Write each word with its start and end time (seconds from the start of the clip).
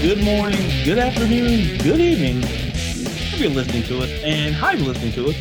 good 0.00 0.22
morning, 0.24 0.58
good 0.82 0.96
afternoon, 0.96 1.76
good 1.78 2.00
evening. 2.00 2.42
If 2.42 3.38
you're 3.38 3.50
listening 3.50 3.82
to 3.82 3.98
us, 3.98 4.08
and 4.24 4.54
hi, 4.54 4.72
you're 4.72 4.86
listening 4.86 5.12
to 5.12 5.28
us. 5.28 5.36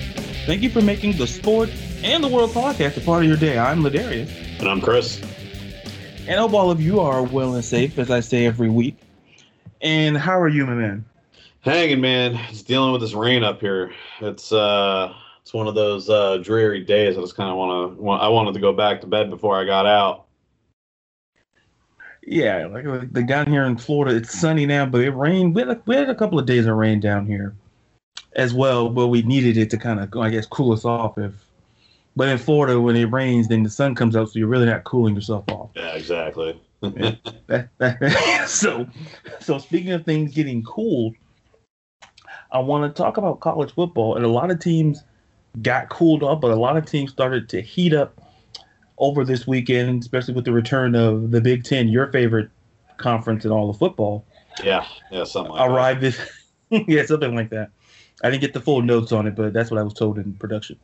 Thank 0.46 0.62
you 0.62 0.70
for 0.70 0.82
making 0.82 1.14
the 1.14 1.28
Sport 1.28 1.70
and 2.04 2.22
the 2.22 2.28
World 2.28 2.50
podcast 2.50 2.98
a 2.98 3.00
part 3.00 3.24
of 3.24 3.30
your 3.30 3.38
day. 3.38 3.58
I'm 3.58 3.82
Ladarius. 3.82 4.30
And 4.60 4.68
I'm 4.68 4.82
Chris. 4.82 5.22
And 6.28 6.38
hope 6.40 6.54
all 6.54 6.70
of 6.70 6.82
you 6.82 7.00
are 7.00 7.24
well 7.24 7.56
and 7.56 7.64
safe, 7.64 7.98
as 7.98 8.12
I 8.12 8.20
say 8.20 8.46
every 8.46 8.70
week. 8.70 8.98
And 9.80 10.18
how 10.18 10.38
are 10.38 10.50
you, 10.50 10.66
my 10.66 10.74
man? 10.74 11.06
Hanging, 11.62 12.02
man. 12.02 12.38
Just 12.50 12.68
dealing 12.68 12.92
with 12.92 13.00
this 13.00 13.14
rain 13.14 13.46
up 13.46 13.62
here. 13.62 13.94
It's 14.20 14.52
uh, 14.52 15.14
it's 15.42 15.54
one 15.54 15.68
of 15.68 15.76
those 15.76 16.10
uh, 16.10 16.38
dreary 16.38 16.84
days. 16.84 17.18
I 17.18 17.22
just 17.22 17.38
kind 17.38 17.50
of 17.50 17.56
want 17.56 17.98
to. 17.98 18.10
I 18.10 18.28
wanted 18.28 18.54
to 18.56 18.60
go 18.60 18.74
back 18.74 19.00
to 19.02 19.08
bed 19.08 19.30
before 19.30 19.58
I 19.58 19.64
got 19.64 19.86
out. 19.86 20.26
Yeah, 22.32 22.68
like, 22.68 22.86
like 22.86 23.26
down 23.26 23.48
here 23.48 23.66
in 23.66 23.76
Florida, 23.76 24.16
it's 24.16 24.40
sunny 24.40 24.68
now, 24.68 24.86
but 24.86 25.02
it 25.02 25.10
rained. 25.10 25.56
We 25.56 25.64
had, 25.64 25.70
a, 25.72 25.82
we 25.88 25.96
had 25.96 26.12
a 26.12 26.16
couple 26.16 26.38
of 26.38 26.46
days 26.46 26.68
of 26.68 26.76
rain 26.76 27.00
down 27.00 27.26
here 27.26 27.56
as 28.34 28.54
well, 28.54 28.88
but 28.88 29.08
we 29.08 29.24
needed 29.24 29.58
it 29.58 29.72
to 29.72 29.78
kind 29.78 30.00
of, 30.00 30.16
I 30.16 30.30
guess, 30.30 30.46
cool 30.46 30.72
us 30.72 30.86
off. 30.86 31.18
If, 31.18 31.34
but 32.16 32.28
in 32.28 32.38
Florida, 32.38 32.80
when 32.80 32.96
it 32.96 33.12
rains, 33.12 33.48
then 33.48 33.64
the 33.64 33.70
sun 33.72 33.96
comes 33.96 34.16
out, 34.16 34.30
so 34.30 34.38
you're 34.38 34.48
really 34.48 34.68
not 34.68 34.84
cooling 34.84 35.16
yourself 35.16 35.44
off. 35.50 35.72
Yeah, 35.76 35.96
exactly. 35.96 36.62
so, 38.46 38.88
so 39.40 39.58
speaking 39.58 39.94
of 39.94 40.06
things 40.06 40.32
getting 40.32 40.62
cooled, 40.62 41.16
I 42.52 42.60
want 42.60 42.96
to 42.96 43.02
talk 43.02 43.18
about 43.18 43.40
college 43.40 43.74
football, 43.74 44.18
and 44.18 44.24
a 44.24 44.30
lot 44.30 44.52
of 44.52 44.60
teams 44.60 45.04
got 45.64 45.90
cooled 45.90 46.22
off, 46.22 46.42
but 46.42 46.52
a 46.52 46.56
lot 46.56 46.78
of 46.78 46.86
teams 46.86 47.10
started 47.10 47.50
to 47.50 47.60
heat 47.60 47.96
up 47.96 48.22
over 49.00 49.24
this 49.24 49.48
weekend, 49.48 50.04
especially 50.04 50.34
with 50.34 50.46
the 50.46 50.52
return 50.52 50.96
of 50.96 51.32
the 51.32 51.42
Big 51.42 51.64
Ten, 51.64 51.88
your 51.88 52.12
favorite 52.12 52.50
conference 52.98 53.46
in 53.46 53.52
all 53.52 53.70
of 53.70 53.78
football. 53.78 54.26
Yeah, 54.64 54.86
yeah, 55.12 55.24
something 55.24 55.54
like 55.54 55.70
arrived 55.70 56.02
that. 56.02 56.20
This, 56.70 56.84
yeah, 56.88 57.06
something 57.06 57.36
like 57.36 57.50
that. 57.50 57.72
I 58.24 58.30
didn't 58.30 58.42
get 58.42 58.54
the 58.54 58.62
full 58.62 58.82
notes 58.82 59.12
on 59.12 59.26
it, 59.26 59.36
but 59.36 59.54
that's 59.54 59.72
what 59.72 59.80
I 59.80 59.84
was 59.84 59.94
told 59.94 60.18
in 60.18 60.34
production. 60.34 60.78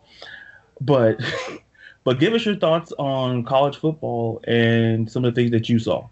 But 0.82 1.20
but 2.04 2.20
give 2.20 2.34
us 2.34 2.46
your 2.46 2.56
thoughts 2.56 2.94
on 2.98 3.44
college 3.44 3.78
football 3.78 4.42
and 4.48 5.12
some 5.12 5.26
of 5.26 5.36
the 5.36 5.42
things 5.42 5.52
that 5.52 5.70
you 5.70 5.80
saw. 5.80 6.08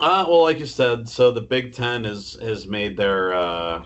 Uh, 0.00 0.26
well, 0.28 0.42
like 0.42 0.58
you 0.58 0.66
said, 0.66 1.08
so 1.08 1.30
the 1.30 1.40
Big 1.40 1.72
Ten 1.72 2.04
has 2.04 2.36
has 2.42 2.66
made 2.66 2.96
their 2.96 3.32
uh, 3.32 3.84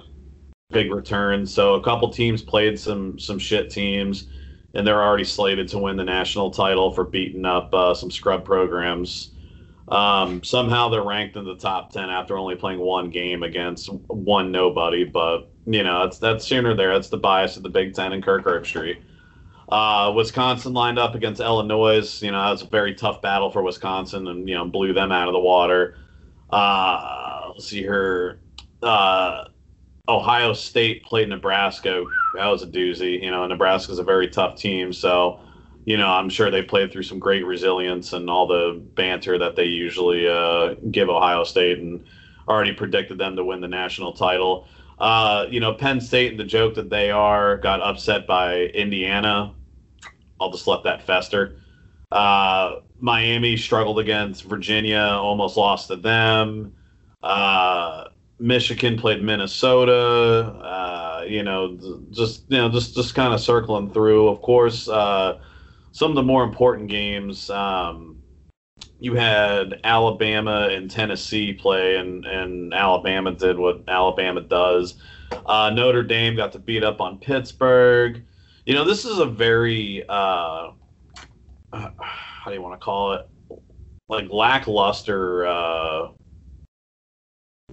big 0.71 0.93
return. 0.93 1.47
So 1.47 1.75
a 1.75 1.83
couple 1.83 2.09
teams 2.09 2.43
played 2.43 2.79
some 2.79 3.19
some 3.19 3.39
shit 3.39 3.71
teams 3.71 4.29
and 4.75 4.87
they're 4.87 5.03
already 5.03 5.25
slated 5.25 5.69
to 5.69 5.79
win 5.79 5.97
the 5.97 6.05
national 6.05 6.51
title 6.51 6.93
for 6.93 7.05
beating 7.05 7.45
up 7.45 7.75
uh, 7.75 7.95
some 7.95 8.11
scrub 8.11 8.45
programs. 8.45 9.33
Um, 9.89 10.43
somehow 10.45 10.89
they're 10.89 11.03
ranked 11.03 11.37
in 11.37 11.45
the 11.45 11.57
top 11.57 11.91
ten 11.91 12.09
after 12.11 12.39
only 12.39 12.55
playing 12.55 12.79
one 12.79 13.11
game 13.11 13.43
against 13.43 13.93
one 13.93 14.53
nobody. 14.53 15.05
But 15.05 15.51
you 15.67 15.83
know 15.83 16.05
that's 16.05 16.19
that's 16.19 16.45
sooner 16.45 16.75
there. 16.75 16.93
That's 16.93 17.09
the 17.09 17.19
bias 17.19 17.57
of 17.57 17.63
the 17.63 17.69
Big 17.69 17.95
Ten 17.95 18.13
and 18.13 18.23
Kirk 18.23 18.45
Herbstreit. 18.45 19.03
Uh, 19.69 20.13
Wisconsin 20.15 20.73
lined 20.73 20.99
up 20.99 21.15
against 21.15 21.41
Illinois. 21.41 22.23
You 22.23 22.31
know 22.31 22.43
that 22.43 22.51
was 22.51 22.63
a 22.63 22.67
very 22.67 22.95
tough 22.95 23.21
battle 23.21 23.51
for 23.51 23.63
Wisconsin, 23.63 24.29
and 24.29 24.49
you 24.49 24.55
know 24.55 24.65
blew 24.65 24.93
them 24.93 25.11
out 25.11 25.29
of 25.29 25.33
the 25.33 25.41
water. 25.41 25.97
Uh, 26.51 27.51
let's 27.53 27.67
see 27.67 27.81
here. 27.81 28.41
Uh, 28.83 29.45
Ohio 30.09 30.53
State 30.53 31.05
played 31.05 31.29
Nebraska. 31.29 32.05
That 32.35 32.47
was 32.47 32.63
a 32.63 32.67
doozy. 32.67 33.23
You 33.23 33.31
know, 33.31 33.47
Nebraska's 33.47 33.99
a 33.99 34.05
very 34.05 34.29
tough 34.29 34.57
team, 34.57 34.93
so 34.93 35.41
you 35.85 35.97
know 35.97 36.09
I'm 36.09 36.29
sure 36.29 36.51
they 36.51 36.63
played 36.63 36.93
through 36.93 37.05
some 37.05 37.19
great 37.19 37.45
resilience 37.45 38.13
and 38.13 38.29
all 38.29 38.47
the 38.47 38.83
banter 38.95 39.39
that 39.39 39.57
they 39.57 39.65
usually 39.65 40.29
uh, 40.29 40.75
give 40.91 41.09
Ohio 41.09 41.45
State, 41.45 41.79
and 41.79 42.05
already 42.49 42.73
predicted 42.73 43.19
them 43.19 43.37
to 43.37 43.45
win 43.45 43.61
the 43.61 43.69
national 43.69 44.13
title. 44.13 44.67
Uh, 44.99 45.47
you 45.49 45.61
know, 45.61 45.73
Penn 45.73 46.01
State 46.01 46.33
and 46.33 46.41
the 46.41 46.45
joke 46.45 46.75
that 46.75 46.91
they 46.91 47.11
are 47.11 47.57
got 47.57 47.81
upset 47.81 48.27
by 48.27 48.65
Indiana. 48.75 49.55
I'll 50.41 50.51
just 50.51 50.67
let 50.67 50.83
that 50.85 51.03
fester. 51.03 51.57
Uh, 52.13 52.81
Miami 52.99 53.57
struggled 53.57 53.99
against 53.99 54.45
Virginia, 54.45 54.99
almost 54.99 55.57
lost 55.57 55.89
to 55.89 55.97
them. 55.97 56.75
Uh, 57.23 58.05
Michigan 58.41 58.99
played 58.99 59.23
Minnesota. 59.23 59.93
Uh, 59.93 61.25
you 61.27 61.43
know, 61.43 61.79
just 62.11 62.45
you 62.49 62.57
know, 62.57 62.69
just 62.69 62.95
just 62.95 63.15
kind 63.15 63.35
of 63.35 63.41
circling 63.41 63.91
through. 63.91 64.29
Of 64.29 64.41
course, 64.43 64.89
uh, 64.89 65.39
some 65.93 66.11
of 66.11 66.15
the 66.15 66.23
more 66.23 66.43
important 66.43 66.89
games. 66.89 67.51
Um, 67.51 68.17
you 68.99 69.15
had 69.15 69.81
Alabama 69.85 70.69
and 70.71 70.91
Tennessee 70.91 71.53
play, 71.53 71.97
and 71.97 72.25
and 72.25 72.73
Alabama 72.73 73.33
did 73.33 73.59
what 73.59 73.85
Alabama 73.89 74.41
does. 74.41 74.95
Uh, 75.47 75.71
Notre 75.71 76.03
Dame 76.03 76.35
got 76.35 76.53
to 76.53 76.59
beat 76.59 76.83
up 76.83 77.01
on 77.01 77.19
Pittsburgh. 77.19 78.23
You 78.67 78.75
know, 78.75 78.85
this 78.85 79.05
is 79.05 79.19
a 79.19 79.27
very 79.27 80.05
uh, 80.09 80.71
how 81.73 82.47
do 82.47 82.53
you 82.53 82.63
want 82.63 82.81
to 82.81 82.85
call 82.85 83.13
it? 83.13 83.29
Like 84.09 84.29
lackluster 84.31 85.47
uh, 85.47 86.09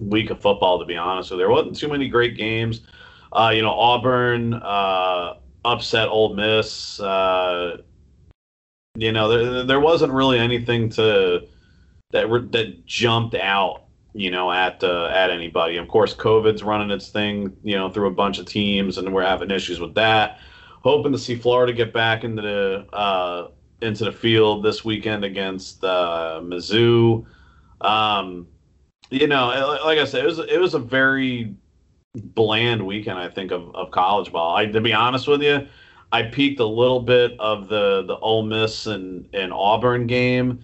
week 0.00 0.30
of 0.30 0.40
football, 0.40 0.78
to 0.78 0.84
be 0.84 0.96
honest 0.96 1.28
So. 1.28 1.36
There 1.36 1.50
wasn't 1.50 1.76
too 1.76 1.88
many 1.88 2.08
great 2.08 2.36
games. 2.36 2.82
Uh, 3.32 3.52
you 3.54 3.62
know, 3.62 3.70
Auburn 3.70 4.54
uh, 4.54 5.34
upset 5.64 6.08
Ole 6.08 6.34
Miss. 6.34 6.98
Uh, 7.00 7.78
you 8.96 9.12
know, 9.12 9.28
there, 9.28 9.64
there 9.64 9.80
wasn't 9.80 10.12
really 10.12 10.38
anything 10.38 10.88
to 10.90 11.46
that 12.10 12.28
that 12.52 12.86
jumped 12.86 13.34
out. 13.34 13.84
You 14.14 14.30
know, 14.30 14.50
at 14.50 14.82
uh, 14.82 15.06
at 15.06 15.30
anybody. 15.30 15.76
Of 15.76 15.86
course, 15.86 16.14
COVID's 16.14 16.62
running 16.62 16.90
its 16.90 17.10
thing. 17.10 17.54
You 17.62 17.76
know, 17.76 17.90
through 17.90 18.08
a 18.08 18.12
bunch 18.12 18.38
of 18.38 18.46
teams, 18.46 18.98
and 18.98 19.12
we're 19.12 19.22
having 19.22 19.50
issues 19.50 19.78
with 19.78 19.94
that. 19.94 20.40
Hoping 20.82 21.12
to 21.12 21.18
see 21.18 21.36
Florida 21.36 21.72
get 21.72 21.92
back 21.92 22.24
into 22.24 22.42
the 22.42 22.86
uh, 22.92 23.48
into 23.82 24.04
the 24.04 24.12
field 24.12 24.64
this 24.64 24.84
weekend 24.84 25.24
against 25.24 25.84
uh, 25.84 26.40
Mizzou. 26.42 27.26
Um, 27.80 28.48
you 29.10 29.26
know, 29.26 29.78
like 29.84 29.98
I 29.98 30.04
said, 30.04 30.24
it 30.24 30.26
was 30.26 30.38
it 30.38 30.60
was 30.60 30.74
a 30.74 30.78
very 30.78 31.54
bland 32.14 32.84
weekend. 32.86 33.18
I 33.18 33.28
think 33.28 33.52
of, 33.52 33.74
of 33.74 33.90
college 33.90 34.32
ball. 34.32 34.56
I 34.56 34.66
to 34.66 34.80
be 34.80 34.92
honest 34.92 35.28
with 35.28 35.42
you, 35.42 35.66
I 36.12 36.24
peeked 36.24 36.60
a 36.60 36.66
little 36.66 37.00
bit 37.00 37.38
of 37.38 37.68
the 37.68 38.04
the 38.06 38.16
Ole 38.18 38.42
Miss 38.42 38.86
and, 38.86 39.28
and 39.32 39.52
Auburn 39.52 40.06
game, 40.06 40.60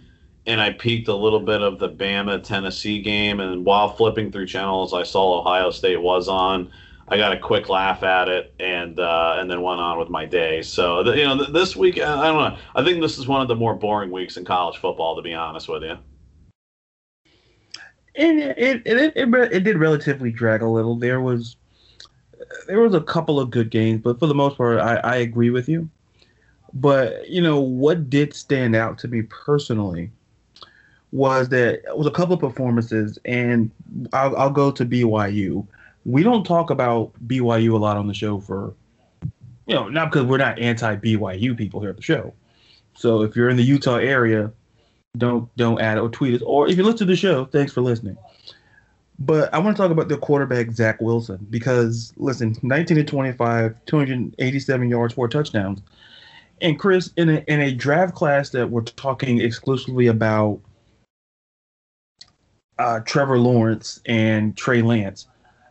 and 0.47 0.61
I 0.61 0.73
peeked 0.73 1.09
a 1.09 1.15
little 1.15 1.41
bit 1.41 1.63
of 1.63 1.79
the 1.79 1.89
Bama 1.89 2.43
Tennessee 2.43 3.01
game. 3.01 3.41
And 3.41 3.65
while 3.65 3.89
flipping 3.95 4.31
through 4.31 4.47
channels, 4.47 4.93
I 4.93 5.03
saw 5.03 5.41
Ohio 5.41 5.71
State 5.71 6.01
was 6.01 6.29
on. 6.29 6.71
I 7.07 7.19
got 7.19 7.33
a 7.33 7.39
quick 7.39 7.69
laugh 7.69 8.03
at 8.03 8.29
it, 8.29 8.55
and 8.61 8.99
uh, 8.99 9.37
and 9.39 9.51
then 9.51 9.63
went 9.63 9.81
on 9.81 9.99
with 9.99 10.09
my 10.11 10.25
day. 10.27 10.63
So 10.63 11.03
the, 11.03 11.17
you 11.17 11.25
know, 11.25 11.45
this 11.45 11.77
week 11.77 11.99
I 11.99 12.27
don't 12.27 12.53
know. 12.53 12.59
I 12.75 12.85
think 12.85 13.01
this 13.01 13.19
is 13.19 13.27
one 13.27 13.41
of 13.41 13.49
the 13.49 13.57
more 13.57 13.75
boring 13.75 14.11
weeks 14.11 14.37
in 14.37 14.45
college 14.45 14.79
football, 14.79 15.17
to 15.17 15.23
be 15.23 15.35
honest 15.35 15.69
with 15.69 15.83
you 15.83 15.99
it 18.15 18.59
it, 18.59 18.83
it 18.87 19.13
it, 19.17 19.53
it 19.53 19.65
did 19.65 19.79
relatively 19.79 20.31
drag 20.31 20.63
a 20.63 20.69
little. 20.69 20.97
There 20.97 21.21
was 21.21 21.57
there 22.67 22.81
was 22.81 22.95
a 22.95 23.01
couple 23.01 23.41
of 23.41 23.51
good 23.51 23.71
games, 23.71 24.01
but 24.03 24.19
for 24.19 24.27
the 24.27 24.35
most 24.35 24.57
part, 24.57 24.79
I, 24.81 24.97
I 24.97 25.17
agree 25.17 25.51
with 25.51 25.69
you. 25.69 25.89
But 26.73 27.29
you 27.29 27.41
know 27.41 27.61
what 27.61 28.11
did 28.11 28.35
stand 28.35 28.75
out 28.75 28.99
to 28.99 29.09
me 29.09 29.23
personally 29.23 30.11
was 31.15 31.49
that 31.51 31.75
it 31.75 31.97
was 31.97 32.09
a 32.09 32.11
couple 32.11 32.35
of 32.35 32.41
performances, 32.41 33.19
and 33.25 33.71
I'll, 34.13 34.37
I'll 34.37 34.51
go 34.51 34.73
to 34.73 34.85
BYU. 34.85 35.65
We 36.05 36.25
don't 36.25 36.45
talk 36.45 36.71
about 36.71 37.13
BYU 37.27 37.73
a 37.73 37.77
lot 37.77 37.97
on 37.97 38.09
the 38.09 38.15
show 38.15 38.41
for, 38.41 38.75
you 39.67 39.77
know, 39.77 39.89
not 39.89 40.11
because 40.11 40.27
we're 40.27 40.39
not 40.39 40.59
anti 40.59 40.97
BYU 40.97 41.57
people 41.57 41.81
here 41.81 41.91
at 41.91 41.97
the 41.97 42.03
show. 42.03 42.35
So 42.95 43.23
if 43.23 43.37
you're 43.37 43.49
in 43.49 43.57
the 43.57 43.63
Utah 43.63 43.97
area, 43.97 44.53
don't 45.17 45.55
don't 45.57 45.81
add 45.81 45.99
or 45.99 46.09
tweet 46.09 46.35
us. 46.35 46.43
Or 46.43 46.69
if 46.69 46.77
you 46.77 46.83
listen 46.83 46.99
to 46.99 47.05
the 47.07 47.17
show, 47.17 47.45
thanks 47.47 47.73
for 47.73 47.81
listening. 47.81 48.17
But 49.19 49.53
I 49.55 49.59
want 49.59 49.77
to 49.77 49.83
talk 49.83 49.93
about 49.93 50.09
the 50.09 50.17
quarterback 50.17 50.73
Zach 50.73 51.01
Wilson 51.01 51.47
because 51.51 52.13
listen, 52.17 52.57
19 52.63 52.97
to 52.97 53.05
25, 53.05 53.77
287 53.87 54.89
yards, 54.89 55.15
four 55.15 55.29
touchdowns. 55.29 55.81
And 56.61 56.79
Chris, 56.79 57.13
in 57.17 57.29
a 57.29 57.45
in 57.47 57.61
a 57.61 57.73
draft 57.73 58.15
class 58.15 58.51
that 58.51 58.71
we're 58.71 58.83
talking 58.83 59.41
exclusively 59.41 60.09
about 60.09 60.61
uh, 62.79 63.01
Trevor 63.01 63.39
Lawrence 63.39 64.01
and 64.07 64.57
Trey 64.57 64.83
Lance, 64.83 65.29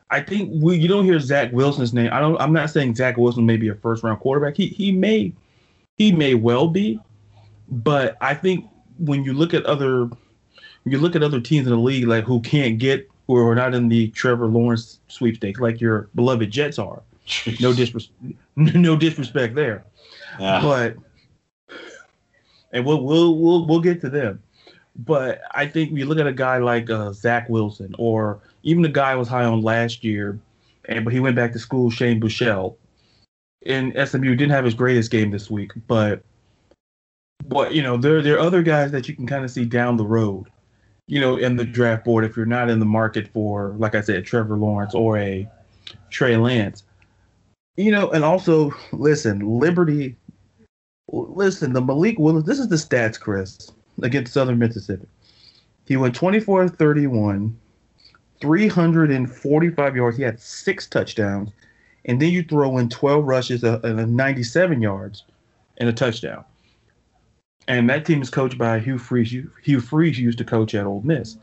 I 0.09 0.21
think 0.21 0.51
we 0.53 0.77
you 0.77 0.88
don't 0.88 1.06
hear 1.06 1.19
Zach 1.19 1.51
Wilson's 1.51 1.94
name. 1.94 2.12
I 2.13 2.19
don't. 2.19 2.39
I'm 2.39 2.53
not 2.53 2.69
saying 2.69 2.95
Zach 2.95 3.18
Wilson 3.18 3.45
may 3.45 3.57
be 3.57 3.69
a 3.69 3.75
first 3.75 4.03
round 4.03 4.19
quarterback. 4.19 4.56
He 4.56 4.68
he 4.68 4.91
may 4.91 5.33
he 5.97 6.12
may 6.12 6.33
well 6.33 6.68
be, 6.68 7.00
but 7.69 8.18
I 8.21 8.35
think 8.35 8.65
when 8.98 9.24
you 9.24 9.34
look 9.34 9.54
at 9.54 9.66
other 9.66 10.06
when 10.06 10.92
you 10.92 10.98
look 10.98 11.16
at 11.16 11.24
other 11.24 11.40
teams 11.40 11.68
in 11.68 11.74
the 11.74 11.80
league 11.80 12.07
like 12.07 12.24
who 12.24 12.42
can't 12.42 12.78
get 12.78 13.10
or 13.28 13.50
are 13.50 13.56
not 13.56 13.74
in 13.74 13.88
the 13.88 14.10
Trevor 14.10 14.48
Lawrence 14.48 15.00
sweepstakes 15.07 15.60
like 15.60 15.80
your 15.80 16.10
beloved 16.16 16.51
Jets 16.51 16.78
are. 16.78 17.01
No 17.60 17.74
disrespect 17.74 18.36
no 18.56 18.95
disrespect 18.95 19.56
there. 19.56 19.86
Yeah. 20.40 20.62
But 20.62 20.95
and 22.72 22.86
we'll 22.86 23.04
we'll 23.04 23.38
we'll 23.38 23.66
we'll 23.66 23.80
get 23.80 24.01
to 24.01 24.10
them. 24.10 24.42
But 24.95 25.42
I 25.51 25.66
think 25.66 25.92
you 25.92 26.06
look 26.06 26.19
at 26.19 26.28
a 26.28 26.34
guy 26.34 26.57
like 26.57 26.90
uh, 26.90 27.13
Zach 27.13 27.50
Wilson, 27.50 27.95
or 27.98 28.40
even 28.63 28.84
the 28.84 28.90
guy 28.90 29.12
I 29.12 29.16
was 29.16 29.28
high 29.28 29.45
on 29.45 29.62
last 29.62 30.04
year, 30.04 30.38
and 30.86 31.04
but 31.04 31.13
he 31.13 31.19
went 31.19 31.36
back 31.36 31.54
to 31.54 31.60
school, 31.60 31.90
Shane 31.90 32.19
Buechele. 32.19 32.75
In 33.62 33.94
SMU 34.06 34.36
didn't 34.36 34.51
have 34.51 34.66
his 34.66 34.74
greatest 34.74 35.10
game 35.10 35.31
this 35.31 35.50
week, 35.50 35.72
but 35.88 36.22
but 37.48 37.74
you 37.74 37.81
know 37.81 37.98
there 37.98 38.22
there 38.22 38.36
are 38.36 38.40
other 38.40 38.62
guys 38.63 38.92
that 38.92 39.07
you 39.07 39.16
can 39.16 39.28
kind 39.28 39.44
of 39.44 39.51
see 39.51 39.66
down 39.66 39.98
the 39.98 40.06
road, 40.06 40.48
you 41.07 41.19
know, 41.19 41.38
in 41.38 41.56
the 41.56 41.66
draft 41.66 42.06
board 42.06 42.25
if 42.25 42.36
you're 42.36 42.45
not 42.45 42.69
in 42.69 42.80
the 42.80 42.86
market 42.86 43.28
for, 43.28 43.75
like 43.78 43.95
I 43.95 44.01
said, 44.01 44.25
Trevor 44.25 44.57
Lawrence 44.57 44.94
or 44.94 45.18
a 45.18 45.48
Trey 46.10 46.38
Lance. 46.38 46.84
You 47.75 47.92
know, 47.92 48.10
and 48.12 48.24
also 48.24 48.72
listen, 48.92 49.60
Liberty. 49.60 50.16
Listen, 51.12 51.74
the 51.74 51.81
Malik 51.81 52.18
Willis. 52.18 52.45
This 52.45 52.60
is 52.60 52.69
the 52.69 52.75
stats, 52.75 53.19
Chris, 53.19 53.72
against 54.01 54.34
Southern 54.34 54.57
Mississippi. 54.57 55.07
He 55.86 55.98
went 55.98 56.16
24 56.16 56.69
31, 56.69 57.60
345 58.42 59.95
yards. 59.95 60.18
He 60.18 60.24
had 60.24 60.40
six 60.40 60.88
touchdowns, 60.88 61.50
and 62.06 62.22
then 62.22 62.31
you 62.31 62.44
throw 62.44 62.78
in 62.78 62.90
12 62.90 63.25
rushes 63.25 63.63
uh, 63.63 63.80
and 63.84 64.00
a 64.00 64.06
97 64.06 64.81
yards 64.81 65.24
and 65.78 65.90
a 65.90 65.94
touchdown. 65.94 66.45
And 67.68 67.89
that 67.89 68.06
team 68.06 68.21
is 68.21 68.30
coached 68.30 68.57
by 68.57 68.80
Hugh 68.80 68.98
Freeze. 68.98 69.36
Hugh 69.63 69.80
Freeze 69.80 70.19
used 70.19 70.38
to 70.39 70.44
coach 70.44 70.75
at 70.75 70.86
Ole 70.86 71.01
Miss. 71.01 71.38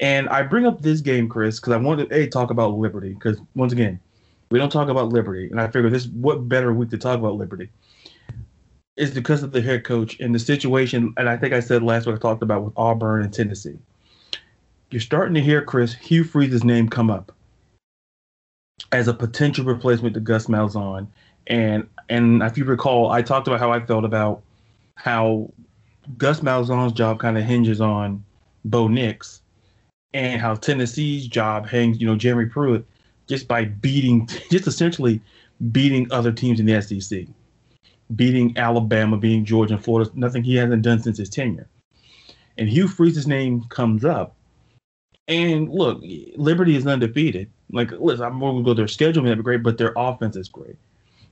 And 0.00 0.28
I 0.28 0.42
bring 0.42 0.66
up 0.66 0.80
this 0.80 1.00
game, 1.00 1.28
Chris, 1.28 1.60
because 1.60 1.72
I 1.72 1.76
wanted 1.76 2.08
to 2.08 2.16
a 2.16 2.26
talk 2.26 2.50
about 2.50 2.74
Liberty. 2.74 3.14
Because 3.14 3.38
once 3.54 3.72
again, 3.72 4.00
we 4.50 4.58
don't 4.58 4.70
talk 4.70 4.88
about 4.88 5.10
Liberty, 5.10 5.48
and 5.50 5.60
I 5.60 5.66
figure 5.66 5.90
this 5.90 6.06
what 6.06 6.48
better 6.48 6.72
week 6.72 6.90
to 6.90 6.98
talk 6.98 7.18
about 7.18 7.34
Liberty 7.34 7.68
is 8.96 9.12
because 9.12 9.42
of 9.42 9.52
the 9.52 9.62
head 9.62 9.84
coach 9.84 10.18
and 10.20 10.34
the 10.34 10.38
situation. 10.38 11.14
And 11.16 11.28
I 11.28 11.36
think 11.36 11.54
I 11.54 11.60
said 11.60 11.82
last 11.82 12.06
week 12.06 12.16
I 12.16 12.18
talked 12.18 12.42
about 12.42 12.64
with 12.64 12.72
Auburn 12.76 13.22
and 13.22 13.32
Tennessee. 13.32 13.78
You're 14.90 15.00
starting 15.00 15.34
to 15.34 15.40
hear 15.40 15.62
Chris 15.62 15.94
Hugh 15.94 16.24
Freeze's 16.24 16.64
name 16.64 16.88
come 16.88 17.10
up 17.10 17.32
as 18.90 19.06
a 19.06 19.14
potential 19.14 19.64
replacement 19.64 20.14
to 20.14 20.20
Gus 20.20 20.46
Malzahn. 20.46 21.06
And 21.46 21.86
and 22.08 22.42
if 22.42 22.58
you 22.58 22.64
recall, 22.64 23.10
I 23.10 23.22
talked 23.22 23.46
about 23.46 23.60
how 23.60 23.70
I 23.70 23.80
felt 23.80 24.04
about 24.04 24.42
how 24.96 25.50
Gus 26.16 26.40
Malzahn's 26.40 26.92
job 26.92 27.20
kind 27.20 27.36
of 27.36 27.44
hinges 27.44 27.80
on 27.80 28.24
Bo 28.64 28.88
Nix, 28.88 29.42
and 30.14 30.40
how 30.40 30.54
Tennessee's 30.54 31.26
job 31.26 31.68
hangs, 31.68 32.00
you 32.00 32.06
know, 32.06 32.16
Jeremy 32.16 32.48
Pruitt 32.48 32.86
just 33.28 33.46
by 33.46 33.66
beating, 33.66 34.26
just 34.50 34.66
essentially 34.66 35.20
beating 35.70 36.10
other 36.10 36.32
teams 36.32 36.60
in 36.60 36.66
the 36.66 36.80
SEC, 36.80 37.26
beating 38.16 38.56
Alabama, 38.56 39.16
beating 39.16 39.44
Georgia 39.44 39.74
and 39.74 39.84
Florida, 39.84 40.10
nothing 40.14 40.42
he 40.42 40.56
hasn't 40.56 40.82
done 40.82 41.02
since 41.02 41.18
his 41.18 41.28
tenure. 41.28 41.68
And 42.56 42.68
Hugh 42.68 42.88
Freeze's 42.88 43.26
name 43.26 43.64
comes 43.68 44.04
up. 44.04 44.34
And 45.28 45.68
look, 45.68 46.02
Liberty 46.36 46.74
is 46.74 46.86
undefeated. 46.86 47.50
Like, 47.70 47.92
listen, 47.92 48.24
I'm 48.24 48.34
more 48.34 48.52
going 48.52 48.64
to 48.64 48.70
go 48.70 48.74
their 48.74 48.88
schedule 48.88 49.22
may 49.22 49.34
be 49.34 49.42
great, 49.42 49.62
but 49.62 49.76
their 49.76 49.92
offense 49.94 50.36
is 50.36 50.48
great. 50.48 50.76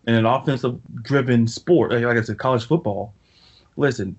And 0.07 0.15
an 0.15 0.27
offensive 0.27 0.79
driven 1.03 1.49
sport, 1.49 1.93
like 1.93 2.17
I 2.17 2.21
said, 2.21 2.39
college 2.39 2.67
football, 2.67 3.15
listen, 3.77 4.17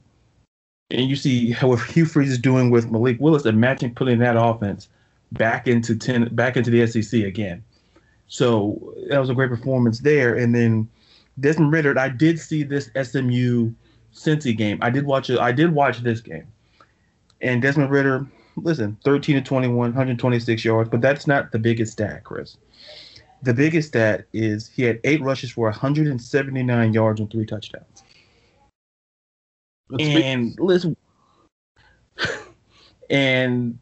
and 0.91 1.09
you 1.09 1.15
see 1.15 1.53
what 1.53 1.81
Hugh 1.89 2.05
Freeze 2.05 2.31
is 2.31 2.39
doing 2.39 2.69
with 2.69 2.91
Malik 2.91 3.17
Willis 3.19 3.45
Imagine 3.45 3.93
putting 3.93 4.19
that 4.19 4.35
offense 4.37 4.89
back 5.31 5.67
into 5.67 5.95
ten 5.95 6.33
back 6.33 6.57
into 6.57 6.69
the 6.69 6.85
SEC 6.87 7.23
again. 7.23 7.63
So 8.27 8.93
that 9.09 9.19
was 9.19 9.29
a 9.29 9.33
great 9.33 9.49
performance 9.49 9.99
there. 9.99 10.35
And 10.35 10.53
then 10.53 10.89
Desmond 11.39 11.71
Ridder, 11.71 11.97
I 11.97 12.09
did 12.09 12.39
see 12.39 12.63
this 12.63 12.89
SMU 13.01 13.71
Cincy 14.13 14.55
game. 14.55 14.79
I 14.81 14.89
did 14.89 15.05
watch 15.05 15.29
it. 15.29 15.39
I 15.39 15.51
did 15.51 15.73
watch 15.73 15.99
this 15.99 16.21
game. 16.21 16.47
And 17.41 17.61
Desmond 17.61 17.91
Ridder, 17.91 18.25
listen, 18.57 18.97
13 19.03 19.35
to 19.35 19.41
21, 19.41 19.77
126 19.77 20.65
yards, 20.65 20.89
but 20.89 21.01
that's 21.01 21.27
not 21.27 21.51
the 21.51 21.59
biggest 21.59 21.93
stat, 21.93 22.23
Chris. 22.23 22.57
The 23.43 23.53
biggest 23.53 23.89
stat 23.89 24.25
is 24.33 24.67
he 24.75 24.83
had 24.83 24.99
eight 25.03 25.21
rushes 25.21 25.51
for 25.51 25.65
179 25.65 26.93
yards 26.93 27.19
and 27.19 27.29
three 27.29 27.45
touchdowns. 27.45 28.03
And 29.99 30.59
listen, 30.59 30.97
and 33.09 33.79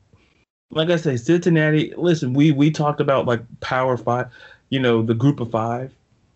like 0.72 0.90
I 0.90 0.98
say, 0.98 1.18
Cincinnati. 1.18 1.94
Listen, 1.98 2.34
we 2.34 2.52
we 2.52 2.70
talked 2.70 3.02
about 3.02 3.26
like 3.26 3.42
Power 3.62 3.98
Five, 3.98 4.28
you 4.70 4.80
know, 4.80 5.02
the 5.02 5.16
Group 5.16 5.40
of 5.40 5.50
Five. 5.50 5.94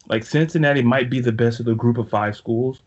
Like 0.08 0.24
Cincinnati 0.24 0.82
might 0.82 1.10
be 1.10 1.20
the 1.20 1.32
best 1.32 1.60
of 1.60 1.66
the 1.66 1.76
Group 1.76 1.98
of 1.98 2.10
Five 2.10 2.36
schools 2.36 2.82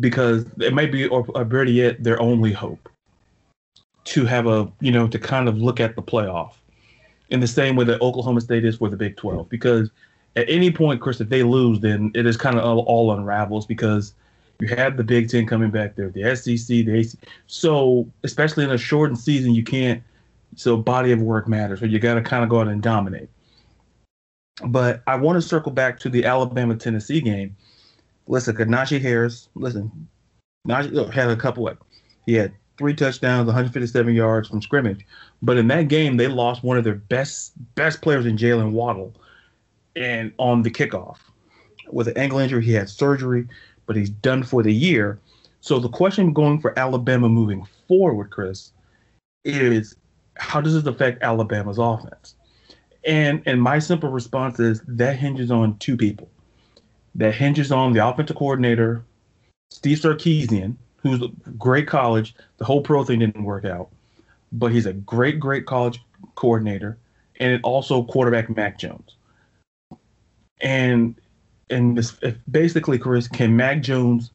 because 0.00 0.46
it 0.60 0.72
might 0.72 0.90
be, 0.90 1.06
or, 1.06 1.26
or 1.34 1.44
better 1.44 1.64
yet, 1.64 2.02
their 2.02 2.20
only 2.20 2.52
hope 2.52 2.88
to 4.04 4.24
have 4.24 4.46
a, 4.46 4.70
you 4.80 4.90
know, 4.90 5.06
to 5.06 5.18
kind 5.18 5.48
of 5.48 5.58
look 5.58 5.80
at 5.80 5.94
the 5.94 6.02
playoff 6.02 6.52
in 7.30 7.40
the 7.40 7.46
same 7.46 7.76
way 7.76 7.84
that 7.84 8.00
Oklahoma 8.00 8.40
State 8.40 8.64
is 8.64 8.76
for 8.76 8.88
the 8.88 8.96
Big 8.96 9.16
Twelve. 9.16 9.48
Because 9.48 9.90
at 10.36 10.48
any 10.48 10.70
point, 10.70 11.00
Chris, 11.00 11.20
if 11.20 11.28
they 11.28 11.42
lose, 11.42 11.80
then 11.80 12.10
it 12.14 12.26
is 12.26 12.36
kind 12.36 12.56
of 12.56 12.64
all, 12.64 12.80
all 12.80 13.12
unravels 13.12 13.66
because 13.66 14.14
you 14.60 14.68
have 14.68 14.96
the 14.96 15.04
Big 15.04 15.28
Ten 15.28 15.46
coming 15.46 15.70
back 15.70 15.96
there, 15.96 16.10
the 16.10 16.34
SEC, 16.36 16.66
the 16.66 16.96
AC. 16.96 17.18
So 17.46 18.08
especially 18.22 18.64
in 18.64 18.70
a 18.70 18.78
shortened 18.78 19.18
season, 19.18 19.54
you 19.54 19.64
can't 19.64 20.02
so 20.56 20.76
body 20.76 21.12
of 21.12 21.20
work 21.20 21.48
matters. 21.48 21.80
So 21.80 21.86
you 21.86 21.98
got 21.98 22.14
to 22.14 22.22
kind 22.22 22.44
of 22.44 22.50
go 22.50 22.60
out 22.60 22.68
and 22.68 22.82
dominate. 22.82 23.28
But 24.66 25.02
I 25.06 25.16
want 25.16 25.36
to 25.36 25.42
circle 25.42 25.72
back 25.72 25.98
to 26.00 26.08
the 26.08 26.24
Alabama 26.24 26.76
Tennessee 26.76 27.20
game. 27.20 27.56
Listen, 28.28 28.54
Najee 28.54 29.00
Harris, 29.00 29.48
listen, 29.54 30.08
Najee 30.66 31.12
had 31.12 31.28
a 31.28 31.36
couple 31.36 31.68
of, 31.68 31.76
he 32.24 32.34
had 32.34 32.52
three 32.78 32.94
touchdowns, 32.94 33.46
157 33.46 34.14
yards 34.14 34.48
from 34.48 34.62
scrimmage. 34.62 35.04
But 35.42 35.56
in 35.56 35.66
that 35.68 35.88
game, 35.88 36.16
they 36.16 36.28
lost 36.28 36.62
one 36.62 36.78
of 36.78 36.84
their 36.84 36.94
best 36.94 37.52
best 37.74 38.00
players 38.00 38.26
in 38.26 38.36
Jaylen 38.36 38.70
Waddle, 38.70 39.12
and 39.96 40.32
on 40.38 40.62
the 40.62 40.70
kickoff 40.70 41.18
with 41.90 42.08
an 42.08 42.16
ankle 42.16 42.38
injury, 42.38 42.64
he 42.64 42.72
had 42.72 42.88
surgery, 42.88 43.46
but 43.86 43.96
he's 43.96 44.10
done 44.10 44.42
for 44.42 44.62
the 44.62 44.72
year. 44.72 45.18
So 45.60 45.78
the 45.78 45.88
question 45.88 46.32
going 46.32 46.60
for 46.60 46.78
Alabama 46.78 47.28
moving 47.28 47.66
forward, 47.88 48.30
Chris, 48.30 48.72
is 49.44 49.96
how 50.36 50.60
does 50.60 50.74
this 50.74 50.86
affect 50.86 51.22
Alabama's 51.22 51.78
offense? 51.78 52.34
And 53.06 53.42
and 53.46 53.62
my 53.62 53.78
simple 53.78 54.10
response 54.10 54.58
is 54.58 54.82
that 54.86 55.16
hinges 55.16 55.50
on 55.50 55.78
two 55.78 55.96
people. 55.96 56.28
That 57.14 57.34
hinges 57.34 57.70
on 57.70 57.92
the 57.92 58.06
offensive 58.06 58.36
coordinator, 58.36 59.04
Steve 59.70 59.98
Sarkisian, 59.98 60.76
who's 60.96 61.22
a 61.22 61.28
great 61.58 61.86
college. 61.86 62.34
The 62.56 62.64
whole 62.64 62.80
pro 62.80 63.04
thing 63.04 63.20
didn't 63.20 63.44
work 63.44 63.64
out, 63.64 63.90
but 64.52 64.72
he's 64.72 64.86
a 64.86 64.92
great, 64.92 65.38
great 65.38 65.66
college 65.66 66.02
coordinator, 66.34 66.98
and 67.38 67.60
also 67.62 68.02
quarterback 68.04 68.54
Mac 68.54 68.78
Jones. 68.78 69.16
And 70.60 71.14
and 71.70 71.96
this, 71.96 72.16
basically, 72.50 72.98
Chris, 72.98 73.28
can 73.28 73.56
Mac 73.56 73.82
Jones, 73.82 74.30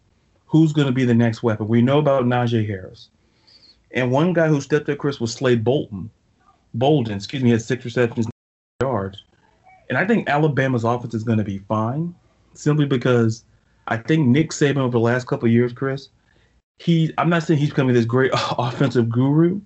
who's 0.46 0.74
going 0.74 0.88
to 0.88 0.94
be 0.94 1.06
the 1.06 1.14
next 1.14 1.44
weapon? 1.44 1.68
We 1.68 1.82
know 1.82 2.00
about 2.00 2.26
Najee 2.26 2.68
Harris. 2.68 3.10
And 3.92 4.12
one 4.12 4.34
guy 4.34 4.48
who 4.48 4.62
stepped 4.62 4.90
up, 4.90 4.98
Chris, 4.98 5.20
was 5.20 5.34
Slade 5.34 5.64
Bolton. 5.64 6.10
Bolden, 6.74 7.16
excuse 7.16 7.44
me, 7.44 7.50
had 7.50 7.62
six 7.62 7.86
receptions, 7.86 8.28
yards. 8.82 9.24
And 9.90 9.98
I 9.98 10.06
think 10.06 10.30
Alabama's 10.30 10.84
offense 10.84 11.14
is 11.14 11.24
going 11.24 11.40
to 11.40 11.44
be 11.44 11.58
fine, 11.60 12.14
simply 12.54 12.86
because 12.86 13.44
I 13.88 13.98
think 13.98 14.28
Nick 14.28 14.52
Saban 14.52 14.78
over 14.78 14.92
the 14.92 15.00
last 15.00 15.26
couple 15.26 15.48
years, 15.48 15.74
Chris, 15.74 16.10
he 16.78 17.12
I'm 17.18 17.30
not 17.30 17.44
saying 17.44 17.60
he's 17.60 17.70
becoming 17.70 17.96
this 17.96 18.06
great 18.06 18.32
offensive 18.58 19.10
guru, 19.10 19.60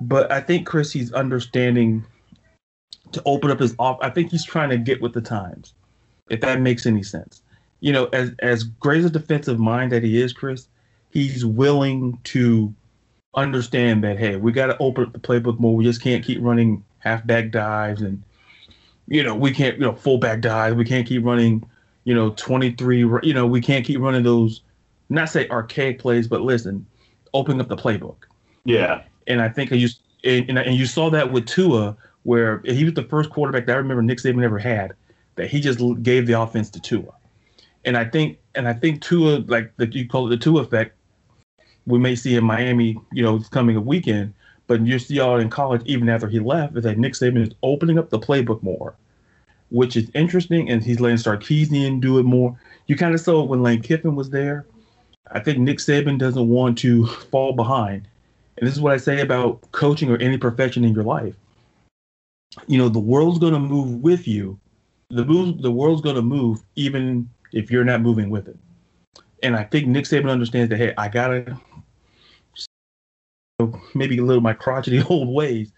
but 0.00 0.30
I 0.30 0.40
think 0.40 0.66
Chris 0.66 0.92
he's 0.92 1.12
understanding 1.12 2.04
to 3.12 3.22
open 3.26 3.50
up 3.50 3.58
his 3.58 3.74
off. 3.78 3.98
I 4.00 4.10
think 4.10 4.30
he's 4.30 4.44
trying 4.44 4.70
to 4.70 4.78
get 4.78 5.02
with 5.02 5.12
the 5.12 5.20
times, 5.20 5.74
if 6.30 6.40
that 6.40 6.60
makes 6.60 6.86
any 6.86 7.02
sense. 7.02 7.42
You 7.80 7.92
know, 7.92 8.06
as 8.06 8.32
as 8.40 8.64
great 8.64 9.04
a 9.04 9.10
defensive 9.10 9.58
mind 9.58 9.92
that 9.92 10.02
he 10.02 10.20
is, 10.20 10.32
Chris, 10.32 10.68
he's 11.10 11.44
willing 11.44 12.18
to 12.24 12.74
understand 13.34 14.02
that 14.04 14.18
hey, 14.18 14.36
we 14.36 14.52
got 14.52 14.66
to 14.66 14.76
open 14.78 15.04
up 15.04 15.12
the 15.12 15.18
playbook 15.18 15.58
more. 15.58 15.74
We 15.74 15.84
just 15.84 16.02
can't 16.02 16.24
keep 16.24 16.38
running 16.40 16.84
halfback 16.98 17.50
dives 17.52 18.02
and 18.02 18.22
you 19.06 19.22
know 19.22 19.34
we 19.34 19.52
can't 19.52 19.76
you 19.76 19.82
know 19.82 19.94
fullback 19.94 20.40
dives. 20.40 20.74
We 20.74 20.84
can't 20.84 21.06
keep 21.06 21.24
running 21.24 21.68
you 22.04 22.14
know 22.14 22.30
23. 22.30 22.98
You 22.98 23.34
know 23.34 23.46
we 23.46 23.60
can't 23.60 23.84
keep 23.84 24.00
running 24.00 24.22
those 24.22 24.62
not 25.08 25.28
say 25.30 25.48
archaic 25.48 25.98
plays, 25.98 26.28
but 26.28 26.42
listen, 26.42 26.86
opening 27.32 27.60
up 27.60 27.68
the 27.68 27.76
playbook. 27.76 28.16
Yeah, 28.64 29.02
and 29.26 29.40
I 29.40 29.48
think 29.48 29.70
you 29.70 29.88
and, 30.24 30.58
and 30.58 30.74
you 30.74 30.86
saw 30.86 31.10
that 31.10 31.32
with 31.32 31.46
Tua, 31.46 31.96
where 32.24 32.60
he 32.64 32.84
was 32.84 32.94
the 32.94 33.04
first 33.04 33.30
quarterback 33.30 33.66
that 33.66 33.74
I 33.74 33.78
remember 33.78 34.02
Nick 34.02 34.18
Saban 34.18 34.44
ever 34.44 34.58
had 34.58 34.92
that 35.38 35.48
he 35.48 35.60
just 35.60 35.80
gave 36.02 36.26
the 36.26 36.38
offense 36.38 36.68
to 36.70 36.80
Tua. 36.80 37.14
And 37.84 37.96
I 37.96 38.04
think 38.04 38.38
and 38.54 38.68
I 38.68 38.74
think 38.74 39.00
Tua, 39.00 39.38
like 39.46 39.74
the, 39.76 39.86
you 39.86 40.06
call 40.06 40.26
it 40.26 40.30
the 40.30 40.36
Tua 40.36 40.62
effect, 40.62 40.96
we 41.86 41.98
may 41.98 42.16
see 42.16 42.34
in 42.34 42.44
Miami, 42.44 42.98
you 43.12 43.22
know, 43.22 43.40
coming 43.50 43.76
a 43.76 43.80
weekend. 43.80 44.34
But 44.66 44.84
you 44.84 44.98
see 44.98 45.18
all 45.20 45.38
in 45.38 45.48
college, 45.48 45.80
even 45.86 46.10
after 46.10 46.28
he 46.28 46.40
left, 46.40 46.76
is 46.76 46.84
that 46.84 46.98
Nick 46.98 47.14
Saban 47.14 47.46
is 47.46 47.54
opening 47.62 47.98
up 47.98 48.10
the 48.10 48.18
playbook 48.18 48.62
more, 48.62 48.94
which 49.70 49.96
is 49.96 50.10
interesting, 50.14 50.68
and 50.68 50.84
he's 50.84 51.00
letting 51.00 51.16
Sarkisian 51.16 52.02
do 52.02 52.18
it 52.18 52.24
more. 52.24 52.58
You 52.86 52.96
kind 52.96 53.14
of 53.14 53.20
saw 53.20 53.42
it 53.42 53.48
when 53.48 53.62
Lane 53.62 53.80
Kiffin 53.80 54.14
was 54.14 54.28
there. 54.28 54.66
I 55.30 55.40
think 55.40 55.58
Nick 55.58 55.78
Saban 55.78 56.18
doesn't 56.18 56.48
want 56.48 56.76
to 56.78 57.06
fall 57.30 57.54
behind, 57.54 58.08
And 58.58 58.66
this 58.66 58.74
is 58.74 58.80
what 58.80 58.92
I 58.92 58.98
say 58.98 59.20
about 59.20 59.62
coaching 59.72 60.10
or 60.10 60.18
any 60.18 60.36
profession 60.36 60.84
in 60.84 60.92
your 60.92 61.04
life. 61.04 61.36
You 62.66 62.76
know, 62.76 62.90
the 62.90 62.98
world's 62.98 63.38
going 63.38 63.54
to 63.54 63.60
move 63.60 64.02
with 64.02 64.28
you. 64.28 64.58
The 65.10 65.24
move, 65.24 65.62
the 65.62 65.70
world's 65.70 66.02
going 66.02 66.16
to 66.16 66.22
move 66.22 66.62
even 66.76 67.28
if 67.52 67.70
you're 67.70 67.84
not 67.84 68.02
moving 68.02 68.30
with 68.30 68.48
it. 68.48 68.58
And 69.42 69.56
I 69.56 69.64
think 69.64 69.86
Nick 69.86 70.04
Saban 70.04 70.30
understands 70.30 70.70
that. 70.70 70.76
Hey, 70.76 70.92
I 70.98 71.08
gotta 71.08 71.58
maybe 73.94 74.18
a 74.18 74.24
little 74.24 74.40
my 74.40 74.52
crotchety 74.52 75.02
old 75.08 75.28
ways. 75.28 75.72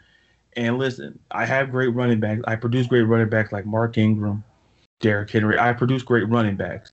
And 0.57 0.79
listen, 0.79 1.19
I 1.31 1.47
have 1.47 1.71
great 1.71 1.89
running 1.89 2.21
backs. 2.21 2.43
I 2.47 2.57
produce 2.57 2.87
great 2.87 3.03
running 3.03 3.29
backs 3.29 3.53
like 3.53 3.67
Mark 3.67 3.97
Ingram, 3.97 4.43
Derrick 5.01 5.31
Henry. 5.31 5.59
I 5.59 5.73
produce 5.73 6.03
great 6.03 6.29
running 6.29 6.57
backs, 6.57 6.93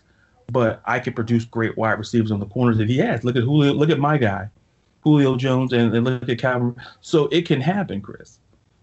but 0.52 0.82
I 0.86 1.00
can 1.00 1.14
produce 1.14 1.44
great 1.44 1.76
wide 1.76 1.98
receivers 1.98 2.32
on 2.32 2.40
the 2.40 2.46
corners 2.46 2.78
that 2.78 2.88
he 2.88 2.98
has. 3.00 3.24
Look 3.24 3.36
at 3.36 3.44
Julio. 3.44 3.74
Look 3.74 3.90
at 3.90 4.00
my 4.00 4.18
guy, 4.18 4.50
Julio 5.02 5.36
Jones, 5.36 5.74
and, 5.74 5.94
and 5.96 6.06
look 6.06 6.30
at 6.30 6.40
Calvin. 6.40 6.76
So 7.02 7.28
it 7.28 7.48
can 7.48 7.60
happen, 7.60 8.00
Chris. 8.02 8.40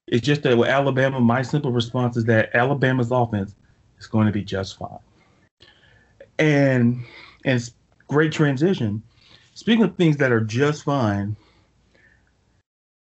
It's 0.07 0.25
just 0.25 0.43
that 0.43 0.57
with 0.57 0.69
Alabama, 0.69 1.21
my 1.21 1.43
simple 1.43 1.73
response 1.73 2.17
is 2.17 2.25
that 2.27 2.55
Alabama's 2.55 3.11
offense 3.11 3.55
is 3.99 4.07
going 4.07 4.27
to 4.27 4.33
be 4.33 4.43
just 4.43 4.79
fine. 4.79 4.99
And 6.39 7.05
and 7.45 7.71
great 8.09 8.33
transition. 8.33 9.03
Speaking 9.55 9.85
of 9.85 9.97
things 9.97 10.17
that 10.19 10.33
are 10.33 10.41
just 10.41 10.85
fine, 10.85 11.37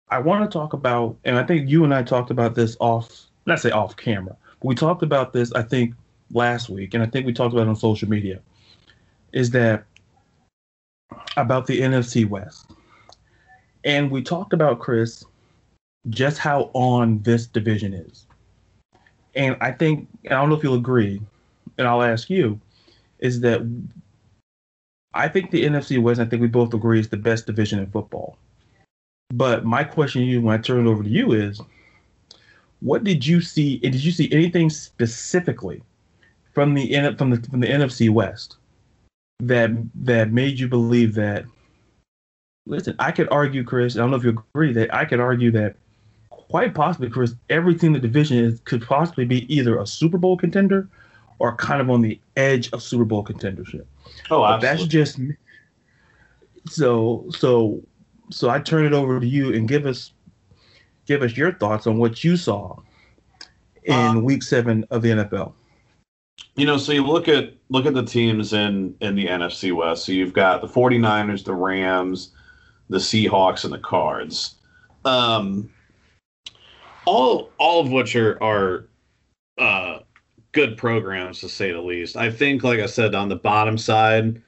I 0.10 0.19
want 0.19 0.50
to 0.50 0.58
talk 0.58 0.74
about, 0.74 1.17
and 1.25 1.38
I 1.38 1.43
think 1.43 1.69
you 1.69 1.84
and 1.84 1.93
I 1.93 2.01
talked 2.01 2.31
about 2.31 2.55
this 2.55 2.75
off, 2.79 3.27
not 3.46 3.60
say 3.60 3.72
off 3.72 3.96
camera, 3.96 4.36
but 4.60 4.67
we 4.67 4.75
talked 4.75 5.03
about 5.03 5.34
this, 5.34 5.51
I 5.53 5.62
think, 5.62 5.93
last 6.31 6.69
week, 6.69 6.93
and 6.93 7.03
I 7.03 7.08
think 7.08 7.25
we 7.25 7.34
talked 7.34 7.53
about 7.53 7.67
it 7.67 7.69
on 7.69 7.75
social 7.75 8.10
media, 8.10 8.39
is 9.34 9.51
that 9.51 9.84
about 11.38 11.67
the 11.67 11.81
NFC 11.81 12.27
West. 12.27 12.72
And 13.84 14.10
we 14.10 14.22
talked 14.22 14.53
about, 14.53 14.79
Chris, 14.79 15.24
just 16.10 16.38
how 16.38 16.72
on 16.74 17.22
this 17.22 17.46
division 17.46 17.94
is. 17.94 18.25
And 19.36 19.56
I 19.62 19.72
think, 19.72 20.08
and 20.25 20.34
I 20.34 20.42
don't 20.42 20.50
know 20.50 20.56
if 20.56 20.63
you'll 20.63 20.75
agree, 20.75 21.22
and 21.78 21.88
I'll 21.88 22.04
ask 22.04 22.30
you, 22.30 22.60
is 23.20 23.42
that 23.42 23.62
I 25.13 25.28
think 25.28 25.51
the 25.51 25.66
NFC 25.66 26.01
West, 26.01 26.20
I 26.20 26.25
think 26.25 26.42
we 26.42 26.48
both 26.48 26.74
agree, 26.74 27.00
is 27.00 27.10
the 27.10 27.18
best 27.18 27.46
division 27.46 27.80
in 27.80 27.88
football. 27.88 28.38
But 29.32 29.66
my 29.66 29.84
question 29.84 30.22
to 30.22 30.28
you 30.28 30.42
when 30.42 30.58
I 30.58 30.62
turn 30.62 30.86
it 30.86 30.89
over 30.89 31.04
to 31.04 31.10
you 31.10 31.34
is 31.34 31.62
what 32.82 33.04
did 33.04 33.25
you 33.25 33.42
see 33.42 33.78
did 33.78 34.04
you 34.04 34.12
see 34.12 34.32
anything 34.32 34.70
specifically 34.70 35.84
from 36.54 36.74
the 36.74 37.16
from 37.18 37.30
the 37.30 37.42
from 37.50 37.60
the 37.60 37.68
NFC 37.68 38.10
West 38.10 38.58
that 39.39 39.72
that 39.96 40.32
made 40.32 40.60
you 40.60 40.68
believe 40.68 41.13
that 41.16 41.46
listen, 42.66 42.96
I 43.00 43.12
could 43.12 43.28
argue, 43.32 43.63
Chris, 43.63 43.96
I 43.96 44.00
don't 44.00 44.12
know 44.12 44.18
if 44.18 44.24
you 44.24 44.30
agree 44.30 44.72
that 44.74 44.94
I 44.94 45.06
could 45.06 45.20
argue 45.20 45.51
that 45.51 45.75
quite 46.50 46.74
possibly, 46.74 47.10
Chris, 47.10 47.36
everything 47.50 47.88
in 47.88 47.94
the 47.94 48.00
division 48.00 48.38
is 48.38 48.60
could 48.62 48.86
possibly 48.86 49.25
be 49.25 49.53
either 49.53 49.79
a 49.79 49.88
Super 49.88 50.18
Bowl 50.18 50.36
contender 50.36 50.89
or 51.38 51.56
kind 51.56 51.79
of 51.79 51.89
on 51.89 52.01
the 52.01 52.20
edge 52.36 52.72
of 52.74 52.84
Super 52.84 53.06
Bowl 53.06 53.24
contendership. 53.24 53.86
Oh, 54.29 54.44
absolutely. 54.44 54.50
But 54.50 54.60
that's 54.62 54.84
just 54.86 55.20
so 56.68 57.25
so 57.29 57.82
so 58.29 58.50
I 58.50 58.60
turn 58.60 58.86
it 58.86 58.94
over 58.94 59.20
to 59.20 59.27
you 59.27 59.53
and 59.53 59.68
give 59.68 59.86
us 59.86 60.12
give 61.06 61.22
us 61.22 61.38
your 61.38 61.53
thoughts 61.53 61.88
on 61.88 61.98
what 61.98 62.24
you 62.24 62.36
saw 62.36 62.77
in 63.84 63.96
uh, 63.96 64.20
week 64.20 64.44
seven 64.44 64.86
of 64.91 65.01
the 65.01 65.10
NFL. 65.10 65.53
You 66.56 66.65
know, 66.65 66.77
so 66.77 66.91
you 66.91 67.06
look 67.06 67.27
at 67.27 67.53
look 67.70 67.86
at 67.86 67.94
the 67.94 68.03
teams 68.03 68.53
in 68.53 68.96
in 69.01 69.15
the 69.15 69.27
NFC 69.27 69.74
West. 69.74 70.06
So 70.06 70.12
you've 70.12 70.34
got 70.34 70.62
the 70.62 70.68
49ers, 70.68 71.46
the 71.46 71.53
Rams, 71.53 72.32
the 72.89 72.98
Seahawks, 72.98 73.63
and 73.63 73.74
the 73.74 73.79
Cards. 73.79 74.56
Um 75.06 75.70
all 77.06 77.51
all 77.58 77.82
of 77.82 77.91
which 77.91 78.15
are 78.15 78.41
are 78.41 78.86
uh 79.58 80.00
good 80.51 80.77
programs 80.77 81.39
to 81.39 81.50
say 81.50 81.72
the 81.72 81.82
least. 81.82 82.18
I 82.18 82.32
think, 82.32 82.63
like 82.63 82.79
I 82.79 82.88
said, 82.88 83.13
on 83.13 83.29
the 83.29 83.36
bottom 83.36 83.77
side 83.77 84.41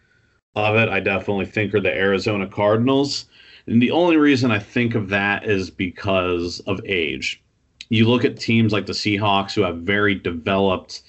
of 0.55 0.75
it, 0.75 0.89
I 0.89 0.99
definitely 0.99 1.45
think 1.45 1.73
are 1.73 1.79
the 1.79 1.93
Arizona 1.93 2.47
Cardinals. 2.47 3.25
And 3.67 3.81
the 3.81 3.91
only 3.91 4.17
reason 4.17 4.51
I 4.51 4.59
think 4.59 4.95
of 4.95 5.09
that 5.09 5.45
is 5.45 5.69
because 5.69 6.59
of 6.61 6.81
age. 6.85 7.41
You 7.89 8.07
look 8.07 8.25
at 8.25 8.39
teams 8.39 8.73
like 8.73 8.85
the 8.85 8.93
Seahawks 8.93 9.53
who 9.53 9.61
have 9.61 9.77
very 9.77 10.15
developed 10.15 11.03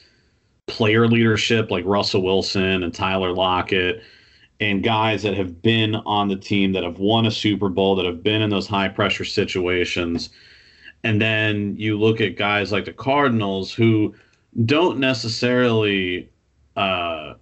player 0.67 1.09
leadership, 1.09 1.71
like 1.71 1.85
Russell 1.87 2.23
Wilson 2.23 2.83
and 2.83 2.95
Tyler 2.95 3.33
Lockett, 3.33 4.03
and 4.61 4.83
guys 4.83 5.23
that 5.23 5.37
have 5.37 5.63
been 5.63 5.97
on 5.97 6.29
the 6.29 6.37
team 6.37 6.73
that 6.73 6.85
have 6.85 6.99
won 6.99 7.27
a 7.27 7.31
Super 7.31 7.69
Bowl, 7.69 7.97
that 7.97 8.05
have 8.05 8.23
been 8.23 8.43
in 8.43 8.51
those 8.51 8.67
high 8.67 8.89
pressure 8.89 9.25
situations. 9.25 10.31
And 11.05 11.21
then 11.21 11.77
you 11.77 11.99
look 11.99 12.21
at 12.21 12.37
guys 12.37 12.71
like 12.71 12.85
the 12.85 12.93
Cardinals 12.93 13.73
who 13.73 14.15
don't 14.65 14.99
necessarily 14.99 16.29
uh, 16.77 17.35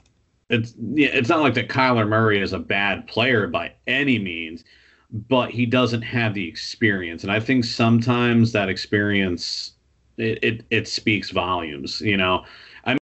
it's 0.49 0.75
it's 0.95 1.29
not 1.29 1.40
like 1.40 1.55
that 1.55 1.69
Kyler 1.69 2.09
Murray 2.09 2.40
is 2.40 2.52
a 2.52 2.59
bad 2.59 3.07
player 3.07 3.47
by 3.47 3.73
any 3.87 4.19
means, 4.19 4.64
but 5.29 5.50
he 5.50 5.64
doesn't 5.64 6.02
have 6.02 6.35
the 6.35 6.47
experience. 6.47 7.23
And 7.23 7.33
I 7.33 7.38
think 7.40 7.64
sometimes 7.64 8.52
that 8.52 8.69
experience 8.69 9.73
it 10.17 10.43
it, 10.43 10.64
it 10.71 10.88
speaks 10.88 11.31
volumes, 11.31 12.00
you 12.00 12.17
know. 12.17 12.45
I 12.85 12.90
mean 12.90 12.99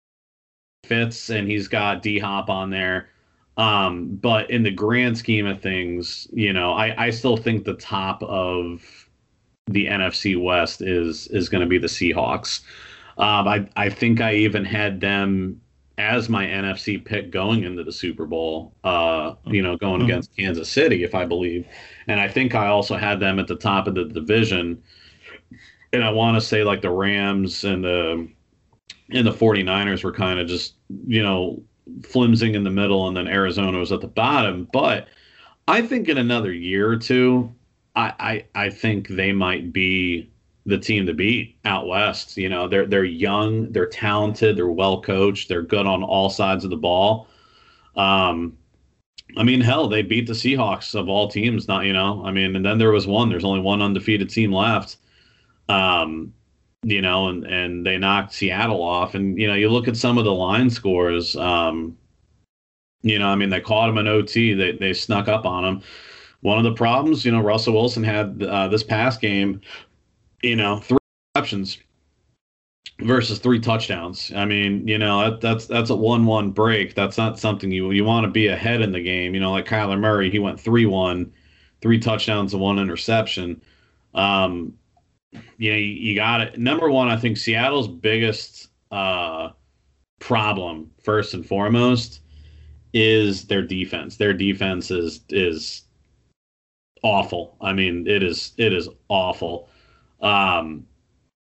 fits 0.85 1.31
and 1.31 1.49
he's 1.49 1.69
got 1.69 2.03
D 2.03 2.19
Hop 2.19 2.49
on 2.49 2.71
there. 2.71 3.09
Um, 3.57 4.17
but 4.17 4.51
in 4.51 4.63
the 4.63 4.71
grand 4.71 5.19
scheme 5.19 5.47
of 5.47 5.61
things, 5.61 6.27
you 6.33 6.53
know, 6.53 6.73
I, 6.73 7.07
I 7.07 7.11
still 7.11 7.37
think 7.37 7.65
the 7.65 7.75
top 7.75 8.23
of 8.23 9.02
the 9.67 9.87
NFC 9.87 10.41
West 10.41 10.83
is 10.83 11.29
is 11.29 11.49
going 11.49 11.61
to 11.61 11.67
be 11.67 11.79
the 11.79 11.87
Seahawks. 11.87 12.61
Um, 13.19 13.47
I 13.49 13.69
I 13.77 13.91
think 13.91 14.21
I 14.21 14.35
even 14.35 14.65
had 14.65 15.01
them 15.01 15.61
as 15.99 16.29
my 16.29 16.47
NFC 16.47 17.03
pick 17.03 17.31
going 17.31 17.65
into 17.65 17.85
the 17.85 17.93
Super 17.93 18.27
Bowl. 18.27 18.75
Uh, 18.83 19.35
you 19.47 19.63
know, 19.63 19.77
going 19.77 20.01
mm-hmm. 20.01 20.05
against 20.05 20.37
Kansas 20.37 20.69
City, 20.69 21.05
if 21.05 21.15
I 21.15 21.25
believe, 21.25 21.67
and 22.09 22.21
I 22.21 22.29
think 22.29 22.55
I 22.55 22.69
also 22.69 22.97
had 22.97 23.21
them 23.21 23.39
at 23.39 23.47
the 23.47 23.57
top 23.57 23.87
of 23.87 23.95
the 23.95 24.05
division. 24.05 24.83
And 25.93 26.03
I 26.03 26.11
want 26.11 26.37
to 26.37 26.41
say 26.41 26.65
like 26.65 26.81
the 26.81 26.91
Rams 26.91 27.65
and 27.65 27.85
the 27.85 28.29
and 29.11 29.27
the 29.27 29.33
49ers 29.33 30.03
were 30.03 30.13
kind 30.13 30.41
of 30.41 30.47
just 30.47 30.75
you 31.07 31.23
know 31.23 31.63
flimsing 32.05 32.55
in 32.55 32.65
the 32.65 32.71
middle, 32.71 33.07
and 33.09 33.17
then 33.17 33.29
Arizona 33.29 33.79
was 33.79 33.93
at 33.93 34.01
the 34.01 34.09
bottom. 34.09 34.69
But 34.73 35.09
I 35.69 35.83
think 35.83 36.09
in 36.09 36.19
another 36.19 36.53
year 36.53 36.89
or 36.89 36.97
two, 36.97 37.55
I 37.95 38.45
I, 38.55 38.67
I 38.67 38.71
think 38.71 39.09
they 39.09 39.33
might 39.33 39.73
be 39.73 40.31
the 40.65 40.79
team 40.79 41.07
to 41.07 41.15
beat 41.15 41.57
out 41.65 41.87
west. 41.87 42.37
You 42.37 42.49
know, 42.49 42.69
they're 42.69 42.87
they're 42.87 43.05
young, 43.05 43.73
they're 43.73 43.87
talented, 43.87 44.57
they're 44.57 44.69
well 44.69 45.01
coached, 45.01 45.49
they're 45.49 45.63
good 45.63 45.87
on 45.87 46.03
all 46.03 46.31
sides 46.31 46.65
of 46.65 46.71
the 46.71 46.77
ball. 46.77 47.29
Um, 47.97 48.57
I 49.37 49.43
mean, 49.43 49.61
hell, 49.61 49.89
they 49.89 50.03
beat 50.03 50.27
the 50.27 50.33
Seahawks 50.33 50.95
of 50.95 51.09
all 51.09 51.29
teams. 51.29 51.69
Not 51.69 51.85
you 51.85 51.93
know, 51.93 52.23
I 52.25 52.31
mean, 52.31 52.57
and 52.57 52.65
then 52.65 52.79
there 52.79 52.93
was 52.93 53.07
one. 53.07 53.29
There's 53.29 53.45
only 53.45 53.61
one 53.61 53.83
undefeated 53.83 54.31
team 54.31 54.53
left. 54.53 54.99
Um, 55.69 56.33
you 56.85 57.01
know, 57.01 57.29
and 57.29 57.45
and 57.45 57.87
they 57.87 57.99
knocked 57.99 58.35
Seattle 58.35 58.83
off. 58.83 59.15
And 59.15 59.39
you 59.39 59.49
know, 59.49 59.55
you 59.55 59.69
look 59.69 59.89
at 59.89 59.97
some 59.97 60.19
of 60.19 60.25
the 60.25 60.33
line 60.33 60.71
scores. 60.71 61.37
Um, 61.37 61.97
you 63.03 63.19
know, 63.19 63.29
I 63.29 63.35
mean, 63.35 63.51
they 63.51 63.61
caught 63.61 63.89
him 63.89 63.99
in 63.99 64.07
OT. 64.07 64.55
They 64.55 64.73
they 64.73 64.93
snuck 64.93 65.29
up 65.29 65.47
on 65.47 65.65
him. 65.65 65.83
One 66.43 66.59
of 66.59 66.65
the 66.65 66.75
problems, 66.75 67.25
you 67.25 67.33
know, 67.33 67.41
Russell 67.41 67.75
Wilson 67.75 68.05
had 68.05 68.43
uh, 68.43 68.69
this 68.69 68.83
past 68.83 69.21
game 69.21 69.61
you 70.43 70.57
know, 70.57 70.79
three 70.79 70.99
receptions 71.35 71.79
versus 73.01 73.39
three 73.39 73.61
touchdowns. 73.61 74.33
I 74.35 74.45
mean, 74.45 74.87
you 74.87 74.99
know, 74.99 75.31
that, 75.31 75.41
that's 75.41 75.67
that's 75.67 75.91
a 75.91 75.97
one-one 75.97 76.51
break. 76.51 76.95
That's 76.95 77.17
not 77.17 77.39
something 77.39 77.71
you 77.71 77.91
you 77.93 78.05
want 78.05 78.25
to 78.25 78.31
be 78.31 78.49
ahead 78.49 78.83
in 78.83 78.93
the 78.93 79.03
game. 79.03 79.35
You 79.35 79.41
know, 79.41 79.53
like 79.53 79.67
Kyler 79.67 79.99
Murray, 79.99 80.31
he 80.31 80.39
went 80.39 80.61
three-one, 80.61 81.33
three 81.81 81.99
touchdowns 81.99 82.53
and 82.53 82.63
one 82.63 82.79
interception. 82.79 83.63
Um, 84.15 84.75
you 85.57 85.71
know, 85.71 85.79
you, 85.79 85.87
you 85.87 86.15
got 86.15 86.41
it. 86.43 86.59
Number 86.59 86.91
one, 86.91 87.09
I 87.09 87.17
think 87.17 87.37
Seattle's 87.37 87.89
biggest 87.89 88.69
uh, 88.91 89.51
problem, 90.19 90.91
first 91.03 91.35
and 91.35 91.47
foremost, 91.47 92.21
is 92.93 93.47
their 93.47 93.63
defense. 93.63 94.17
Their 94.17 94.35
defense 94.35 94.91
is 94.91 95.21
is 95.31 95.85
awful. 97.03 97.57
I 97.61 97.73
mean, 97.73 98.07
it 98.07 98.23
is 98.23 98.53
it 98.57 98.73
is 98.73 98.89
awful. 99.09 99.69
Um, 100.21 100.87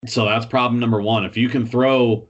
so 0.06 0.24
that's 0.26 0.46
problem 0.46 0.80
number 0.80 1.00
one. 1.00 1.24
If 1.24 1.36
you 1.36 1.48
can 1.48 1.66
throw 1.66 2.28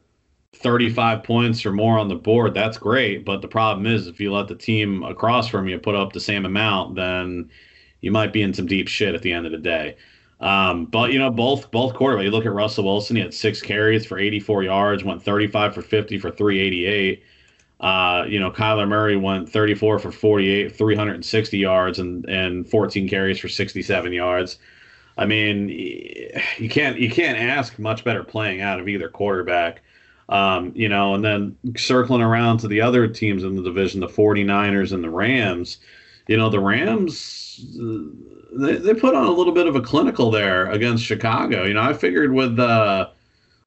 35 0.54 1.23
points 1.23 1.66
or 1.66 1.73
more 1.73 1.99
on 1.99 2.09
the 2.09 2.14
board, 2.14 2.54
that's 2.54 2.78
great. 2.78 3.25
But 3.25 3.42
the 3.42 3.49
problem 3.49 3.87
is, 3.87 4.06
if 4.06 4.21
you 4.21 4.33
let 4.33 4.49
the 4.49 4.54
team 4.54 5.02
across 5.02 5.49
from 5.49 5.68
you 5.68 5.78
put 5.78 5.94
up 5.94 6.12
the 6.12 6.21
same 6.21 6.44
amount, 6.44 6.94
then 6.94 7.50
you 8.00 8.12
might 8.12 8.33
be 8.33 8.42
in 8.42 8.54
some 8.54 8.66
deep 8.66 8.88
shit 8.88 9.14
at 9.14 9.23
the 9.23 9.33
end 9.33 9.47
of 9.47 9.52
the 9.52 9.59
day. 9.59 9.97
Um, 10.40 10.87
but 10.87 11.12
you 11.12 11.18
know, 11.18 11.30
both 11.30 11.71
both 11.71 11.94
quarterbacks. 11.94 12.25
You 12.25 12.30
look 12.30 12.47
at 12.47 12.52
Russell 12.52 12.85
Wilson; 12.85 13.16
he 13.16 13.23
had 13.23 13.35
six 13.35 13.62
carries 13.62 14.04
for 14.04 14.18
84 14.18 14.64
yards, 14.64 15.04
went 15.04 15.23
35 15.23 15.75
for 15.75 15.83
50 15.83 16.18
for 16.18 16.30
388. 16.30 17.23
Uh, 17.81 18.25
you 18.28 18.38
know, 18.38 18.50
Kyler 18.50 18.88
Murray 18.88 19.16
went 19.16 19.49
34 19.49 19.99
for 19.99 20.12
48, 20.12 20.75
360 20.76 21.59
yards, 21.59 21.99
and 21.99 22.25
and 22.26 22.69
14 22.69 23.09
carries 23.09 23.38
for 23.38 23.49
67 23.49 24.12
yards. 24.12 24.59
I 25.16 25.26
mean, 25.26 25.69
you 25.69 26.69
can't 26.69 26.99
you 26.99 27.11
can't 27.11 27.38
ask 27.38 27.78
much 27.78 28.04
better 28.04 28.25
playing 28.25 28.61
out 28.61 28.81
of 28.81 28.88
either 28.88 29.09
quarterback. 29.09 29.83
Um, 30.28 30.73
you 30.75 30.88
know, 30.88 31.14
and 31.14 31.23
then 31.23 31.57
circling 31.76 32.23
around 32.23 32.59
to 32.59 32.69
the 32.69 32.81
other 32.81 33.07
teams 33.07 33.45
in 33.45 33.57
the 33.57 33.62
division, 33.62 34.00
the 34.00 34.07
49ers 34.07 34.93
and 34.93 35.04
the 35.04 35.11
Rams. 35.11 35.76
You 36.26 36.38
know, 36.38 36.49
the 36.49 36.61
Rams 36.61 37.45
they, 38.52 38.76
they 38.76 38.95
put 38.95 39.14
on 39.14 39.26
a 39.26 39.31
little 39.31 39.52
bit 39.52 39.66
of 39.66 39.76
a 39.76 39.81
clinical 39.81 40.31
there 40.31 40.71
against 40.71 41.04
Chicago. 41.04 41.64
You 41.64 41.75
know, 41.75 41.83
I 41.83 41.93
figured 41.93 42.33
with 42.33 42.59
uh 42.59 43.09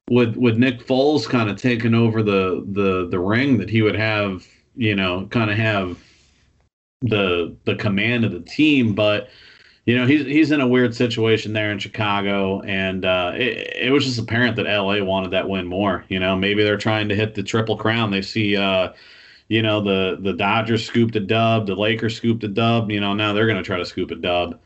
with 0.10 0.36
with 0.36 0.58
Nick 0.58 0.86
Foles 0.86 1.28
kind 1.28 1.50
of 1.50 1.58
taking 1.58 1.94
over 1.94 2.24
the 2.24 2.66
the 2.72 3.08
the 3.10 3.20
ring 3.20 3.58
that 3.58 3.70
he 3.70 3.82
would 3.82 3.96
have, 3.96 4.48
you 4.76 4.96
know, 4.96 5.28
kind 5.28 5.52
of 5.52 5.58
have 5.58 5.98
the 7.02 7.56
the 7.66 7.76
command 7.76 8.26
of 8.26 8.32
the 8.32 8.40
team, 8.40 8.94
but 8.94 9.30
you 9.86 9.96
know 9.98 10.06
he's 10.06 10.26
he's 10.26 10.52
in 10.52 10.62
a 10.62 10.68
weird 10.68 10.96
situation 10.96 11.54
there 11.54 11.72
in 11.72 11.80
Chicago, 11.80 12.62
and 12.62 13.06
uh, 13.06 13.34
it, 13.36 13.76
it 13.76 13.92
was 13.92 14.06
just 14.06 14.20
apparent 14.20 14.56
that 14.56 14.66
LA 14.66 15.04
wanted 15.04 15.32
that 15.32 15.50
win 15.50 15.68
more. 15.68 16.06
You 16.10 16.20
know, 16.20 16.36
maybe 16.36 16.64
they're 16.64 16.78
trying 16.78 17.10
to 17.10 17.16
hit 17.16 17.36
the 17.36 17.44
triple 17.44 17.78
crown. 17.78 18.12
They 18.12 18.22
see, 18.22 18.56
uh, 18.56 18.94
you 19.50 19.62
know, 19.62 19.82
the 19.82 20.18
the 20.22 20.34
Dodgers 20.34 20.86
scooped 20.86 21.16
a 21.16 21.22
dub, 21.22 21.68
the 21.68 21.76
Lakers 21.76 22.16
scooped 22.16 22.44
a 22.44 22.50
dub. 22.50 22.92
You 22.92 23.02
know, 23.02 23.14
now 23.14 23.34
they're 23.34 23.48
going 23.48 23.58
to 23.58 23.64
try 23.64 23.78
to 23.78 23.86
scoop 23.86 24.12
a 24.12 24.16
dub. 24.16 24.60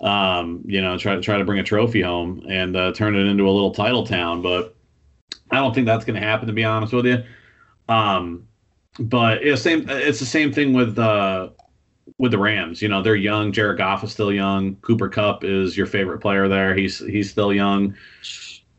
Um, 0.00 0.62
you 0.66 0.82
know, 0.82 0.98
try 0.98 1.14
to 1.14 1.20
try 1.20 1.38
to 1.38 1.44
bring 1.44 1.58
a 1.60 1.64
trophy 1.64 2.02
home 2.02 2.44
and 2.48 2.76
uh, 2.76 2.92
turn 2.92 3.14
it 3.14 3.26
into 3.26 3.48
a 3.48 3.52
little 3.52 3.72
title 3.72 4.06
town. 4.06 4.42
But 4.42 4.73
I 5.50 5.56
don't 5.56 5.74
think 5.74 5.86
that's 5.86 6.04
going 6.04 6.20
to 6.20 6.26
happen, 6.26 6.46
to 6.46 6.52
be 6.52 6.64
honest 6.64 6.92
with 6.92 7.06
you. 7.06 7.22
Um, 7.88 8.48
but 8.98 9.44
yeah, 9.44 9.56
same. 9.56 9.88
It's 9.88 10.20
the 10.20 10.26
same 10.26 10.52
thing 10.52 10.72
with 10.72 10.98
uh, 10.98 11.50
with 12.18 12.32
the 12.32 12.38
Rams. 12.38 12.80
You 12.82 12.88
know, 12.88 13.02
they're 13.02 13.16
young. 13.16 13.52
Jared 13.52 13.78
Goff 13.78 14.04
is 14.04 14.12
still 14.12 14.32
young. 14.32 14.76
Cooper 14.76 15.08
Kupp 15.08 15.44
is 15.44 15.76
your 15.76 15.86
favorite 15.86 16.20
player 16.20 16.48
there. 16.48 16.74
He's 16.74 16.98
he's 16.98 17.30
still 17.30 17.52
young. 17.52 17.94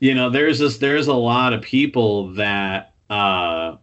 you 0.00 0.14
know, 0.14 0.30
there's 0.30 0.58
this 0.58 0.78
there's 0.78 1.08
a 1.08 1.14
lot 1.14 1.52
of 1.52 1.62
people 1.62 2.32
that 2.34 2.94
uh 3.10 3.76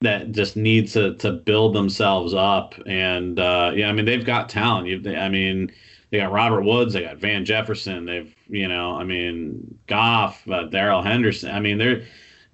that 0.00 0.32
just 0.32 0.56
need 0.56 0.88
to 0.88 1.14
to 1.16 1.32
build 1.32 1.74
themselves 1.74 2.34
up 2.34 2.74
and 2.86 3.38
uh 3.38 3.72
yeah, 3.74 3.88
I 3.88 3.92
mean 3.92 4.04
they've 4.04 4.24
got 4.24 4.48
talent. 4.48 5.06
I 5.06 5.28
mean 5.28 5.72
they 6.10 6.18
got 6.18 6.32
Robert 6.32 6.62
Woods, 6.62 6.92
they 6.92 7.02
got 7.02 7.18
Van 7.18 7.44
Jefferson, 7.44 8.04
they've 8.04 8.34
you 8.48 8.68
know, 8.68 8.96
I 8.96 9.04
mean 9.04 9.78
Goff, 9.86 10.46
uh, 10.48 10.64
Darrell 10.64 11.02
Henderson. 11.02 11.50
I 11.50 11.60
mean 11.60 11.78
they're 11.78 12.04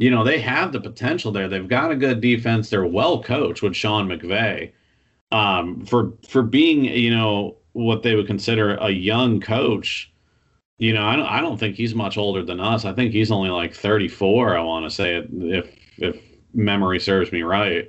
you 0.00 0.10
know, 0.10 0.24
they 0.24 0.40
have 0.40 0.72
the 0.72 0.80
potential 0.80 1.30
there. 1.30 1.46
They've 1.46 1.68
got 1.68 1.90
a 1.90 1.96
good 1.96 2.22
defense. 2.22 2.70
They're 2.70 2.86
well 2.86 3.22
coached 3.22 3.60
with 3.60 3.76
Sean 3.76 4.08
McVay. 4.08 4.72
Um, 5.30 5.84
for 5.84 6.14
for 6.26 6.42
being, 6.42 6.86
you 6.86 7.14
know, 7.14 7.56
what 7.72 8.02
they 8.02 8.14
would 8.14 8.26
consider 8.26 8.76
a 8.76 8.88
young 8.88 9.40
coach, 9.42 10.10
you 10.78 10.94
know, 10.94 11.04
I 11.04 11.16
don't 11.16 11.26
I 11.26 11.42
don't 11.42 11.58
think 11.58 11.76
he's 11.76 11.94
much 11.94 12.16
older 12.16 12.42
than 12.42 12.60
us. 12.60 12.86
I 12.86 12.94
think 12.94 13.12
he's 13.12 13.30
only 13.30 13.50
like 13.50 13.74
34, 13.74 14.56
I 14.56 14.62
want 14.62 14.86
to 14.86 14.90
say 14.90 15.16
if 15.16 15.66
if 15.98 16.18
memory 16.54 16.98
serves 16.98 17.30
me 17.30 17.42
right. 17.42 17.86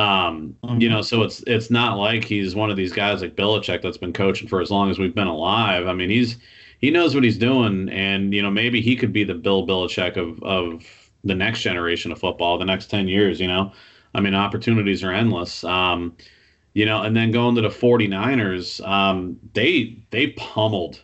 Um, 0.00 0.56
mm-hmm. 0.64 0.80
you 0.80 0.88
know, 0.88 1.02
so 1.02 1.22
it's 1.22 1.44
it's 1.46 1.70
not 1.70 1.98
like 1.98 2.24
he's 2.24 2.54
one 2.54 2.70
of 2.70 2.76
these 2.76 2.92
guys 2.92 3.20
like 3.20 3.36
Belichick 3.36 3.82
that's 3.82 3.98
been 3.98 4.12
coaching 4.12 4.48
for 4.48 4.60
as 4.60 4.70
long 4.70 4.90
as 4.90 4.98
we've 4.98 5.14
been 5.14 5.26
alive. 5.26 5.86
I 5.86 5.92
mean, 5.92 6.08
he's 6.08 6.38
he 6.78 6.90
knows 6.90 7.14
what 7.14 7.24
he's 7.24 7.38
doing, 7.38 7.88
and 7.90 8.32
you 8.32 8.42
know, 8.42 8.50
maybe 8.50 8.80
he 8.80 8.96
could 8.96 9.12
be 9.12 9.24
the 9.24 9.34
Bill 9.34 9.66
Belichick 9.66 10.16
of 10.16 10.42
of 10.42 10.84
the 11.24 11.34
next 11.34 11.60
generation 11.60 12.12
of 12.12 12.18
football, 12.18 12.56
the 12.56 12.64
next 12.64 12.86
10 12.86 13.06
years, 13.06 13.40
you 13.40 13.46
know. 13.46 13.72
I 14.14 14.20
mean, 14.20 14.34
opportunities 14.34 15.04
are 15.04 15.12
endless. 15.12 15.62
Um, 15.64 16.16
you 16.72 16.86
know, 16.86 17.02
and 17.02 17.14
then 17.14 17.30
going 17.30 17.56
to 17.56 17.60
the 17.60 17.68
49ers, 17.68 18.86
um, 18.86 19.38
they 19.52 20.02
they 20.10 20.28
pummeled 20.28 21.02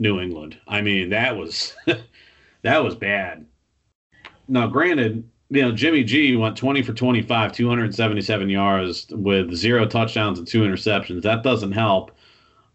New 0.00 0.20
England. 0.20 0.56
I 0.66 0.80
mean, 0.80 1.10
that 1.10 1.36
was 1.36 1.74
that 2.62 2.78
was 2.78 2.94
bad. 2.94 3.44
Now, 4.48 4.66
granted, 4.66 5.28
you 5.50 5.62
know, 5.62 5.72
Jimmy 5.72 6.04
G 6.04 6.36
went 6.36 6.56
20 6.56 6.82
for 6.82 6.92
25, 6.92 7.52
277 7.52 8.48
yards 8.50 9.06
with 9.10 9.54
zero 9.54 9.86
touchdowns 9.86 10.38
and 10.38 10.46
two 10.46 10.62
interceptions. 10.62 11.22
That 11.22 11.42
doesn't 11.42 11.72
help. 11.72 12.12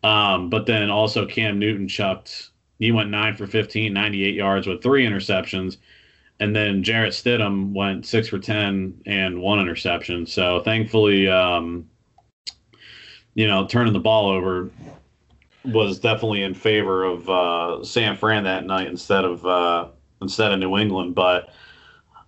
Um, 0.04 0.50
but 0.50 0.66
then 0.66 0.90
also 0.90 1.26
Cam 1.26 1.60
Newton 1.60 1.88
chucked, 1.88 2.50
he 2.80 2.92
went 2.92 3.10
9 3.10 3.36
for 3.36 3.48
15, 3.48 3.94
98 3.94 4.34
yards 4.34 4.68
with 4.68 4.82
three 4.82 5.06
interceptions. 5.06 5.78
And 6.40 6.56
then 6.56 6.84
Jarrett 6.84 7.14
Stidham 7.14 7.74
went 7.74 8.06
six 8.06 8.28
for 8.28 8.40
ten 8.40 9.00
and 9.06 9.40
one 9.40 9.60
interception. 9.60 10.26
So 10.26 10.62
thankfully, 10.62 11.30
um, 11.30 11.88
you 13.36 13.48
know, 13.48 13.68
turning 13.68 13.94
the 13.94 14.00
ball 14.00 14.30
over 14.30 14.70
was 15.64 16.00
definitely 16.00 16.42
in 16.42 16.54
favor 16.54 17.04
of 17.06 17.30
uh, 17.30 17.84
San 17.84 18.18
Fran 18.18 18.44
that 18.44 18.66
night 18.66 18.88
instead 18.88 19.24
of 19.24 19.46
uh, 19.46 19.88
instead 20.22 20.52
of 20.52 20.60
New 20.60 20.78
England. 20.78 21.16
But 21.16 21.50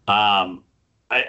um, 0.07 0.63
I, 1.09 1.25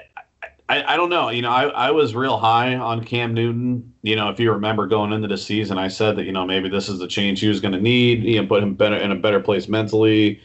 I 0.68 0.94
I 0.94 0.96
don't 0.96 1.10
know. 1.10 1.30
You 1.30 1.42
know, 1.42 1.50
I, 1.50 1.64
I 1.68 1.90
was 1.90 2.14
real 2.14 2.38
high 2.38 2.74
on 2.74 3.04
Cam 3.04 3.34
Newton. 3.34 3.92
You 4.02 4.16
know, 4.16 4.30
if 4.30 4.40
you 4.40 4.52
remember 4.52 4.86
going 4.86 5.12
into 5.12 5.28
the 5.28 5.38
season, 5.38 5.78
I 5.78 5.88
said 5.88 6.16
that 6.16 6.24
you 6.24 6.32
know 6.32 6.46
maybe 6.46 6.68
this 6.68 6.88
is 6.88 6.98
the 6.98 7.08
change 7.08 7.40
he 7.40 7.48
was 7.48 7.60
going 7.60 7.72
to 7.72 7.80
need. 7.80 8.24
You 8.24 8.42
know, 8.42 8.48
put 8.48 8.62
him 8.62 8.74
better 8.74 8.96
in 8.96 9.12
a 9.12 9.16
better 9.16 9.40
place 9.40 9.68
mentally 9.68 10.40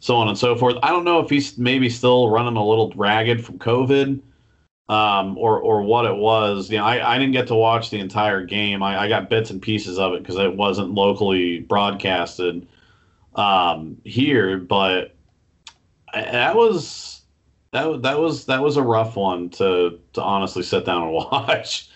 so 0.00 0.16
on 0.16 0.28
and 0.28 0.36
so 0.36 0.56
forth. 0.56 0.76
I 0.82 0.88
don't 0.88 1.04
know 1.04 1.20
if 1.20 1.30
he's 1.30 1.56
maybe 1.58 1.88
still 1.88 2.30
running 2.30 2.56
a 2.56 2.66
little 2.66 2.90
ragged 2.96 3.44
from 3.44 3.58
COVID, 3.58 4.20
um, 4.88 5.38
or 5.38 5.60
or 5.60 5.82
what 5.82 6.06
it 6.06 6.16
was. 6.16 6.70
You 6.70 6.78
know, 6.78 6.84
I, 6.84 7.14
I 7.14 7.18
didn't 7.18 7.32
get 7.32 7.46
to 7.48 7.54
watch 7.54 7.90
the 7.90 8.00
entire 8.00 8.44
game. 8.44 8.82
I, 8.82 9.02
I 9.02 9.08
got 9.08 9.30
bits 9.30 9.50
and 9.50 9.62
pieces 9.62 9.98
of 9.98 10.14
it 10.14 10.22
because 10.22 10.36
it 10.36 10.56
wasn't 10.56 10.92
locally 10.92 11.60
broadcasted 11.60 12.66
um, 13.36 13.98
here, 14.04 14.58
but 14.58 15.14
that 16.12 16.56
was 16.56 17.19
that 17.72 18.02
that 18.02 18.18
was 18.18 18.46
that 18.46 18.62
was 18.62 18.76
a 18.76 18.82
rough 18.82 19.16
one 19.16 19.50
to 19.50 20.00
to 20.14 20.22
honestly 20.22 20.62
sit 20.62 20.84
down 20.84 21.02
and 21.02 21.12
watch. 21.14 21.88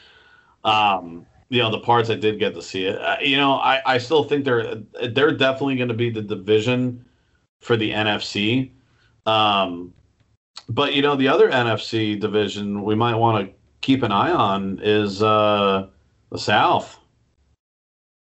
Um, 0.65 1.27
you 1.51 1.63
know 1.63 1.71
the 1.71 1.81
parts 1.81 2.11
I 2.11 2.15
did 2.17 2.39
get 2.39 2.55
to 2.55 2.63
see 2.63 2.87
it. 2.87 2.99
Uh, 3.01 3.17
you 3.21 3.37
know, 3.37 3.55
I, 3.55 3.81
I 3.87 3.99
still 3.99 4.25
think 4.25 4.45
they're 4.45 4.77
they're 5.11 5.37
definitely 5.37 5.77
going 5.77 5.89
to 5.89 5.95
be 5.95 6.11
the 6.11 6.23
division 6.23 7.05
for 7.61 7.77
the 7.77 7.91
NFC. 7.91 8.71
Um, 9.27 9.95
but 10.69 10.95
you 10.95 11.03
know, 11.03 11.17
the 11.17 11.29
other 11.29 11.51
NFC 11.51 12.19
division 12.19 12.83
we 12.83 12.95
might 12.95 13.17
want 13.17 13.47
to 13.47 13.55
keep 13.81 14.03
an 14.03 14.13
eye 14.13 14.33
on 14.33 14.81
is 14.83 15.23
uh, 15.23 15.89
the 16.31 16.39
South. 16.39 16.99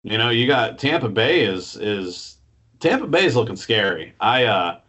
You 0.04 0.18
know, 0.18 0.30
you 0.30 0.48
got 0.48 0.80
Tampa 0.80 1.10
Bay 1.10 1.44
is 1.44 1.76
is 1.76 2.38
Tampa 2.80 3.08
Bay 3.08 3.26
is 3.26 3.36
looking 3.36 3.56
scary. 3.56 4.14
I 4.20 4.46
uh, 4.46 4.80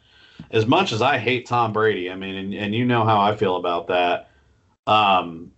as 0.51 0.67
much 0.67 0.93
as 0.93 1.03
I 1.03 1.19
hate 1.19 1.47
Tom 1.47 1.73
Brady, 1.73 2.11
I 2.11 2.17
mean, 2.17 2.35
and, 2.35 2.55
and 2.55 2.75
you 2.75 2.85
know 2.85 3.05
how 3.05 3.21
I 3.21 3.37
feel 3.37 3.57
about 3.57 3.87
that. 3.89 4.31
Um, 4.87 5.53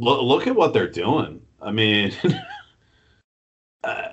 look, 0.00 0.22
look 0.22 0.46
at 0.46 0.56
what 0.56 0.72
they're 0.72 0.90
doing. 0.90 1.42
I 1.62 1.70
mean, 1.70 2.12
uh, 3.84 4.08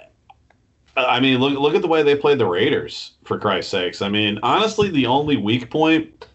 I 0.95 1.19
mean, 1.19 1.39
look 1.39 1.57
look 1.57 1.75
at 1.75 1.81
the 1.81 1.87
way 1.87 2.03
they 2.03 2.15
played 2.15 2.39
the 2.39 2.45
Raiders 2.45 3.13
for 3.23 3.39
Christ's 3.39 3.71
sakes. 3.71 4.01
I 4.01 4.09
mean, 4.09 4.39
honestly, 4.43 4.89
the 4.89 5.07
only 5.07 5.37
weak 5.37 5.69
point, 5.69 6.25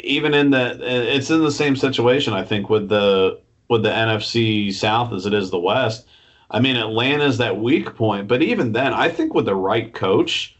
even 0.00 0.34
in 0.34 0.50
the, 0.50 0.78
it's 1.14 1.30
in 1.30 1.42
the 1.42 1.50
same 1.50 1.76
situation. 1.76 2.32
I 2.32 2.44
think 2.44 2.68
with 2.68 2.88
the 2.88 3.40
with 3.68 3.82
the 3.82 3.90
NFC 3.90 4.72
South 4.72 5.12
as 5.12 5.26
it 5.26 5.34
is 5.34 5.50
the 5.50 5.58
West. 5.58 6.06
I 6.48 6.60
mean, 6.60 6.76
Atlanta's 6.76 7.38
that 7.38 7.60
weak 7.60 7.96
point, 7.96 8.28
but 8.28 8.40
even 8.40 8.72
then, 8.72 8.94
I 8.94 9.08
think 9.08 9.34
with 9.34 9.46
the 9.46 9.56
right 9.56 9.92
coach, 9.92 10.55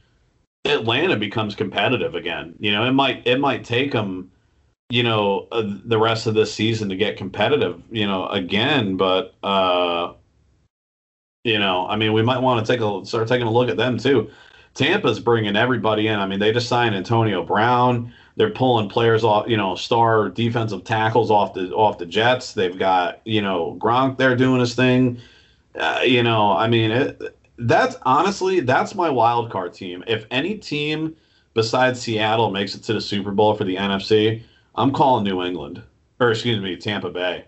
Atlanta 0.70 1.16
becomes 1.16 1.54
competitive 1.54 2.14
again. 2.14 2.54
You 2.58 2.72
know, 2.72 2.84
it 2.84 2.92
might 2.92 3.26
it 3.26 3.40
might 3.40 3.64
take 3.64 3.92
them, 3.92 4.30
you 4.90 5.02
know, 5.02 5.48
uh, 5.52 5.64
the 5.84 5.98
rest 5.98 6.26
of 6.26 6.34
this 6.34 6.52
season 6.52 6.88
to 6.88 6.96
get 6.96 7.16
competitive. 7.16 7.82
You 7.90 8.06
know, 8.06 8.26
again, 8.28 8.96
but. 8.96 9.34
uh 9.42 10.14
you 11.46 11.60
know, 11.60 11.86
I 11.86 11.94
mean, 11.94 12.12
we 12.12 12.22
might 12.22 12.38
want 12.38 12.66
to 12.66 12.72
take 12.72 12.80
a 12.80 13.06
start 13.06 13.28
taking 13.28 13.46
a 13.46 13.52
look 13.52 13.68
at 13.68 13.76
them 13.76 13.98
too. 13.98 14.28
Tampa's 14.74 15.20
bringing 15.20 15.54
everybody 15.54 16.08
in. 16.08 16.18
I 16.18 16.26
mean, 16.26 16.40
they 16.40 16.52
just 16.52 16.68
signed 16.68 16.96
Antonio 16.96 17.44
Brown. 17.44 18.12
They're 18.34 18.50
pulling 18.50 18.88
players 18.88 19.22
off, 19.22 19.48
you 19.48 19.56
know, 19.56 19.76
star 19.76 20.28
defensive 20.28 20.82
tackles 20.82 21.30
off 21.30 21.54
the 21.54 21.70
off 21.70 21.98
the 21.98 22.04
Jets. 22.04 22.52
They've 22.52 22.76
got 22.76 23.20
you 23.24 23.42
know 23.42 23.76
Gronk 23.78 24.18
there 24.18 24.34
doing 24.34 24.58
his 24.58 24.74
thing. 24.74 25.18
Uh, 25.76 26.00
you 26.04 26.24
know, 26.24 26.50
I 26.50 26.66
mean, 26.66 26.90
it, 26.90 27.38
that's 27.58 27.96
honestly 28.02 28.60
that's 28.60 28.94
my 28.94 29.10
wild 29.10 29.50
card 29.50 29.74
team. 29.74 30.04
If 30.06 30.26
any 30.30 30.56
team 30.58 31.16
besides 31.54 32.00
Seattle 32.00 32.50
makes 32.50 32.74
it 32.74 32.82
to 32.84 32.92
the 32.92 33.00
Super 33.00 33.32
Bowl 33.32 33.54
for 33.54 33.64
the 33.64 33.76
NFC, 33.76 34.42
I'm 34.74 34.92
calling 34.92 35.24
New 35.24 35.42
England 35.42 35.82
or 36.20 36.30
excuse 36.30 36.60
me, 36.60 36.76
Tampa 36.76 37.10
Bay. 37.10 37.44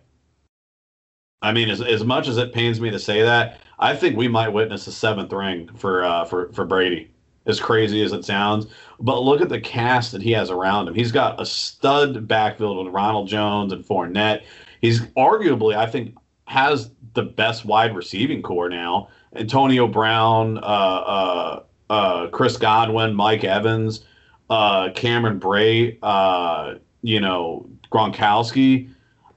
I 1.41 1.53
mean, 1.53 1.71
as 1.71 1.81
as 1.81 2.05
much 2.05 2.29
as 2.29 2.37
it 2.37 2.53
pains 2.53 2.81
me 2.81 2.91
to 2.91 2.99
say 2.99 3.23
that, 3.23 3.61
I 3.79 3.95
think 3.95 4.17
we 4.17 4.29
might 4.29 4.49
witness 4.49 4.87
a 4.87 4.93
seventh 4.93 5.33
ring 5.33 5.69
for 5.77 6.03
uh, 6.03 6.25
for 6.25 6.53
for 6.53 6.65
Brady 6.65 7.11
as 7.47 7.61
crazy 7.61 8.03
as 8.03 8.13
it 8.13 8.25
sounds. 8.25 8.67
But 9.01 9.23
look 9.23 9.41
at 9.41 9.49
the 9.49 9.61
cast 9.61 10.13
that 10.13 10.23
he 10.23 10.33
has 10.33 10.51
around 10.51 10.89
him. 10.89 10.95
He's 10.95 11.13
got 11.13 11.41
a 11.41 11.47
stud 11.47 12.29
backfield 12.29 12.85
with 12.85 12.95
Ronald 12.95 13.29
Jones 13.29 13.73
and 13.73 13.85
Fournette. 13.85 14.43
He's 14.81 15.01
arguably, 15.17 15.75
I 15.75 15.87
think, 15.87 16.15
has 16.47 16.91
the 17.15 17.23
best 17.23 17.65
wide 17.65 17.97
receiving 17.97 18.43
corps 18.43 18.69
now. 18.69 19.09
Antonio 19.35 19.87
Brown, 19.87 20.59
uh, 20.59 20.61
uh, 20.61 21.63
uh, 21.91 22.27
Chris 22.29 22.57
Godwin, 22.57 23.15
Mike 23.15 23.45
Evans, 23.45 24.05
uh, 24.51 24.91
Cameron 24.95 25.41
Brate, 25.41 25.99
uh, 26.03 26.75
you 27.03 27.21
know, 27.21 27.69
Gronkowski. 27.91 28.91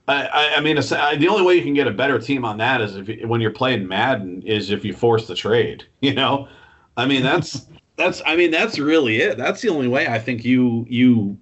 I, 0.07 0.55
I 0.57 0.61
mean, 0.61 0.75
the 0.75 1.27
only 1.29 1.43
way 1.43 1.55
you 1.55 1.63
can 1.63 1.73
get 1.73 1.87
a 1.87 1.91
better 1.91 2.19
team 2.19 2.43
on 2.43 2.57
that 2.57 2.81
is 2.81 2.97
if 2.97 3.27
when 3.27 3.39
you're 3.39 3.51
playing 3.51 3.87
Madden 3.87 4.41
is 4.41 4.71
if 4.71 4.83
you 4.83 4.93
force 4.93 5.27
the 5.27 5.35
trade. 5.35 5.85
You 6.01 6.15
know, 6.15 6.47
I 6.97 7.05
mean 7.05 7.21
that's 7.21 7.67
that's 7.95 8.23
I 8.25 8.35
mean 8.35 8.49
that's 8.49 8.79
really 8.79 9.17
it. 9.17 9.37
That's 9.37 9.61
the 9.61 9.69
only 9.69 9.87
way 9.87 10.07
I 10.07 10.17
think 10.17 10.43
you 10.43 10.85
you 10.89 11.37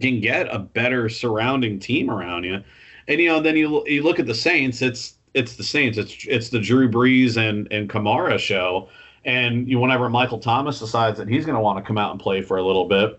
can 0.00 0.20
get 0.20 0.46
a 0.54 0.60
better 0.60 1.08
surrounding 1.08 1.80
team 1.80 2.08
around 2.08 2.44
you. 2.44 2.62
And 3.08 3.20
you 3.20 3.28
know, 3.28 3.40
then 3.40 3.56
you 3.56 3.84
you 3.88 4.04
look 4.04 4.20
at 4.20 4.26
the 4.26 4.34
Saints. 4.34 4.82
It's 4.82 5.14
it's 5.34 5.56
the 5.56 5.64
Saints. 5.64 5.98
It's 5.98 6.24
it's 6.26 6.48
the 6.48 6.60
Drew 6.60 6.88
Brees 6.88 7.36
and 7.36 7.70
and 7.70 7.88
Kamara 7.88 8.38
show. 8.38 8.88
And 9.24 9.68
you, 9.68 9.78
whenever 9.78 10.08
Michael 10.08 10.38
Thomas 10.38 10.78
decides 10.78 11.18
that 11.18 11.28
he's 11.28 11.46
going 11.46 11.56
to 11.56 11.60
want 11.60 11.78
to 11.78 11.84
come 11.86 11.96
out 11.98 12.10
and 12.10 12.20
play 12.20 12.42
for 12.42 12.58
a 12.58 12.62
little 12.62 12.86
bit, 12.86 13.18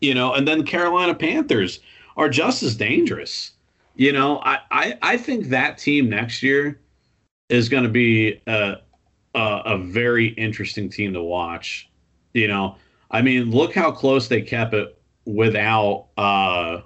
you 0.00 0.14
know, 0.14 0.34
and 0.34 0.46
then 0.46 0.58
the 0.58 0.64
Carolina 0.64 1.14
Panthers 1.14 1.80
are 2.16 2.28
just 2.28 2.62
as 2.62 2.74
dangerous. 2.74 3.52
You 3.94 4.12
know, 4.12 4.38
I, 4.38 4.58
I, 4.70 4.98
I 5.02 5.16
think 5.16 5.46
that 5.46 5.78
team 5.78 6.08
next 6.08 6.42
year 6.42 6.80
is 7.48 7.68
going 7.68 7.82
to 7.84 7.88
be 7.88 8.40
a, 8.46 8.78
a, 9.34 9.62
a 9.66 9.78
very 9.78 10.28
interesting 10.28 10.88
team 10.88 11.12
to 11.12 11.22
watch. 11.22 11.88
You 12.34 12.48
know, 12.48 12.76
I 13.10 13.22
mean, 13.22 13.50
look 13.50 13.74
how 13.74 13.90
close 13.92 14.26
they 14.26 14.42
kept 14.42 14.74
it 14.74 14.98
without 15.26 16.08
uh, 16.16 16.80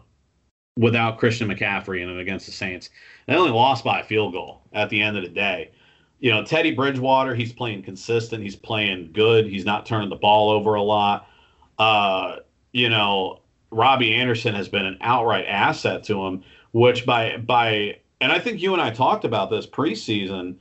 without 0.76 1.18
Christian 1.18 1.48
McCaffrey 1.48 2.02
and 2.02 2.18
against 2.18 2.46
the 2.46 2.52
Saints. 2.52 2.90
They 3.26 3.34
only 3.34 3.50
lost 3.50 3.84
by 3.84 4.00
a 4.00 4.04
field 4.04 4.32
goal 4.32 4.62
at 4.72 4.90
the 4.90 5.00
end 5.00 5.16
of 5.16 5.22
the 5.22 5.28
day. 5.28 5.70
You 6.20 6.30
know, 6.30 6.44
Teddy 6.44 6.72
Bridgewater, 6.72 7.34
he's 7.34 7.52
playing 7.52 7.82
consistent. 7.82 8.42
He's 8.42 8.56
playing 8.56 9.10
good. 9.12 9.46
He's 9.46 9.64
not 9.64 9.87
turning 9.87 10.08
the 10.08 10.16
ball 10.16 10.50
over 10.50 10.74
a 10.74 10.82
lot. 10.82 11.28
Uh, 11.78 12.37
you 12.72 12.88
know, 12.88 13.40
Robbie 13.70 14.14
Anderson 14.14 14.54
has 14.54 14.68
been 14.68 14.87
an 14.87 14.98
outright 15.00 15.46
asset 15.46 16.04
to 16.04 16.24
him, 16.24 16.44
which 16.72 17.04
by 17.04 17.37
by 17.38 17.98
and 18.20 18.32
I 18.32 18.38
think 18.38 18.62
you 18.62 18.72
and 18.72 18.80
I 18.80 18.90
talked 18.90 19.24
about 19.24 19.50
this 19.50 19.66
preseason. 19.66 20.56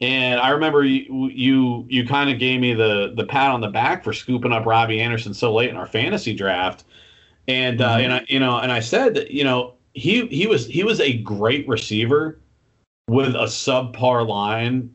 And 0.00 0.40
I 0.40 0.50
remember 0.50 0.84
you 0.84 1.28
you, 1.28 1.86
you 1.88 2.06
kind 2.06 2.30
of 2.30 2.38
gave 2.38 2.60
me 2.60 2.74
the 2.74 3.12
the 3.14 3.24
pat 3.24 3.50
on 3.50 3.60
the 3.60 3.68
back 3.68 4.04
for 4.04 4.12
scooping 4.12 4.52
up 4.52 4.66
Robbie 4.66 5.00
Anderson 5.00 5.34
so 5.34 5.52
late 5.52 5.70
in 5.70 5.76
our 5.76 5.86
fantasy 5.86 6.34
draft. 6.34 6.84
And 7.48 7.80
uh, 7.80 7.96
mm-hmm. 7.96 8.04
and 8.04 8.12
I 8.14 8.24
you 8.28 8.38
know 8.38 8.58
and 8.58 8.72
I 8.72 8.80
said 8.80 9.14
that 9.14 9.30
you 9.30 9.44
know 9.44 9.74
he 9.94 10.26
he 10.26 10.46
was 10.46 10.66
he 10.66 10.84
was 10.84 11.00
a 11.00 11.18
great 11.18 11.68
receiver 11.68 12.40
with 13.08 13.34
a 13.34 13.44
subpar 13.44 14.26
line 14.26 14.94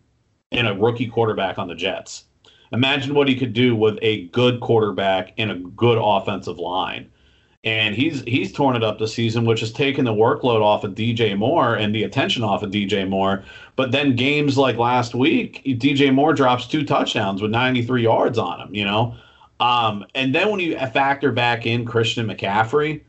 and 0.52 0.68
a 0.68 0.74
rookie 0.74 1.08
quarterback 1.08 1.60
on 1.60 1.68
the 1.68 1.76
Jets. 1.76 2.26
Imagine 2.72 3.14
what 3.14 3.28
he 3.28 3.36
could 3.36 3.54
do 3.54 3.76
with 3.76 3.98
a 4.02 4.26
good 4.28 4.60
quarterback 4.60 5.34
and 5.38 5.52
a 5.52 5.56
good 5.56 5.98
offensive 6.02 6.58
line. 6.58 7.10
And 7.64 7.96
he's 7.96 8.22
he's 8.24 8.54
torn 8.54 8.76
it 8.76 8.84
up 8.84 9.00
this 9.00 9.14
season, 9.14 9.46
which 9.46 9.60
has 9.60 9.72
taken 9.72 10.06
the 10.06 10.14
workload 10.14 10.62
off 10.62 10.84
of 10.84 10.96
DJ 10.96 11.38
Moore 11.38 11.76
and 11.76 11.94
the 11.94 12.04
attention 12.04 12.44
off 12.44 12.64
of 12.64 12.72
DJ 12.72 13.08
Moore. 13.08 13.44
But 13.76 13.92
then 13.92 14.16
games 14.16 14.58
like 14.58 14.78
last 14.78 15.16
week, 15.16 15.64
DJ 15.66 16.14
Moore 16.14 16.34
drops 16.34 16.68
two 16.68 16.86
touchdowns 16.86 17.42
with 17.42 17.52
93 17.52 18.04
yards 18.04 18.38
on 18.38 18.62
him, 18.62 18.74
you 18.74 18.86
know. 18.86 19.16
Um, 19.60 20.06
and 20.14 20.36
then 20.36 20.50
when 20.50 20.60
you 20.60 20.78
factor 20.78 21.32
back 21.32 21.66
in 21.66 21.84
Christian 21.84 22.28
McCaffrey, 22.28 23.02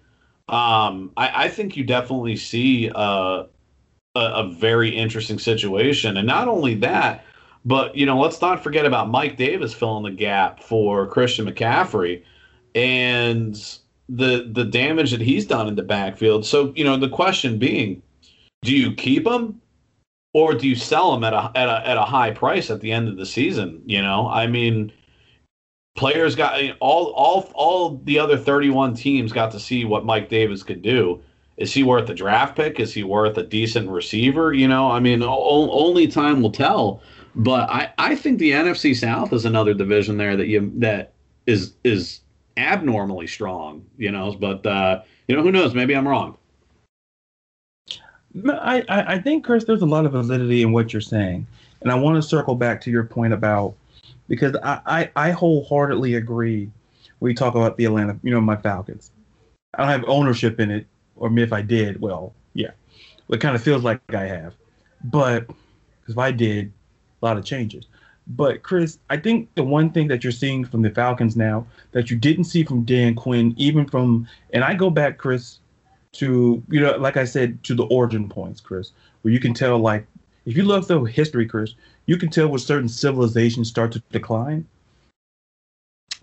um, 0.49 1.13
I, 1.17 1.45
I, 1.45 1.49
think 1.49 1.77
you 1.77 1.85
definitely 1.85 2.37
see 2.37 2.91
a, 2.95 2.99
a, 2.99 3.47
a 4.15 4.49
very 4.59 4.89
interesting 4.89 5.39
situation. 5.39 6.17
And 6.17 6.27
not 6.27 6.49
only 6.49 6.75
that, 6.77 7.25
but 7.65 7.95
you 7.95 8.07
know, 8.07 8.19
let's 8.19 8.41
not 8.41 8.63
forget 8.63 8.87
about 8.87 9.11
Mike 9.11 9.37
Davis 9.37 9.75
filling 9.75 10.05
the 10.05 10.11
gap 10.11 10.63
for 10.63 11.07
Christian 11.07 11.47
McCaffrey 11.47 12.23
and 12.75 13.79
the 14.09 14.51
the 14.51 14.65
damage 14.65 15.11
that 15.11 15.21
he's 15.21 15.47
done 15.47 15.69
in 15.69 15.75
the 15.75 15.83
backfield. 15.83 16.47
So, 16.47 16.73
you 16.75 16.85
know, 16.85 16.97
the 16.97 17.11
question 17.11 17.59
being, 17.59 18.03
do 18.63 18.75
you 18.75 18.95
keep 18.95 19.27
him 19.27 19.61
or 20.33 20.55
do 20.55 20.67
you 20.67 20.77
sell 20.77 21.15
him 21.15 21.25
at 21.25 21.35
a 21.35 21.51
at 21.55 21.69
a 21.69 21.87
at 21.87 21.97
a 21.97 22.03
high 22.03 22.31
price 22.31 22.71
at 22.71 22.81
the 22.81 22.93
end 22.93 23.09
of 23.09 23.17
the 23.17 23.27
season? 23.27 23.83
You 23.85 24.01
know, 24.01 24.29
I 24.29 24.47
mean, 24.47 24.93
players 25.99 26.37
got 26.37 26.63
all 26.79 27.07
all 27.17 27.51
all 27.55 28.01
the 28.05 28.19
other 28.19 28.39
31 28.39 28.95
teams 28.95 29.33
got 29.33 29.51
to 29.51 29.59
see 29.59 29.85
what 29.85 30.05
Mike 30.07 30.29
Davis 30.29 30.63
could 30.63 30.81
do. 30.81 31.21
Is 31.57 31.75
he 31.75 31.83
worth 31.83 32.09
a 32.09 32.15
draft 32.15 32.55
pick? 32.55 32.79
Is 32.79 32.95
he 32.95 33.03
worth 33.03 33.37
a 33.37 33.43
decent 33.43 33.91
receiver? 33.91 34.53
You 34.53 34.69
know, 34.69 34.89
I 34.89 35.01
mean, 35.01 35.25
o- 35.25 35.71
only 35.73 36.07
time 36.07 36.41
will 36.41 36.53
tell. 36.53 37.03
But 37.35 37.69
I, 37.69 37.93
I 37.99 38.15
think 38.15 38.39
the 38.39 38.53
NFC 38.53 38.97
South 38.97 39.33
is 39.33 39.45
another 39.45 39.75
division 39.75 40.19
there 40.19 40.37
that 40.37 40.47
you 40.47 40.73
that 40.77 41.15
is 41.47 41.75
is 41.83 42.21
abnormally 42.57 43.27
strong. 43.27 43.85
You 43.97 44.13
know, 44.13 44.37
but 44.39 44.65
uh, 44.65 45.03
you 45.27 45.35
know 45.35 45.43
who 45.43 45.51
knows? 45.51 45.75
Maybe 45.75 45.97
I'm 45.97 46.07
wrong. 46.07 46.39
I, 48.49 48.85
I 48.89 49.19
think 49.19 49.45
Chris, 49.45 49.65
there's 49.65 49.83
a 49.83 49.87
lot 49.87 50.07
of 50.07 50.13
validity 50.13 50.63
in 50.63 50.71
what 50.71 50.93
you're 50.93 51.03
saying, 51.03 51.45
and 51.83 51.91
I 51.91 51.97
want 51.97 52.23
to 52.23 52.23
circle 52.23 52.55
back 52.55 52.81
to 52.83 52.91
your 52.91 53.03
point 53.03 53.33
about 53.33 53.75
because 54.29 54.57
I, 54.63 54.81
I, 54.87 55.11
I 55.17 55.31
wholeheartedly 55.31 56.15
agree 56.15 56.71
when 57.19 57.31
you 57.31 57.37
talk 57.37 57.55
about 57.55 57.77
the 57.77 57.87
Atlanta, 57.87 58.19
you 58.23 58.31
know, 58.31 58.41
my 58.41 58.57
Falcons. 58.57 59.11
I 59.75 59.83
don't 59.83 59.91
have 59.91 60.05
ownership 60.09 60.61
in 60.61 60.71
it, 60.71 60.87
or 61.17 61.31
me 61.31 61.43
if 61.43 61.53
I 61.53 61.63
did, 61.63 62.01
well, 62.01 62.33
yeah, 62.55 62.71
it 63.29 63.41
kind 63.41 63.57
of 63.57 63.63
feels 63.63 63.83
like 63.83 64.01
I 64.15 64.27
have, 64.27 64.55
but 65.05 65.47
because 65.47 66.15
if 66.15 66.19
I 66.19 66.31
did, 66.31 66.73
a 67.21 67.27
lot 67.27 67.37
of 67.37 67.45
changes. 67.45 67.87
But 68.29 68.63
Chris, 68.63 68.99
I 69.09 69.17
think 69.17 69.49
the 69.55 69.63
one 69.63 69.91
thing 69.91 70.09
that 70.09 70.23
you're 70.23 70.33
seeing 70.33 70.65
from 70.65 70.83
the 70.83 70.91
Falcons 70.91 71.35
now 71.35 71.67
that 71.93 72.11
you 72.11 72.17
didn't 72.17 72.45
see 72.45 72.63
from 72.63 72.85
Dan 72.85 73.15
Quinn, 73.15 73.55
even 73.57 73.87
from, 73.87 74.29
and 74.53 74.63
I 74.63 74.75
go 74.75 74.91
back, 74.91 75.17
Chris, 75.17 75.61
to 76.13 76.63
you 76.69 76.81
know, 76.81 76.97
like 76.97 77.17
I 77.17 77.25
said, 77.25 77.63
to 77.65 77.75
the 77.75 77.85
origin 77.85 78.29
points, 78.29 78.61
Chris, 78.61 78.93
where 79.23 79.33
you 79.33 79.41
can 79.41 79.55
tell, 79.55 79.79
like, 79.79 80.07
if 80.49 80.57
you 80.57 80.63
look 80.63 80.87
through 80.87 81.05
history, 81.05 81.45
Chris, 81.45 81.75
you 82.07 82.17
can 82.17 82.31
tell 82.31 82.49
when 82.49 82.59
certain 82.59 82.89
civilizations 82.89 83.69
start 83.69 83.93
to 83.93 84.03
decline. 84.11 84.67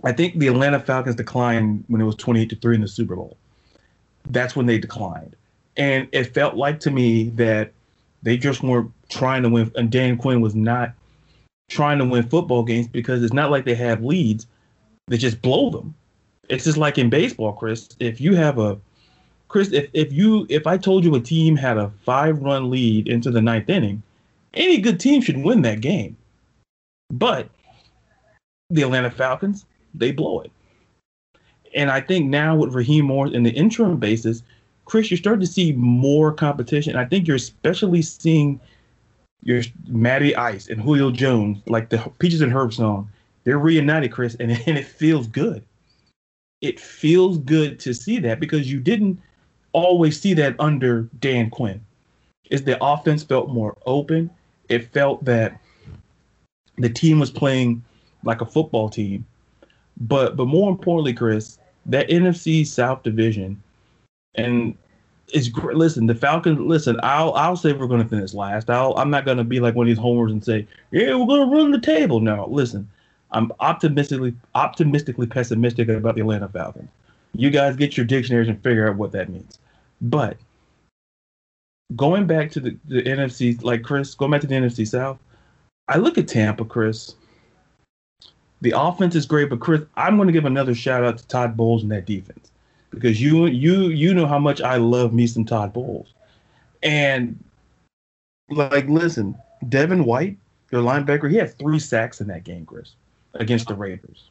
I 0.03 0.13
think 0.13 0.39
the 0.39 0.47
Atlanta 0.47 0.79
Falcons 0.79 1.15
declined 1.15 1.83
when 1.89 2.01
it 2.01 2.05
was 2.05 2.15
28 2.15 2.49
to 2.49 2.55
3 2.55 2.75
in 2.75 2.81
the 2.81 2.87
Super 2.87 3.15
Bowl. 3.15 3.37
That's 4.31 4.55
when 4.55 4.65
they 4.65 4.79
declined. 4.79 5.35
And 5.77 6.07
it 6.11 6.33
felt 6.33 6.55
like 6.55 6.79
to 6.81 6.91
me 6.91 7.29
that 7.35 7.71
they 8.23 8.35
just 8.35 8.63
weren't 8.63 8.91
trying 9.09 9.43
to 9.43 9.49
win, 9.49 9.71
and 9.75 9.91
Dan 9.91 10.17
Quinn 10.17 10.41
was 10.41 10.55
not 10.55 10.93
trying 11.69 11.99
to 11.99 12.05
win 12.05 12.27
football 12.27 12.63
games 12.63 12.87
because 12.87 13.21
it's 13.21 13.33
not 13.33 13.51
like 13.51 13.63
they 13.63 13.75
have 13.75 14.03
leads; 14.03 14.47
they 15.07 15.17
just 15.17 15.39
blow 15.43 15.69
them. 15.69 15.93
It's 16.49 16.63
just 16.63 16.77
like 16.77 16.97
in 16.97 17.11
baseball, 17.11 17.53
Chris. 17.53 17.89
If 17.99 18.19
you 18.19 18.35
have 18.35 18.57
a 18.57 18.79
Chris, 19.49 19.71
if, 19.71 19.87
if 19.93 20.11
you 20.11 20.47
if 20.49 20.65
I 20.65 20.77
told 20.77 21.03
you 21.03 21.13
a 21.13 21.19
team 21.19 21.55
had 21.55 21.77
a 21.77 21.91
five 22.03 22.41
run 22.41 22.71
lead 22.71 23.07
into 23.07 23.29
the 23.29 23.41
ninth 23.41 23.69
inning, 23.69 24.01
any 24.55 24.79
good 24.79 24.99
team 24.99 25.21
should 25.21 25.37
win 25.37 25.61
that 25.63 25.81
game. 25.81 26.17
But 27.11 27.49
the 28.69 28.81
Atlanta 28.81 29.11
Falcons, 29.11 29.65
they 29.93 30.11
blow 30.11 30.41
it. 30.41 30.51
And 31.73 31.91
I 31.91 32.01
think 32.01 32.27
now 32.27 32.55
with 32.55 32.73
Raheem 32.73 33.05
Morris 33.05 33.33
in 33.33 33.43
the 33.43 33.51
interim 33.51 33.97
basis, 33.97 34.43
Chris, 34.85 35.11
you're 35.11 35.17
starting 35.17 35.41
to 35.41 35.51
see 35.51 35.73
more 35.73 36.31
competition. 36.31 36.95
I 36.95 37.05
think 37.05 37.27
you're 37.27 37.35
especially 37.35 38.01
seeing 38.01 38.59
your 39.43 39.61
Matty 39.87 40.35
Ice 40.35 40.67
and 40.67 40.81
Julio 40.81 41.11
Jones, 41.11 41.59
like 41.67 41.89
the 41.89 41.97
Peaches 42.19 42.41
and 42.41 42.51
Herb 42.51 42.73
song. 42.73 43.09
They're 43.43 43.59
reunited, 43.59 44.11
Chris, 44.11 44.35
and, 44.39 44.51
and 44.65 44.77
it 44.77 44.85
feels 44.85 45.27
good. 45.27 45.63
It 46.61 46.79
feels 46.79 47.37
good 47.39 47.79
to 47.81 47.93
see 47.93 48.19
that 48.19 48.39
because 48.39 48.71
you 48.71 48.79
didn't 48.79 49.21
always 49.73 50.19
see 50.19 50.33
that 50.35 50.55
under 50.59 51.03
Dan 51.19 51.49
Quinn. 51.49 51.81
Is 52.49 52.63
the 52.63 52.83
offense 52.83 53.23
felt 53.23 53.49
more 53.49 53.75
open? 53.85 54.29
It 54.69 54.91
felt 54.91 55.23
that 55.25 55.59
the 56.77 56.89
team 56.89 57.19
was 57.19 57.31
playing 57.31 57.83
like 58.23 58.41
a 58.41 58.45
football 58.45 58.89
team. 58.89 59.25
But 59.97 60.35
but 60.35 60.47
more 60.47 60.69
importantly, 60.69 61.13
Chris, 61.13 61.57
that 61.85 62.09
NFC 62.09 62.65
South 62.65 63.03
division 63.03 63.61
and 64.35 64.77
it's 65.33 65.47
great. 65.47 65.75
Listen, 65.75 66.05
the 66.05 66.15
Falcons. 66.15 66.59
Listen, 66.59 66.99
I'll 67.01 67.33
I'll 67.33 67.55
say 67.55 67.73
we're 67.73 67.87
going 67.87 68.03
to 68.03 68.07
finish 68.07 68.33
last. 68.33 68.69
I'll 68.69 68.93
I'm 68.95 69.09
not 69.09 69.25
going 69.25 69.37
to 69.37 69.43
be 69.43 69.59
like 69.59 69.75
one 69.75 69.85
of 69.85 69.89
these 69.89 69.97
homers 69.97 70.31
and 70.31 70.43
say, 70.43 70.67
yeah, 70.91 71.15
we're 71.15 71.25
going 71.25 71.49
to 71.49 71.55
run 71.55 71.71
the 71.71 71.79
table. 71.79 72.19
No, 72.19 72.47
listen, 72.49 72.87
I'm 73.31 73.51
optimistically 73.59 74.35
optimistically 74.53 75.27
pessimistic 75.27 75.89
about 75.89 76.15
the 76.15 76.21
Atlanta 76.21 76.47
Falcons. 76.47 76.89
You 77.33 77.49
guys 77.49 77.75
get 77.75 77.97
your 77.97 78.05
dictionaries 78.05 78.47
and 78.47 78.61
figure 78.61 78.89
out 78.89 78.97
what 78.97 79.11
that 79.13 79.29
means. 79.29 79.59
But 80.01 80.37
going 81.95 82.25
back 82.25 82.51
to 82.51 82.59
the, 82.59 82.77
the 82.85 83.03
NFC, 83.03 83.61
like 83.63 83.83
Chris, 83.83 84.15
going 84.15 84.31
back 84.31 84.41
to 84.41 84.47
the 84.47 84.55
NFC 84.55 84.87
South, 84.87 85.19
I 85.87 85.97
look 85.97 86.17
at 86.17 86.27
Tampa, 86.27 86.65
Chris. 86.65 87.15
The 88.61 88.73
offense 88.75 89.15
is 89.15 89.25
great, 89.25 89.49
but 89.49 89.59
Chris, 89.59 89.81
I'm 89.95 90.15
going 90.15 90.27
to 90.27 90.33
give 90.33 90.45
another 90.45 90.73
shout 90.73 91.03
out 91.03 91.17
to 91.19 91.27
Todd 91.27 91.55
Bowles 91.55 91.83
and 91.83 91.91
that 91.91 92.05
defense 92.05 92.49
because 92.95 93.21
you 93.21 93.45
you 93.47 93.89
you 93.89 94.13
know 94.13 94.25
how 94.25 94.39
much 94.39 94.61
I 94.61 94.77
love 94.77 95.13
me 95.13 95.27
some 95.27 95.45
Todd 95.45 95.73
Bowles, 95.73 96.13
and 96.81 97.37
like 98.49 98.87
listen, 98.87 99.37
Devin 99.69 100.05
White, 100.05 100.37
your 100.71 100.81
linebacker, 100.81 101.29
he 101.29 101.37
had 101.37 101.57
three 101.59 101.79
sacks 101.79 102.21
in 102.21 102.27
that 102.27 102.43
game, 102.43 102.65
Chris, 102.65 102.95
against 103.35 103.67
the 103.67 103.75
Raiders, 103.75 104.29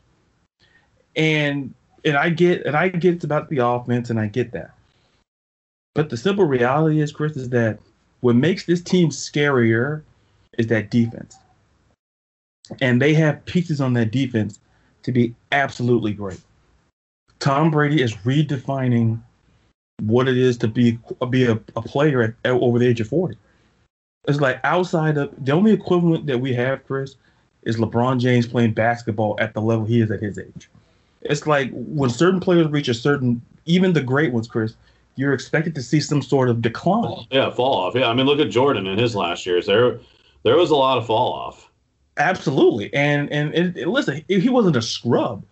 and 1.14 1.72
and 2.04 2.16
I 2.16 2.30
get 2.30 2.66
and 2.66 2.74
I 2.74 2.88
get 2.88 3.14
it's 3.14 3.24
about 3.24 3.48
the 3.50 3.58
offense 3.58 4.10
and 4.10 4.18
I 4.18 4.26
get 4.26 4.50
that, 4.52 4.72
but 5.94 6.10
the 6.10 6.16
simple 6.16 6.44
reality 6.44 7.00
is, 7.00 7.12
Chris, 7.12 7.36
is 7.36 7.48
that 7.50 7.78
what 8.20 8.36
makes 8.36 8.64
this 8.64 8.82
team 8.82 9.10
scarier 9.10 10.02
is 10.58 10.66
that 10.68 10.90
defense. 10.90 11.36
And 12.80 13.00
they 13.00 13.14
have 13.14 13.44
pieces 13.44 13.80
on 13.80 13.92
that 13.94 14.10
defense 14.10 14.58
to 15.02 15.12
be 15.12 15.34
absolutely 15.52 16.12
great. 16.12 16.40
Tom 17.38 17.70
Brady 17.70 18.02
is 18.02 18.14
redefining 18.16 19.20
what 20.02 20.28
it 20.28 20.36
is 20.36 20.56
to 20.58 20.68
be 20.68 20.98
be 21.30 21.44
a, 21.44 21.52
a 21.76 21.82
player 21.82 22.22
at, 22.22 22.34
at, 22.44 22.52
over 22.52 22.78
the 22.78 22.86
age 22.86 23.00
of 23.00 23.08
40. 23.08 23.36
It's 24.26 24.40
like 24.40 24.58
outside 24.64 25.18
of 25.18 25.32
the 25.44 25.52
only 25.52 25.72
equivalent 25.72 26.26
that 26.26 26.40
we 26.40 26.54
have, 26.54 26.84
Chris, 26.86 27.16
is 27.62 27.76
LeBron 27.76 28.18
James 28.18 28.46
playing 28.46 28.72
basketball 28.72 29.36
at 29.38 29.52
the 29.52 29.60
level 29.60 29.84
he 29.84 30.00
is 30.00 30.10
at 30.10 30.20
his 30.20 30.38
age. 30.38 30.70
It's 31.20 31.46
like 31.46 31.70
when 31.72 32.10
certain 32.10 32.40
players 32.40 32.68
reach 32.68 32.88
a 32.88 32.94
certain, 32.94 33.42
even 33.66 33.92
the 33.92 34.02
great 34.02 34.32
ones, 34.32 34.48
Chris, 34.48 34.74
you're 35.16 35.32
expected 35.32 35.74
to 35.74 35.82
see 35.82 36.00
some 36.00 36.22
sort 36.22 36.48
of 36.48 36.62
decline. 36.62 37.26
Yeah, 37.30 37.50
fall 37.50 37.74
off. 37.74 37.94
Yeah, 37.94 38.08
I 38.08 38.14
mean, 38.14 38.26
look 38.26 38.40
at 38.40 38.50
Jordan 38.50 38.86
in 38.86 38.98
his 38.98 39.14
last 39.14 39.46
years. 39.46 39.66
There, 39.66 40.00
there 40.42 40.56
was 40.56 40.70
a 40.70 40.76
lot 40.76 40.98
of 40.98 41.06
fall 41.06 41.32
off. 41.32 41.70
Absolutely, 42.16 42.92
and 42.94 43.30
and 43.32 43.54
it, 43.54 43.76
it, 43.76 43.88
listen, 43.88 44.24
he 44.28 44.48
wasn't 44.48 44.76
a 44.76 44.82
scrub, 44.82 45.44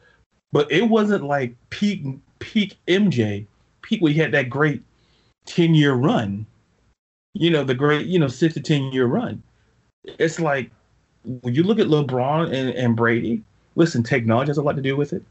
but 0.52 0.70
it 0.70 0.88
wasn't 0.88 1.24
like 1.24 1.54
peak 1.70 2.04
peak 2.38 2.76
MJ 2.86 3.46
peak 3.82 4.00
where 4.00 4.12
he 4.12 4.18
had 4.18 4.32
that 4.32 4.48
great 4.48 4.82
ten 5.44 5.74
year 5.74 5.94
run. 5.94 6.46
You 7.34 7.50
know, 7.50 7.64
the 7.64 7.74
great 7.74 8.06
you 8.06 8.18
know 8.18 8.28
six 8.28 8.54
to 8.54 8.60
ten 8.60 8.92
year 8.92 9.06
run. 9.06 9.42
It's 10.04 10.38
like 10.38 10.70
when 11.24 11.54
you 11.54 11.62
look 11.62 11.78
at 11.78 11.88
LeBron 11.88 12.52
and, 12.52 12.70
and 12.70 12.96
Brady. 12.96 13.42
Listen, 13.74 14.02
technology 14.02 14.50
has 14.50 14.58
a 14.58 14.62
lot 14.62 14.76
to 14.76 14.82
do 14.82 14.96
with 14.96 15.14
it. 15.14 15.22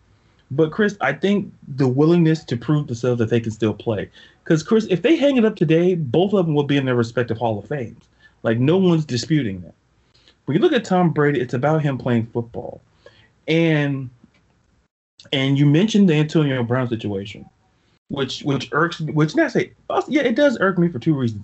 But 0.52 0.72
Chris, 0.72 0.98
I 1.00 1.14
think 1.14 1.52
the 1.68 1.88
willingness 1.88 2.44
to 2.44 2.58
prove 2.58 2.88
themselves 2.88 3.20
that 3.20 3.30
they 3.30 3.40
can 3.40 3.52
still 3.52 3.74
play. 3.74 4.10
Because 4.44 4.64
Chris, 4.64 4.86
if 4.90 5.02
they 5.02 5.16
hang 5.16 5.38
it 5.38 5.46
up 5.46 5.56
today, 5.56 5.96
both 5.96 6.34
of 6.34 6.46
them 6.46 6.54
will 6.54 6.64
be 6.64 6.76
in 6.76 6.86
their 6.86 6.96
respective 6.96 7.38
Hall 7.38 7.58
of 7.58 7.68
Fames. 7.68 8.04
Like 8.44 8.60
no 8.60 8.78
one's 8.78 9.06
disputing 9.06 9.62
that. 9.62 9.74
When 10.46 10.58
you 10.58 10.62
look 10.62 10.74
at 10.74 10.84
Tom 10.84 11.12
Brady, 11.12 11.40
it's 11.40 11.54
about 11.54 11.82
him 11.82 11.98
playing 11.98 12.26
football, 12.28 12.82
and 13.48 14.10
and 15.32 15.58
you 15.58 15.66
mentioned 15.66 16.10
the 16.10 16.16
Antonio 16.16 16.64
Brown 16.64 16.90
situation, 16.90 17.46
which 18.10 18.42
which 18.42 18.68
irks 18.72 19.00
which 19.00 19.36
not 19.36 19.52
say 19.52 19.72
yeah 20.08 20.24
it 20.24 20.36
does 20.36 20.58
irk 20.60 20.78
me 20.78 20.90
for 20.90 21.00
two 21.00 21.14
reasons. 21.14 21.44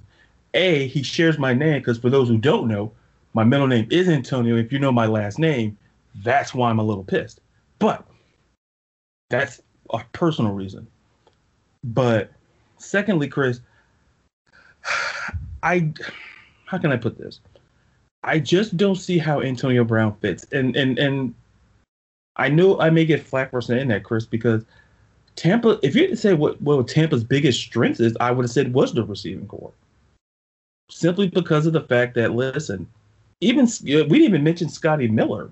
A, 0.55 0.87
he 0.87 1.03
shares 1.03 1.37
my 1.37 1.53
name 1.53 1.79
because 1.79 1.99
for 1.99 2.09
those 2.09 2.27
who 2.27 2.37
don't 2.37 2.67
know, 2.67 2.91
my 3.33 3.43
middle 3.43 3.67
name 3.67 3.87
is 3.91 4.09
Antonio. 4.09 4.57
If 4.57 4.73
you 4.73 4.79
know 4.79 4.91
my 4.91 5.05
last 5.05 5.37
name, 5.37 5.77
that's 6.23 6.53
why 6.53 6.69
I'm 6.69 6.79
a 6.79 6.83
little 6.83 7.03
pissed. 7.03 7.39
But 7.77 8.05
that's 9.29 9.61
a 9.91 9.99
personal 10.13 10.53
reason. 10.53 10.87
But 11.83 12.31
secondly, 12.77 13.27
Chris, 13.27 13.61
I 15.63 15.91
how 16.65 16.77
can 16.77 16.91
I 16.91 16.97
put 16.97 17.17
this? 17.17 17.39
I 18.23 18.39
just 18.39 18.77
don't 18.77 18.95
see 18.95 19.17
how 19.17 19.41
Antonio 19.41 19.83
Brown 19.83 20.15
fits. 20.15 20.45
And 20.51 20.75
and 20.75 20.97
and 20.99 21.33
I 22.35 22.49
know 22.49 22.79
I 22.79 22.89
may 22.89 23.05
get 23.05 23.25
flack 23.25 23.51
for 23.51 23.61
saying 23.61 23.87
that, 23.89 24.03
Chris, 24.03 24.25
because 24.25 24.63
Tampa, 25.35 25.79
if 25.83 25.95
you 25.95 26.01
had 26.01 26.11
to 26.11 26.17
say 26.17 26.33
what, 26.33 26.59
what 26.61 26.87
Tampa's 26.87 27.23
biggest 27.23 27.61
strength 27.61 27.99
is, 27.99 28.15
I 28.19 28.31
would 28.31 28.43
have 28.43 28.51
said 28.51 28.73
was 28.73 28.93
the 28.93 29.03
receiving 29.03 29.47
corps. 29.47 29.71
Simply 30.89 31.27
because 31.27 31.65
of 31.65 31.73
the 31.73 31.81
fact 31.81 32.15
that, 32.15 32.33
listen, 32.33 32.87
even 33.41 33.67
we 33.83 33.93
didn't 34.03 34.13
even 34.13 34.43
mention 34.43 34.69
Scotty 34.69 35.07
Miller 35.07 35.49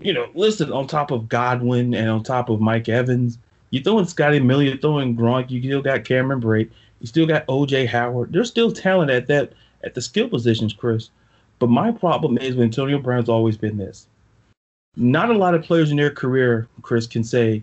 you 0.00 0.12
know, 0.12 0.28
listen, 0.34 0.72
on 0.72 0.86
top 0.86 1.10
of 1.10 1.28
Godwin 1.28 1.94
and 1.94 2.08
on 2.08 2.22
top 2.22 2.48
of 2.48 2.60
Mike 2.60 2.88
Evans, 2.88 3.38
you're 3.70 3.82
throwing 3.82 4.06
Scotty 4.06 4.40
Miller, 4.40 4.64
you're 4.64 4.76
throwing 4.76 5.16
Gronk, 5.16 5.50
you 5.50 5.60
still 5.60 5.82
got 5.82 6.04
Cameron 6.04 6.40
Brate, 6.40 6.70
you 7.00 7.06
still 7.06 7.26
got 7.26 7.46
OJ 7.46 7.86
Howard. 7.86 8.32
There's 8.32 8.48
still 8.48 8.72
talent 8.72 9.10
at 9.10 9.26
that 9.28 9.52
at 9.84 9.94
the 9.94 10.02
skill 10.02 10.28
positions, 10.28 10.72
Chris. 10.72 11.10
But 11.58 11.70
my 11.70 11.92
problem 11.92 12.38
is 12.38 12.54
when 12.54 12.64
Antonio 12.64 12.98
Brown's 12.98 13.28
always 13.28 13.56
been 13.56 13.76
this. 13.76 14.06
Not 14.96 15.30
a 15.30 15.38
lot 15.38 15.54
of 15.54 15.62
players 15.62 15.90
in 15.90 15.96
their 15.96 16.10
career, 16.10 16.66
Chris, 16.82 17.06
can 17.06 17.22
say 17.22 17.62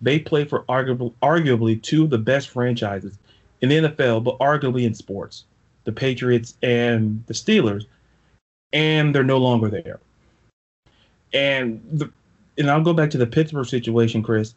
they 0.00 0.18
play 0.18 0.44
for 0.44 0.62
arguably, 0.64 1.12
arguably 1.22 1.82
two 1.82 2.04
of 2.04 2.10
the 2.10 2.18
best 2.18 2.50
franchises 2.50 3.18
in 3.60 3.68
the 3.68 3.76
NFL, 3.76 4.22
but 4.22 4.38
arguably 4.38 4.84
in 4.84 4.94
sports, 4.94 5.44
the 5.84 5.92
Patriots 5.92 6.54
and 6.62 7.24
the 7.26 7.34
Steelers, 7.34 7.86
and 8.72 9.14
they're 9.14 9.24
no 9.24 9.38
longer 9.38 9.68
there. 9.68 9.98
And 11.32 11.82
the 11.92 12.10
and 12.58 12.70
I'll 12.70 12.82
go 12.82 12.92
back 12.92 13.10
to 13.10 13.18
the 13.18 13.26
Pittsburgh 13.26 13.66
situation, 13.66 14.22
Chris. 14.22 14.54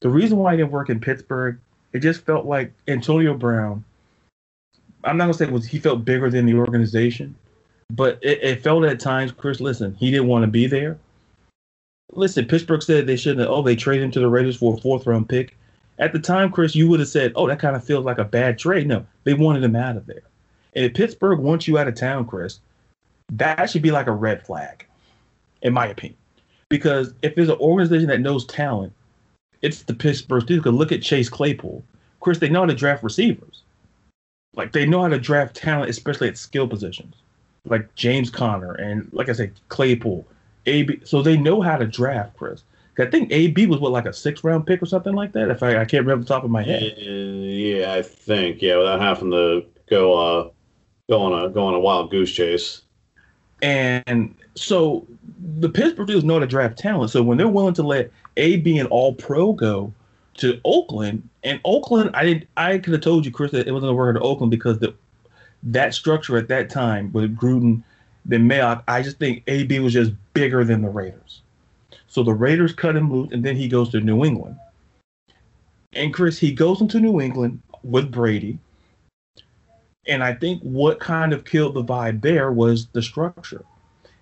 The 0.00 0.08
reason 0.08 0.36
why 0.36 0.52
I 0.52 0.56
didn't 0.56 0.70
work 0.70 0.90
in 0.90 1.00
Pittsburgh, 1.00 1.58
it 1.92 2.00
just 2.00 2.24
felt 2.24 2.46
like 2.46 2.72
Antonio 2.86 3.34
Brown. 3.34 3.84
I'm 5.04 5.16
not 5.16 5.24
gonna 5.24 5.34
say 5.34 5.46
was 5.46 5.66
he 5.66 5.78
felt 5.78 6.04
bigger 6.04 6.30
than 6.30 6.46
the 6.46 6.54
organization, 6.54 7.34
but 7.90 8.18
it, 8.22 8.42
it 8.42 8.62
felt 8.62 8.84
at 8.84 9.00
times, 9.00 9.32
Chris. 9.32 9.60
Listen, 9.60 9.94
he 9.94 10.10
didn't 10.10 10.28
want 10.28 10.42
to 10.42 10.48
be 10.48 10.66
there. 10.66 10.98
Listen, 12.12 12.46
Pittsburgh 12.46 12.82
said 12.82 13.06
they 13.06 13.16
shouldn't. 13.16 13.40
Have, 13.40 13.50
oh, 13.50 13.62
they 13.62 13.76
traded 13.76 14.04
him 14.04 14.10
to 14.12 14.20
the 14.20 14.28
Raiders 14.28 14.56
for 14.56 14.74
a 14.74 14.80
fourth 14.80 15.06
round 15.06 15.28
pick. 15.28 15.56
At 15.98 16.12
the 16.12 16.18
time, 16.18 16.50
Chris, 16.50 16.74
you 16.74 16.88
would 16.88 17.00
have 17.00 17.08
said, 17.08 17.32
"Oh, 17.34 17.46
that 17.48 17.58
kind 17.58 17.76
of 17.76 17.84
feels 17.84 18.04
like 18.04 18.18
a 18.18 18.24
bad 18.24 18.58
trade." 18.58 18.86
No, 18.86 19.06
they 19.24 19.34
wanted 19.34 19.64
him 19.64 19.76
out 19.76 19.96
of 19.96 20.06
there. 20.06 20.22
And 20.74 20.84
if 20.84 20.94
Pittsburgh 20.94 21.38
wants 21.38 21.66
you 21.66 21.78
out 21.78 21.88
of 21.88 21.94
town, 21.94 22.26
Chris, 22.26 22.60
that 23.32 23.70
should 23.70 23.82
be 23.82 23.90
like 23.90 24.06
a 24.06 24.12
red 24.12 24.44
flag 24.44 24.86
in 25.62 25.72
my 25.72 25.86
opinion. 25.86 26.18
Because 26.68 27.14
if 27.22 27.34
there's 27.34 27.48
an 27.48 27.58
organization 27.58 28.08
that 28.08 28.20
knows 28.20 28.44
talent, 28.46 28.92
it's 29.62 29.82
the 29.82 29.94
Pittsburgh 29.94 30.42
Steelers. 30.42 30.56
Because 30.56 30.74
look 30.74 30.92
at 30.92 31.02
Chase 31.02 31.28
Claypool. 31.28 31.82
Of 32.14 32.20
course, 32.20 32.38
they 32.38 32.48
know 32.48 32.60
how 32.60 32.66
to 32.66 32.74
draft 32.74 33.02
receivers. 33.02 33.62
Like 34.54 34.72
they 34.72 34.86
know 34.86 35.02
how 35.02 35.08
to 35.08 35.18
draft 35.18 35.54
talent, 35.54 35.90
especially 35.90 36.28
at 36.28 36.36
skill 36.36 36.66
positions, 36.66 37.14
like 37.64 37.94
James 37.94 38.30
Conner 38.30 38.72
and 38.72 39.08
like 39.12 39.28
I 39.28 39.32
said, 39.32 39.52
Claypool, 39.68 40.26
AB. 40.66 41.00
So 41.04 41.22
they 41.22 41.36
know 41.36 41.60
how 41.62 41.76
to 41.76 41.86
draft, 41.86 42.36
Chris. 42.36 42.62
I 42.98 43.06
think 43.06 43.30
AB 43.30 43.66
was 43.66 43.78
what 43.78 43.92
like 43.92 44.06
a 44.06 44.12
six 44.12 44.42
round 44.42 44.66
pick 44.66 44.82
or 44.82 44.86
something 44.86 45.14
like 45.14 45.30
that. 45.32 45.50
If 45.50 45.62
I, 45.62 45.80
I 45.80 45.84
can't 45.84 46.04
remember 46.04 46.24
the 46.24 46.34
top 46.34 46.42
of 46.42 46.50
my 46.50 46.62
head. 46.64 46.94
Yeah, 46.98 47.92
I 47.92 48.02
think 48.02 48.60
yeah, 48.60 48.76
without 48.76 49.00
having 49.00 49.30
to 49.30 49.64
go 49.88 50.14
uh 50.14 50.50
go 51.08 51.20
on 51.22 51.44
a 51.44 51.48
go 51.48 51.64
on 51.64 51.74
a 51.74 51.80
wild 51.80 52.10
goose 52.10 52.32
chase. 52.32 52.82
And 53.62 54.34
so 54.54 55.06
the 55.58 55.68
Pittsburgh 55.68 56.08
Steelers 56.08 56.24
know 56.24 56.38
to 56.38 56.46
draft 56.46 56.78
talent. 56.78 57.10
So 57.10 57.22
when 57.22 57.38
they're 57.38 57.48
willing 57.48 57.74
to 57.74 57.82
let 57.82 58.10
AB 58.36 58.78
and 58.78 58.88
All 58.88 59.14
Pro 59.14 59.52
go 59.52 59.92
to 60.34 60.60
Oakland, 60.64 61.28
and 61.42 61.60
Oakland, 61.64 62.10
I 62.14 62.24
did 62.24 62.48
I 62.56 62.78
could 62.78 62.92
have 62.92 63.02
told 63.02 63.24
you, 63.24 63.32
Chris, 63.32 63.50
that 63.52 63.66
it 63.66 63.72
wasn't 63.72 63.96
going 63.96 64.14
to 64.14 64.20
Oakland 64.20 64.50
because 64.50 64.78
the 64.78 64.94
that 65.64 65.94
structure 65.94 66.36
at 66.36 66.48
that 66.48 66.70
time 66.70 67.12
with 67.12 67.36
Gruden, 67.36 67.82
then 68.24 68.48
Mayock, 68.48 68.82
I 68.86 69.02
just 69.02 69.18
think 69.18 69.42
AB 69.48 69.80
was 69.80 69.92
just 69.92 70.12
bigger 70.34 70.64
than 70.64 70.82
the 70.82 70.88
Raiders. 70.88 71.42
So 72.06 72.22
the 72.22 72.32
Raiders 72.32 72.72
cut 72.72 72.96
him 72.96 73.12
loose, 73.12 73.32
and 73.32 73.44
then 73.44 73.56
he 73.56 73.68
goes 73.68 73.90
to 73.90 74.00
New 74.00 74.24
England. 74.24 74.56
And 75.92 76.14
Chris, 76.14 76.38
he 76.38 76.52
goes 76.52 76.80
into 76.80 77.00
New 77.00 77.20
England 77.20 77.60
with 77.82 78.10
Brady. 78.10 78.58
And 80.08 80.24
I 80.24 80.34
think 80.34 80.62
what 80.62 80.98
kind 80.98 81.32
of 81.32 81.44
killed 81.44 81.74
the 81.74 81.84
vibe 81.84 82.22
there 82.22 82.50
was 82.50 82.86
the 82.88 83.02
structure. 83.02 83.64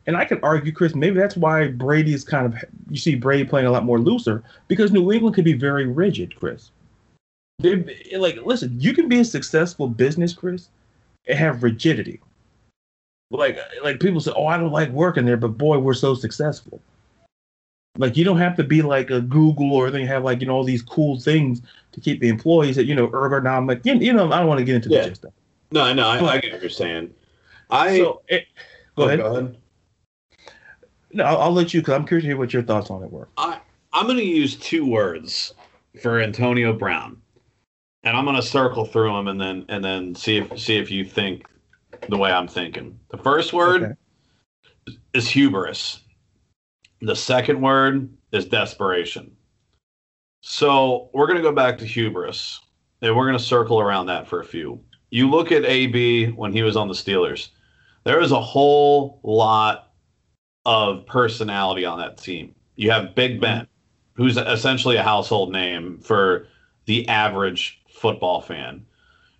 And 0.06 0.16
I 0.16 0.24
can 0.24 0.38
argue, 0.42 0.72
Chris, 0.72 0.94
maybe 0.94 1.18
that's 1.18 1.36
why 1.36 1.68
Brady 1.68 2.12
is 2.14 2.24
kind 2.24 2.46
of 2.46 2.64
you 2.90 2.96
see 2.96 3.14
Brady 3.14 3.44
playing 3.44 3.66
a 3.66 3.70
lot 3.70 3.84
more 3.84 3.98
looser 3.98 4.42
because 4.68 4.92
New 4.92 5.12
England 5.12 5.34
could 5.34 5.44
be 5.44 5.52
very 5.52 5.86
rigid, 5.86 6.36
Chris. 6.36 6.70
They're, 7.58 7.84
like, 8.18 8.36
listen, 8.44 8.78
you 8.78 8.92
can 8.92 9.08
be 9.08 9.20
a 9.20 9.24
successful 9.24 9.88
business, 9.88 10.34
Chris, 10.34 10.68
and 11.26 11.38
have 11.38 11.62
rigidity. 11.62 12.20
Like, 13.30 13.58
like 13.82 13.98
people 13.98 14.20
say, 14.20 14.32
oh, 14.36 14.46
I 14.46 14.58
don't 14.58 14.70
like 14.70 14.90
working 14.90 15.24
there, 15.24 15.36
but 15.36 15.58
boy, 15.58 15.78
we're 15.78 15.94
so 15.94 16.14
successful. 16.14 16.80
Like, 17.98 18.16
you 18.16 18.24
don't 18.24 18.38
have 18.38 18.56
to 18.56 18.64
be 18.64 18.82
like 18.82 19.10
a 19.10 19.20
Google 19.22 19.72
or 19.72 19.90
they 19.90 20.04
have 20.04 20.22
like 20.22 20.40
you 20.40 20.46
know 20.46 20.54
all 20.54 20.64
these 20.64 20.82
cool 20.82 21.18
things 21.18 21.62
to 21.92 22.00
keep 22.00 22.20
the 22.20 22.28
employees 22.28 22.76
that 22.76 22.84
you 22.84 22.94
know 22.94 23.08
ergonomic. 23.08 23.84
You, 23.84 23.94
you 23.94 24.12
know, 24.12 24.30
I 24.30 24.38
don't 24.38 24.48
want 24.48 24.58
to 24.58 24.64
get 24.64 24.76
into 24.76 24.90
yeah. 24.90 25.02
the 25.02 25.08
gist. 25.08 25.24
No, 25.70 25.92
no, 25.92 26.06
I, 26.06 26.18
I 26.18 26.38
get 26.38 26.52
what. 26.52 27.14
I 27.70 27.98
so, 27.98 28.22
it, 28.28 28.46
go, 28.96 29.04
oh, 29.04 29.06
ahead. 29.06 29.18
go 29.18 29.36
ahead. 29.36 29.56
No, 31.12 31.24
I'll, 31.24 31.38
I'll 31.42 31.52
let 31.52 31.74
you 31.74 31.80
because 31.80 31.94
I'm 31.94 32.06
curious 32.06 32.24
to 32.24 32.28
hear 32.28 32.36
what 32.36 32.52
your 32.52 32.62
thoughts 32.62 32.90
on 32.90 33.02
it 33.02 33.10
were. 33.10 33.28
I 33.36 33.60
I'm 33.92 34.06
going 34.06 34.18
to 34.18 34.24
use 34.24 34.56
two 34.56 34.86
words 34.86 35.54
for 36.02 36.20
Antonio 36.20 36.72
Brown, 36.72 37.20
and 38.04 38.16
I'm 38.16 38.24
going 38.24 38.36
to 38.36 38.42
circle 38.42 38.84
through 38.84 39.12
them 39.12 39.28
and 39.28 39.40
then 39.40 39.64
and 39.68 39.82
then 39.84 40.14
see 40.14 40.36
if 40.36 40.58
see 40.58 40.76
if 40.76 40.90
you 40.90 41.04
think 41.04 41.46
the 42.08 42.16
way 42.16 42.30
I'm 42.30 42.48
thinking. 42.48 42.98
The 43.10 43.18
first 43.18 43.52
word 43.52 43.82
okay. 43.82 44.98
is 45.14 45.28
hubris. 45.28 46.00
The 47.00 47.16
second 47.16 47.60
word 47.60 48.08
is 48.32 48.46
desperation. 48.46 49.36
So 50.42 51.10
we're 51.12 51.26
going 51.26 51.38
to 51.38 51.42
go 51.42 51.52
back 51.52 51.78
to 51.78 51.86
hubris, 51.86 52.60
and 53.02 53.16
we're 53.16 53.26
going 53.26 53.38
to 53.38 53.44
circle 53.44 53.80
around 53.80 54.06
that 54.06 54.28
for 54.28 54.40
a 54.40 54.44
few. 54.44 54.80
You 55.16 55.30
look 55.30 55.50
at 55.50 55.64
AB 55.64 56.32
when 56.32 56.52
he 56.52 56.62
was 56.62 56.76
on 56.76 56.88
the 56.88 56.94
Steelers. 56.94 57.48
There 58.04 58.18
was 58.18 58.32
a 58.32 58.40
whole 58.40 59.18
lot 59.22 59.94
of 60.66 61.06
personality 61.06 61.86
on 61.86 61.98
that 62.00 62.18
team. 62.18 62.54
You 62.74 62.90
have 62.90 63.14
Big 63.14 63.32
mm-hmm. 63.32 63.40
Ben, 63.40 63.66
who's 64.12 64.36
essentially 64.36 64.96
a 64.96 65.02
household 65.02 65.52
name 65.52 66.00
for 66.00 66.48
the 66.84 67.08
average 67.08 67.80
football 67.88 68.42
fan. 68.42 68.84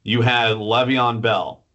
You 0.03 0.23
had 0.23 0.57
Le'Veon 0.57 1.21
Bell, 1.21 1.67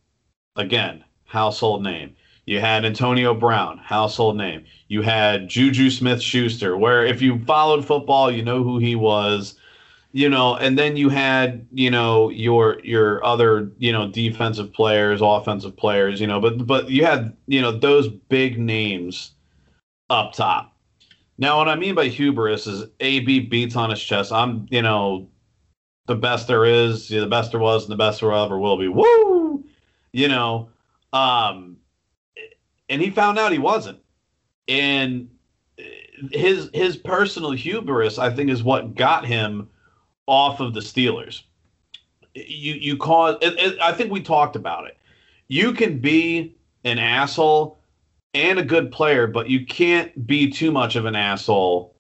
again, 0.56 1.04
household 1.26 1.84
name. 1.84 2.16
You 2.48 2.60
had 2.60 2.86
Antonio 2.86 3.36
Brown, 3.36 3.78
household 3.78 4.36
name. 4.36 4.66
You 4.88 5.04
had 5.04 5.48
Juju 5.48 5.92
Smith 5.92 6.24
Schuster, 6.24 6.76
where 6.76 7.06
if 7.06 7.22
you 7.22 7.38
followed 7.46 7.86
football, 7.86 8.32
you 8.32 8.42
know 8.42 8.64
who 8.64 8.80
he 8.80 8.96
was. 8.96 9.60
You 10.14 10.30
know, 10.30 10.58
and 10.58 10.78
then 10.78 10.98
you 10.98 11.08
had, 11.08 11.66
you 11.72 11.90
know, 11.90 12.30
your 12.30 12.80
your 12.84 13.24
other, 13.24 13.72
you 13.78 13.94
know, 13.94 14.10
defensive 14.10 14.74
players, 14.74 15.22
offensive 15.24 15.78
players, 15.78 16.20
you 16.20 16.28
know, 16.28 16.42
but 16.42 16.68
but 16.68 16.90
you 16.90 17.06
had, 17.06 17.36
you 17.48 17.62
know, 17.62 17.72
those 17.72 18.10
big 18.10 18.60
names 18.60 19.32
up 20.10 20.34
top. 20.34 20.76
Now, 21.38 21.58
what 21.58 21.70
I 21.70 21.76
mean 21.76 21.96
by 21.96 22.08
hubris 22.08 22.68
is 22.68 22.90
AB 23.00 23.42
beats 23.42 23.76
on 23.76 23.90
his 23.90 24.04
chest. 24.04 24.34
I'm, 24.34 24.68
you 24.70 24.82
know, 24.82 25.30
the 26.08 26.16
best 26.16 26.48
there 26.48 26.66
is, 26.66 27.08
the 27.08 27.26
best 27.26 27.52
there 27.52 27.60
was, 27.60 27.84
and 27.84 27.92
the 27.92 27.98
best 27.98 28.20
there 28.20 28.34
ever 28.34 28.60
will 28.60 28.78
be. 28.78 28.90
Woo! 28.90 29.64
You 30.12 30.28
know, 30.28 30.70
um, 31.14 31.78
and 32.90 33.02
he 33.02 33.10
found 33.10 33.40
out 33.40 33.54
he 33.54 33.60
wasn't. 33.60 34.00
And 34.68 35.30
his 36.32 36.70
his 36.74 36.98
personal 36.98 37.52
hubris, 37.52 38.20
I 38.20 38.30
think, 38.30 38.50
is 38.50 38.62
what 38.62 38.96
got 38.96 39.26
him 39.26 39.70
off 40.28 40.60
of 40.60 40.74
the 40.74 40.80
Steelers. 40.80 41.44
You 42.34 42.74
you 42.74 42.98
cause. 42.98 43.38
It, 43.42 43.54
it, 43.58 43.80
I 43.82 43.92
think 43.92 44.12
we 44.12 44.22
talked 44.22 44.56
about 44.56 44.86
it. 44.88 44.98
You 45.48 45.74
can 45.74 46.00
be 46.00 46.56
an 46.84 46.98
asshole 46.98 47.78
and 48.34 48.60
a 48.60 48.64
good 48.64 48.92
player, 48.92 49.28
but 49.28 49.50
you 49.50 49.66
can't 49.66 50.26
be 50.26 50.50
too 50.50 50.72
much 50.72 50.96
of 50.96 51.06
an 51.06 51.16
asshole 51.16 51.94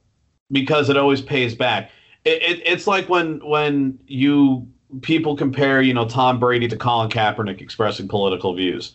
because 0.51 0.89
it 0.89 0.97
always 0.97 1.21
pays 1.21 1.55
back. 1.55 1.91
It, 2.23 2.41
it, 2.41 2.61
it's 2.65 2.87
like 2.87 3.09
when 3.09 3.45
when 3.45 3.99
you 4.07 4.67
people 5.01 5.35
compare, 5.35 5.81
you 5.81 5.93
know, 5.93 6.07
Tom 6.07 6.39
Brady 6.39 6.67
to 6.67 6.77
Colin 6.77 7.09
Kaepernick 7.09 7.61
expressing 7.61 8.07
political 8.07 8.53
views. 8.53 8.93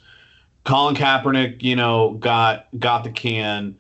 Colin 0.65 0.95
Kaepernick, 0.95 1.62
you 1.62 1.77
know, 1.77 2.15
got 2.15 2.69
got 2.79 3.05
the 3.05 3.11
can. 3.11 3.77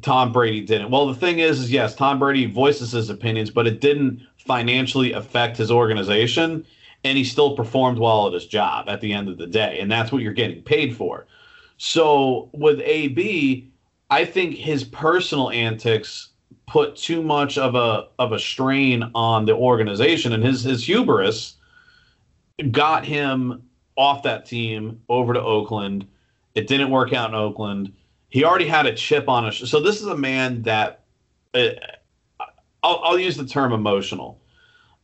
Tom 0.00 0.32
Brady 0.32 0.62
didn't. 0.62 0.90
Well, 0.90 1.06
the 1.06 1.14
thing 1.14 1.38
is, 1.38 1.60
is 1.60 1.70
yes, 1.70 1.94
Tom 1.94 2.18
Brady 2.18 2.46
voices 2.46 2.92
his 2.92 3.10
opinions, 3.10 3.50
but 3.50 3.66
it 3.66 3.80
didn't 3.80 4.26
financially 4.46 5.12
affect 5.12 5.56
his 5.56 5.70
organization, 5.70 6.66
and 7.04 7.18
he 7.18 7.24
still 7.24 7.56
performed 7.56 7.98
well 7.98 8.26
at 8.26 8.32
his 8.32 8.46
job 8.46 8.88
at 8.88 9.00
the 9.00 9.12
end 9.12 9.28
of 9.28 9.38
the 9.38 9.46
day, 9.46 9.78
and 9.80 9.90
that's 9.90 10.12
what 10.12 10.22
you're 10.22 10.32
getting 10.32 10.62
paid 10.62 10.96
for. 10.96 11.26
So 11.78 12.48
with 12.52 12.80
AB, 12.80 13.70
I 14.10 14.24
think 14.24 14.54
his 14.54 14.84
personal 14.84 15.50
antics 15.50 16.28
put 16.66 16.96
too 16.96 17.22
much 17.22 17.58
of 17.58 17.74
a 17.74 18.08
of 18.18 18.32
a 18.32 18.38
strain 18.38 19.10
on 19.14 19.46
the 19.46 19.54
organization, 19.54 20.32
and 20.32 20.44
his 20.44 20.62
his 20.62 20.84
hubris 20.84 21.56
got 22.70 23.04
him 23.04 23.62
off 23.96 24.22
that 24.22 24.46
team 24.46 25.00
over 25.08 25.32
to 25.32 25.40
Oakland. 25.40 26.06
It 26.54 26.66
didn't 26.66 26.90
work 26.90 27.12
out 27.12 27.30
in 27.30 27.34
Oakland. 27.34 27.92
He 28.28 28.44
already 28.44 28.66
had 28.66 28.86
a 28.86 28.94
chip 28.94 29.28
on 29.28 29.44
his. 29.44 29.70
So 29.70 29.80
this 29.80 30.00
is 30.00 30.06
a 30.06 30.16
man 30.16 30.62
that 30.62 31.02
uh, 31.54 31.70
I'll, 32.82 33.00
I'll 33.04 33.18
use 33.18 33.36
the 33.36 33.46
term 33.46 33.72
emotional, 33.72 34.40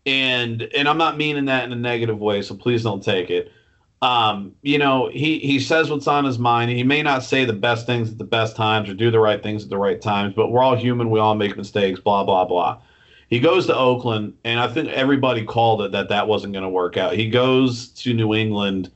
and 0.06 0.62
and 0.62 0.88
I'm 0.88 0.98
not 0.98 1.16
meaning 1.16 1.46
that 1.46 1.64
in 1.64 1.72
a 1.72 1.76
negative 1.76 2.18
way. 2.18 2.42
So 2.42 2.54
please 2.54 2.82
don't 2.82 3.02
take 3.02 3.30
it 3.30 3.52
um, 4.00 4.54
you 4.62 4.78
know, 4.78 5.08
he 5.12 5.38
he 5.40 5.58
says 5.58 5.90
what's 5.90 6.06
on 6.06 6.24
his 6.24 6.38
mind. 6.38 6.70
He 6.70 6.84
may 6.84 7.02
not 7.02 7.24
say 7.24 7.44
the 7.44 7.52
best 7.52 7.86
things 7.86 8.12
at 8.12 8.18
the 8.18 8.24
best 8.24 8.54
times 8.54 8.88
or 8.88 8.94
do 8.94 9.10
the 9.10 9.18
right 9.18 9.42
things 9.42 9.64
at 9.64 9.70
the 9.70 9.78
right 9.78 10.00
times, 10.00 10.34
but 10.36 10.48
we're 10.48 10.62
all 10.62 10.76
human. 10.76 11.10
We 11.10 11.18
all 11.18 11.34
make 11.34 11.56
mistakes. 11.56 11.98
Blah 11.98 12.24
blah 12.24 12.44
blah. 12.44 12.80
He 13.28 13.40
goes 13.40 13.66
to 13.66 13.76
Oakland, 13.76 14.34
and 14.44 14.60
I 14.60 14.68
think 14.68 14.88
everybody 14.88 15.44
called 15.44 15.82
it 15.82 15.92
that 15.92 16.08
that 16.10 16.28
wasn't 16.28 16.52
going 16.52 16.62
to 16.62 16.68
work 16.68 16.96
out. 16.96 17.14
He 17.14 17.28
goes 17.28 17.88
to 17.88 18.14
New 18.14 18.34
England, 18.34 18.90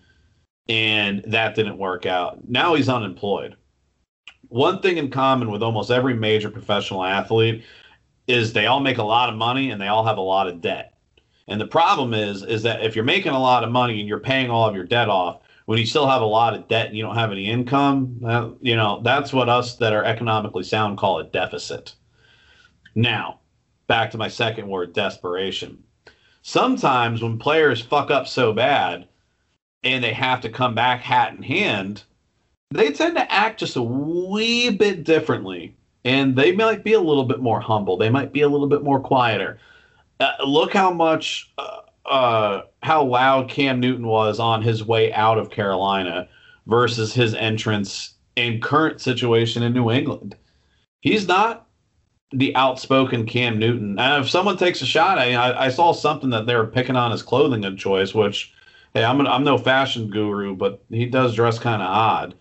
and 0.68 1.22
that 1.26 1.54
didn't 1.54 1.78
work 1.78 2.06
out. 2.06 2.48
Now 2.48 2.74
he's 2.74 2.88
unemployed. 2.88 3.56
One 4.48 4.80
thing 4.80 4.98
in 4.98 5.10
common 5.10 5.50
with 5.50 5.62
almost 5.62 5.90
every 5.90 6.14
major 6.14 6.48
professional 6.48 7.04
athlete 7.04 7.64
is 8.26 8.52
they 8.52 8.66
all 8.66 8.80
make 8.80 8.98
a 8.98 9.02
lot 9.02 9.28
of 9.28 9.36
money 9.36 9.70
and 9.70 9.80
they 9.80 9.88
all 9.88 10.04
have 10.04 10.18
a 10.18 10.22
lot 10.22 10.48
of 10.48 10.60
debt 10.60 10.92
and 11.48 11.60
the 11.60 11.66
problem 11.66 12.14
is, 12.14 12.42
is 12.42 12.62
that 12.62 12.84
if 12.84 12.94
you're 12.94 13.04
making 13.04 13.32
a 13.32 13.40
lot 13.40 13.64
of 13.64 13.70
money 13.70 13.98
and 14.00 14.08
you're 14.08 14.20
paying 14.20 14.50
all 14.50 14.68
of 14.68 14.74
your 14.74 14.84
debt 14.84 15.08
off, 15.08 15.40
when 15.66 15.78
you 15.78 15.86
still 15.86 16.06
have 16.06 16.22
a 16.22 16.26
lot 16.26 16.54
of 16.54 16.68
debt 16.68 16.86
and 16.86 16.96
you 16.96 17.02
don't 17.02 17.16
have 17.16 17.32
any 17.32 17.48
income, 17.48 18.56
you 18.60 18.76
know 18.76 19.00
that's 19.02 19.32
what 19.32 19.48
us 19.48 19.76
that 19.76 19.92
are 19.92 20.04
economically 20.04 20.64
sound 20.64 20.98
call 20.98 21.18
a 21.18 21.24
deficit. 21.24 21.94
Now, 22.94 23.40
back 23.86 24.10
to 24.10 24.18
my 24.18 24.28
second 24.28 24.68
word, 24.68 24.92
desperation. 24.92 25.82
Sometimes 26.42 27.22
when 27.22 27.38
players 27.38 27.80
fuck 27.80 28.10
up 28.10 28.26
so 28.26 28.52
bad 28.52 29.08
and 29.84 30.02
they 30.02 30.12
have 30.12 30.40
to 30.40 30.48
come 30.48 30.74
back 30.74 31.00
hat 31.00 31.34
in 31.34 31.42
hand, 31.42 32.02
they 32.70 32.92
tend 32.92 33.16
to 33.16 33.32
act 33.32 33.60
just 33.60 33.76
a 33.76 33.82
wee 33.82 34.70
bit 34.70 35.04
differently 35.04 35.76
and 36.04 36.36
they 36.36 36.52
might 36.52 36.84
be 36.84 36.92
a 36.94 37.00
little 37.00 37.24
bit 37.24 37.40
more 37.40 37.60
humble. 37.60 37.96
They 37.96 38.10
might 38.10 38.32
be 38.32 38.42
a 38.42 38.48
little 38.48 38.66
bit 38.66 38.82
more 38.82 39.00
quieter. 39.00 39.58
Uh, 40.20 40.32
look 40.44 40.72
how 40.72 40.92
much 40.92 41.52
uh, 41.58 41.80
uh, 42.06 42.62
how 42.82 43.04
loud 43.04 43.48
Cam 43.48 43.80
Newton 43.80 44.06
was 44.06 44.40
on 44.40 44.62
his 44.62 44.84
way 44.84 45.12
out 45.12 45.38
of 45.38 45.50
Carolina 45.50 46.28
versus 46.66 47.14
his 47.14 47.34
entrance 47.34 48.14
and 48.36 48.62
current 48.62 49.00
situation 49.00 49.62
in 49.62 49.72
New 49.72 49.90
England. 49.90 50.36
He's 51.00 51.28
not 51.28 51.66
the 52.32 52.54
outspoken 52.56 53.26
Cam 53.26 53.58
Newton. 53.58 53.98
And 53.98 54.24
if 54.24 54.30
someone 54.30 54.56
takes 54.56 54.80
a 54.80 54.86
shot, 54.86 55.18
I, 55.18 55.66
I 55.66 55.68
saw 55.68 55.92
something 55.92 56.30
that 56.30 56.46
they 56.46 56.56
were 56.56 56.66
picking 56.66 56.96
on 56.96 57.10
his 57.10 57.22
clothing 57.22 57.64
of 57.64 57.76
choice, 57.76 58.14
which 58.14 58.52
hey, 58.94 59.04
I'm 59.04 59.20
an, 59.20 59.26
I'm 59.26 59.44
no 59.44 59.58
fashion 59.58 60.08
guru, 60.08 60.56
but 60.56 60.82
he 60.88 61.06
does 61.06 61.34
dress 61.34 61.58
kind 61.58 61.82
of 61.82 61.88
odd 61.88 62.34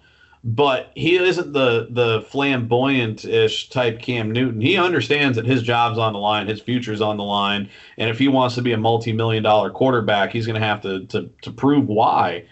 but 0.44 0.92
he 0.96 1.18
isn't 1.18 1.54
the 1.54 1.88
the 1.92 2.22
flamboyant 2.30 3.26
ish 3.26 3.70
type 3.70 4.00
Cam 4.00 4.32
Newton. 4.32 4.60
He 4.60 4.78
understands 4.78 5.36
that 5.38 5.46
his 5.46 5.62
job's 5.62 6.00
on 6.00 6.14
the 6.14 6.20
line, 6.20 6.48
his 6.48 6.62
future's 6.62 7.02
on 7.02 7.18
the 7.18 7.24
line, 7.24 7.70
and 7.98 8.10
if 8.10 8.18
he 8.18 8.28
wants 8.28 8.56
to 8.56 8.62
be 8.62 8.74
a 8.74 8.78
multi 8.78 9.14
million 9.14 9.44
dollar 9.44 9.70
quarterback, 9.70 10.32
he's 10.32 10.48
going 10.48 10.60
to 10.60 10.66
have 10.66 10.82
to 10.82 11.06
to 11.08 11.30
to 11.44 11.52
prove 11.52 11.88
why. 11.88 12.46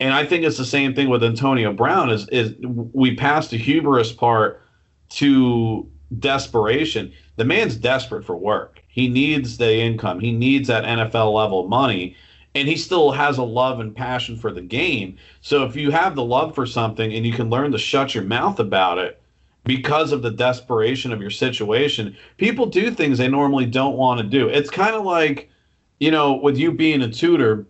And 0.00 0.12
I 0.12 0.24
think 0.24 0.44
it's 0.44 0.58
the 0.58 0.64
same 0.64 0.94
thing 0.94 1.08
with 1.08 1.24
Antonio 1.24 1.72
Brown. 1.72 2.10
Is 2.10 2.28
is 2.28 2.54
we 2.60 3.16
passed 3.16 3.50
the 3.50 3.58
hubris 3.58 4.12
part 4.12 4.62
to 5.10 5.88
desperation. 6.18 7.12
The 7.36 7.44
man's 7.44 7.76
desperate 7.76 8.24
for 8.24 8.36
work. 8.36 8.80
He 8.86 9.08
needs 9.08 9.56
the 9.56 9.74
income. 9.76 10.20
He 10.20 10.30
needs 10.30 10.68
that 10.68 10.84
NFL 10.84 11.34
level 11.34 11.66
money 11.66 12.16
and 12.54 12.68
he 12.68 12.76
still 12.76 13.10
has 13.10 13.38
a 13.38 13.42
love 13.42 13.80
and 13.80 13.94
passion 13.94 14.36
for 14.36 14.52
the 14.52 14.60
game. 14.60 15.16
So 15.40 15.64
if 15.64 15.74
you 15.74 15.90
have 15.90 16.14
the 16.14 16.24
love 16.24 16.54
for 16.54 16.66
something 16.66 17.12
and 17.12 17.26
you 17.26 17.32
can 17.32 17.50
learn 17.50 17.72
to 17.72 17.78
shut 17.78 18.14
your 18.14 18.24
mouth 18.24 18.60
about 18.60 18.98
it 18.98 19.20
because 19.64 20.12
of 20.12 20.22
the 20.22 20.30
desperation 20.30 21.12
of 21.12 21.20
your 21.20 21.30
situation, 21.30 22.16
people 22.36 22.66
do 22.66 22.90
things 22.90 23.18
they 23.18 23.28
normally 23.28 23.66
don't 23.66 23.96
want 23.96 24.20
to 24.20 24.26
do. 24.26 24.48
It's 24.48 24.70
kind 24.70 24.94
of 24.94 25.04
like, 25.04 25.50
you 25.98 26.10
know, 26.10 26.34
with 26.34 26.56
you 26.56 26.70
being 26.70 27.02
a 27.02 27.10
tutor, 27.10 27.66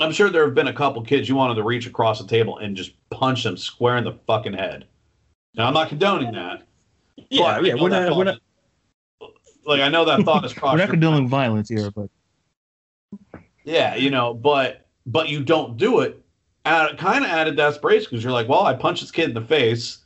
I'm 0.00 0.12
sure 0.12 0.30
there 0.30 0.44
have 0.44 0.54
been 0.54 0.68
a 0.68 0.72
couple 0.72 1.02
kids 1.02 1.28
you 1.28 1.34
wanted 1.34 1.54
to 1.54 1.64
reach 1.64 1.86
across 1.86 2.20
the 2.20 2.28
table 2.28 2.58
and 2.58 2.76
just 2.76 2.92
punch 3.10 3.42
them 3.42 3.56
square 3.56 3.96
in 3.96 4.04
the 4.04 4.18
fucking 4.26 4.52
head. 4.52 4.86
Now 5.54 5.66
I'm 5.66 5.74
not 5.74 5.88
condoning 5.88 6.32
that. 6.32 6.62
Yeah, 7.30 7.60
yeah, 7.60 7.74
we're 7.74 7.88
not, 7.88 8.16
we're 8.16 8.24
not. 8.24 8.40
Like 9.64 9.80
I 9.80 9.88
know 9.88 10.04
that 10.04 10.22
thought 10.22 10.44
is. 10.44 10.54
we're 10.62 10.76
not 10.76 10.90
condoning 10.90 11.28
violence 11.28 11.70
here, 11.70 11.90
but 11.90 12.10
yeah, 13.66 13.96
you 13.96 14.10
know, 14.10 14.32
but 14.32 14.86
but 15.04 15.28
you 15.28 15.42
don't 15.44 15.76
do 15.76 16.00
it 16.00 16.22
out 16.64 16.96
kind 16.96 17.24
of 17.24 17.30
out 17.30 17.48
of 17.48 17.56
desperation 17.56 18.06
because 18.10 18.24
you're 18.24 18.32
like, 18.32 18.48
well, 18.48 18.64
I 18.64 18.74
punched 18.74 19.02
this 19.02 19.10
kid 19.10 19.28
in 19.28 19.34
the 19.34 19.42
face. 19.42 19.98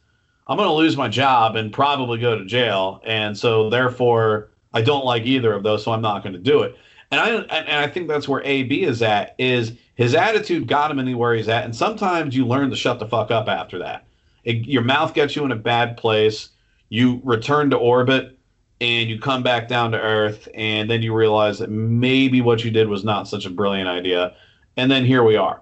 I'm 0.48 0.56
going 0.56 0.68
to 0.68 0.74
lose 0.74 0.96
my 0.96 1.08
job 1.08 1.54
and 1.54 1.72
probably 1.72 2.18
go 2.18 2.36
to 2.36 2.44
jail, 2.44 3.00
and 3.04 3.36
so 3.36 3.70
therefore 3.70 4.50
I 4.72 4.80
don't 4.80 5.04
like 5.04 5.24
either 5.26 5.52
of 5.52 5.62
those, 5.62 5.84
so 5.84 5.92
I'm 5.92 6.00
not 6.00 6.22
going 6.22 6.32
to 6.32 6.40
do 6.40 6.62
it. 6.62 6.74
And 7.12 7.20
I 7.20 7.28
and 7.28 7.68
I 7.68 7.86
think 7.86 8.08
that's 8.08 8.26
where 8.26 8.42
AB 8.44 8.82
is 8.82 9.02
at. 9.02 9.34
Is 9.38 9.72
his 9.94 10.14
attitude 10.14 10.66
got 10.66 10.90
him 10.90 10.98
anywhere 10.98 11.34
he's 11.34 11.48
at, 11.48 11.64
and 11.64 11.76
sometimes 11.76 12.34
you 12.34 12.46
learn 12.46 12.70
to 12.70 12.76
shut 12.76 12.98
the 12.98 13.06
fuck 13.06 13.30
up 13.30 13.46
after 13.48 13.78
that. 13.78 14.06
It, 14.44 14.66
your 14.66 14.82
mouth 14.82 15.12
gets 15.12 15.36
you 15.36 15.44
in 15.44 15.52
a 15.52 15.56
bad 15.56 15.98
place. 15.98 16.48
You 16.88 17.20
return 17.24 17.70
to 17.70 17.76
orbit 17.76 18.38
and 18.80 19.08
you 19.10 19.18
come 19.20 19.42
back 19.42 19.68
down 19.68 19.92
to 19.92 20.00
earth 20.00 20.48
and 20.54 20.90
then 20.90 21.02
you 21.02 21.14
realize 21.14 21.58
that 21.58 21.70
maybe 21.70 22.40
what 22.40 22.64
you 22.64 22.70
did 22.70 22.88
was 22.88 23.04
not 23.04 23.28
such 23.28 23.46
a 23.46 23.50
brilliant 23.50 23.88
idea 23.88 24.34
and 24.76 24.90
then 24.90 25.04
here 25.04 25.22
we 25.24 25.36
are 25.36 25.60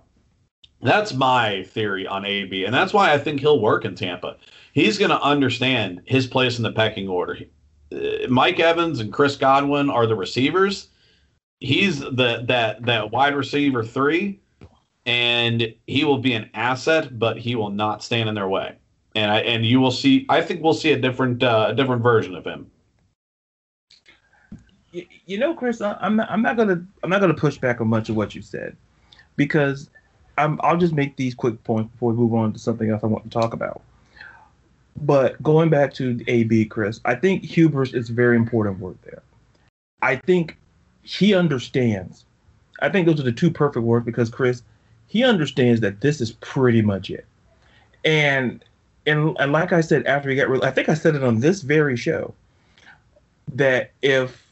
That's 0.82 1.14
my 1.14 1.64
theory 1.64 2.06
on 2.06 2.24
AB, 2.24 2.64
and 2.64 2.74
that's 2.74 2.92
why 2.94 3.12
I 3.12 3.18
think 3.18 3.40
he'll 3.40 3.60
work 3.60 3.84
in 3.84 3.94
Tampa. 3.96 4.36
He's 4.72 4.98
going 4.98 5.10
to 5.10 5.20
understand 5.22 6.02
his 6.06 6.26
place 6.26 6.58
in 6.58 6.62
the 6.62 6.72
pecking 6.72 7.08
order. 7.08 7.38
Uh, 7.92 8.28
Mike 8.28 8.60
Evans 8.60 9.00
and 9.00 9.12
Chris 9.12 9.36
Godwin 9.36 9.90
are 9.90 10.06
the 10.06 10.14
receivers. 10.14 10.88
He's 11.60 12.00
the 12.00 12.44
that 12.48 12.84
that 12.86 13.10
wide 13.10 13.34
receiver 13.34 13.84
three, 13.84 14.40
and 15.06 15.74
he 15.88 16.04
will 16.04 16.18
be 16.18 16.34
an 16.34 16.50
asset, 16.54 17.18
but 17.18 17.38
he 17.38 17.56
will 17.56 17.70
not 17.70 18.04
stand 18.04 18.28
in 18.28 18.34
their 18.36 18.48
way. 18.48 18.76
And 19.16 19.32
I 19.32 19.40
and 19.40 19.66
you 19.66 19.80
will 19.80 19.90
see. 19.90 20.26
I 20.28 20.42
think 20.42 20.62
we'll 20.62 20.74
see 20.74 20.92
a 20.92 21.00
different 21.00 21.42
uh, 21.42 21.68
a 21.70 21.74
different 21.74 22.02
version 22.02 22.36
of 22.36 22.44
him. 22.44 22.70
You, 25.28 25.36
know, 25.36 25.54
Chris, 25.54 25.82
I, 25.82 25.96
I'm 26.00 26.16
not, 26.16 26.30
I'm 26.30 26.40
not 26.40 26.56
gonna 26.56 26.82
I'm 27.02 27.10
not 27.10 27.20
gonna 27.20 27.34
push 27.34 27.58
back 27.58 27.82
on 27.82 27.88
much 27.88 28.08
of 28.08 28.16
what 28.16 28.34
you 28.34 28.40
said 28.40 28.74
because 29.36 29.90
I'm, 30.38 30.58
I'll 30.62 30.78
just 30.78 30.94
make 30.94 31.16
these 31.16 31.34
quick 31.34 31.62
points 31.64 31.92
before 31.92 32.12
we 32.12 32.18
move 32.18 32.32
on 32.32 32.54
to 32.54 32.58
something 32.58 32.90
else 32.90 33.04
I 33.04 33.08
want 33.08 33.24
to 33.24 33.30
talk 33.30 33.52
about. 33.52 33.82
But 34.96 35.40
going 35.42 35.68
back 35.68 35.92
to 35.94 36.18
AB, 36.26 36.64
Chris, 36.66 37.00
I 37.04 37.14
think 37.14 37.44
hubris 37.44 37.92
is 37.92 38.08
a 38.08 38.12
very 38.14 38.36
important 38.36 38.78
word 38.78 38.96
there. 39.04 39.22
I 40.00 40.16
think 40.16 40.56
he 41.02 41.34
understands. 41.34 42.24
I 42.80 42.88
think 42.88 43.06
those 43.06 43.20
are 43.20 43.24
the 43.24 43.32
two 43.32 43.50
perfect 43.50 43.84
words 43.84 44.06
because 44.06 44.30
Chris, 44.30 44.62
he 45.08 45.24
understands 45.24 45.80
that 45.82 46.00
this 46.00 46.20
is 46.20 46.32
pretty 46.32 46.80
much 46.82 47.10
it. 47.10 47.26
And 48.04 48.64
and 49.06 49.36
and 49.38 49.52
like 49.52 49.72
I 49.72 49.82
said 49.82 50.06
after 50.06 50.30
he 50.30 50.36
got 50.36 50.48
rid, 50.48 50.64
I 50.64 50.70
think 50.70 50.88
I 50.88 50.94
said 50.94 51.14
it 51.14 51.22
on 51.22 51.40
this 51.40 51.60
very 51.60 51.96
show 51.96 52.34
that 53.54 53.90
if 54.02 54.47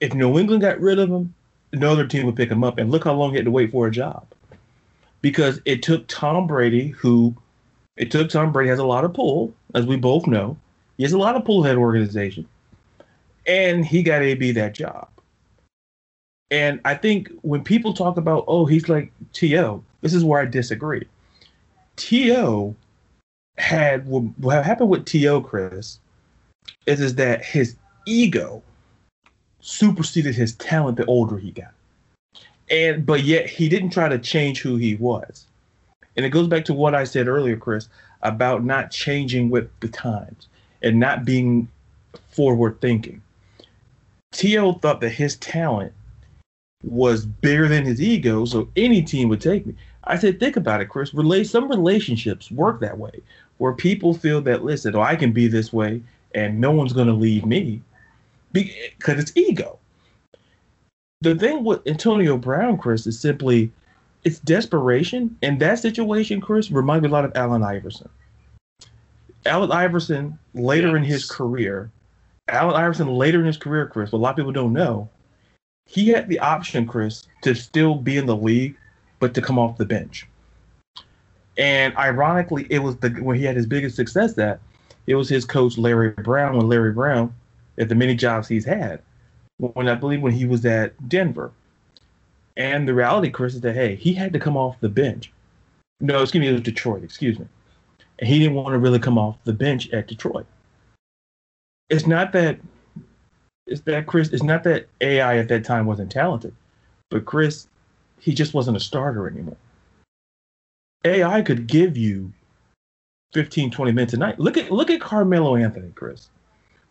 if 0.00 0.14
New 0.14 0.38
England 0.38 0.62
got 0.62 0.80
rid 0.80 0.98
of 0.98 1.10
him, 1.10 1.34
no 1.72 1.92
other 1.92 2.06
team 2.06 2.26
would 2.26 2.36
pick 2.36 2.50
him 2.50 2.64
up. 2.64 2.78
And 2.78 2.90
look 2.90 3.04
how 3.04 3.14
long 3.14 3.30
he 3.30 3.36
had 3.36 3.44
to 3.44 3.50
wait 3.50 3.70
for 3.70 3.86
a 3.86 3.90
job. 3.90 4.26
Because 5.20 5.60
it 5.66 5.82
took 5.82 6.06
Tom 6.08 6.46
Brady, 6.46 6.88
who 6.88 7.34
it 7.96 8.10
took 8.10 8.30
Tom 8.30 8.52
Brady 8.52 8.70
has 8.70 8.78
a 8.78 8.84
lot 8.84 9.04
of 9.04 9.12
pull, 9.12 9.54
as 9.74 9.84
we 9.86 9.96
both 9.96 10.26
know. 10.26 10.56
He 10.96 11.02
has 11.02 11.12
a 11.12 11.18
lot 11.18 11.36
of 11.36 11.44
pull 11.44 11.62
head 11.62 11.76
organization. 11.76 12.46
And 13.46 13.84
he 13.84 14.02
got 14.02 14.22
AB 14.22 14.52
that 14.52 14.74
job. 14.74 15.08
And 16.50 16.80
I 16.84 16.94
think 16.94 17.30
when 17.42 17.62
people 17.62 17.92
talk 17.92 18.16
about, 18.16 18.44
oh, 18.48 18.66
he's 18.66 18.88
like 18.88 19.12
T.O., 19.32 19.84
this 20.00 20.14
is 20.14 20.24
where 20.24 20.40
I 20.40 20.46
disagree. 20.46 21.06
T.O. 21.96 22.74
had 23.58 24.08
what 24.08 24.64
happened 24.64 24.90
with 24.90 25.04
T.O., 25.04 25.42
Chris, 25.42 26.00
is, 26.86 27.00
is 27.00 27.14
that 27.16 27.44
his 27.44 27.76
ego 28.06 28.62
superseded 29.60 30.34
his 30.34 30.54
talent 30.54 30.96
the 30.96 31.06
older 31.06 31.38
he 31.38 31.50
got. 31.50 31.72
And 32.70 33.04
but 33.04 33.24
yet 33.24 33.48
he 33.48 33.68
didn't 33.68 33.90
try 33.90 34.08
to 34.08 34.18
change 34.18 34.60
who 34.60 34.76
he 34.76 34.94
was. 34.96 35.46
And 36.16 36.24
it 36.26 36.30
goes 36.30 36.48
back 36.48 36.64
to 36.66 36.74
what 36.74 36.94
I 36.94 37.04
said 37.04 37.28
earlier, 37.28 37.56
Chris, 37.56 37.88
about 38.22 38.64
not 38.64 38.90
changing 38.90 39.50
with 39.50 39.68
the 39.80 39.88
times 39.88 40.48
and 40.82 40.98
not 40.98 41.24
being 41.24 41.68
forward 42.28 42.80
thinking. 42.80 43.22
T.O. 44.32 44.74
thought 44.74 45.00
that 45.00 45.10
his 45.10 45.36
talent 45.36 45.92
was 46.84 47.26
bigger 47.26 47.68
than 47.68 47.84
his 47.84 48.00
ego, 48.00 48.44
so 48.44 48.68
any 48.76 49.02
team 49.02 49.28
would 49.28 49.40
take 49.40 49.66
me. 49.66 49.74
I 50.04 50.16
said, 50.18 50.40
think 50.40 50.56
about 50.56 50.80
it, 50.80 50.88
Chris. 50.88 51.10
Some 51.50 51.68
relationships 51.68 52.50
work 52.50 52.80
that 52.80 52.98
way, 52.98 53.20
where 53.58 53.72
people 53.72 54.14
feel 54.14 54.40
that 54.42 54.64
listen, 54.64 54.94
oh, 54.96 55.00
I 55.00 55.16
can 55.16 55.32
be 55.32 55.46
this 55.46 55.72
way, 55.72 56.02
and 56.34 56.60
no 56.60 56.70
one's 56.70 56.92
going 56.92 57.08
to 57.08 57.12
leave 57.12 57.44
me 57.44 57.82
because 58.52 59.18
it's 59.18 59.36
ego. 59.36 59.78
The 61.20 61.34
thing 61.34 61.64
with 61.64 61.86
Antonio 61.86 62.36
Brown, 62.36 62.78
Chris, 62.78 63.06
is 63.06 63.18
simply 63.18 63.70
it's 64.24 64.38
desperation. 64.38 65.36
And 65.42 65.60
that 65.60 65.78
situation, 65.78 66.40
Chris, 66.40 66.70
reminds 66.70 67.02
me 67.02 67.08
a 67.08 67.12
lot 67.12 67.24
of 67.24 67.32
Allen 67.34 67.62
Iverson. 67.62 68.08
Allen 69.46 69.72
Iverson 69.72 70.38
later 70.54 70.88
yes. 70.88 70.96
in 70.96 71.04
his 71.04 71.30
career, 71.30 71.90
Allen 72.48 72.74
Iverson 72.74 73.08
later 73.08 73.40
in 73.40 73.46
his 73.46 73.56
career, 73.56 73.86
Chris, 73.86 74.12
what 74.12 74.18
a 74.18 74.22
lot 74.22 74.30
of 74.30 74.36
people 74.36 74.52
don't 74.52 74.72
know, 74.72 75.08
he 75.86 76.08
had 76.08 76.28
the 76.28 76.38
option, 76.38 76.86
Chris, 76.86 77.26
to 77.42 77.54
still 77.54 77.94
be 77.94 78.16
in 78.16 78.26
the 78.26 78.36
league, 78.36 78.76
but 79.18 79.34
to 79.34 79.42
come 79.42 79.58
off 79.58 79.78
the 79.78 79.86
bench. 79.86 80.26
And 81.56 81.96
ironically, 81.96 82.66
it 82.70 82.78
was 82.80 82.96
the 82.98 83.10
when 83.10 83.36
he 83.36 83.44
had 83.44 83.56
his 83.56 83.66
biggest 83.66 83.96
success 83.96 84.34
that 84.34 84.60
it 85.06 85.14
was 85.14 85.28
his 85.28 85.44
coach 85.44 85.76
Larry 85.76 86.10
Brown 86.10 86.56
when 86.56 86.68
Larry 86.68 86.92
Brown 86.92 87.34
at 87.78 87.88
the 87.88 87.94
many 87.94 88.14
jobs 88.14 88.48
he's 88.48 88.64
had. 88.64 89.00
When 89.58 89.88
I 89.88 89.94
believe 89.94 90.22
when 90.22 90.32
he 90.32 90.46
was 90.46 90.64
at 90.64 91.08
Denver. 91.08 91.52
And 92.56 92.86
the 92.86 92.94
reality, 92.94 93.30
Chris, 93.30 93.54
is 93.54 93.60
that 93.62 93.74
hey, 93.74 93.94
he 93.94 94.12
had 94.12 94.32
to 94.32 94.38
come 94.38 94.56
off 94.56 94.80
the 94.80 94.88
bench. 94.88 95.32
No, 96.00 96.22
excuse 96.22 96.40
me, 96.40 96.48
it 96.48 96.52
was 96.52 96.62
Detroit, 96.62 97.04
excuse 97.04 97.38
me. 97.38 97.46
And 98.18 98.28
he 98.28 98.38
didn't 98.38 98.54
want 98.54 98.72
to 98.72 98.78
really 98.78 98.98
come 98.98 99.18
off 99.18 99.36
the 99.44 99.52
bench 99.52 99.90
at 99.90 100.08
Detroit. 100.08 100.46
It's 101.88 102.06
not 102.06 102.32
that 102.32 102.58
it's 103.66 103.82
that 103.82 104.06
Chris, 104.06 104.30
it's 104.30 104.42
not 104.42 104.64
that 104.64 104.86
AI 105.00 105.38
at 105.38 105.48
that 105.48 105.64
time 105.64 105.86
wasn't 105.86 106.10
talented, 106.10 106.54
but 107.08 107.24
Chris, 107.24 107.68
he 108.18 108.34
just 108.34 108.52
wasn't 108.52 108.76
a 108.76 108.80
starter 108.80 109.28
anymore. 109.28 109.56
AI 111.04 111.40
could 111.42 111.66
give 111.66 111.96
you 111.96 112.32
15, 113.32 113.70
20 113.70 113.92
minutes 113.92 114.12
a 114.12 114.16
night. 114.16 114.38
Look 114.38 114.56
at 114.56 114.70
look 114.70 114.90
at 114.90 115.00
Carmelo 115.00 115.56
Anthony, 115.56 115.92
Chris. 115.94 116.28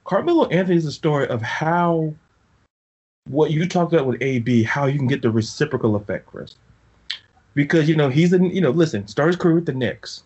Carmelo 0.10 0.47
Anthony 0.47 0.76
is 0.76 0.88
a 0.88 0.91
story 0.91 1.28
of 1.28 1.39
how 1.39 2.12
what 3.28 3.51
you 3.51 3.68
talked 3.68 3.93
about 3.93 4.07
with 4.07 4.20
AB, 4.24 4.64
how 4.64 4.88
you 4.88 4.97
can 4.97 5.05
get 5.05 5.22
the 5.22 5.30
reciprocal 5.30 5.95
effect, 5.95 6.26
Chris. 6.26 6.55
Because 7.53 7.88
you 7.88 7.95
know 7.95 8.10
he's 8.10 8.34
in, 8.34 8.45
you 8.45 8.60
know, 8.60 8.72
listen, 8.72 9.07
started 9.07 9.34
his 9.34 9.39
career 9.39 9.53
with 9.53 9.68
the 9.68 9.74
Knicks, 9.74 10.24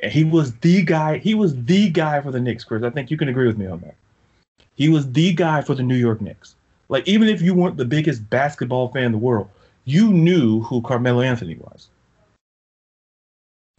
and 0.00 0.10
he 0.10 0.24
was 0.24 0.56
the 0.56 0.82
guy. 0.82 1.18
He 1.18 1.34
was 1.34 1.54
the 1.66 1.88
guy 1.88 2.20
for 2.20 2.32
the 2.32 2.40
Knicks, 2.40 2.64
Chris. 2.64 2.82
I 2.82 2.90
think 2.90 3.08
you 3.08 3.16
can 3.16 3.28
agree 3.28 3.46
with 3.46 3.56
me 3.56 3.68
on 3.68 3.78
that. 3.82 3.94
He 4.74 4.88
was 4.88 5.12
the 5.12 5.32
guy 5.32 5.62
for 5.62 5.76
the 5.76 5.84
New 5.84 5.94
York 5.94 6.20
Knicks. 6.20 6.56
Like 6.88 7.06
even 7.06 7.28
if 7.28 7.40
you 7.40 7.54
weren't 7.54 7.76
the 7.76 7.84
biggest 7.84 8.28
basketball 8.28 8.88
fan 8.88 9.04
in 9.04 9.12
the 9.12 9.18
world, 9.18 9.48
you 9.84 10.12
knew 10.12 10.62
who 10.62 10.82
Carmelo 10.82 11.20
Anthony 11.20 11.54
was. 11.54 11.90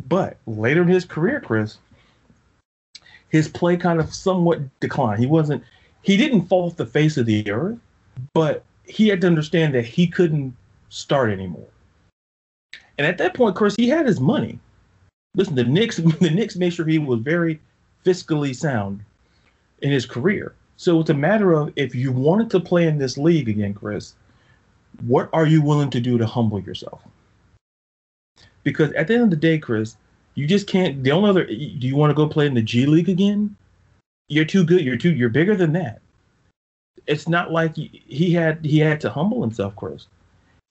But 0.07 0.37
later 0.47 0.83
in 0.83 0.87
his 0.87 1.03
career, 1.03 1.41
Chris, 1.41 1.79
his 3.29 3.47
play 3.47 3.77
kind 3.77 3.99
of 3.99 4.13
somewhat 4.13 4.61
declined. 4.79 5.19
He 5.19 5.25
wasn't 5.25 5.63
he 6.01 6.17
didn't 6.17 6.47
fall 6.47 6.67
off 6.67 6.77
the 6.77 6.85
face 6.85 7.17
of 7.17 7.25
the 7.25 7.49
earth, 7.51 7.77
but 8.33 8.63
he 8.85 9.07
had 9.07 9.21
to 9.21 9.27
understand 9.27 9.75
that 9.75 9.85
he 9.85 10.07
couldn't 10.07 10.55
start 10.89 11.29
anymore. 11.29 11.67
And 12.97 13.05
at 13.05 13.17
that 13.17 13.33
point, 13.33 13.55
Chris, 13.55 13.75
he 13.75 13.89
had 13.89 14.05
his 14.05 14.19
money. 14.19 14.59
Listen, 15.35 15.55
the 15.55 15.63
Knicks 15.63 15.97
the 16.21 16.29
Knicks 16.29 16.55
made 16.55 16.73
sure 16.73 16.85
he 16.85 16.99
was 16.99 17.19
very 17.19 17.59
fiscally 18.05 18.55
sound 18.55 19.03
in 19.81 19.91
his 19.91 20.05
career. 20.05 20.53
So 20.77 20.99
it's 20.99 21.09
a 21.09 21.15
matter 21.15 21.53
of 21.53 21.73
if 21.75 21.95
you 21.95 22.11
wanted 22.11 22.49
to 22.51 22.59
play 22.59 22.87
in 22.87 22.97
this 22.97 23.17
league 23.17 23.49
again, 23.49 23.73
Chris, 23.73 24.13
what 25.05 25.29
are 25.33 25.45
you 25.45 25.61
willing 25.61 25.89
to 25.89 25.99
do 25.99 26.17
to 26.17 26.25
humble 26.25 26.59
yourself? 26.59 27.01
Because 28.63 28.91
at 28.93 29.07
the 29.07 29.15
end 29.15 29.23
of 29.23 29.29
the 29.29 29.35
day, 29.35 29.57
Chris, 29.57 29.95
you 30.37 30.45
just 30.45 30.67
can't. 30.67 31.03
The 31.03 31.11
only 31.11 31.31
other. 31.31 31.45
Do 31.45 31.53
you 31.55 31.95
want 31.95 32.11
to 32.11 32.13
go 32.13 32.27
play 32.27 32.45
in 32.45 32.53
the 32.53 32.61
G 32.61 32.85
League 32.85 33.09
again? 33.09 33.55
You're 34.29 34.45
too 34.45 34.63
good. 34.63 34.81
You're 34.81 34.95
too. 34.95 35.11
You're 35.11 35.29
bigger 35.29 35.55
than 35.55 35.73
that. 35.73 35.99
It's 37.07 37.27
not 37.27 37.51
like 37.51 37.75
he 37.75 38.33
had 38.33 38.63
he 38.63 38.77
had 38.77 39.01
to 39.01 39.09
humble 39.09 39.41
himself, 39.41 39.75
Chris. 39.75 40.05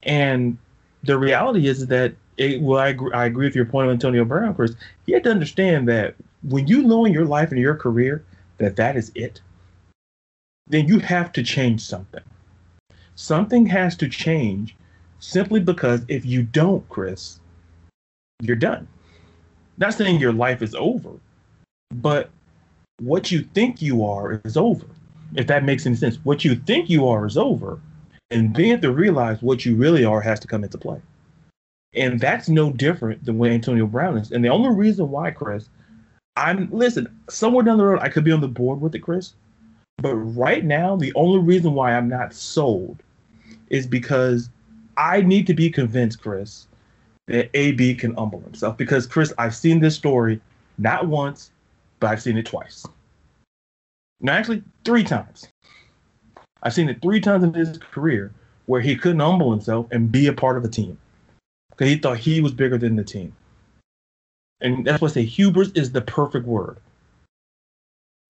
And 0.05 0.57
the 1.03 1.19
reality 1.19 1.67
is 1.67 1.89
that 1.89 2.15
it, 2.37 2.61
well, 2.61 2.79
I 2.79 2.97
I 3.13 3.27
agree 3.27 3.47
with 3.47 3.57
your 3.57 3.65
point 3.65 3.89
on 3.89 3.95
Antonio 3.95 4.25
Brown, 4.25 4.55
Chris. 4.55 4.77
He 5.05 5.13
had 5.13 5.25
to 5.25 5.33
understand 5.33 5.89
that 5.89 6.15
when 6.45 6.69
you 6.69 6.83
know 6.83 7.05
in 7.05 7.13
your 7.13 7.25
life 7.25 7.51
and 7.51 7.61
your 7.61 7.75
career 7.75 8.25
that 8.59 8.77
that 8.77 8.97
is 8.97 9.11
it, 9.17 9.41
then 10.69 10.87
you 10.87 11.01
have 11.01 11.33
to 11.33 11.43
change 11.43 11.81
something. 11.81 12.23
Something 13.17 13.67
has 13.67 13.97
to 13.97 14.09
change 14.09 14.77
simply 15.19 15.59
because 15.59 16.03
if 16.07 16.25
you 16.25 16.45
don't, 16.45 16.89
Chris, 16.89 17.41
you're 18.41 18.55
done. 18.55 18.87
Not 19.79 19.95
saying 19.95 20.21
your 20.21 20.33
life 20.33 20.63
is 20.63 20.75
over, 20.75 21.11
but 21.95 22.31
what 23.01 23.31
you 23.31 23.43
think 23.43 23.83
you 23.83 24.05
are 24.05 24.41
is 24.45 24.57
over. 24.57 24.87
If 25.35 25.47
that 25.49 25.65
makes 25.65 25.87
any 25.87 25.97
sense, 25.97 26.17
what 26.25 26.45
you 26.45 26.55
think 26.55 26.89
you 26.89 27.07
are 27.09 27.27
is 27.27 27.37
over, 27.37 27.81
and 28.31 28.55
then 28.55 28.81
to 28.81 28.93
realize 28.93 29.43
what 29.43 29.65
you 29.65 29.77
really 29.77 30.05
are 30.05 30.21
has 30.21 30.41
to 30.41 30.49
come 30.49 30.65
into 30.65 30.79
play. 30.79 31.01
And 31.95 32.21
that's 32.21 32.49
no 32.49 32.73
different 32.73 33.25
than 33.25 33.39
what 33.39 33.51
Antonio 33.51 33.87
Brown 33.87 34.19
is. 34.19 34.33
And 34.33 34.45
the 34.45 34.49
only 34.49 34.71
reason 34.71 35.11
why, 35.11 35.31
Chris, 35.31 35.69
I'm 36.37 36.69
listen, 36.71 37.09
somewhere 37.29 37.65
down 37.65 37.79
the 37.79 37.85
road 37.85 38.01
I 38.03 38.09
could 38.09 38.25
be 38.25 38.33
on 38.33 38.41
the 38.41 38.49
board 38.49 38.81
with 38.81 38.95
it, 38.95 39.01
Chris. 39.01 39.35
But 39.99 40.15
right 40.15 40.65
now, 40.65 40.97
the 40.97 41.13
only 41.15 41.41
reason 41.41 41.73
why 41.73 41.95
I'm 41.95 42.09
not 42.09 42.35
sold 42.35 43.03
is 43.71 43.87
because 43.87 44.51
I 44.97 45.23
need 45.23 45.47
to 45.47 45.55
be 45.55 45.71
convinced, 45.71 46.21
Chris, 46.21 46.67
that 47.27 47.51
AB 47.55 47.95
can 47.97 48.15
humble 48.15 48.41
himself. 48.41 48.77
Because 48.77 49.07
Chris, 49.07 49.33
I've 49.39 49.55
seen 49.55 49.81
this 49.81 49.97
story 49.97 50.41
not 50.79 51.07
once, 51.07 51.51
but 52.01 52.09
I've 52.09 52.23
seen 52.23 52.37
it 52.37 52.47
twice. 52.47 52.87
No, 54.21 54.33
actually, 54.33 54.63
three 54.85 55.05
times. 55.05 55.49
I've 56.63 56.75
seen 56.75 56.89
it 56.89 57.03
three 57.03 57.21
times 57.21 57.45
in 57.45 57.55
his 57.55 57.79
career 57.79 58.33
where 58.67 58.81
he 58.81 58.97
couldn't 58.97 59.21
humble 59.21 59.51
himself 59.51 59.87
and 59.91 60.11
be 60.11 60.27
a 60.27 60.33
part 60.33 60.57
of 60.57 60.65
a 60.65 60.69
team. 60.69 60.99
because 61.71 61.89
he 61.89 61.97
thought 61.97 62.19
he 62.19 62.41
was 62.41 62.53
bigger 62.53 62.79
than 62.79 62.97
the 62.97 63.05
team. 63.05 63.33
And 64.61 64.87
that's 64.87 65.01
why 65.03 65.09
I 65.09 65.11
say 65.11 65.25
hubris 65.25 65.71
is 65.75 65.93
the 65.93 66.01
perfect 66.01 66.47
word. 66.47 66.79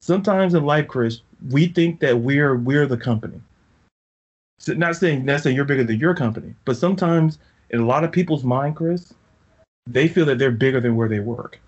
Sometimes 0.01 0.55
in 0.55 0.65
life, 0.65 0.89
Chris, 0.89 1.21
we 1.51 1.69
think 1.69 2.01
that 2.01 2.19
we're 2.19 2.57
we're 2.57 2.87
the 2.87 2.97
company. 2.97 3.41
So 4.59 4.75
not 4.75 4.97
saying 4.97 5.25
not 5.25 5.41
saying 5.41 5.57
you're 5.57 5.65
bigger 5.65 5.85
than 5.85 5.99
your 5.99 6.15
company, 6.15 6.55
but 6.65 6.77
sometimes 6.77 7.39
in 7.71 7.81
a 7.81 7.87
lot 7.87 8.05
of 8.05 8.12
people's 8.12 8.45
mind, 8.45 8.77
Chris, 8.77 9.12
they 9.87 10.09
feel 10.09 10.25
that 10.27 10.39
they're 10.39 10.51
bigger 10.51 10.81
than 10.81 10.97
where 10.97 11.09
they 11.09 11.21
work. 11.21 11.59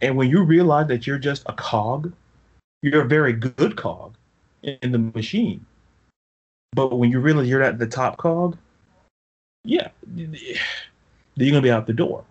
And 0.00 0.16
when 0.16 0.28
you 0.28 0.42
realize 0.42 0.88
that 0.88 1.06
you're 1.06 1.18
just 1.18 1.44
a 1.46 1.52
cog, 1.52 2.12
you're 2.82 3.02
a 3.02 3.08
very 3.08 3.32
good 3.32 3.76
cog 3.76 4.14
in 4.62 4.92
the 4.92 4.98
machine. 4.98 5.64
But 6.74 6.98
when 6.98 7.10
you 7.10 7.20
realize 7.20 7.48
you're 7.48 7.62
at 7.62 7.78
the 7.78 7.86
top 7.86 8.16
cog, 8.16 8.58
yeah, 9.64 9.88
you're 10.14 11.50
gonna 11.50 11.62
be 11.62 11.70
out 11.70 11.86
the 11.86 11.92
door. 11.92 12.24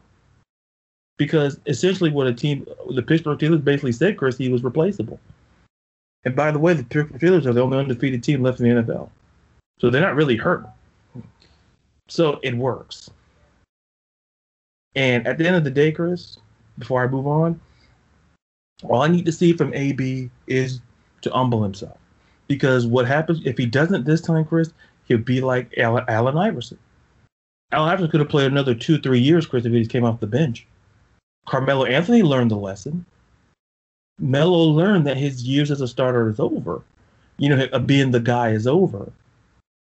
Because 1.17 1.59
essentially, 1.65 2.11
what 2.11 2.27
a 2.27 2.33
team, 2.33 2.67
the 2.89 3.01
Pittsburgh 3.01 3.39
Steelers 3.39 3.63
basically 3.63 3.91
said, 3.91 4.17
Chris, 4.17 4.37
he 4.37 4.49
was 4.49 4.63
replaceable. 4.63 5.19
And 6.25 6.35
by 6.35 6.51
the 6.51 6.59
way, 6.59 6.73
the 6.73 6.83
Pittsburgh 6.83 7.21
Steelers 7.21 7.45
are 7.45 7.53
the 7.53 7.61
only 7.61 7.77
undefeated 7.77 8.23
team 8.23 8.41
left 8.43 8.59
in 8.59 8.75
the 8.75 8.81
NFL, 8.81 9.09
so 9.79 9.89
they're 9.89 10.01
not 10.01 10.15
really 10.15 10.35
hurt. 10.35 10.65
So 12.07 12.39
it 12.43 12.55
works. 12.55 13.09
And 14.95 15.25
at 15.27 15.37
the 15.37 15.47
end 15.47 15.55
of 15.55 15.63
the 15.63 15.71
day, 15.71 15.91
Chris, 15.91 16.37
before 16.77 17.03
I 17.03 17.07
move 17.07 17.27
on, 17.27 17.59
all 18.83 19.01
I 19.01 19.07
need 19.07 19.25
to 19.25 19.31
see 19.31 19.53
from 19.53 19.73
AB 19.73 20.29
is 20.47 20.81
to 21.21 21.31
humble 21.31 21.63
himself. 21.63 21.97
Because 22.47 22.85
what 22.85 23.07
happens 23.07 23.41
if 23.45 23.57
he 23.57 23.65
doesn't 23.65 24.05
this 24.05 24.21
time, 24.21 24.45
Chris, 24.45 24.73
he'll 25.05 25.17
be 25.17 25.41
like 25.41 25.73
Allen, 25.77 26.05
Iverson. 26.07 26.77
Allen 27.71 27.89
Iverson 27.89 28.11
could 28.11 28.19
have 28.19 28.29
played 28.29 28.51
another 28.51 28.75
two, 28.75 28.99
three 28.99 29.19
years, 29.19 29.45
Chris, 29.45 29.65
if 29.65 29.71
he 29.71 29.85
came 29.85 30.03
off 30.03 30.19
the 30.19 30.27
bench. 30.27 30.67
Carmelo 31.47 31.85
Anthony 31.85 32.21
learned 32.21 32.51
the 32.51 32.55
lesson. 32.55 33.05
Melo 34.19 34.59
learned 34.59 35.07
that 35.07 35.17
his 35.17 35.43
years 35.43 35.71
as 35.71 35.81
a 35.81 35.87
starter 35.87 36.29
is 36.29 36.39
over. 36.39 36.83
You 37.37 37.49
know, 37.49 37.67
uh, 37.73 37.79
being 37.79 38.11
the 38.11 38.19
guy 38.19 38.51
is 38.51 38.67
over. 38.67 39.11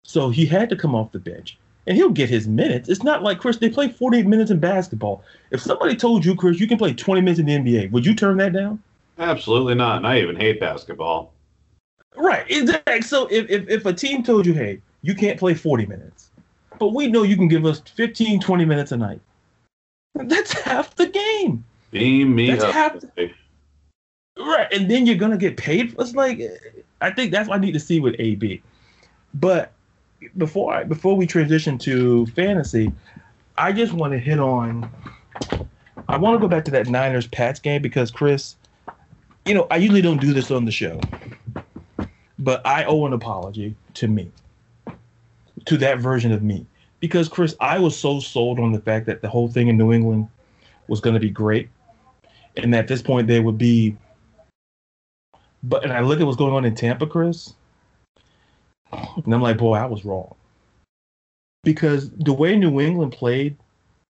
So 0.04 0.30
he 0.30 0.46
had 0.46 0.70
to 0.70 0.76
come 0.76 0.94
off 0.94 1.12
the 1.12 1.18
bench 1.18 1.58
and 1.86 1.96
he'll 1.96 2.10
get 2.10 2.28
his 2.28 2.48
minutes. 2.48 2.88
It's 2.88 3.02
not 3.02 3.22
like 3.22 3.38
Chris, 3.38 3.58
they 3.58 3.70
play 3.70 3.88
48 3.88 4.26
minutes 4.26 4.50
in 4.50 4.58
basketball. 4.58 5.22
If 5.50 5.60
somebody 5.60 5.94
told 5.94 6.24
you, 6.24 6.34
Chris, 6.34 6.58
you 6.58 6.66
can 6.66 6.78
play 6.78 6.92
20 6.92 7.20
minutes 7.20 7.40
in 7.40 7.46
the 7.46 7.52
NBA, 7.56 7.90
would 7.92 8.04
you 8.04 8.14
turn 8.14 8.36
that 8.38 8.52
down? 8.52 8.82
Absolutely 9.18 9.74
not. 9.74 9.98
And 9.98 10.06
I 10.06 10.20
even 10.20 10.36
hate 10.36 10.60
basketball. 10.60 11.32
Right. 12.16 12.50
Exactly. 12.50 13.02
So 13.02 13.26
if, 13.30 13.48
if, 13.48 13.68
if 13.68 13.86
a 13.86 13.92
team 13.92 14.22
told 14.22 14.46
you, 14.46 14.54
hey, 14.54 14.80
you 15.02 15.14
can't 15.14 15.38
play 15.38 15.54
40 15.54 15.86
minutes, 15.86 16.30
but 16.78 16.88
we 16.88 17.06
know 17.06 17.22
you 17.22 17.36
can 17.36 17.48
give 17.48 17.64
us 17.64 17.80
15, 17.80 18.40
20 18.40 18.64
minutes 18.64 18.92
a 18.92 18.96
night, 18.96 19.20
that's 20.14 20.52
half 20.52 20.94
the 20.96 21.06
game. 21.06 21.64
Beam 21.90 22.34
me 22.34 22.50
That's 22.50 22.64
up. 22.64 22.72
half 22.72 23.00
the- 23.00 23.30
Right. 24.38 24.70
And 24.72 24.90
then 24.90 25.06
you're 25.06 25.16
going 25.16 25.30
to 25.30 25.38
get 25.38 25.56
paid. 25.56 25.94
It's 25.98 26.14
like, 26.14 26.40
I 27.00 27.10
think 27.10 27.32
that's 27.32 27.48
what 27.48 27.56
I 27.56 27.60
need 27.60 27.72
to 27.72 27.80
see 27.80 28.00
with 28.00 28.16
AB. 28.18 28.62
But 29.34 29.72
before 30.36 30.74
I, 30.74 30.84
before 30.84 31.16
we 31.16 31.26
transition 31.26 31.78
to 31.78 32.26
fantasy, 32.26 32.92
I 33.58 33.72
just 33.72 33.92
want 33.92 34.12
to 34.12 34.18
hit 34.18 34.38
on. 34.38 34.90
I 36.08 36.16
want 36.16 36.36
to 36.36 36.40
go 36.40 36.48
back 36.48 36.64
to 36.66 36.70
that 36.72 36.86
Niners 36.88 37.26
Pats 37.26 37.58
game 37.58 37.82
because 37.82 38.10
Chris, 38.10 38.56
you 39.44 39.54
know, 39.54 39.66
I 39.70 39.76
usually 39.76 40.02
don't 40.02 40.20
do 40.20 40.32
this 40.32 40.50
on 40.50 40.64
the 40.64 40.70
show, 40.70 41.00
but 42.38 42.64
I 42.66 42.84
owe 42.84 43.06
an 43.06 43.12
apology 43.12 43.74
to 43.94 44.08
me, 44.08 44.30
to 45.64 45.76
that 45.78 45.98
version 45.98 46.32
of 46.32 46.42
me, 46.42 46.66
because 47.00 47.28
Chris, 47.28 47.56
I 47.60 47.78
was 47.78 47.96
so 47.96 48.20
sold 48.20 48.60
on 48.60 48.72
the 48.72 48.80
fact 48.80 49.06
that 49.06 49.20
the 49.22 49.28
whole 49.28 49.48
thing 49.48 49.68
in 49.68 49.76
New 49.76 49.92
England 49.92 50.28
was 50.88 51.00
going 51.00 51.14
to 51.14 51.20
be 51.20 51.30
great, 51.30 51.68
and 52.56 52.74
at 52.74 52.88
this 52.88 53.02
point 53.02 53.26
they 53.26 53.40
would 53.40 53.58
be. 53.58 53.96
But 55.62 55.82
and 55.82 55.92
I 55.92 56.00
look 56.00 56.20
at 56.20 56.26
what's 56.26 56.36
going 56.36 56.54
on 56.54 56.64
in 56.64 56.74
Tampa, 56.74 57.06
Chris, 57.06 57.54
and 59.24 59.34
I'm 59.34 59.42
like, 59.42 59.58
boy, 59.58 59.74
I 59.74 59.86
was 59.86 60.04
wrong. 60.04 60.34
Because 61.64 62.10
the 62.10 62.32
way 62.32 62.56
New 62.56 62.80
England 62.80 63.12
played 63.12 63.56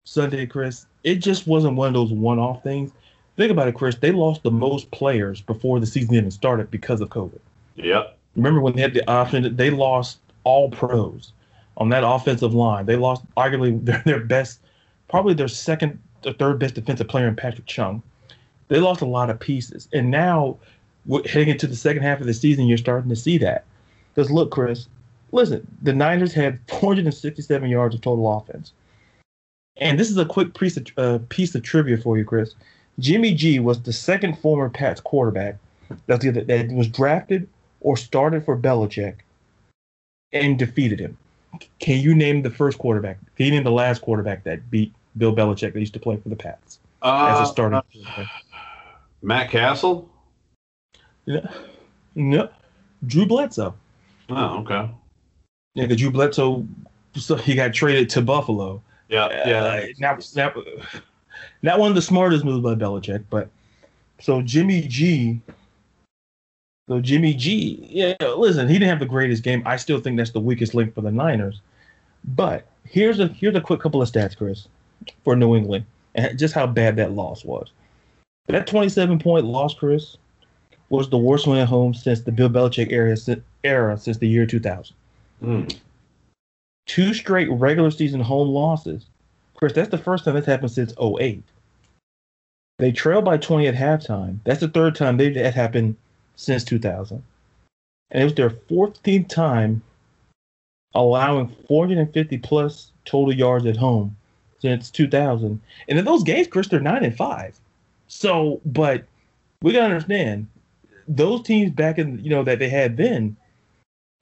Sunday, 0.03 0.45
Chris, 0.45 0.85
it 1.03 1.15
just 1.15 1.47
wasn't 1.47 1.75
one 1.75 1.87
of 1.87 1.93
those 1.93 2.11
one 2.11 2.39
off 2.39 2.63
things. 2.63 2.91
Think 3.35 3.51
about 3.51 3.67
it, 3.67 3.75
Chris. 3.75 3.95
They 3.95 4.11
lost 4.11 4.43
the 4.43 4.51
most 4.51 4.89
players 4.91 5.41
before 5.41 5.79
the 5.79 5.85
season 5.85 6.15
even 6.15 6.31
started 6.31 6.71
because 6.71 7.01
of 7.01 7.09
COVID. 7.09 7.39
Yep. 7.75 8.17
Remember 8.35 8.61
when 8.61 8.75
they 8.75 8.81
had 8.81 8.93
the 8.93 9.09
option, 9.09 9.55
they 9.55 9.69
lost 9.69 10.19
all 10.43 10.69
pros 10.69 11.33
on 11.77 11.89
that 11.89 12.03
offensive 12.05 12.53
line. 12.53 12.85
They 12.85 12.95
lost 12.95 13.23
arguably 13.35 13.83
their, 13.85 14.01
their 14.05 14.19
best, 14.19 14.59
probably 15.07 15.33
their 15.33 15.47
second 15.47 15.99
or 16.25 16.33
third 16.33 16.59
best 16.59 16.75
defensive 16.75 17.07
player 17.07 17.27
in 17.27 17.35
Patrick 17.35 17.67
Chung. 17.67 18.01
They 18.69 18.79
lost 18.79 19.01
a 19.01 19.05
lot 19.05 19.29
of 19.29 19.39
pieces. 19.39 19.87
And 19.93 20.11
now, 20.11 20.57
heading 21.25 21.49
into 21.49 21.67
the 21.67 21.75
second 21.75 22.03
half 22.03 22.19
of 22.19 22.27
the 22.27 22.33
season, 22.33 22.67
you're 22.67 22.77
starting 22.77 23.09
to 23.09 23.15
see 23.15 23.37
that. 23.39 23.65
Because 24.17 24.31
look, 24.31 24.49
Chris, 24.49 24.87
listen, 25.31 25.67
the 25.83 25.93
Niners 25.93 26.33
had 26.33 26.59
467 26.69 27.69
yards 27.69 27.93
of 27.93 28.01
total 28.01 28.35
offense. 28.35 28.73
And 29.77 29.99
this 29.99 30.09
is 30.09 30.17
a 30.17 30.25
quick 30.25 30.55
piece 30.55 30.75
of, 30.75 30.87
uh, 30.97 31.19
piece 31.29 31.53
of 31.53 31.61
trivia 31.61 31.97
for 31.97 32.17
you, 32.17 32.25
Chris. 32.25 32.55
Jimmy 32.97 33.35
G 33.35 33.59
was 33.59 33.79
the 33.83 33.93
second 33.93 34.39
former 34.39 34.69
Pats 34.69 34.99
quarterback 34.99 35.57
that 36.07 36.23
was, 36.23 36.45
that 36.47 36.71
was 36.71 36.87
drafted 36.87 37.47
or 37.81 37.95
started 37.95 38.43
for 38.43 38.57
Belichick 38.57 39.17
and 40.33 40.57
defeated 40.57 40.99
him. 40.99 41.15
Can 41.77 42.01
you 42.01 42.15
name 42.15 42.41
the 42.41 42.49
first 42.49 42.79
quarterback? 42.79 43.19
Can 43.35 43.45
you 43.45 43.51
name 43.51 43.63
the 43.63 43.71
last 43.71 44.01
quarterback 44.01 44.43
that 44.45 44.71
beat 44.71 44.91
Bill 45.17 45.35
Belichick 45.35 45.73
that 45.73 45.79
used 45.79 45.93
to 45.93 45.99
play 45.99 46.17
for 46.17 46.29
the 46.29 46.35
Pats 46.35 46.79
as 47.03 47.39
Uh, 47.39 47.43
a 47.43 47.45
starting 47.45 47.81
quarterback? 47.93 48.31
Matt 49.21 49.51
Cassel. 49.51 50.09
No, 51.27 51.47
no, 52.15 52.49
Drew 53.05 53.27
Bledsoe. 53.27 53.75
Oh, 54.29 54.59
okay. 54.59 54.89
Yeah, 55.73 55.85
the 55.85 55.95
Drew 55.95 56.11
Bledsoe, 56.11 56.65
so 57.15 57.35
he 57.35 57.55
got 57.55 57.73
traded 57.73 58.09
to 58.11 58.21
Buffalo. 58.21 58.81
Yeah, 59.09 59.29
yeah. 59.47 59.63
Uh, 59.63 59.85
not, 59.99 60.27
not, 60.35 60.55
not 61.61 61.79
one 61.79 61.89
of 61.89 61.95
the 61.95 62.01
smartest 62.01 62.43
moves 62.43 62.63
by 62.63 62.75
Belichick, 62.75 63.23
but 63.29 63.49
so 64.19 64.41
Jimmy 64.41 64.81
G. 64.81 65.39
So 66.89 66.99
Jimmy 66.99 67.33
G. 67.33 67.87
Yeah, 67.89 68.15
listen, 68.35 68.67
he 68.67 68.75
didn't 68.75 68.89
have 68.89 68.99
the 68.99 69.05
greatest 69.05 69.43
game. 69.43 69.61
I 69.65 69.77
still 69.77 69.99
think 69.99 70.17
that's 70.17 70.31
the 70.31 70.39
weakest 70.39 70.73
link 70.73 70.93
for 70.93 71.01
the 71.01 71.11
Niners. 71.11 71.61
But 72.23 72.67
here's 72.85 73.19
a 73.19 73.27
here's 73.27 73.55
a 73.55 73.61
quick 73.61 73.79
couple 73.79 74.01
of 74.01 74.09
stats, 74.09 74.35
Chris, 74.35 74.67
for 75.23 75.35
New 75.35 75.55
England, 75.55 75.85
and 76.15 76.37
just 76.37 76.53
how 76.53 76.67
bad 76.67 76.95
that 76.97 77.11
loss 77.11 77.45
was. 77.45 77.71
That 78.47 78.67
27 78.67 79.19
point 79.19 79.45
loss, 79.45 79.73
Chris, 79.73 80.17
was 80.89 81.09
the 81.09 81.17
worst 81.17 81.47
one 81.47 81.57
at 81.57 81.67
home 81.67 81.93
since 81.93 82.21
the 82.21 82.31
Bill 82.31 82.49
Belichick 82.49 82.91
era, 82.91 83.15
era 83.67 83.97
since 83.97 84.17
the 84.17 84.27
year 84.27 84.45
2000 84.45 84.95
Mm. 85.43 85.77
two 86.87 87.13
straight 87.13 87.49
regular 87.51 87.91
season 87.91 88.21
home 88.21 88.49
losses. 88.49 89.05
Chris, 89.53 89.73
that's 89.73 89.89
the 89.89 89.97
first 89.99 90.25
time 90.25 90.33
that's 90.33 90.47
happened 90.47 90.71
since 90.71 90.93
08. 90.99 91.43
They 92.79 92.91
trailed 92.91 93.25
by 93.25 93.37
20 93.37 93.67
at 93.67 93.75
halftime. 93.75 94.39
That's 94.45 94.61
the 94.61 94.67
third 94.67 94.95
time 94.95 95.17
they 95.17 95.29
that 95.29 95.53
happened 95.53 95.95
since 96.35 96.63
2000. 96.63 97.21
And 98.11 98.21
it 98.21 98.23
was 98.23 98.35
their 98.35 98.49
14th 98.49 99.27
time 99.27 99.81
allowing 100.95 101.55
450 101.67 102.37
plus 102.39 102.91
total 103.05 103.33
yards 103.33 103.65
at 103.65 103.77
home 103.77 104.15
since 104.59 104.89
2000. 104.89 105.61
And 105.89 105.99
in 105.99 106.05
those 106.05 106.23
games, 106.23 106.47
Chris, 106.47 106.67
they're 106.67 106.79
9 106.79 107.03
and 107.03 107.15
5. 107.15 107.59
So, 108.07 108.61
but 108.65 109.05
we 109.61 109.73
got 109.73 109.79
to 109.79 109.85
understand 109.93 110.47
those 111.07 111.43
teams 111.43 111.71
back 111.71 111.97
in, 111.97 112.23
you 112.23 112.29
know, 112.29 112.43
that 112.43 112.59
they 112.59 112.69
had 112.69 112.97
then, 112.97 113.35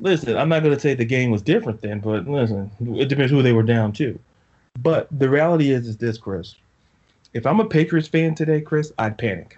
listen, 0.02 0.38
I'm 0.38 0.50
not 0.50 0.64
going 0.64 0.74
to 0.76 0.80
say 0.80 0.94
the 0.94 1.06
game 1.06 1.32
was 1.32 1.42
different 1.42 1.82
then, 1.82 2.00
but 2.00 2.28
listen, 2.28 2.72
it 2.98 3.10
depends 3.10 3.32
who 3.32 3.42
they 3.42 3.54
were 3.54 3.64
down 3.64 3.92
to. 3.94 4.18
But 4.80 5.08
the 5.12 5.30
reality 5.30 5.72
is, 5.72 5.88
is 5.88 5.98
this, 5.98 6.18
Chris. 6.18 6.56
If 7.34 7.46
I'm 7.46 7.60
a 7.60 7.66
Patriots 7.66 8.08
fan 8.08 8.36
today, 8.36 8.62
Chris, 8.62 8.92
I'd 8.98 9.18
panic 9.18 9.58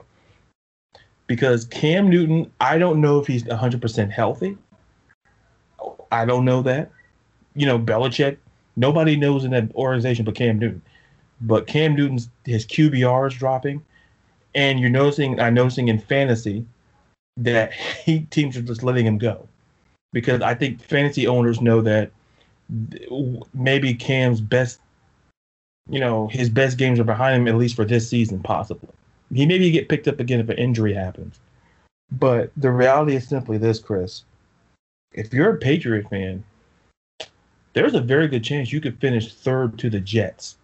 because 1.27 1.65
Cam 1.65 2.09
Newton. 2.09 2.51
I 2.59 2.77
don't 2.77 3.01
know 3.01 3.19
if 3.19 3.27
he's 3.27 3.45
100 3.45 3.81
percent 3.81 4.11
healthy. 4.11 4.57
I 6.11 6.25
don't 6.25 6.45
know 6.45 6.61
that. 6.63 6.91
You 7.55 7.65
know, 7.65 7.77
Belichick. 7.77 8.37
Nobody 8.75 9.15
knows 9.15 9.43
in 9.43 9.51
that 9.51 9.73
organization 9.75 10.25
but 10.25 10.35
Cam 10.35 10.59
Newton. 10.59 10.81
But 11.41 11.67
Cam 11.67 11.95
Newton's 11.95 12.29
his 12.45 12.65
QBR 12.65 13.27
is 13.27 13.35
dropping, 13.35 13.83
and 14.55 14.79
you're 14.79 14.89
noticing. 14.89 15.39
I'm 15.39 15.53
noticing 15.53 15.87
in 15.87 15.99
fantasy 15.99 16.65
that 17.37 17.73
he 18.05 18.21
teams 18.21 18.57
are 18.57 18.61
just 18.61 18.83
letting 18.83 19.05
him 19.05 19.17
go 19.17 19.47
because 20.13 20.41
I 20.41 20.53
think 20.53 20.81
fantasy 20.81 21.27
owners 21.27 21.61
know 21.61 21.81
that 21.81 22.11
maybe 23.53 23.93
Cam's 23.93 24.41
best, 24.41 24.79
you 25.89 25.99
know, 25.99 26.27
his 26.27 26.49
best 26.49 26.77
games 26.77 26.99
are 26.99 27.05
behind 27.05 27.41
him 27.41 27.47
at 27.47 27.55
least 27.55 27.75
for 27.75 27.85
this 27.85 28.09
season, 28.09 28.41
possibly. 28.41 28.89
He 29.33 29.45
maybe 29.45 29.71
get 29.71 29.89
picked 29.89 30.07
up 30.07 30.19
again 30.19 30.39
if 30.39 30.49
an 30.49 30.57
injury 30.57 30.93
happens. 30.93 31.39
But 32.11 32.51
the 32.55 32.71
reality 32.71 33.15
is 33.15 33.27
simply 33.27 33.57
this, 33.57 33.79
Chris. 33.79 34.23
If 35.11 35.33
you're 35.33 35.55
a 35.55 35.57
Patriot 35.57 36.09
fan, 36.09 36.43
there's 37.73 37.93
a 37.93 38.01
very 38.01 38.27
good 38.27 38.43
chance 38.43 38.71
you 38.71 38.81
could 38.81 38.99
finish 38.99 39.33
third 39.33 39.77
to 39.79 39.89
the 39.89 39.99
Jets. 39.99 40.57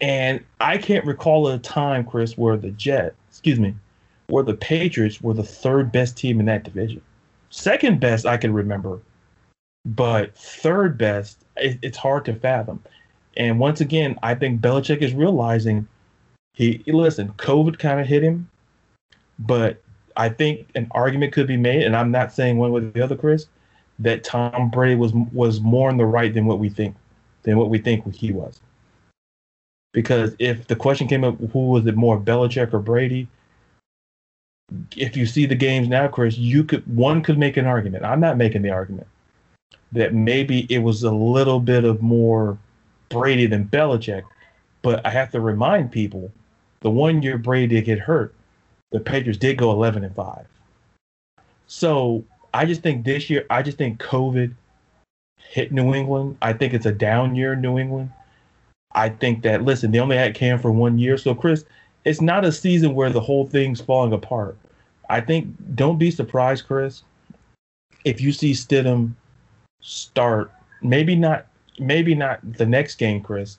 And 0.00 0.42
I 0.60 0.78
can't 0.78 1.04
recall 1.04 1.46
a 1.48 1.58
time, 1.58 2.04
Chris, 2.04 2.36
where 2.36 2.56
the 2.56 2.70
Jets, 2.72 3.14
excuse 3.28 3.60
me, 3.60 3.74
where 4.26 4.42
the 4.42 4.54
Patriots 4.54 5.20
were 5.20 5.34
the 5.34 5.42
third 5.42 5.92
best 5.92 6.16
team 6.16 6.40
in 6.40 6.46
that 6.46 6.64
division. 6.64 7.02
Second 7.52 8.00
best, 8.00 8.24
I 8.24 8.38
can 8.38 8.54
remember, 8.54 8.98
but 9.84 10.34
third 10.34 10.96
best, 10.96 11.44
it, 11.58 11.78
it's 11.82 11.98
hard 11.98 12.24
to 12.24 12.34
fathom. 12.34 12.82
And 13.36 13.58
once 13.58 13.82
again, 13.82 14.18
I 14.22 14.34
think 14.34 14.62
Belichick 14.62 15.02
is 15.02 15.12
realizing 15.12 15.86
he 16.54 16.82
listen, 16.86 17.28
COVID 17.36 17.78
kind 17.78 18.00
of 18.00 18.06
hit 18.06 18.22
him, 18.22 18.48
but 19.38 19.82
I 20.16 20.30
think 20.30 20.66
an 20.74 20.88
argument 20.92 21.34
could 21.34 21.46
be 21.46 21.58
made, 21.58 21.82
and 21.82 21.94
I'm 21.94 22.10
not 22.10 22.32
saying 22.32 22.56
one 22.56 22.72
way 22.72 22.80
or 22.80 22.90
the 22.90 23.02
other, 23.02 23.16
Chris, 23.16 23.46
that 23.98 24.24
Tom 24.24 24.70
Brady 24.70 24.94
was 24.94 25.12
was 25.12 25.60
more 25.60 25.90
in 25.90 25.98
the 25.98 26.06
right 26.06 26.32
than 26.32 26.46
what 26.46 26.58
we 26.58 26.70
think 26.70 26.96
than 27.42 27.58
what 27.58 27.68
we 27.68 27.78
think 27.78 28.14
he 28.14 28.32
was. 28.32 28.60
Because 29.92 30.34
if 30.38 30.68
the 30.68 30.76
question 30.76 31.06
came 31.06 31.22
up, 31.22 31.38
who 31.52 31.68
was 31.68 31.86
it 31.86 31.96
more, 31.96 32.18
Belichick 32.18 32.72
or 32.72 32.78
Brady? 32.78 33.28
If 34.96 35.16
you 35.16 35.26
see 35.26 35.46
the 35.46 35.54
games 35.54 35.88
now, 35.88 36.08
Chris, 36.08 36.38
you 36.38 36.64
could 36.64 36.86
one 36.96 37.22
could 37.22 37.38
make 37.38 37.56
an 37.56 37.66
argument. 37.66 38.04
I'm 38.04 38.20
not 38.20 38.36
making 38.36 38.62
the 38.62 38.70
argument 38.70 39.06
that 39.92 40.14
maybe 40.14 40.66
it 40.70 40.78
was 40.78 41.02
a 41.02 41.10
little 41.10 41.60
bit 41.60 41.84
of 41.84 42.00
more 42.00 42.56
Brady 43.10 43.46
than 43.46 43.66
Belichick, 43.68 44.22
but 44.80 45.04
I 45.04 45.10
have 45.10 45.30
to 45.32 45.40
remind 45.40 45.92
people 45.92 46.32
the 46.80 46.90
one 46.90 47.22
year 47.22 47.38
Brady 47.38 47.76
did 47.76 47.84
get 47.84 47.98
hurt, 47.98 48.34
the 48.90 49.00
Patriots 49.00 49.38
did 49.38 49.58
go 49.58 49.70
11 49.70 50.04
and 50.04 50.14
5. 50.14 50.46
So 51.66 52.24
I 52.54 52.64
just 52.64 52.82
think 52.82 53.04
this 53.04 53.30
year, 53.30 53.46
I 53.50 53.62
just 53.62 53.78
think 53.78 54.00
COVID 54.00 54.54
hit 55.38 55.72
New 55.72 55.94
England. 55.94 56.36
I 56.42 56.52
think 56.52 56.74
it's 56.74 56.86
a 56.86 56.92
down 56.92 57.34
year 57.34 57.52
in 57.52 57.60
New 57.60 57.78
England. 57.78 58.10
I 58.94 59.08
think 59.08 59.42
that, 59.42 59.62
listen, 59.62 59.90
they 59.90 60.00
only 60.00 60.16
had 60.16 60.34
Cam 60.34 60.58
for 60.58 60.70
one 60.70 60.98
year. 60.98 61.16
So, 61.16 61.34
Chris, 61.34 61.64
it's 62.04 62.20
not 62.20 62.44
a 62.44 62.52
season 62.52 62.94
where 62.94 63.10
the 63.10 63.20
whole 63.20 63.46
thing's 63.46 63.80
falling 63.80 64.12
apart. 64.12 64.56
I 65.08 65.20
think, 65.20 65.54
don't 65.74 65.98
be 65.98 66.10
surprised, 66.10 66.66
Chris, 66.66 67.02
if 68.04 68.20
you 68.20 68.32
see 68.32 68.52
Stidham 68.52 69.12
start, 69.80 70.50
maybe 70.80 71.14
not, 71.14 71.46
maybe 71.78 72.14
not 72.14 72.40
the 72.56 72.66
next 72.66 72.96
game, 72.96 73.20
Chris, 73.20 73.58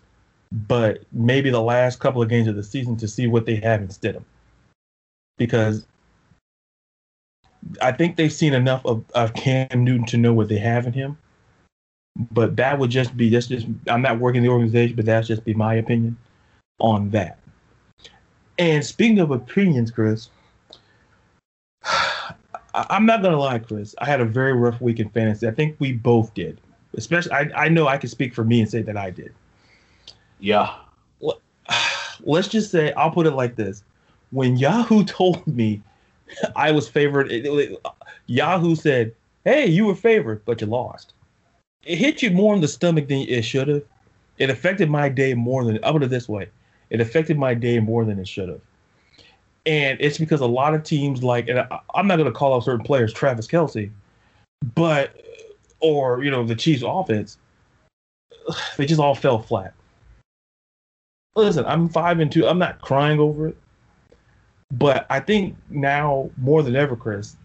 but 0.52 1.04
maybe 1.12 1.50
the 1.50 1.62
last 1.62 2.00
couple 2.00 2.22
of 2.22 2.30
games 2.30 2.48
of 2.48 2.56
the 2.56 2.64
season 2.64 2.96
to 2.98 3.08
see 3.08 3.28
what 3.28 3.46
they 3.46 3.56
have 3.56 3.82
in 3.82 3.88
Stidham. 3.88 4.24
Because 5.38 5.86
I 7.82 7.92
think 7.92 8.16
they've 8.16 8.34
seen 8.34 8.54
enough 8.54 8.86
of, 8.86 9.04
of 9.16 9.34
Cam 9.34 9.84
Newton 9.84 10.06
to 10.08 10.18
know 10.18 10.34
what 10.34 10.50
they 10.50 10.58
have 10.58 10.86
in 10.86 10.94
him. 10.94 11.18
But 12.32 12.56
that 12.58 12.78
would 12.78 12.92
just 12.92 13.18
be 13.18 13.30
that's 13.30 13.48
just 13.48 13.66
I'm 13.88 14.04
not 14.04 14.20
working 14.20 14.44
the 14.44 14.50
organization, 14.50 14.96
but 14.96 15.06
that's 15.06 15.28
just 15.28 15.44
be 15.44 15.56
my 15.56 15.74
opinion 15.76 16.16
on 16.80 17.10
that. 17.10 17.40
And 18.58 18.86
speaking 18.86 19.20
of 19.20 19.32
opinions, 19.32 19.92
Chris, 19.92 20.30
I'm 22.74 23.06
not 23.06 23.22
gonna 23.22 23.40
lie, 23.40 23.60
Chris. 23.60 23.96
I 24.00 24.06
had 24.06 24.22
a 24.22 24.26
very 24.26 24.54
rough 24.54 24.80
week 24.82 25.00
in 25.00 25.10
fantasy. 25.10 25.48
I 25.48 25.52
think 25.52 25.76
we 25.80 25.94
both 25.94 26.34
did. 26.34 26.60
Especially, 26.96 27.32
I, 27.32 27.50
I 27.56 27.70
know 27.70 27.88
I 27.88 27.98
can 27.98 28.10
speak 28.10 28.34
for 28.34 28.44
me 28.44 28.62
and 28.62 28.70
say 28.70 28.82
that 28.84 28.98
I 28.98 29.10
did. 29.10 29.34
Yeah. 30.40 30.76
Let's 32.22 32.48
just 32.48 32.72
say 32.72 32.92
I'll 32.94 33.12
put 33.12 33.28
it 33.28 33.32
like 33.32 33.56
this: 33.56 33.84
when 34.32 34.58
Yahoo 34.58 35.04
told 35.06 35.46
me 35.48 35.82
I 36.56 36.72
was 36.72 36.88
favored. 36.88 37.32
It, 37.32 37.46
it, 37.46 37.80
Yahoo 38.28 38.76
said, 38.76 39.14
"Hey, 39.46 39.68
you 39.68 39.86
were 39.86 39.96
favored, 39.96 40.44
but 40.46 40.62
you 40.62 40.68
lost." 40.68 41.14
It 41.86 41.98
hit 41.98 42.22
you 42.22 42.32
more 42.32 42.56
in 42.56 42.62
the 42.62 42.68
stomach 42.68 43.08
than 43.08 43.20
it 43.20 43.42
should 43.44 43.68
have. 43.68 43.84
It 44.38 44.50
affected 44.50 44.90
my 44.90 45.10
day 45.10 45.34
more 45.34 45.64
than. 45.64 45.80
I'll 45.84 45.94
put 45.94 46.04
it 46.04 46.10
this 46.10 46.30
way: 46.30 46.50
it 46.94 47.02
affected 47.02 47.38
my 47.38 47.54
day 47.54 47.80
more 47.80 48.06
than 48.06 48.20
it 48.20 48.28
should 48.28 48.48
have. 48.48 48.62
And 49.66 49.98
it's 50.00 50.18
because 50.18 50.42
a 50.42 50.46
lot 50.46 50.76
of 50.76 50.84
teams 50.84 51.24
like, 51.24 51.50
and 51.50 51.60
I, 51.60 51.80
I'm 51.96 52.08
not 52.08 52.18
going 52.18 52.32
to 52.32 52.38
call 52.38 52.54
out 52.54 52.64
certain 52.64 52.86
players, 52.86 53.12
Travis 53.12 53.48
Kelce, 53.48 53.90
but 54.76 55.20
or 55.80 56.24
you 56.24 56.32
know 56.32 56.46
the 56.46 56.56
Chiefs' 56.56 56.84
offense, 56.86 57.38
they 58.78 58.86
just 58.86 59.02
all 59.02 59.16
fell 59.16 59.40
flat. 59.40 59.74
Listen, 61.36 61.66
I'm 61.66 61.90
five 61.90 62.20
and 62.20 62.32
two. 62.32 62.48
I'm 62.48 62.60
not 62.60 62.80
crying 62.82 63.20
over 63.20 63.48
it. 63.48 63.58
But 64.72 65.08
I 65.10 65.20
think 65.20 65.56
now 65.70 66.30
more 66.38 66.62
than 66.62 66.76
ever, 66.76 66.96
Chris, 66.96 67.38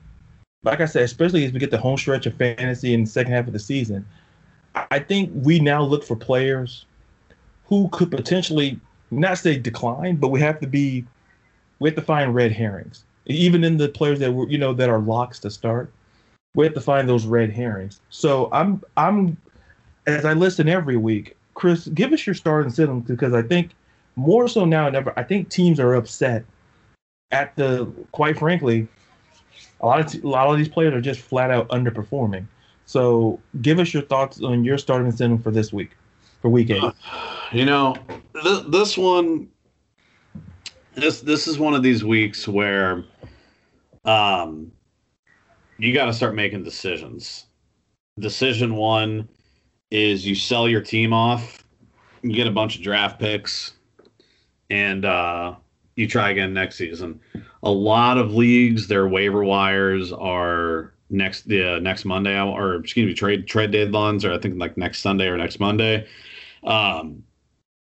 like 0.62 0.80
I 0.80 0.86
said, 0.86 1.02
especially 1.02 1.44
as 1.44 1.52
we 1.52 1.58
get 1.58 1.70
the 1.70 1.78
home 1.78 1.96
stretch 1.96 2.26
of 2.26 2.34
fantasy 2.34 2.92
in 2.92 3.04
the 3.04 3.10
second 3.10 3.32
half 3.32 3.46
of 3.46 3.52
the 3.52 3.58
season, 3.58 4.04
I 4.74 4.98
think 4.98 5.30
we 5.34 5.58
now 5.58 5.82
look 5.82 6.04
for 6.04 6.16
players 6.16 6.84
who 7.64 7.88
could 7.92 8.10
potentially 8.10 8.80
not 9.10 9.38
say 9.38 9.58
decline, 9.58 10.16
but 10.16 10.28
we 10.28 10.40
have 10.40 10.60
to 10.60 10.66
be 10.66 11.04
we 11.78 11.88
have 11.88 11.96
to 11.96 12.02
find 12.02 12.34
red 12.34 12.52
herrings. 12.52 13.04
Even 13.26 13.62
in 13.62 13.76
the 13.76 13.88
players 13.88 14.18
that 14.20 14.32
were 14.32 14.48
you 14.48 14.58
know 14.58 14.72
that 14.74 14.88
are 14.88 15.00
locks 15.00 15.38
to 15.40 15.50
start, 15.50 15.90
we 16.54 16.64
have 16.64 16.74
to 16.74 16.80
find 16.80 17.08
those 17.08 17.26
red 17.26 17.50
herrings. 17.50 18.00
So 18.10 18.48
I'm 18.52 18.82
I'm 18.96 19.36
as 20.06 20.24
I 20.24 20.32
listen 20.32 20.68
every 20.68 20.96
week, 20.96 21.36
Chris, 21.54 21.88
give 21.88 22.12
us 22.12 22.26
your 22.26 22.34
start 22.34 22.64
and 22.64 22.74
sit 22.74 22.88
because 23.06 23.34
I 23.34 23.42
think 23.42 23.72
more 24.16 24.48
so 24.48 24.64
now 24.64 24.86
than 24.86 24.96
ever, 24.96 25.12
I 25.16 25.22
think 25.22 25.48
teams 25.48 25.78
are 25.78 25.94
upset 25.94 26.44
at 27.30 27.54
the 27.56 27.90
quite 28.12 28.38
frankly, 28.38 28.88
a 29.80 29.86
lot 29.86 30.00
of 30.00 30.24
a 30.24 30.28
lot 30.28 30.48
of 30.48 30.56
these 30.56 30.68
players 30.68 30.94
are 30.94 31.00
just 31.00 31.20
flat 31.20 31.50
out 31.50 31.68
underperforming. 31.68 32.46
So, 32.86 33.38
give 33.60 33.78
us 33.78 33.92
your 33.92 34.02
thoughts 34.02 34.42
on 34.42 34.64
your 34.64 34.78
starting 34.78 35.06
incentive 35.06 35.42
for 35.42 35.50
this 35.50 35.72
week, 35.72 35.90
for 36.40 36.48
week 36.48 36.70
eight. 36.70 36.82
You 37.52 37.64
know, 37.64 37.96
th- 38.42 38.64
this 38.68 38.96
one, 38.96 39.48
this 40.94 41.20
this 41.20 41.46
is 41.48 41.58
one 41.58 41.74
of 41.74 41.82
these 41.82 42.04
weeks 42.04 42.46
where, 42.46 43.04
um, 44.04 44.70
you 45.78 45.94
got 45.94 46.06
to 46.06 46.12
start 46.12 46.34
making 46.34 46.64
decisions. 46.64 47.46
Decision 48.18 48.74
one 48.76 49.28
is 49.90 50.26
you 50.26 50.34
sell 50.34 50.68
your 50.68 50.80
team 50.80 51.12
off, 51.12 51.64
you 52.22 52.32
get 52.32 52.46
a 52.46 52.50
bunch 52.50 52.76
of 52.76 52.82
draft 52.82 53.18
picks, 53.18 53.72
and 54.70 55.04
uh, 55.04 55.54
you 55.96 56.08
try 56.08 56.30
again 56.30 56.52
next 56.52 56.76
season. 56.76 57.20
A 57.62 57.70
lot 57.70 58.18
of 58.18 58.34
leagues, 58.34 58.88
their 58.88 59.08
waiver 59.08 59.44
wires 59.44 60.12
are 60.12 60.92
next 61.10 61.48
the 61.48 61.76
uh, 61.76 61.78
next 61.78 62.04
Monday 62.04 62.38
or 62.38 62.74
excuse 62.76 63.06
me 63.06 63.14
trade 63.14 63.46
trade 63.46 63.72
deadlines 63.72 64.24
or 64.24 64.32
I 64.32 64.38
think 64.38 64.58
like 64.58 64.76
next 64.76 65.00
Sunday 65.00 65.26
or 65.26 65.36
next 65.36 65.58
Monday. 65.58 66.06
Um, 66.64 67.24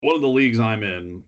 one 0.01 0.15
of 0.15 0.21
the 0.21 0.27
leagues 0.27 0.59
I'm 0.59 0.83
in, 0.83 1.23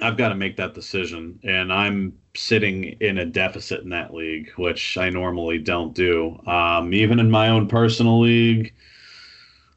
I've 0.00 0.16
got 0.16 0.30
to 0.30 0.34
make 0.34 0.56
that 0.56 0.74
decision, 0.74 1.38
and 1.44 1.72
I'm 1.72 2.18
sitting 2.36 2.84
in 3.00 3.18
a 3.18 3.26
deficit 3.26 3.82
in 3.82 3.90
that 3.90 4.12
league, 4.12 4.50
which 4.56 4.98
I 4.98 5.10
normally 5.10 5.58
don't 5.58 5.94
do. 5.94 6.40
Um, 6.46 6.92
even 6.92 7.20
in 7.20 7.30
my 7.30 7.48
own 7.48 7.68
personal 7.68 8.20
league, 8.20 8.72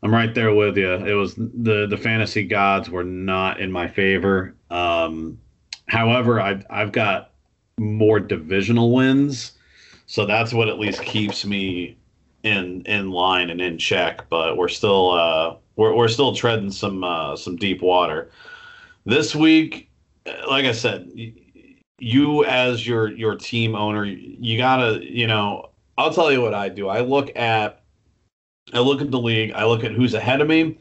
I'm 0.01 0.13
right 0.13 0.33
there 0.33 0.53
with 0.53 0.77
you. 0.77 0.91
It 0.91 1.13
was 1.13 1.35
the 1.35 1.87
the 1.89 1.97
fantasy 1.97 2.43
gods 2.43 2.89
were 2.89 3.03
not 3.03 3.59
in 3.59 3.71
my 3.71 3.87
favor. 3.87 4.55
Um, 4.69 5.39
However, 5.87 6.39
I've 6.39 6.65
I've 6.69 6.91
got 6.91 7.31
more 7.77 8.19
divisional 8.19 8.93
wins, 8.93 9.53
so 10.05 10.25
that's 10.25 10.53
what 10.53 10.67
at 10.67 10.79
least 10.79 11.01
keeps 11.01 11.45
me 11.45 11.97
in 12.43 12.81
in 12.85 13.11
line 13.11 13.49
and 13.49 13.61
in 13.61 13.77
check. 13.77 14.29
But 14.29 14.57
we're 14.57 14.67
still 14.67 15.11
uh, 15.11 15.55
we're 15.77 15.93
we're 15.95 16.09
still 16.09 16.35
treading 16.35 16.71
some 16.71 17.03
uh, 17.03 17.35
some 17.37 17.55
deep 17.55 17.81
water. 17.81 18.29
This 19.05 19.33
week, 19.33 19.89
like 20.49 20.65
I 20.65 20.73
said, 20.73 21.09
you 21.99 22.43
as 22.43 22.85
your 22.85 23.09
your 23.09 23.35
team 23.35 23.75
owner, 23.75 24.03
you 24.03 24.57
gotta 24.57 24.99
you 25.01 25.27
know. 25.27 25.69
I'll 25.99 26.13
tell 26.13 26.31
you 26.31 26.41
what 26.41 26.53
I 26.53 26.69
do. 26.69 26.89
I 26.89 26.99
look 26.99 27.35
at 27.35 27.81
I 28.73 28.79
look 28.79 29.01
at 29.01 29.09
the 29.09 29.19
league. 29.19 29.51
I 29.53 29.65
look 29.65 29.83
at 29.83 29.93
who's 29.93 30.13
ahead 30.13 30.41
of 30.41 30.47
me, 30.47 30.77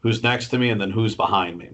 who's 0.00 0.22
next 0.22 0.48
to 0.48 0.58
me, 0.58 0.70
and 0.70 0.80
then 0.80 0.90
who's 0.90 1.16
behind 1.16 1.58
me. 1.58 1.70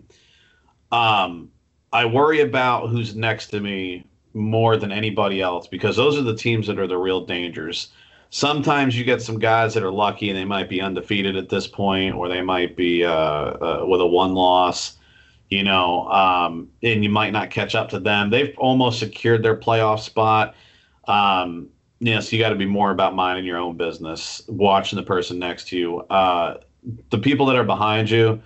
Um, 0.93 1.51
I 1.93 2.05
worry 2.07 2.41
about 2.41 2.89
who's 2.89 3.15
next 3.15 3.49
to 3.49 3.61
me 3.61 4.07
more 4.33 4.77
than 4.77 4.93
anybody 4.93 5.41
else 5.41 5.67
because 5.67 5.97
those 5.97 6.17
are 6.19 6.23
the 6.23 6.37
teams 6.37 6.67
that 6.67 6.79
are 6.79 6.87
the 6.87 6.97
real 6.97 7.25
dangers. 7.27 7.89
Sometimes 8.31 8.99
you 8.99 9.05
get 9.05 9.23
some 9.23 9.39
guys 9.39 9.75
that 9.75 9.83
are 9.83 9.93
lucky 9.93 10.29
and 10.29 10.37
they 10.37 10.45
might 10.45 10.69
be 10.69 10.81
undefeated 10.81 11.37
at 11.37 11.49
this 11.49 11.67
point, 11.67 12.15
or 12.15 12.29
they 12.29 12.43
might 12.43 12.77
be 12.77 13.05
uh, 13.05 13.11
uh, 13.13 13.85
with 13.87 14.01
a 14.01 14.07
one 14.07 14.35
loss, 14.35 14.97
you 15.49 15.63
know, 15.63 16.09
um, 16.09 16.69
and 16.83 17.05
you 17.05 17.11
might 17.11 17.33
not 17.33 17.51
catch 17.51 17.75
up 17.75 17.89
to 17.91 18.01
them. 18.01 18.31
They've 18.31 18.55
almost 18.59 18.99
secured 18.99 19.43
their 19.43 19.57
playoff 19.57 20.01
spot. 20.01 20.55
Um, 21.07 21.69
you 22.01 22.15
know, 22.15 22.21
so 22.21 22.37
you 22.37 22.43
got 22.43 22.51
to 22.51 22.57
be 22.57 22.67
more 22.67 22.91
about 22.91 23.15
minding 23.15 23.45
your 23.45 23.59
own 23.59 23.77
business, 23.77 24.43
watching 24.49 24.97
the 24.97 25.03
person 25.05 25.39
next 25.39 25.69
to 25.69 25.79
you. 25.79 26.01
Uh, 26.01 26.59
the 27.11 27.19
people 27.19 27.47
that 27.47 27.57
are 27.57 27.65
behind 27.65 28.11
you, 28.11 28.43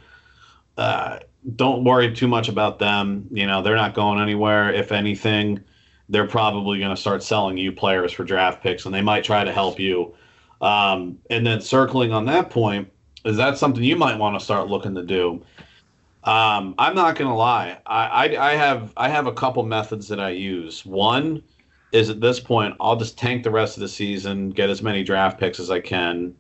uh, 0.77 1.19
don't 1.57 1.85
worry 1.85 2.15
too 2.15 2.29
much 2.29 2.49
about 2.49 2.79
them. 2.79 3.27
You 3.33 3.47
know, 3.47 3.63
they're 3.63 3.77
not 3.77 3.95
going 3.95 4.21
anywhere. 4.21 4.73
If 4.73 4.93
anything, 4.93 5.65
they're 6.11 6.27
probably 6.27 6.79
going 6.79 6.95
to 6.95 7.01
start 7.01 7.23
selling 7.23 7.57
you 7.57 7.73
players 7.73 8.13
for 8.13 8.25
draft 8.25 8.63
picks, 8.63 8.85
and 8.85 8.95
they 8.95 9.01
might 9.01 9.25
try 9.25 9.45
to 9.45 9.53
help 9.53 9.79
you. 9.79 10.15
Um, 10.61 11.19
and 11.31 11.47
then 11.47 11.61
circling 11.61 12.13
on 12.13 12.27
that 12.27 12.51
point, 12.51 12.91
is 13.25 13.37
that 13.37 13.57
something 13.57 13.83
you 13.83 13.97
might 13.97 14.19
want 14.19 14.39
to 14.39 14.45
start 14.45 14.69
looking 14.69 14.95
to 14.97 15.03
do? 15.03 15.43
Um, 16.25 16.75
I'm 16.79 16.95
not 16.95 17.17
gonna 17.17 17.37
lie. 17.37 17.79
I, 17.87 18.05
I 18.05 18.51
I 18.51 18.55
have 18.55 18.93
I 18.97 19.09
have 19.09 19.27
a 19.27 19.33
couple 19.33 19.63
methods 19.63 20.07
that 20.09 20.21
I 20.21 20.31
use. 20.31 20.85
One 20.85 21.43
is 21.93 22.11
at 22.11 22.21
this 22.21 22.39
point 22.39 22.75
I'll 22.79 22.97
just 22.97 23.17
tank 23.17 23.43
the 23.43 23.51
rest 23.51 23.79
of 23.79 23.81
the 23.81 23.89
season, 23.89 24.51
get 24.51 24.69
as 24.69 24.83
many 24.83 25.03
draft 25.03 25.41
picks 25.41 25.59
as 25.59 25.71
I 25.71 25.81
can, 25.81 26.35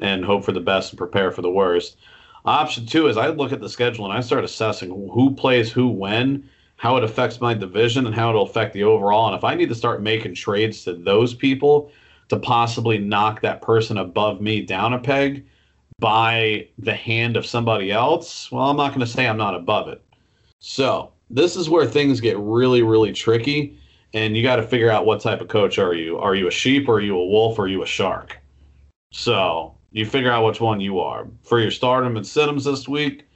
and 0.00 0.24
hope 0.24 0.44
for 0.44 0.52
the 0.52 0.60
best 0.60 0.92
and 0.92 0.98
prepare 0.98 1.32
for 1.32 1.42
the 1.42 1.50
worst. 1.50 1.96
Option 2.44 2.86
two 2.86 3.08
is 3.08 3.16
I 3.16 3.28
look 3.28 3.52
at 3.52 3.60
the 3.60 3.68
schedule 3.68 4.04
and 4.04 4.14
I 4.14 4.20
start 4.20 4.44
assessing 4.44 4.90
who 4.90 5.34
plays 5.34 5.72
who 5.72 5.88
when, 5.88 6.48
how 6.84 6.98
it 6.98 7.02
affects 7.02 7.40
my 7.40 7.54
division, 7.54 8.04
and 8.04 8.14
how 8.14 8.28
it'll 8.28 8.42
affect 8.42 8.74
the 8.74 8.84
overall. 8.84 9.26
And 9.28 9.34
if 9.34 9.42
I 9.42 9.54
need 9.54 9.70
to 9.70 9.74
start 9.74 10.02
making 10.02 10.34
trades 10.34 10.84
to 10.84 10.92
those 10.92 11.32
people 11.32 11.90
to 12.28 12.38
possibly 12.38 12.98
knock 12.98 13.40
that 13.40 13.62
person 13.62 13.96
above 13.96 14.42
me 14.42 14.60
down 14.60 14.92
a 14.92 14.98
peg 14.98 15.46
by 15.98 16.68
the 16.76 16.92
hand 16.92 17.38
of 17.38 17.46
somebody 17.46 17.90
else, 17.90 18.52
well, 18.52 18.64
I'm 18.64 18.76
not 18.76 18.88
going 18.88 19.00
to 19.00 19.06
say 19.06 19.26
I'm 19.26 19.38
not 19.38 19.54
above 19.54 19.88
it. 19.88 20.04
So 20.58 21.10
this 21.30 21.56
is 21.56 21.70
where 21.70 21.86
things 21.86 22.20
get 22.20 22.36
really, 22.38 22.82
really 22.82 23.14
tricky. 23.14 23.78
And 24.12 24.36
you 24.36 24.42
got 24.42 24.56
to 24.56 24.62
figure 24.62 24.90
out 24.90 25.06
what 25.06 25.22
type 25.22 25.40
of 25.40 25.48
coach 25.48 25.78
are 25.78 25.94
you? 25.94 26.18
Are 26.18 26.34
you 26.34 26.48
a 26.48 26.50
sheep 26.50 26.86
or 26.86 26.96
are 26.96 27.00
you 27.00 27.16
a 27.16 27.26
wolf 27.26 27.58
or 27.58 27.62
are 27.62 27.68
you 27.68 27.82
a 27.82 27.86
shark? 27.86 28.36
So 29.10 29.74
you 29.92 30.04
figure 30.04 30.30
out 30.30 30.44
which 30.44 30.60
one 30.60 30.80
you 30.80 30.98
are. 30.98 31.26
For 31.44 31.60
your 31.60 31.70
stardom 31.70 32.18
and 32.18 32.26
situms 32.26 32.64
this 32.64 32.86
week, 32.86 33.26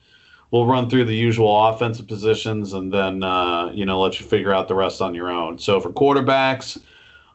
we'll 0.50 0.66
run 0.66 0.88
through 0.88 1.04
the 1.04 1.14
usual 1.14 1.68
offensive 1.68 2.06
positions 2.06 2.72
and 2.72 2.92
then 2.92 3.22
uh, 3.22 3.70
you 3.72 3.84
know 3.84 4.00
let 4.00 4.20
you 4.20 4.26
figure 4.26 4.52
out 4.52 4.68
the 4.68 4.74
rest 4.74 5.00
on 5.00 5.14
your 5.14 5.30
own. 5.30 5.58
So 5.58 5.80
for 5.80 5.90
quarterbacks, 5.90 6.78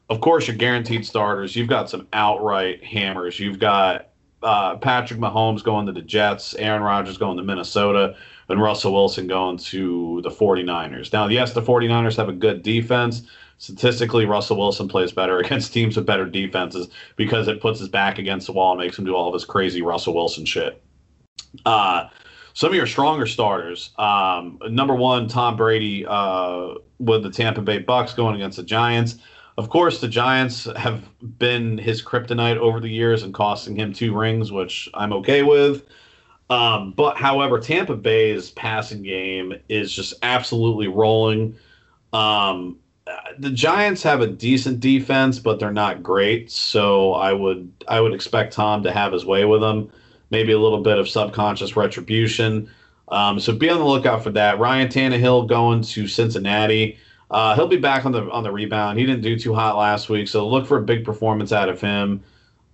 of 0.09 0.21
course, 0.21 0.47
you're 0.47 0.55
guaranteed 0.57 1.05
starters. 1.05 1.55
You've 1.55 1.69
got 1.69 1.89
some 1.89 2.07
outright 2.13 2.83
hammers. 2.83 3.39
You've 3.39 3.59
got 3.59 4.09
uh, 4.41 4.75
Patrick 4.77 5.19
Mahomes 5.19 5.63
going 5.63 5.85
to 5.85 5.91
the 5.91 6.01
Jets, 6.01 6.53
Aaron 6.55 6.83
Rodgers 6.83 7.17
going 7.17 7.37
to 7.37 7.43
Minnesota, 7.43 8.15
and 8.49 8.61
Russell 8.61 8.93
Wilson 8.93 9.27
going 9.27 9.57
to 9.57 10.21
the 10.23 10.29
49ers. 10.29 11.13
Now, 11.13 11.27
yes, 11.27 11.53
the 11.53 11.61
49ers 11.61 12.17
have 12.17 12.29
a 12.29 12.33
good 12.33 12.61
defense. 12.61 13.23
Statistically, 13.57 14.25
Russell 14.25 14.57
Wilson 14.57 14.89
plays 14.89 15.13
better 15.13 15.39
against 15.39 15.71
teams 15.71 15.95
with 15.95 16.05
better 16.05 16.25
defenses 16.25 16.89
because 17.15 17.47
it 17.47 17.61
puts 17.61 17.79
his 17.79 17.87
back 17.87 18.19
against 18.19 18.47
the 18.47 18.53
wall 18.53 18.73
and 18.73 18.81
makes 18.81 18.99
him 18.99 19.05
do 19.05 19.15
all 19.15 19.33
of 19.33 19.47
crazy 19.47 19.81
Russell 19.81 20.13
Wilson 20.13 20.43
shit. 20.43 20.83
Uh, 21.65 22.09
some 22.53 22.69
of 22.69 22.75
your 22.75 22.87
stronger 22.87 23.25
starters. 23.25 23.91
Um, 23.97 24.59
number 24.69 24.95
one, 24.95 25.27
Tom 25.27 25.57
Brady 25.57 26.05
uh, 26.05 26.75
with 26.99 27.23
the 27.23 27.29
Tampa 27.29 27.61
Bay 27.61 27.79
Bucks 27.79 28.13
going 28.13 28.35
against 28.35 28.57
the 28.57 28.63
Giants. 28.63 29.17
Of 29.57 29.69
course, 29.69 30.01
the 30.01 30.07
Giants 30.07 30.67
have 30.75 31.03
been 31.37 31.77
his 31.77 32.03
kryptonite 32.03 32.57
over 32.57 32.79
the 32.79 32.89
years 32.89 33.23
and 33.23 33.33
costing 33.33 33.75
him 33.75 33.93
two 33.93 34.15
rings, 34.17 34.51
which 34.51 34.89
I'm 34.93 35.13
okay 35.13 35.43
with. 35.43 35.85
Um, 36.49 36.93
but 36.95 37.17
however, 37.17 37.59
Tampa 37.59 37.95
Bay's 37.95 38.51
passing 38.51 39.03
game 39.03 39.53
is 39.69 39.91
just 39.91 40.13
absolutely 40.23 40.87
rolling. 40.87 41.55
Um, 42.13 42.77
the 43.37 43.49
Giants 43.49 44.03
have 44.03 44.21
a 44.21 44.27
decent 44.27 44.79
defense, 44.79 45.39
but 45.39 45.59
they're 45.59 45.71
not 45.71 46.03
great. 46.03 46.51
So 46.51 47.13
I 47.13 47.33
would 47.33 47.71
I 47.87 47.99
would 47.99 48.13
expect 48.13 48.53
Tom 48.53 48.83
to 48.83 48.91
have 48.91 49.11
his 49.11 49.25
way 49.25 49.45
with 49.45 49.61
them. 49.61 49.91
Maybe 50.33 50.51
a 50.51 50.59
little 50.59 50.81
bit 50.81 50.97
of 50.97 51.07
subconscious 51.07 51.77
retribution. 51.77 52.67
Um, 53.09 53.39
so 53.39 53.53
be 53.53 53.69
on 53.69 53.77
the 53.77 53.85
lookout 53.85 54.23
for 54.23 54.31
that. 54.31 54.57
Ryan 54.57 54.87
Tannehill 54.87 55.47
going 55.47 55.83
to 55.83 56.07
Cincinnati. 56.07 56.97
Uh, 57.29 57.53
he'll 57.53 57.67
be 57.67 57.77
back 57.77 58.03
on 58.03 58.11
the 58.11 58.29
on 58.31 58.43
the 58.43 58.51
rebound. 58.51 58.97
He 58.97 59.05
didn't 59.05 59.21
do 59.21 59.37
too 59.37 59.53
hot 59.53 59.77
last 59.77 60.09
week, 60.09 60.27
so 60.27 60.49
look 60.49 60.65
for 60.65 60.77
a 60.77 60.81
big 60.81 61.05
performance 61.05 61.51
out 61.51 61.69
of 61.69 61.79
him. 61.79 62.23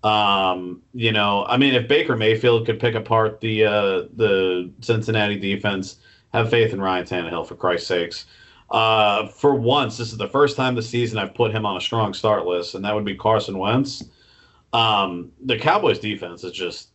Um, 0.03 0.81
you 0.93 1.11
know, 1.11 1.45
I 1.49 1.57
mean, 1.57 1.73
if 1.73 1.89
Baker 1.89 2.15
Mayfield 2.15 2.65
could 2.65 2.79
pick 2.79 2.95
apart 2.95 3.41
the 3.41 3.65
uh, 3.65 4.03
the 4.15 4.71
Cincinnati 4.79 5.37
defense, 5.37 5.97
have 6.33 6.49
faith 6.49 6.71
in 6.71 6.79
Ryan 6.79 7.05
Tannehill 7.05 7.45
for 7.45 7.55
Christ's 7.55 7.87
sakes. 7.87 8.25
Uh, 8.71 9.27
for 9.27 9.53
once, 9.55 9.97
this 9.97 10.13
is 10.13 10.17
the 10.17 10.29
first 10.29 10.55
time 10.55 10.75
this 10.75 10.89
season 10.89 11.17
I've 11.17 11.33
put 11.33 11.51
him 11.51 11.65
on 11.65 11.75
a 11.75 11.81
strong 11.81 12.13
start 12.13 12.45
list, 12.45 12.75
and 12.75 12.85
that 12.85 12.95
would 12.95 13.03
be 13.03 13.15
Carson 13.15 13.57
Wentz. 13.57 14.05
Um, 14.71 15.33
the 15.43 15.57
Cowboys 15.59 15.99
defense 15.99 16.45
is 16.45 16.53
just 16.53 16.89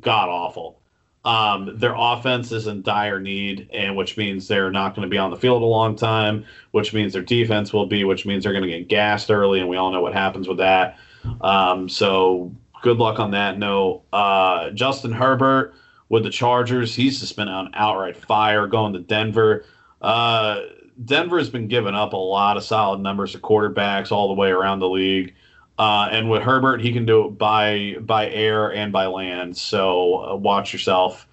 god 0.00 0.28
awful. 0.28 0.80
Um, 1.22 1.78
their 1.78 1.94
offense 1.96 2.50
is 2.50 2.66
in 2.66 2.80
dire 2.82 3.20
need, 3.20 3.68
and 3.72 3.94
which 3.94 4.16
means 4.16 4.48
they're 4.48 4.70
not 4.70 4.94
going 4.94 5.06
to 5.06 5.10
be 5.10 5.18
on 5.18 5.30
the 5.30 5.36
field 5.36 5.62
a 5.62 5.66
long 5.66 5.94
time, 5.94 6.46
which 6.70 6.94
means 6.94 7.12
their 7.12 7.22
defense 7.22 7.72
will 7.72 7.86
be, 7.86 8.04
which 8.04 8.24
means 8.24 8.44
they're 8.44 8.54
going 8.54 8.64
to 8.64 8.78
get 8.78 8.88
gassed 8.88 9.30
early, 9.30 9.60
and 9.60 9.68
we 9.68 9.76
all 9.76 9.90
know 9.90 10.00
what 10.00 10.14
happens 10.14 10.48
with 10.48 10.58
that. 10.58 10.96
Um, 11.42 11.88
so 11.90 12.54
good 12.82 12.96
luck 12.96 13.18
on 13.18 13.32
that 13.32 13.58
No, 13.58 14.02
Uh, 14.12 14.70
Justin 14.70 15.12
Herbert 15.12 15.74
with 16.08 16.22
the 16.22 16.30
Chargers, 16.30 16.94
he's 16.94 17.20
just 17.20 17.36
been 17.36 17.48
on 17.48 17.70
outright 17.74 18.16
fire 18.16 18.66
going 18.66 18.94
to 18.94 19.00
Denver. 19.00 19.66
Uh, 20.00 20.62
Denver 21.04 21.38
has 21.38 21.50
been 21.50 21.68
giving 21.68 21.94
up 21.94 22.14
a 22.14 22.16
lot 22.16 22.56
of 22.56 22.64
solid 22.64 23.00
numbers 23.00 23.34
of 23.34 23.42
quarterbacks 23.42 24.10
all 24.10 24.28
the 24.28 24.34
way 24.34 24.50
around 24.50 24.78
the 24.78 24.88
league. 24.88 25.34
Uh, 25.80 26.10
and 26.12 26.28
with 26.28 26.42
Herbert, 26.42 26.82
he 26.82 26.92
can 26.92 27.06
do 27.06 27.24
it 27.24 27.38
by 27.38 27.96
by 28.00 28.28
air 28.28 28.70
and 28.70 28.92
by 28.92 29.06
land. 29.06 29.56
So 29.56 30.22
uh, 30.22 30.36
watch 30.36 30.74
yourself. 30.74 31.26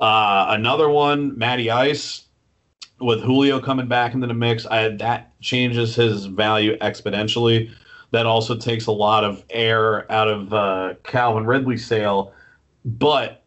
Uh, 0.00 0.46
another 0.48 0.88
one, 0.88 1.38
Matty 1.38 1.70
Ice, 1.70 2.24
with 2.98 3.22
Julio 3.22 3.60
coming 3.60 3.86
back 3.86 4.12
into 4.12 4.26
the 4.26 4.34
mix, 4.34 4.66
I, 4.66 4.88
that 4.96 5.40
changes 5.40 5.94
his 5.94 6.24
value 6.24 6.76
exponentially. 6.78 7.70
That 8.10 8.26
also 8.26 8.56
takes 8.56 8.86
a 8.86 8.92
lot 8.92 9.22
of 9.22 9.44
air 9.48 10.10
out 10.10 10.26
of 10.26 10.52
uh, 10.52 10.94
Calvin 11.04 11.46
Ridley's 11.46 11.86
sail. 11.86 12.32
But 12.84 13.44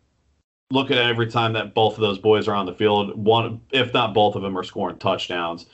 look 0.71 0.91
at 0.91 0.97
every 0.97 1.27
time 1.27 1.51
that 1.53 1.73
both 1.73 1.95
of 1.95 1.99
those 1.99 2.19
boys 2.19 2.47
are 2.47 2.55
on 2.55 2.65
the 2.65 2.73
field. 2.73 3.17
One, 3.17 3.59
if 3.73 3.93
not 3.93 4.13
both 4.13 4.35
of 4.35 4.43
them, 4.43 4.57
are 4.57 4.63
scoring 4.63 4.97
touchdowns. 4.97 5.65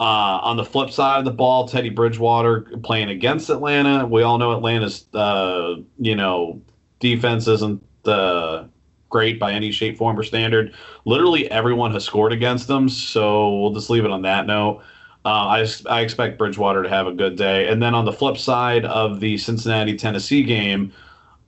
Uh, 0.00 0.40
on 0.42 0.56
the 0.56 0.64
flip 0.64 0.90
side 0.90 1.20
of 1.20 1.24
the 1.24 1.30
ball, 1.30 1.68
Teddy 1.68 1.88
Bridgewater 1.88 2.62
playing 2.82 3.10
against 3.10 3.48
Atlanta. 3.48 4.04
We 4.04 4.22
all 4.22 4.38
know 4.38 4.52
Atlanta's, 4.52 5.06
uh, 5.14 5.76
you 5.98 6.16
know, 6.16 6.60
defense 6.98 7.46
isn't 7.46 7.82
uh, 8.04 8.64
great 9.08 9.38
by 9.38 9.52
any 9.52 9.70
shape, 9.70 9.96
form, 9.96 10.18
or 10.18 10.24
standard. 10.24 10.74
Literally 11.04 11.48
everyone 11.50 11.92
has 11.92 12.04
scored 12.04 12.32
against 12.32 12.66
them, 12.66 12.88
so 12.88 13.60
we'll 13.60 13.72
just 13.72 13.88
leave 13.88 14.04
it 14.04 14.10
on 14.10 14.22
that 14.22 14.46
note. 14.46 14.82
Uh, 15.24 15.28
I, 15.64 15.66
I 15.88 16.00
expect 16.00 16.38
Bridgewater 16.38 16.82
to 16.82 16.88
have 16.88 17.06
a 17.06 17.12
good 17.12 17.36
day. 17.36 17.68
And 17.68 17.80
then 17.80 17.94
on 17.94 18.04
the 18.04 18.12
flip 18.12 18.36
side 18.36 18.84
of 18.84 19.20
the 19.20 19.38
Cincinnati 19.38 19.96
Tennessee 19.96 20.42
game, 20.42 20.92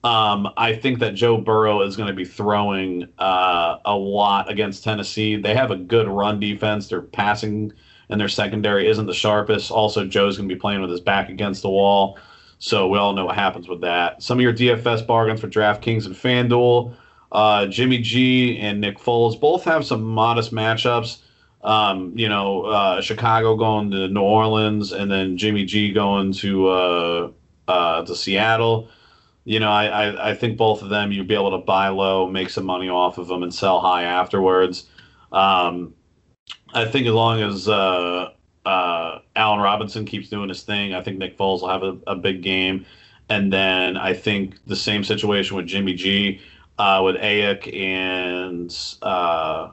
um, 0.04 0.48
I 0.56 0.74
think 0.74 1.00
that 1.00 1.14
Joe 1.14 1.38
Burrow 1.38 1.82
is 1.82 1.96
going 1.96 2.06
to 2.06 2.14
be 2.14 2.24
throwing 2.24 3.08
uh, 3.18 3.78
a 3.84 3.96
lot 3.96 4.48
against 4.48 4.84
Tennessee. 4.84 5.34
They 5.34 5.54
have 5.54 5.72
a 5.72 5.76
good 5.76 6.06
run 6.08 6.38
defense. 6.38 6.86
They're 6.86 7.02
passing 7.02 7.72
and 8.08 8.20
their 8.20 8.28
secondary 8.28 8.88
isn't 8.88 9.06
the 9.06 9.14
sharpest. 9.14 9.70
Also, 9.70 10.06
Joe's 10.06 10.36
going 10.36 10.48
to 10.48 10.54
be 10.54 10.60
playing 10.60 10.80
with 10.80 10.90
his 10.90 11.00
back 11.00 11.28
against 11.28 11.62
the 11.62 11.70
wall. 11.70 12.18
So 12.58 12.88
we 12.88 12.98
all 12.98 13.12
know 13.12 13.26
what 13.26 13.34
happens 13.34 13.68
with 13.68 13.82
that. 13.82 14.22
Some 14.22 14.38
of 14.38 14.42
your 14.42 14.52
DFS 14.52 15.06
bargains 15.06 15.40
for 15.40 15.48
DraftKings 15.48 16.06
and 16.06 16.14
FanDuel. 16.14 16.94
Uh, 17.32 17.66
Jimmy 17.66 17.98
G 17.98 18.58
and 18.58 18.80
Nick 18.80 18.98
Foles 18.98 19.38
both 19.38 19.64
have 19.64 19.84
some 19.84 20.02
modest 20.02 20.52
matchups. 20.52 21.18
Um, 21.62 22.12
you 22.16 22.28
know, 22.28 22.62
uh, 22.66 23.00
Chicago 23.00 23.56
going 23.56 23.90
to 23.90 24.08
New 24.08 24.20
Orleans, 24.20 24.92
and 24.92 25.10
then 25.10 25.36
Jimmy 25.36 25.64
G 25.64 25.92
going 25.92 26.32
to 26.34 26.68
uh, 26.68 27.30
uh, 27.66 28.04
to 28.04 28.14
Seattle. 28.14 28.88
You 29.44 29.60
know, 29.60 29.70
I, 29.70 29.86
I, 29.86 30.30
I 30.30 30.34
think 30.34 30.56
both 30.56 30.82
of 30.82 30.88
them 30.88 31.12
you'd 31.12 31.28
be 31.28 31.34
able 31.34 31.50
to 31.52 31.64
buy 31.64 31.88
low, 31.88 32.26
make 32.28 32.50
some 32.50 32.64
money 32.64 32.88
off 32.88 33.18
of 33.18 33.26
them, 33.28 33.42
and 33.42 33.52
sell 33.52 33.80
high 33.80 34.04
afterwards. 34.04 34.88
Um, 35.32 35.94
I 36.76 36.84
think 36.84 37.06
as 37.06 37.14
long 37.14 37.40
as 37.40 37.68
uh, 37.68 38.32
uh, 38.66 39.18
Allen 39.34 39.60
Robinson 39.60 40.04
keeps 40.04 40.28
doing 40.28 40.50
his 40.50 40.62
thing, 40.62 40.92
I 40.92 41.02
think 41.02 41.16
Nick 41.16 41.38
Foles 41.38 41.62
will 41.62 41.70
have 41.70 41.82
a, 41.82 41.96
a, 42.06 42.14
big 42.14 42.42
game. 42.42 42.84
And 43.30 43.50
then 43.50 43.96
I 43.96 44.12
think 44.12 44.62
the 44.66 44.76
same 44.76 45.02
situation 45.02 45.56
with 45.56 45.66
Jimmy 45.66 45.94
G, 45.94 46.38
uh, 46.78 47.00
with 47.02 47.16
Aiyuk 47.16 47.74
and 47.74 48.76
uh, 49.00 49.70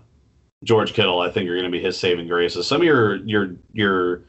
George 0.64 0.94
Kittle, 0.94 1.20
I 1.20 1.30
think 1.30 1.50
are 1.50 1.54
going 1.54 1.66
to 1.66 1.78
be 1.78 1.84
his 1.84 2.00
saving 2.00 2.30
graces. 2.30 2.68
Some 2.68 2.80
of 2.80 2.86
your 2.86 3.18
your 3.18 3.56
your 3.74 4.22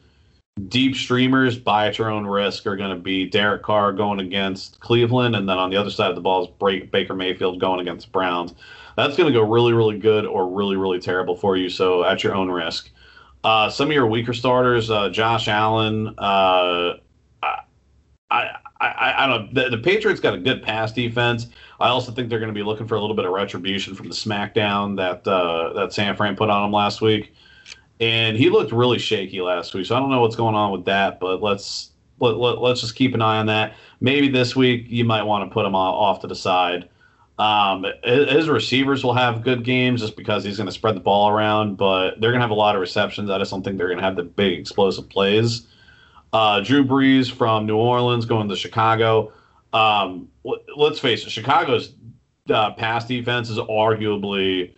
deep 0.67 0.97
streamers 0.97 1.57
buy 1.57 1.87
at 1.87 1.97
your 1.97 2.09
own 2.09 2.27
risk 2.27 2.67
are 2.67 2.75
going 2.75 2.95
to 2.95 3.01
be 3.01 3.25
Derek 3.25 3.63
Carr 3.63 3.93
going 3.93 4.19
against 4.19 4.81
Cleveland, 4.81 5.37
and 5.37 5.47
then 5.47 5.57
on 5.57 5.69
the 5.69 5.77
other 5.77 5.89
side 5.89 6.09
of 6.09 6.15
the 6.15 6.21
ball 6.21 6.43
is 6.43 6.87
Baker 6.91 7.15
Mayfield 7.15 7.61
going 7.61 7.79
against 7.79 8.11
Browns 8.11 8.53
that's 8.95 9.15
going 9.17 9.31
to 9.31 9.37
go 9.37 9.45
really, 9.45 9.73
really 9.73 9.97
good 9.97 10.25
or 10.25 10.49
really, 10.49 10.75
really 10.75 10.99
terrible 10.99 11.35
for 11.35 11.57
you. 11.57 11.69
So 11.69 12.03
at 12.03 12.23
your 12.23 12.35
own 12.35 12.49
risk. 12.49 12.89
Uh, 13.43 13.69
some 13.69 13.89
of 13.89 13.93
your 13.93 14.07
weaker 14.07 14.33
starters, 14.33 14.89
uh, 14.89 15.09
Josh 15.09 15.47
Allen. 15.47 16.07
Uh, 16.17 16.93
I, 17.43 17.59
I, 18.31 18.49
I, 18.81 19.23
I, 19.23 19.27
don't 19.27 19.53
know. 19.53 19.63
The, 19.63 19.77
the, 19.77 19.83
Patriots 19.83 20.19
got 20.19 20.33
a 20.33 20.39
good 20.39 20.63
pass 20.63 20.91
defense. 20.91 21.47
I 21.79 21.89
also 21.89 22.11
think 22.11 22.29
they're 22.29 22.39
going 22.39 22.53
to 22.53 22.55
be 22.55 22.63
looking 22.63 22.87
for 22.87 22.95
a 22.95 23.01
little 23.01 23.15
bit 23.15 23.25
of 23.25 23.31
retribution 23.31 23.93
from 23.93 24.07
the 24.07 24.15
smackdown 24.15 24.97
that 24.97 25.27
uh, 25.27 25.73
that 25.73 25.93
San 25.93 26.15
Fran 26.15 26.35
put 26.35 26.49
on 26.49 26.65
him 26.65 26.71
last 26.71 27.01
week, 27.01 27.33
and 27.99 28.35
he 28.35 28.49
looked 28.49 28.71
really 28.71 28.97
shaky 28.97 29.41
last 29.41 29.73
week. 29.73 29.85
So 29.85 29.95
I 29.95 29.99
don't 29.99 30.09
know 30.09 30.21
what's 30.21 30.35
going 30.35 30.55
on 30.55 30.71
with 30.71 30.85
that, 30.85 31.19
but 31.19 31.41
let's 31.41 31.91
let, 32.19 32.37
let, 32.37 32.71
us 32.71 32.81
just 32.81 32.95
keep 32.95 33.13
an 33.13 33.21
eye 33.21 33.37
on 33.37 33.45
that. 33.47 33.75
Maybe 33.99 34.27
this 34.27 34.55
week 34.55 34.85
you 34.87 35.05
might 35.05 35.23
want 35.23 35.47
to 35.47 35.53
put 35.53 35.65
him 35.65 35.75
off 35.75 36.21
to 36.21 36.27
the 36.27 36.35
side. 36.35 36.89
Um, 37.37 37.85
his 38.03 38.47
receivers 38.47 39.03
will 39.03 39.13
have 39.13 39.43
good 39.43 39.63
games 39.63 40.01
just 40.01 40.15
because 40.15 40.43
he's 40.43 40.55
going 40.57 40.67
to 40.67 40.71
spread 40.71 40.95
the 40.95 41.01
ball 41.01 41.29
around, 41.29 41.75
but 41.75 42.21
they're 42.21 42.31
going 42.31 42.39
to 42.39 42.45
have 42.45 42.51
a 42.51 42.53
lot 42.53 42.75
of 42.75 42.81
receptions. 42.81 43.29
I 43.29 43.37
just 43.37 43.51
don't 43.51 43.61
think 43.61 43.77
they're 43.77 43.87
going 43.87 43.99
to 43.99 44.03
have 44.03 44.15
the 44.15 44.23
big 44.23 44.57
explosive 44.57 45.09
plays. 45.09 45.67
Uh, 46.31 46.61
Drew 46.61 46.85
Brees 46.85 47.29
from 47.29 47.65
New 47.65 47.75
Orleans 47.75 48.25
going 48.25 48.47
to 48.47 48.55
Chicago. 48.55 49.33
Um, 49.73 50.29
let's 50.77 50.99
face 50.99 51.25
it, 51.25 51.29
Chicago's 51.29 51.93
uh, 52.49 52.71
pass 52.73 53.05
defense 53.05 53.49
is 53.49 53.57
arguably 53.57 54.73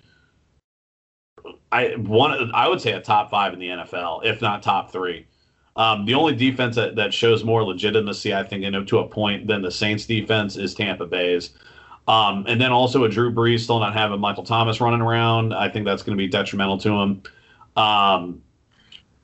I 1.72 1.89
one 1.97 2.51
I 2.53 2.68
would 2.68 2.82
say 2.82 2.93
a 2.93 3.01
top 3.01 3.30
five 3.30 3.53
in 3.53 3.60
the 3.60 3.68
NFL, 3.68 4.26
if 4.26 4.41
not 4.41 4.64
top 4.64 4.91
three. 4.91 5.28
Um, 5.76 6.05
the 6.05 6.16
only 6.16 6.36
defense 6.36 6.76
that, 6.76 6.95
that 6.95 7.14
shows 7.14 7.43
more 7.43 7.64
legitimacy, 7.64 8.34
I 8.34 8.43
think, 8.43 8.64
and 8.64 8.88
to 8.88 8.99
a 8.99 9.08
point 9.08 9.45
than 9.45 9.62
the 9.62 9.70
Saints 9.70 10.08
defense 10.08 10.58
is 10.58 10.74
Tampa 10.74 11.05
Bay's. 11.05 11.51
Um, 12.08 12.45
and 12.47 12.60
then 12.60 12.72
also 12.72 13.03
a 13.03 13.10
Drew 13.10 13.34
Brees 13.34 13.62
still 13.62 13.80
not 13.80 13.93
having 13.93 14.20
Michael 14.20 14.43
Thomas 14.43 14.80
running 14.80 15.01
around. 15.01 15.53
I 15.53 15.70
think 15.70 15.86
that's 15.86 16.03
going 16.03 16.18
to 16.18 16.22
be 16.22 16.28
detrimental 16.28 16.78
to 16.80 16.89
him. 16.89 17.24
Um, 17.76 18.41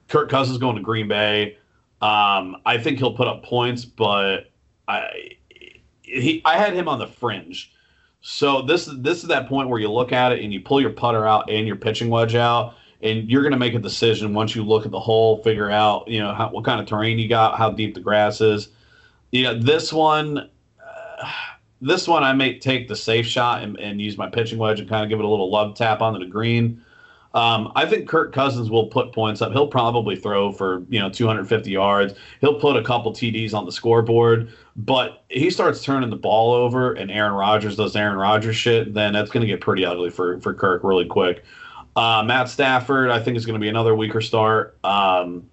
Kirk 0.09 0.29
Cousins 0.29 0.57
going 0.57 0.75
to 0.75 0.81
Green 0.81 1.07
Bay. 1.07 1.57
Um, 2.01 2.57
I 2.65 2.77
think 2.77 2.99
he'll 2.99 3.15
put 3.15 3.27
up 3.27 3.43
points, 3.43 3.85
but 3.85 4.51
I 4.87 5.37
he 6.01 6.41
I 6.43 6.57
had 6.57 6.73
him 6.73 6.89
on 6.89 6.99
the 6.99 7.07
fringe. 7.07 7.71
So 8.19 8.61
this 8.61 8.87
is 8.87 9.01
this 9.01 9.23
is 9.23 9.29
that 9.29 9.47
point 9.47 9.69
where 9.69 9.79
you 9.79 9.89
look 9.89 10.11
at 10.11 10.33
it 10.33 10.41
and 10.43 10.53
you 10.53 10.59
pull 10.59 10.81
your 10.81 10.91
putter 10.91 11.25
out 11.25 11.49
and 11.49 11.65
your 11.65 11.77
pitching 11.77 12.09
wedge 12.09 12.35
out, 12.35 12.75
and 13.01 13.29
you're 13.29 13.41
going 13.41 13.53
to 13.53 13.57
make 13.57 13.73
a 13.73 13.79
decision 13.79 14.33
once 14.33 14.55
you 14.55 14.63
look 14.63 14.85
at 14.85 14.91
the 14.91 14.99
hole, 14.99 15.41
figure 15.43 15.71
out 15.71 16.07
you 16.09 16.19
know 16.19 16.33
how, 16.33 16.49
what 16.49 16.65
kind 16.65 16.81
of 16.81 16.85
terrain 16.85 17.17
you 17.17 17.29
got, 17.29 17.57
how 17.57 17.71
deep 17.71 17.93
the 17.93 18.01
grass 18.01 18.41
is. 18.41 18.67
You 19.31 19.43
know 19.43 19.57
this 19.57 19.93
one 19.93 20.49
this 21.83 22.07
one, 22.07 22.23
I 22.23 22.33
may 22.33 22.57
take 22.57 22.87
the 22.87 22.95
safe 22.95 23.25
shot 23.25 23.63
and, 23.63 23.77
and 23.79 24.01
use 24.01 24.17
my 24.17 24.29
pitching 24.29 24.57
wedge 24.57 24.79
and 24.79 24.89
kind 24.89 25.03
of 25.03 25.09
give 25.09 25.19
it 25.19 25.25
a 25.25 25.27
little 25.27 25.51
love 25.51 25.75
tap 25.75 26.01
onto 26.01 26.19
the 26.19 26.25
green. 26.25 26.83
Um, 27.33 27.71
I 27.75 27.87
think 27.87 28.07
Kirk 28.07 28.31
Cousins 28.31 28.69
will 28.69 28.87
put 28.87 29.11
points 29.11 29.41
up. 29.41 29.51
He'll 29.51 29.67
probably 29.67 30.15
throw 30.15 30.51
for 30.51 30.85
you 30.89 30.99
know 30.99 31.09
250 31.09 31.69
yards. 31.69 32.13
He'll 32.41 32.59
put 32.59 32.77
a 32.77 32.83
couple 32.83 33.11
TDs 33.11 33.53
on 33.53 33.65
the 33.65 33.71
scoreboard. 33.71 34.53
But 34.75 35.23
he 35.29 35.49
starts 35.49 35.83
turning 35.83 36.09
the 36.09 36.15
ball 36.15 36.53
over, 36.53 36.93
and 36.93 37.11
Aaron 37.11 37.33
Rodgers 37.33 37.75
does 37.75 37.95
Aaron 37.95 38.17
Rodgers 38.17 38.55
shit. 38.55 38.93
Then 38.93 39.13
that's 39.13 39.31
going 39.31 39.41
to 39.41 39.47
get 39.47 39.61
pretty 39.61 39.83
ugly 39.83 40.09
for 40.09 40.39
for 40.41 40.53
Kirk 40.53 40.83
really 40.83 41.05
quick. 41.05 41.43
Uh, 41.95 42.23
Matt 42.23 42.49
Stafford, 42.49 43.09
I 43.09 43.21
think 43.21 43.37
is 43.37 43.45
going 43.45 43.59
to 43.59 43.63
be 43.63 43.69
another 43.69 43.95
weaker 43.95 44.21
start 44.21 44.77
um, 44.83 45.47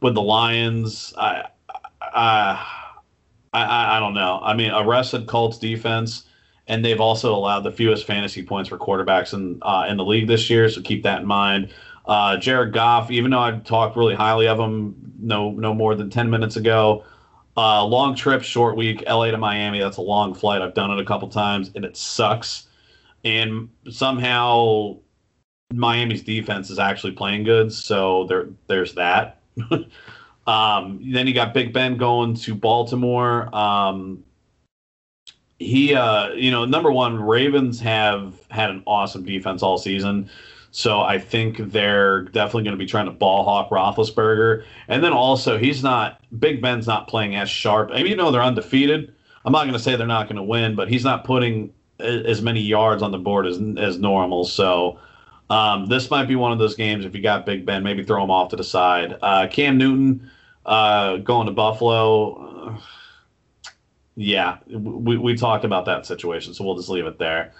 with 0.00 0.14
the 0.14 0.22
Lions. 0.22 1.12
I, 1.16 1.46
I 2.00 2.85
I, 3.64 3.96
I, 3.96 4.00
don't 4.00 4.14
know. 4.14 4.40
I 4.42 4.54
mean, 4.54 4.70
arrested 4.72 5.26
Colts 5.26 5.58
defense, 5.58 6.24
and 6.66 6.84
they've 6.84 7.00
also 7.00 7.34
allowed 7.34 7.60
the 7.60 7.72
fewest 7.72 8.06
fantasy 8.06 8.42
points 8.42 8.68
for 8.68 8.78
quarterbacks 8.78 9.34
in 9.34 9.58
uh, 9.62 9.86
in 9.88 9.96
the 9.96 10.04
league 10.04 10.26
this 10.26 10.50
year. 10.50 10.68
So 10.68 10.80
keep 10.82 11.02
that 11.04 11.20
in 11.20 11.26
mind. 11.26 11.72
Uh, 12.06 12.36
Jared 12.36 12.72
Goff, 12.72 13.10
even 13.10 13.30
though 13.30 13.40
I 13.40 13.58
talked 13.58 13.96
really 13.96 14.14
highly 14.14 14.46
of 14.48 14.58
him 14.58 14.94
no 15.18 15.50
no 15.50 15.74
more 15.74 15.94
than 15.94 16.10
ten 16.10 16.30
minutes 16.30 16.56
ago, 16.56 17.04
uh, 17.56 17.84
long 17.84 18.14
trip, 18.14 18.42
short 18.42 18.76
week, 18.76 19.02
LA 19.06 19.30
to 19.30 19.38
Miami. 19.38 19.80
That's 19.80 19.96
a 19.96 20.02
long 20.02 20.34
flight. 20.34 20.62
I've 20.62 20.74
done 20.74 20.90
it 20.90 21.00
a 21.00 21.04
couple 21.04 21.28
times, 21.28 21.70
and 21.74 21.84
it 21.84 21.96
sucks. 21.96 22.68
And 23.24 23.70
somehow 23.90 24.98
Miami's 25.72 26.22
defense 26.22 26.70
is 26.70 26.78
actually 26.78 27.12
playing 27.12 27.44
good, 27.44 27.72
so 27.72 28.24
there 28.28 28.48
there's 28.68 28.94
that. 28.94 29.40
Um, 30.46 31.00
then 31.12 31.26
you 31.26 31.34
got 31.34 31.52
Big 31.52 31.72
Ben 31.72 31.96
going 31.96 32.34
to 32.36 32.54
Baltimore. 32.54 33.54
Um, 33.54 34.24
he, 35.58 35.94
uh, 35.94 36.30
you 36.30 36.50
know, 36.50 36.64
number 36.64 36.92
one, 36.92 37.20
Ravens 37.20 37.80
have 37.80 38.34
had 38.50 38.70
an 38.70 38.82
awesome 38.86 39.24
defense 39.24 39.62
all 39.62 39.78
season. 39.78 40.30
So 40.70 41.00
I 41.00 41.18
think 41.18 41.56
they're 41.72 42.22
definitely 42.22 42.64
going 42.64 42.76
to 42.76 42.78
be 42.78 42.86
trying 42.86 43.06
to 43.06 43.12
ball 43.12 43.44
hawk 43.44 43.70
Roethlisberger. 43.70 44.64
And 44.88 45.02
then 45.02 45.12
also, 45.12 45.56
he's 45.56 45.82
not, 45.82 46.20
Big 46.38 46.60
Ben's 46.60 46.86
not 46.86 47.08
playing 47.08 47.34
as 47.34 47.48
sharp. 47.48 47.90
I 47.92 48.02
mean, 48.02 48.08
you 48.08 48.16
know, 48.16 48.30
they're 48.30 48.42
undefeated. 48.42 49.14
I'm 49.46 49.52
not 49.52 49.62
going 49.62 49.72
to 49.72 49.78
say 49.78 49.96
they're 49.96 50.06
not 50.06 50.26
going 50.26 50.36
to 50.36 50.42
win, 50.42 50.74
but 50.74 50.88
he's 50.88 51.04
not 51.04 51.24
putting 51.24 51.72
as 51.98 52.42
many 52.42 52.60
yards 52.60 53.02
on 53.02 53.10
the 53.10 53.18
board 53.18 53.46
as, 53.46 53.58
as 53.78 53.98
normal. 53.98 54.44
So 54.44 54.98
um, 55.48 55.86
this 55.86 56.10
might 56.10 56.26
be 56.26 56.36
one 56.36 56.52
of 56.52 56.58
those 56.58 56.74
games. 56.74 57.06
If 57.06 57.14
you 57.14 57.22
got 57.22 57.46
Big 57.46 57.64
Ben, 57.64 57.82
maybe 57.82 58.04
throw 58.04 58.22
him 58.22 58.30
off 58.30 58.50
to 58.50 58.56
the 58.56 58.64
side. 58.64 59.16
Uh, 59.22 59.46
Cam 59.50 59.78
Newton, 59.78 60.30
uh, 60.66 61.18
going 61.18 61.46
to 61.46 61.52
Buffalo, 61.52 62.74
uh, 62.74 62.80
yeah, 64.16 64.58
we, 64.68 65.16
we 65.16 65.36
talked 65.36 65.64
about 65.64 65.84
that 65.86 66.04
situation, 66.06 66.52
so 66.52 66.64
we'll 66.64 66.74
just 66.74 66.88
leave 66.88 67.06
it 67.06 67.18
there. 67.18 67.52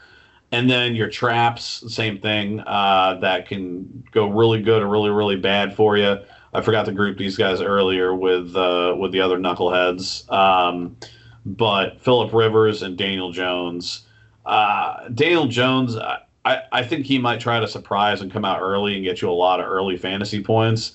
And 0.52 0.68
then 0.68 0.94
your 0.94 1.08
traps, 1.08 1.84
same 1.92 2.18
thing, 2.18 2.60
uh, 2.60 3.18
that 3.20 3.48
can 3.48 4.04
go 4.10 4.28
really 4.28 4.60
good 4.62 4.82
or 4.82 4.88
really, 4.88 5.10
really 5.10 5.36
bad 5.36 5.74
for 5.74 5.96
you. 5.96 6.18
I 6.52 6.60
forgot 6.62 6.86
to 6.86 6.92
group 6.92 7.18
these 7.18 7.36
guys 7.36 7.60
earlier 7.60 8.14
with 8.14 8.56
uh, 8.56 8.94
with 8.98 9.12
the 9.12 9.20
other 9.20 9.38
knuckleheads. 9.38 10.30
Um, 10.32 10.96
but 11.44 12.00
Philip 12.00 12.32
Rivers 12.32 12.82
and 12.82 12.96
Daniel 12.96 13.32
Jones. 13.32 14.06
Uh, 14.44 15.08
Daniel 15.08 15.46
Jones, 15.46 15.96
I, 15.96 16.62
I 16.72 16.84
think 16.84 17.06
he 17.06 17.18
might 17.18 17.40
try 17.40 17.60
to 17.60 17.68
surprise 17.68 18.20
and 18.20 18.32
come 18.32 18.44
out 18.44 18.60
early 18.60 18.94
and 18.94 19.04
get 19.04 19.20
you 19.20 19.28
a 19.28 19.32
lot 19.32 19.60
of 19.60 19.66
early 19.66 19.96
fantasy 19.96 20.42
points 20.42 20.92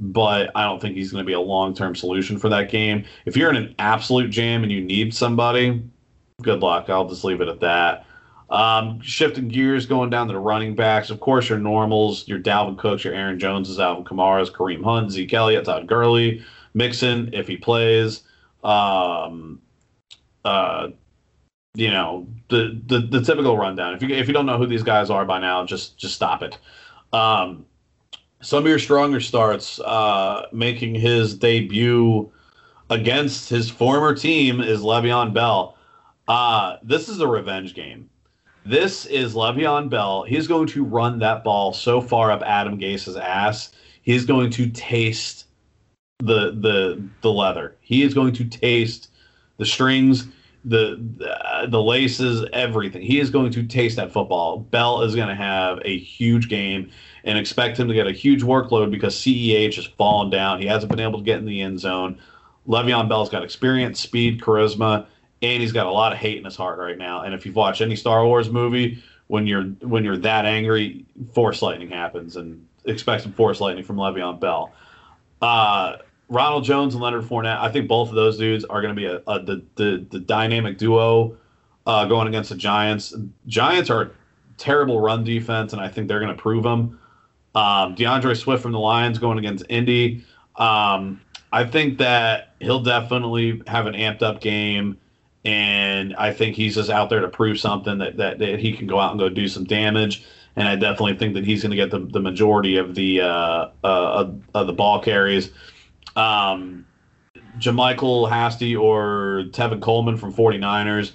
but 0.00 0.50
I 0.54 0.64
don't 0.64 0.80
think 0.80 0.96
he's 0.96 1.12
going 1.12 1.24
to 1.24 1.26
be 1.26 1.34
a 1.34 1.40
long 1.40 1.74
term 1.74 1.94
solution 1.94 2.38
for 2.38 2.48
that 2.48 2.70
game. 2.70 3.04
If 3.26 3.36
you're 3.36 3.50
in 3.50 3.56
an 3.56 3.74
absolute 3.78 4.30
jam 4.30 4.62
and 4.62 4.72
you 4.72 4.80
need 4.80 5.14
somebody, 5.14 5.82
good 6.42 6.60
luck. 6.60 6.90
I'll 6.90 7.08
just 7.08 7.24
leave 7.24 7.40
it 7.40 7.48
at 7.48 7.60
that. 7.60 8.06
Um, 8.50 9.00
shifting 9.00 9.48
gears, 9.48 9.86
going 9.86 10.10
down 10.10 10.26
to 10.26 10.32
the 10.32 10.38
running 10.38 10.74
backs. 10.74 11.10
Of 11.10 11.20
course, 11.20 11.48
your 11.48 11.58
normals, 11.58 12.28
your 12.28 12.38
Dalvin 12.38 12.76
Cooks, 12.76 13.04
your 13.04 13.14
Aaron 13.14 13.38
Joneses, 13.38 13.80
Alvin 13.80 14.04
Kamara's, 14.04 14.50
Kareem 14.50 14.84
Hunt, 14.84 15.10
Zeke 15.10 15.34
Elliott, 15.34 15.64
Todd 15.64 15.86
Gurley, 15.86 16.44
Mixon, 16.74 17.30
if 17.32 17.48
he 17.48 17.56
plays. 17.56 18.22
Um, 18.62 19.60
uh, 20.44 20.88
you 21.74 21.90
know 21.90 22.26
the, 22.48 22.80
the 22.86 23.00
the 23.00 23.20
typical 23.22 23.58
rundown. 23.58 23.94
If 23.94 24.02
you 24.02 24.08
if 24.10 24.28
you 24.28 24.34
don't 24.34 24.46
know 24.46 24.58
who 24.58 24.66
these 24.66 24.82
guys 24.82 25.10
are 25.10 25.24
by 25.24 25.40
now, 25.40 25.64
just 25.64 25.98
just 25.98 26.14
stop 26.14 26.42
it. 26.42 26.56
Um, 27.12 27.66
some 28.44 28.64
of 28.64 28.68
your 28.68 28.78
stronger 28.78 29.20
starts, 29.20 29.80
uh, 29.80 30.46
making 30.52 30.94
his 30.94 31.34
debut 31.34 32.30
against 32.90 33.48
his 33.48 33.70
former 33.70 34.14
team 34.14 34.60
is 34.60 34.82
Le'Veon 34.82 35.32
Bell. 35.32 35.78
Uh, 36.28 36.76
this 36.82 37.08
is 37.08 37.20
a 37.20 37.26
revenge 37.26 37.74
game. 37.74 38.10
This 38.66 39.06
is 39.06 39.34
Le'Veon 39.34 39.88
Bell. 39.88 40.24
He's 40.24 40.46
going 40.46 40.66
to 40.68 40.84
run 40.84 41.18
that 41.20 41.42
ball 41.42 41.72
so 41.72 42.02
far 42.02 42.30
up 42.30 42.42
Adam 42.42 42.76
Gase's 42.78 43.16
ass. 43.16 43.72
He's 44.02 44.26
going 44.26 44.50
to 44.50 44.68
taste 44.70 45.46
the 46.18 46.52
the 46.52 47.02
the 47.22 47.32
leather. 47.32 47.76
He 47.80 48.02
is 48.02 48.12
going 48.12 48.34
to 48.34 48.44
taste 48.44 49.08
the 49.56 49.64
strings, 49.64 50.26
the 50.64 51.02
the, 51.16 51.66
the 51.68 51.82
laces, 51.82 52.46
everything. 52.52 53.02
He 53.02 53.20
is 53.20 53.30
going 53.30 53.50
to 53.52 53.62
taste 53.62 53.96
that 53.96 54.12
football. 54.12 54.58
Bell 54.58 55.00
is 55.02 55.14
going 55.14 55.28
to 55.28 55.34
have 55.34 55.78
a 55.84 55.98
huge 55.98 56.50
game 56.50 56.90
and 57.24 57.38
expect 57.38 57.78
him 57.78 57.88
to 57.88 57.94
get 57.94 58.06
a 58.06 58.12
huge 58.12 58.42
workload 58.42 58.90
because 58.90 59.16
CEH 59.16 59.74
has 59.76 59.86
fallen 59.86 60.30
down. 60.30 60.60
He 60.60 60.66
hasn't 60.66 60.90
been 60.90 61.00
able 61.00 61.18
to 61.18 61.24
get 61.24 61.38
in 61.38 61.46
the 61.46 61.62
end 61.62 61.80
zone. 61.80 62.20
Le'Veon 62.68 63.08
Bell's 63.08 63.30
got 63.30 63.42
experience, 63.42 64.00
speed, 64.00 64.40
charisma, 64.40 65.06
and 65.42 65.60
he's 65.62 65.72
got 65.72 65.86
a 65.86 65.90
lot 65.90 66.12
of 66.12 66.18
hate 66.18 66.38
in 66.38 66.44
his 66.44 66.56
heart 66.56 66.78
right 66.78 66.96
now. 66.96 67.22
And 67.22 67.34
if 67.34 67.44
you've 67.44 67.56
watched 67.56 67.80
any 67.80 67.96
Star 67.96 68.24
Wars 68.24 68.50
movie, 68.50 69.02
when 69.28 69.46
you're 69.46 69.64
when 69.64 70.04
you're 70.04 70.18
that 70.18 70.44
angry, 70.44 71.04
Force 71.32 71.62
lightning 71.62 71.90
happens, 71.90 72.36
and 72.36 72.66
expect 72.84 73.22
some 73.22 73.32
Force 73.32 73.60
lightning 73.60 73.84
from 73.84 73.96
Le'Veon 73.96 74.38
Bell. 74.38 74.72
Uh, 75.40 75.96
Ronald 76.28 76.64
Jones 76.64 76.94
and 76.94 77.02
Leonard 77.02 77.24
Fournette, 77.24 77.58
I 77.58 77.70
think 77.70 77.88
both 77.88 78.08
of 78.08 78.14
those 78.14 78.38
dudes 78.38 78.64
are 78.64 78.80
going 78.80 78.94
to 78.94 79.00
be 79.00 79.06
a, 79.06 79.22
a 79.26 79.42
the, 79.42 79.62
the 79.76 80.06
the 80.10 80.20
dynamic 80.20 80.78
duo 80.78 81.36
uh, 81.86 82.04
going 82.06 82.28
against 82.28 82.50
the 82.50 82.56
Giants. 82.56 83.14
Giants 83.46 83.90
are 83.90 84.12
terrible 84.56 85.00
run 85.00 85.24
defense, 85.24 85.72
and 85.72 85.82
I 85.82 85.88
think 85.88 86.08
they're 86.08 86.20
going 86.20 86.34
to 86.34 86.40
prove 86.40 86.62
them. 86.62 86.98
Um, 87.54 87.94
D'Andre 87.94 88.34
Swift 88.34 88.62
from 88.62 88.72
the 88.72 88.78
Lions 88.78 89.18
going 89.18 89.38
against 89.38 89.64
Indy. 89.68 90.24
Um, 90.56 91.20
I 91.52 91.64
think 91.64 91.98
that 91.98 92.54
he'll 92.60 92.82
definitely 92.82 93.62
have 93.66 93.86
an 93.86 93.94
amped 93.94 94.22
up 94.22 94.40
game, 94.40 94.98
and 95.44 96.14
I 96.16 96.32
think 96.32 96.56
he's 96.56 96.74
just 96.74 96.90
out 96.90 97.10
there 97.10 97.20
to 97.20 97.28
prove 97.28 97.60
something 97.60 97.98
that, 97.98 98.16
that, 98.16 98.38
that 98.40 98.58
he 98.58 98.72
can 98.72 98.86
go 98.86 98.98
out 98.98 99.12
and 99.12 99.20
go 99.20 99.28
do 99.28 99.46
some 99.46 99.64
damage. 99.64 100.24
And 100.56 100.68
I 100.68 100.76
definitely 100.76 101.16
think 101.16 101.34
that 101.34 101.44
he's 101.44 101.62
going 101.62 101.70
to 101.70 101.76
get 101.76 101.90
the, 101.90 102.00
the 102.00 102.20
majority 102.20 102.76
of 102.76 102.94
the 102.94 103.20
uh, 103.20 103.68
uh, 103.82 104.32
of, 104.54 104.66
the 104.66 104.72
ball 104.72 105.00
carries. 105.00 105.50
Um, 106.16 106.86
JaMycal 107.58 108.28
Hasty 108.28 108.74
or 108.74 109.44
Tevin 109.50 109.80
Coleman 109.80 110.16
from 110.16 110.32
49ers. 110.32 111.12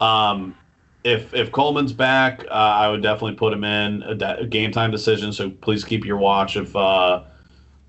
Um, 0.00 0.56
if 1.04 1.34
if 1.34 1.50
Coleman's 1.52 1.92
back, 1.92 2.44
uh, 2.50 2.54
I 2.54 2.88
would 2.88 3.02
definitely 3.02 3.34
put 3.34 3.52
him 3.52 3.64
in 3.64 4.02
a, 4.02 4.36
a, 4.40 4.46
game 4.46 4.70
time 4.70 4.90
decision. 4.90 5.32
So 5.32 5.50
please 5.50 5.84
keep 5.84 6.04
your 6.04 6.16
watch 6.16 6.56
of 6.56 6.74
uh, 6.76 7.24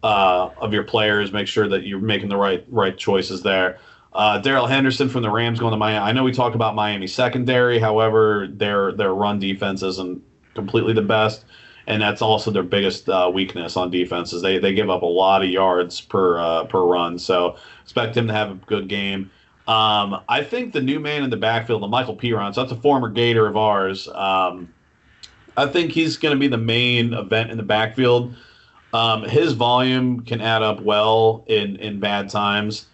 uh, 0.03 0.49
of 0.57 0.74
your 0.74 0.84
players. 0.84 1.32
Make 1.32 1.47
sure 1.47 1.68
that 1.68 1.84
you're 1.84 1.99
making 1.99 2.30
the 2.30 2.38
right 2.38 2.66
right 2.70 2.97
choices 2.97 3.43
there. 3.43 3.80
Uh, 4.14 4.38
Darrell 4.39 4.68
Henderson 4.68 5.09
from 5.09 5.24
the 5.24 5.30
Rams 5.30 5.59
going 5.59 5.72
to 5.72 5.78
Miami. 5.78 5.99
I 5.99 6.11
know 6.11 6.24
we 6.24 6.32
talked 6.32 6.55
about 6.55 6.76
Miami 6.76 7.07
secondary. 7.07 7.80
However, 7.80 8.47
their 8.49 8.91
their 8.91 9.14
run 9.14 9.39
defense 9.39 9.84
isn't 9.84 10.22
completely 10.55 10.93
the 10.93 11.01
best, 11.01 11.45
and 11.88 12.01
that's 12.01 12.22
also 12.22 12.51
their 12.51 12.64
biggest 12.64 13.09
uh, 13.09 13.30
weakness 13.34 13.78
on 13.78 13.91
defense. 13.91 14.34
Is 14.34 14.41
they, 14.41 14.57
they 14.57 14.74
give 14.74 14.89
up 14.89 15.01
a 15.03 15.07
lot 15.07 15.43
of 15.43 15.49
yards 15.49 16.01
per 16.01 16.39
uh, 16.39 16.66
per 16.66 16.82
run. 16.82 17.20
So 17.20 17.57
expect 17.82 18.18
him 18.18 18.28
to 18.28 18.34
have 18.34 18.51
a 18.51 18.55
good 18.55 18.88
game. 18.88 19.30
Um, 19.68 20.22
I 20.28 20.43
think 20.43 20.74
the 20.74 20.82
new 20.82 20.99
man 20.99 21.24
in 21.24 21.30
the 21.30 21.38
backfield, 21.38 21.82
the 21.82 21.88
Michael 21.88 22.18
Perine, 22.18 22.53
so 22.53 22.61
that's 22.61 22.74
a 22.74 22.82
former 22.82 23.09
Gator 23.09 23.47
of 23.47 23.55
ours. 23.55 24.09
Um, 24.09 24.74
I 25.55 25.68
think 25.68 25.91
he's 25.91 26.18
going 26.18 26.36
to 26.36 26.39
be 26.39 26.47
the 26.47 26.57
main 26.57 27.14
event 27.14 27.51
in 27.51 27.57
the 27.57 27.64
backfield. 27.64 28.36
Um, 28.93 29.24
his 29.24 29.53
volume 29.53 30.22
can 30.22 30.41
add 30.41 30.61
up 30.61 30.82
well 30.82 31.45
in 31.47 31.78
in 31.78 31.99
bad 31.99 32.30
times. 32.30 32.88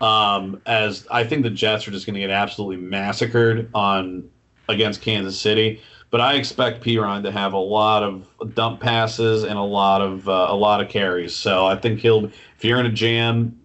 Um, 0.00 0.60
as 0.66 1.06
I 1.10 1.24
think 1.24 1.42
the 1.42 1.50
Jets 1.50 1.86
are 1.86 1.90
just 1.90 2.06
going 2.06 2.14
to 2.14 2.20
get 2.20 2.30
absolutely 2.30 2.76
massacred 2.76 3.70
on 3.74 4.28
against 4.68 5.00
Kansas 5.00 5.40
City. 5.40 5.80
But 6.10 6.20
I 6.20 6.34
expect 6.34 6.84
Perine 6.84 7.22
to 7.22 7.32
have 7.32 7.54
a 7.54 7.58
lot 7.58 8.02
of 8.02 8.26
dump 8.54 8.80
passes 8.80 9.44
and 9.44 9.58
a 9.58 9.62
lot 9.62 10.02
of 10.02 10.28
uh, 10.28 10.46
a 10.50 10.54
lot 10.54 10.80
of 10.80 10.88
carries. 10.88 11.34
So 11.34 11.66
I 11.66 11.76
think 11.76 12.00
he'll, 12.00 12.26
if 12.26 12.64
you're 12.64 12.78
in 12.78 12.86
a 12.86 12.92
jam, 12.92 13.58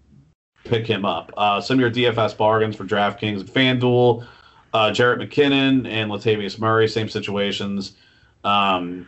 pick 0.68 0.86
him 0.86 1.05
up. 1.05 1.32
Uh, 1.38 1.61
some 1.61 1.76
of 1.76 1.80
your 1.80 1.91
DFS 1.91 2.36
bargains 2.38 2.76
for 2.76 2.86
DraftKings 2.86 3.39
and 3.41 3.49
FanDuel, 3.49 4.26
uh, 4.74 4.89
Jerick 4.91 5.28
McKinnon 5.28 5.88
and 5.88 6.11
Latavius 6.11 6.59
Murray, 6.59 6.88
same 6.88 7.09
situations. 7.09 7.93
Um, 8.43 9.07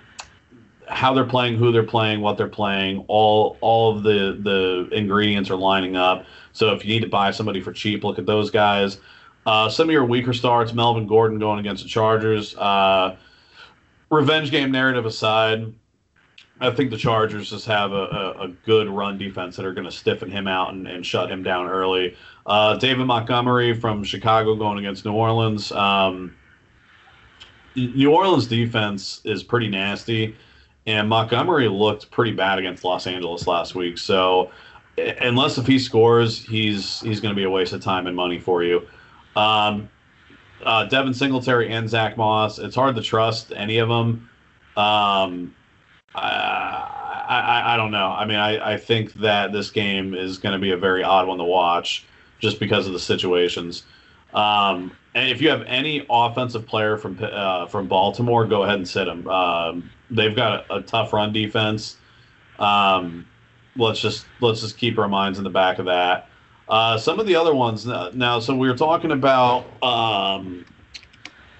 how 0.87 1.13
they're 1.13 1.23
playing, 1.23 1.55
who 1.55 1.71
they're 1.71 1.83
playing, 1.83 2.21
what 2.21 2.37
they're 2.37 2.47
playing, 2.47 3.05
all 3.07 3.57
all 3.61 3.95
of 3.95 4.03
the 4.03 4.39
the 4.41 4.89
ingredients 4.91 5.49
are 5.49 5.55
lining 5.55 5.95
up. 5.95 6.25
So 6.53 6.73
if 6.73 6.83
you 6.83 6.93
need 6.93 7.01
to 7.01 7.09
buy 7.09 7.31
somebody 7.31 7.61
for 7.61 7.71
cheap, 7.71 8.03
look 8.03 8.17
at 8.17 8.25
those 8.25 8.49
guys. 8.49 8.99
Uh, 9.45 9.69
some 9.69 9.87
of 9.87 9.93
your 9.93 10.05
weaker 10.05 10.33
starts, 10.33 10.73
Melvin 10.73 11.07
Gordon 11.07 11.39
going 11.39 11.59
against 11.59 11.83
the 11.83 11.89
Chargers. 11.89 12.55
Uh, 12.55 13.15
revenge 14.09 14.51
game 14.51 14.71
narrative 14.71 15.05
aside, 15.05 15.73
I 16.61 16.71
think 16.71 16.91
the 16.91 16.97
Chargers 16.97 17.49
just 17.49 17.65
have 17.67 17.91
a, 17.93 17.95
a, 17.95 18.43
a 18.43 18.47
good 18.65 18.89
run 18.89 19.17
defense 19.17 19.55
that 19.55 19.65
are 19.65 19.73
going 19.73 19.85
to 19.85 19.91
stiffen 19.91 20.29
him 20.29 20.47
out 20.47 20.73
and, 20.73 20.87
and, 20.87 21.05
shut 21.05 21.31
him 21.31 21.41
down 21.41 21.67
early. 21.67 22.17
Uh, 22.45 22.75
David 22.75 23.05
Montgomery 23.05 23.73
from 23.73 24.03
Chicago 24.03 24.55
going 24.55 24.77
against 24.77 25.05
New 25.05 25.13
Orleans. 25.13 25.71
Um, 25.71 26.35
New 27.75 28.11
Orleans 28.11 28.47
defense 28.47 29.21
is 29.23 29.41
pretty 29.41 29.69
nasty, 29.69 30.35
and 30.85 31.07
Montgomery 31.07 31.69
looked 31.69 32.11
pretty 32.11 32.33
bad 32.33 32.59
against 32.59 32.83
Los 32.83 33.07
Angeles 33.07 33.47
last 33.47 33.73
week. 33.75 33.97
So 33.97 34.51
unless 35.21 35.57
if 35.57 35.65
he 35.65 35.79
scores, 35.79 36.43
he's 36.45 36.99
he's 37.01 37.21
going 37.21 37.33
to 37.33 37.39
be 37.39 37.45
a 37.45 37.49
waste 37.49 37.73
of 37.73 37.81
time 37.81 38.07
and 38.07 38.15
money 38.15 38.39
for 38.39 38.63
you. 38.63 38.85
Um, 39.35 39.89
uh, 40.63 40.85
Devin 40.85 41.13
Singletary 41.13 41.71
and 41.71 41.89
Zach 41.89 42.17
Moss. 42.17 42.59
It's 42.59 42.75
hard 42.75 42.95
to 42.95 43.01
trust 43.01 43.53
any 43.55 43.77
of 43.77 43.87
them. 43.87 44.29
Um, 44.75 45.55
I, 46.15 47.25
I, 47.29 47.73
I 47.73 47.77
don't 47.77 47.91
know. 47.91 48.07
I 48.07 48.25
mean, 48.25 48.37
I, 48.37 48.73
I 48.73 48.77
think 48.77 49.13
that 49.15 49.51
this 49.51 49.69
game 49.69 50.13
is 50.13 50.37
going 50.37 50.53
to 50.53 50.59
be 50.59 50.71
a 50.71 50.77
very 50.77 51.03
odd 51.03 51.27
one 51.27 51.37
to 51.37 51.43
watch 51.43 52.05
just 52.39 52.59
because 52.59 52.87
of 52.87 52.93
the 52.93 52.99
situations. 52.99 53.83
Um, 54.33 54.91
and 55.15 55.29
if 55.29 55.41
you 55.41 55.49
have 55.49 55.63
any 55.63 56.05
offensive 56.09 56.65
player 56.65 56.97
from 56.97 57.19
uh, 57.21 57.65
from 57.67 57.87
Baltimore, 57.87 58.45
go 58.45 58.63
ahead 58.63 58.75
and 58.75 58.87
sit 58.87 59.05
them. 59.05 59.27
Um, 59.27 59.89
they've 60.11 60.35
got 60.35 60.69
a, 60.69 60.75
a, 60.75 60.81
tough 60.81 61.13
run 61.13 61.33
defense. 61.33 61.97
Um, 62.59 63.25
let's 63.75 63.99
just 63.99 64.25
let's 64.39 64.61
just 64.61 64.77
keep 64.77 64.99
our 64.99 65.07
minds 65.07 65.39
in 65.39 65.43
the 65.43 65.49
back 65.49 65.79
of 65.79 65.85
that. 65.85 66.29
Uh, 66.67 66.97
some 66.97 67.19
of 67.19 67.25
the 67.25 67.35
other 67.35 67.55
ones 67.55 67.85
now. 67.87 68.39
So 68.39 68.55
we 68.55 68.69
were 68.69 68.77
talking 68.77 69.11
about 69.11 69.65
um, 69.81 70.63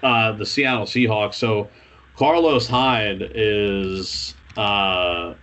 uh, 0.02 0.32
the 0.32 0.46
Seattle 0.46 0.86
Seahawks. 0.86 1.34
So 1.34 1.68
Carlos 2.16 2.68
Hyde 2.68 3.32
is 3.34 4.34
uh, 4.60 5.34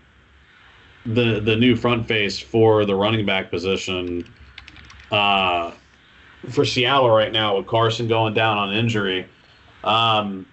the 1.08 1.40
the 1.40 1.56
new 1.56 1.76
front 1.76 2.08
face 2.08 2.38
for 2.38 2.86
the 2.86 2.94
running 2.94 3.26
back 3.26 3.50
position 3.50 4.32
uh, 5.12 5.72
for 6.50 6.64
Seattle 6.64 7.10
right 7.10 7.32
now 7.32 7.58
with 7.58 7.66
Carson 7.66 8.08
going 8.08 8.36
down 8.36 8.58
on 8.58 8.74
injury. 8.74 9.28
Um, 9.84 10.46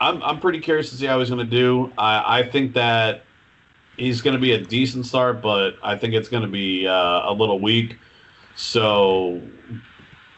I'm 0.00 0.22
I'm 0.22 0.38
pretty 0.38 0.60
curious 0.60 0.90
to 0.90 0.96
see 0.96 1.06
how 1.06 1.18
he's 1.18 1.28
going 1.28 1.44
to 1.44 1.50
do. 1.50 1.92
I, 1.98 2.38
I 2.38 2.48
think 2.48 2.74
that 2.74 3.24
he's 3.96 4.22
going 4.22 4.34
to 4.34 4.40
be 4.40 4.52
a 4.52 4.60
decent 4.60 5.06
start, 5.06 5.42
but 5.42 5.76
I 5.82 5.96
think 5.96 6.14
it's 6.14 6.28
going 6.28 6.44
to 6.44 6.48
be 6.48 6.86
uh, 6.86 7.30
a 7.30 7.32
little 7.32 7.58
weak. 7.58 7.98
So, 8.54 9.42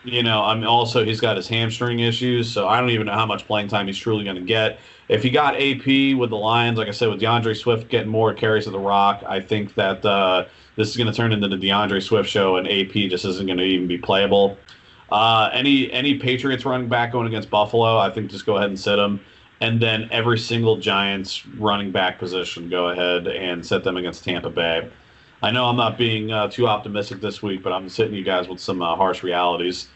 you 0.03 0.23
know, 0.23 0.43
I'm 0.45 0.67
also 0.67 1.05
he's 1.05 1.21
got 1.21 1.37
his 1.37 1.47
hamstring 1.47 2.01
issues, 2.01 2.51
so 2.51 2.69
I 2.69 2.81
don't 2.81 2.91
even 2.91 3.07
know 3.07 3.13
how 3.13 3.27
much 3.27 3.47
playing 3.47 3.69
time 3.69 3.87
he's 3.87 3.99
truly 3.99 4.25
going 4.25 4.37
to 4.37 4.43
get. 4.43 4.79
If 5.09 5.25
you 5.25 5.31
got 5.31 5.55
AP 5.55 6.17
with 6.19 6.31
the 6.31 6.37
Lions, 6.37 6.79
like 6.79 6.89
I 6.89 6.93
said, 6.93 7.09
with 7.09 7.21
D'Andre 7.21 7.55
Swift 7.55 7.89
getting 7.89 8.11
more 8.11 8.35
carries 8.35 8.67
of 8.67 8.73
the 8.73 8.79
rock, 8.79 9.23
I 9.27 9.41
think 9.41 9.75
that 9.75 10.05
uh, 10.05 10.47
this 10.75 10.89
is 10.89 10.97
going 10.97 11.07
to 11.07 11.13
turn 11.13 11.33
into 11.33 11.49
the 11.49 11.57
D'Andre 11.57 12.01
Swift 12.01 12.29
show, 12.29 12.57
and 12.57 12.67
AP 12.67 12.93
just 13.11 13.25
isn't 13.25 13.47
going 13.47 13.59
to 13.59 13.65
even 13.65 13.87
be 13.87 13.99
playable. 13.99 14.59
Uh, 15.11 15.49
any 15.53 15.91
any 15.93 16.19
Patriots 16.19 16.65
running 16.65 16.89
back 16.89 17.13
going 17.13 17.29
against 17.29 17.49
Buffalo, 17.49 17.97
I 17.97 18.11
think 18.11 18.31
just 18.31 18.45
go 18.45 18.57
ahead 18.57 18.71
and 18.71 18.79
sit 18.79 18.97
them 18.97 19.21
and 19.61 19.81
then 19.81 20.09
every 20.11 20.39
single 20.39 20.77
Giants 20.77 21.47
running 21.47 21.91
back 21.91 22.19
position, 22.19 22.69
go 22.69 22.89
ahead 22.89 23.27
and 23.27 23.65
set 23.65 23.85
them 23.85 23.97
against 23.97 24.25
Tampa 24.25 24.51
Bay. 24.51 24.89
I 25.43 25.51
know 25.51 25.67
I'm 25.67 25.77
not 25.77 25.97
being 25.97 26.31
uh, 26.31 26.49
too 26.49 26.67
optimistic 26.67 27.21
this 27.21 27.43
week, 27.43 27.63
but 27.63 27.73
I'm 27.73 27.89
sitting 27.89 28.15
you 28.15 28.25
guys 28.25 28.49
with 28.49 28.61
some 28.61 28.83
uh, 28.83 28.97
harsh 28.97 29.23
realities. 29.23 29.89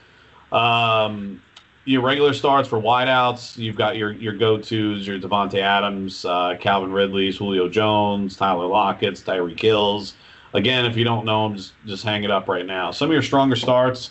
Um, 0.52 1.42
your 1.84 2.02
regular 2.02 2.34
starts 2.34 2.68
for 2.68 2.78
wideouts, 2.80 3.56
you've 3.56 3.76
got 3.76 3.96
your 3.96 4.12
your 4.12 4.34
go 4.34 4.58
tos, 4.58 5.06
your 5.06 5.18
Davante 5.18 5.60
Adams, 5.60 6.24
uh, 6.24 6.56
Calvin 6.60 6.92
Ridley, 6.92 7.32
Julio 7.32 7.68
Jones, 7.68 8.36
Tyler 8.36 8.66
Lockett's, 8.66 9.22
Tyreek 9.22 9.60
Hills. 9.60 10.14
Again, 10.52 10.84
if 10.84 10.96
you 10.96 11.04
don't 11.04 11.24
know 11.24 11.48
them, 11.48 11.56
just, 11.56 11.72
just 11.86 12.04
hang 12.04 12.24
it 12.24 12.30
up 12.30 12.48
right 12.48 12.66
now. 12.66 12.90
Some 12.90 13.08
of 13.08 13.12
your 13.12 13.22
stronger 13.22 13.56
starts, 13.56 14.10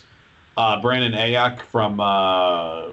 uh, 0.56 0.80
Brandon 0.80 1.12
Aiyuk 1.12 1.60
from 1.60 2.00
uh, 2.00 2.90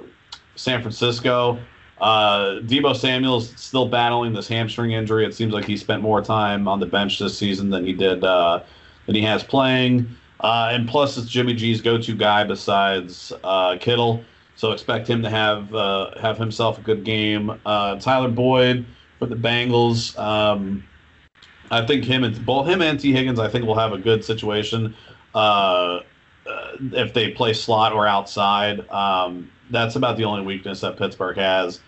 San 0.55 0.81
Francisco. 0.81 1.57
Uh, 1.99 2.59
Deebo 2.59 2.95
Samuel's 2.95 3.53
still 3.55 3.87
battling 3.87 4.33
this 4.33 4.47
hamstring 4.47 4.91
injury. 4.91 5.25
It 5.25 5.33
seems 5.33 5.53
like 5.53 5.65
he 5.65 5.75
spent 5.77 6.03
more 6.03 6.21
time 6.21 6.67
on 6.67 6.79
the 6.79 6.85
bench 6.85 7.17
this 7.17 7.35
season 7.37 7.71
than 7.71 7.85
he 7.85 7.93
did 7.93 8.23
uh, 8.23 8.61
than 9.07 9.15
he 9.15 9.21
has 9.23 9.43
playing. 9.43 10.07
Uh, 10.41 10.69
and 10.71 10.87
plus, 10.87 11.17
it's 11.17 11.27
Jimmy 11.27 11.55
G's 11.55 11.81
go-to 11.81 12.13
guy 12.13 12.43
besides 12.43 13.33
Kittle, 13.79 14.23
so 14.57 14.71
expect 14.71 15.07
him 15.07 15.21
to 15.23 15.29
have 15.29 15.73
uh, 15.73 16.19
have 16.19 16.37
himself 16.37 16.77
a 16.77 16.81
good 16.81 17.05
game. 17.05 17.57
Uh, 17.65 17.95
Tyler 17.95 18.29
Boyd 18.29 18.85
for 19.19 19.27
the 19.27 19.35
Bengals. 19.35 20.17
Um, 20.19 20.83
I 21.71 21.85
think 21.85 22.03
him 22.03 22.25
and 22.25 22.45
both 22.45 22.67
him 22.67 22.81
and 22.81 22.99
Tee 22.99 23.13
Higgins, 23.13 23.39
I 23.39 23.47
think 23.47 23.65
will 23.65 23.77
have 23.77 23.93
a 23.93 23.97
good 23.97 24.25
situation 24.25 24.93
if 26.93 27.13
they 27.13 27.29
play 27.31 27.53
slot 27.53 27.93
or 27.93 28.07
outside. 28.07 28.87
Um, 28.89 29.51
that's 29.69 29.95
about 29.95 30.17
the 30.17 30.25
only 30.25 30.45
weakness 30.45 30.81
that 30.81 30.97
Pittsburgh 30.97 31.37
has. 31.37 31.81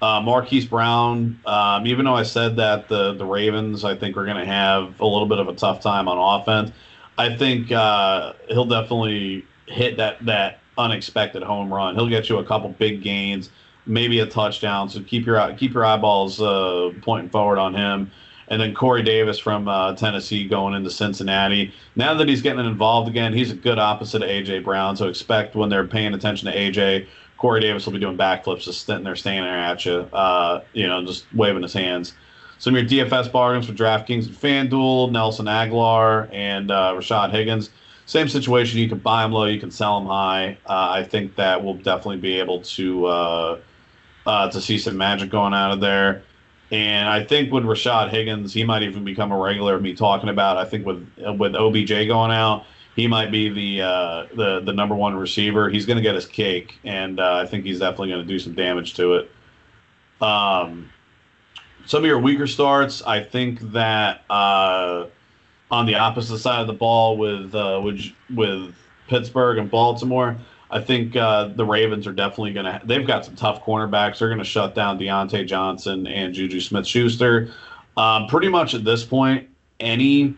Uh, 0.00 0.20
Marquise 0.20 0.64
Brown, 0.64 1.40
um, 1.44 1.86
even 1.86 2.04
though 2.04 2.14
I 2.14 2.22
said 2.22 2.56
that 2.56 2.88
the 2.88 3.14
the 3.14 3.24
Ravens, 3.24 3.84
I 3.84 3.96
think, 3.96 4.16
are 4.16 4.24
going 4.24 4.36
to 4.36 4.46
have 4.46 5.00
a 5.00 5.06
little 5.06 5.26
bit 5.26 5.38
of 5.38 5.48
a 5.48 5.54
tough 5.54 5.80
time 5.80 6.08
on 6.08 6.40
offense, 6.40 6.70
I 7.16 7.34
think 7.34 7.72
uh, 7.72 8.34
he'll 8.48 8.64
definitely 8.64 9.44
hit 9.66 9.96
that 9.96 10.24
that 10.26 10.60
unexpected 10.78 11.42
home 11.42 11.72
run. 11.72 11.94
He'll 11.94 12.08
get 12.08 12.28
you 12.28 12.38
a 12.38 12.44
couple 12.44 12.70
big 12.70 13.02
gains, 13.02 13.50
maybe 13.86 14.20
a 14.20 14.26
touchdown. 14.26 14.88
So 14.88 15.02
keep 15.02 15.26
your 15.26 15.52
keep 15.54 15.74
your 15.74 15.84
eyeballs 15.84 16.40
uh, 16.40 16.92
pointing 17.02 17.30
forward 17.30 17.58
on 17.58 17.74
him. 17.74 18.10
And 18.50 18.58
then 18.58 18.74
Corey 18.74 19.02
Davis 19.02 19.38
from 19.38 19.68
uh, 19.68 19.94
Tennessee 19.94 20.48
going 20.48 20.72
into 20.72 20.90
Cincinnati. 20.90 21.74
Now 21.96 22.14
that 22.14 22.28
he's 22.28 22.40
getting 22.40 22.64
involved 22.64 23.08
again, 23.08 23.34
he's 23.34 23.50
a 23.50 23.54
good 23.54 23.78
opposite 23.78 24.22
of 24.22 24.28
AJ 24.28 24.64
Brown. 24.64 24.96
So 24.96 25.08
expect 25.08 25.54
when 25.54 25.68
they're 25.68 25.86
paying 25.86 26.14
attention 26.14 26.50
to 26.50 26.56
AJ, 26.56 27.06
Corey 27.36 27.60
Davis 27.60 27.84
will 27.84 27.92
be 27.92 27.98
doing 27.98 28.16
backflips, 28.16 28.62
just 28.62 28.86
sitting 28.86 29.04
there, 29.04 29.16
standing 29.16 29.44
there 29.44 29.58
at 29.58 29.84
you, 29.84 30.08
uh, 30.14 30.62
you 30.72 30.86
know, 30.86 31.04
just 31.04 31.26
waving 31.34 31.62
his 31.62 31.74
hands. 31.74 32.14
Some 32.58 32.74
of 32.74 32.90
your 32.90 33.06
DFS 33.06 33.30
bargains 33.30 33.66
for 33.66 33.72
DraftKings 33.72 34.26
and 34.26 34.34
FanDuel, 34.34 35.12
Nelson 35.12 35.46
Agholor 35.46 36.28
and 36.32 36.70
uh, 36.70 36.94
Rashad 36.96 37.30
Higgins. 37.30 37.70
Same 38.08 38.26
situation. 38.26 38.78
You 38.78 38.88
can 38.88 39.00
buy 39.00 39.22
them 39.22 39.32
low, 39.32 39.44
you 39.44 39.60
can 39.60 39.70
sell 39.70 40.00
them 40.00 40.08
high. 40.08 40.56
Uh, 40.64 40.88
I 40.92 41.04
think 41.04 41.36
that 41.36 41.62
we'll 41.62 41.74
definitely 41.74 42.16
be 42.16 42.40
able 42.40 42.62
to 42.62 43.04
uh, 43.04 43.60
uh, 44.26 44.50
to 44.50 44.60
see 44.62 44.78
some 44.78 44.96
magic 44.96 45.28
going 45.28 45.52
out 45.52 45.72
of 45.72 45.80
there. 45.80 46.22
And 46.70 47.06
I 47.06 47.22
think 47.22 47.52
with 47.52 47.64
Rashad 47.64 48.08
Higgins, 48.08 48.54
he 48.54 48.64
might 48.64 48.82
even 48.82 49.04
become 49.04 49.30
a 49.30 49.36
regular 49.36 49.74
of 49.74 49.82
me 49.82 49.94
talking 49.94 50.30
about. 50.30 50.56
I 50.56 50.64
think 50.64 50.86
with 50.86 51.06
with 51.38 51.54
OBJ 51.54 52.08
going 52.08 52.30
out, 52.30 52.64
he 52.96 53.06
might 53.06 53.30
be 53.30 53.50
the 53.50 53.82
uh, 53.82 54.26
the 54.34 54.60
the 54.60 54.72
number 54.72 54.94
one 54.94 55.14
receiver. 55.14 55.68
He's 55.68 55.84
going 55.84 55.98
to 55.98 56.02
get 56.02 56.14
his 56.14 56.24
cake, 56.24 56.78
and 56.84 57.20
uh, 57.20 57.34
I 57.34 57.44
think 57.44 57.66
he's 57.66 57.80
definitely 57.80 58.08
going 58.08 58.26
to 58.26 58.26
do 58.26 58.38
some 58.38 58.54
damage 58.54 58.94
to 58.94 59.16
it. 59.16 59.30
Um, 60.22 60.88
some 61.84 62.04
of 62.04 62.06
your 62.06 62.20
weaker 62.20 62.46
starts, 62.46 63.02
I 63.02 63.22
think 63.22 63.60
that 63.72 64.22
uh, 64.30 65.08
on 65.70 65.86
the 65.86 65.94
opposite 65.94 66.38
side 66.38 66.60
of 66.60 66.66
the 66.66 66.72
ball 66.72 67.16
with 67.16 67.54
uh, 67.54 67.80
with 67.82 68.00
with 68.34 68.74
Pittsburgh 69.08 69.58
and 69.58 69.70
Baltimore. 69.70 70.36
I 70.70 70.80
think 70.80 71.16
uh, 71.16 71.48
the 71.48 71.64
Ravens 71.64 72.06
are 72.06 72.12
definitely 72.12 72.52
going 72.52 72.66
to. 72.66 72.80
They've 72.84 73.06
got 73.06 73.24
some 73.24 73.36
tough 73.36 73.64
cornerbacks. 73.64 74.18
They're 74.18 74.28
going 74.28 74.38
to 74.38 74.44
shut 74.44 74.74
down 74.74 74.98
Diontae 74.98 75.46
Johnson 75.46 76.06
and 76.06 76.34
Juju 76.34 76.60
Smith 76.60 76.86
Schuster. 76.86 77.50
Um, 77.96 78.26
pretty 78.26 78.48
much 78.48 78.74
at 78.74 78.84
this 78.84 79.04
point, 79.04 79.48
any 79.80 80.36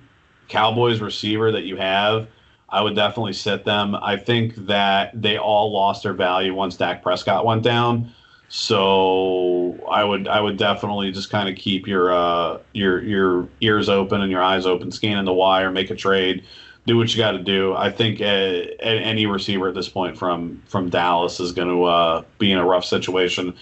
Cowboys 0.48 1.00
receiver 1.00 1.50
that 1.52 1.64
you 1.64 1.76
have, 1.76 2.28
I 2.68 2.80
would 2.80 2.94
definitely 2.94 3.32
sit 3.32 3.64
them. 3.64 3.96
I 3.96 4.16
think 4.16 4.54
that 4.66 5.20
they 5.20 5.36
all 5.36 5.72
lost 5.72 6.04
their 6.04 6.12
value 6.12 6.54
once 6.54 6.76
Dak 6.76 7.02
Prescott 7.02 7.44
went 7.44 7.62
down. 7.62 8.12
So 8.52 9.78
I 9.88 10.02
would 10.02 10.26
I 10.26 10.40
would 10.40 10.56
definitely 10.56 11.12
just 11.12 11.30
kind 11.30 11.48
of 11.48 11.54
keep 11.54 11.86
your 11.86 12.12
uh, 12.12 12.58
your 12.72 13.00
your 13.00 13.48
ears 13.60 13.88
open 13.88 14.20
and 14.20 14.30
your 14.30 14.42
eyes 14.42 14.66
open, 14.66 14.90
scanning 14.90 15.24
the 15.24 15.32
wire, 15.32 15.70
make 15.70 15.90
a 15.90 15.94
trade, 15.94 16.42
do 16.84 16.96
what 16.96 17.14
you 17.14 17.18
got 17.18 17.30
to 17.30 17.38
do. 17.38 17.76
I 17.76 17.92
think 17.92 18.20
uh, 18.20 18.24
any 18.24 19.26
receiver 19.26 19.68
at 19.68 19.74
this 19.76 19.88
point 19.88 20.18
from 20.18 20.60
from 20.66 20.90
Dallas 20.90 21.38
is 21.38 21.52
going 21.52 21.68
to 21.68 21.84
uh, 21.84 22.24
be 22.38 22.50
in 22.50 22.58
a 22.58 22.66
rough 22.66 22.84
situation. 22.84 23.54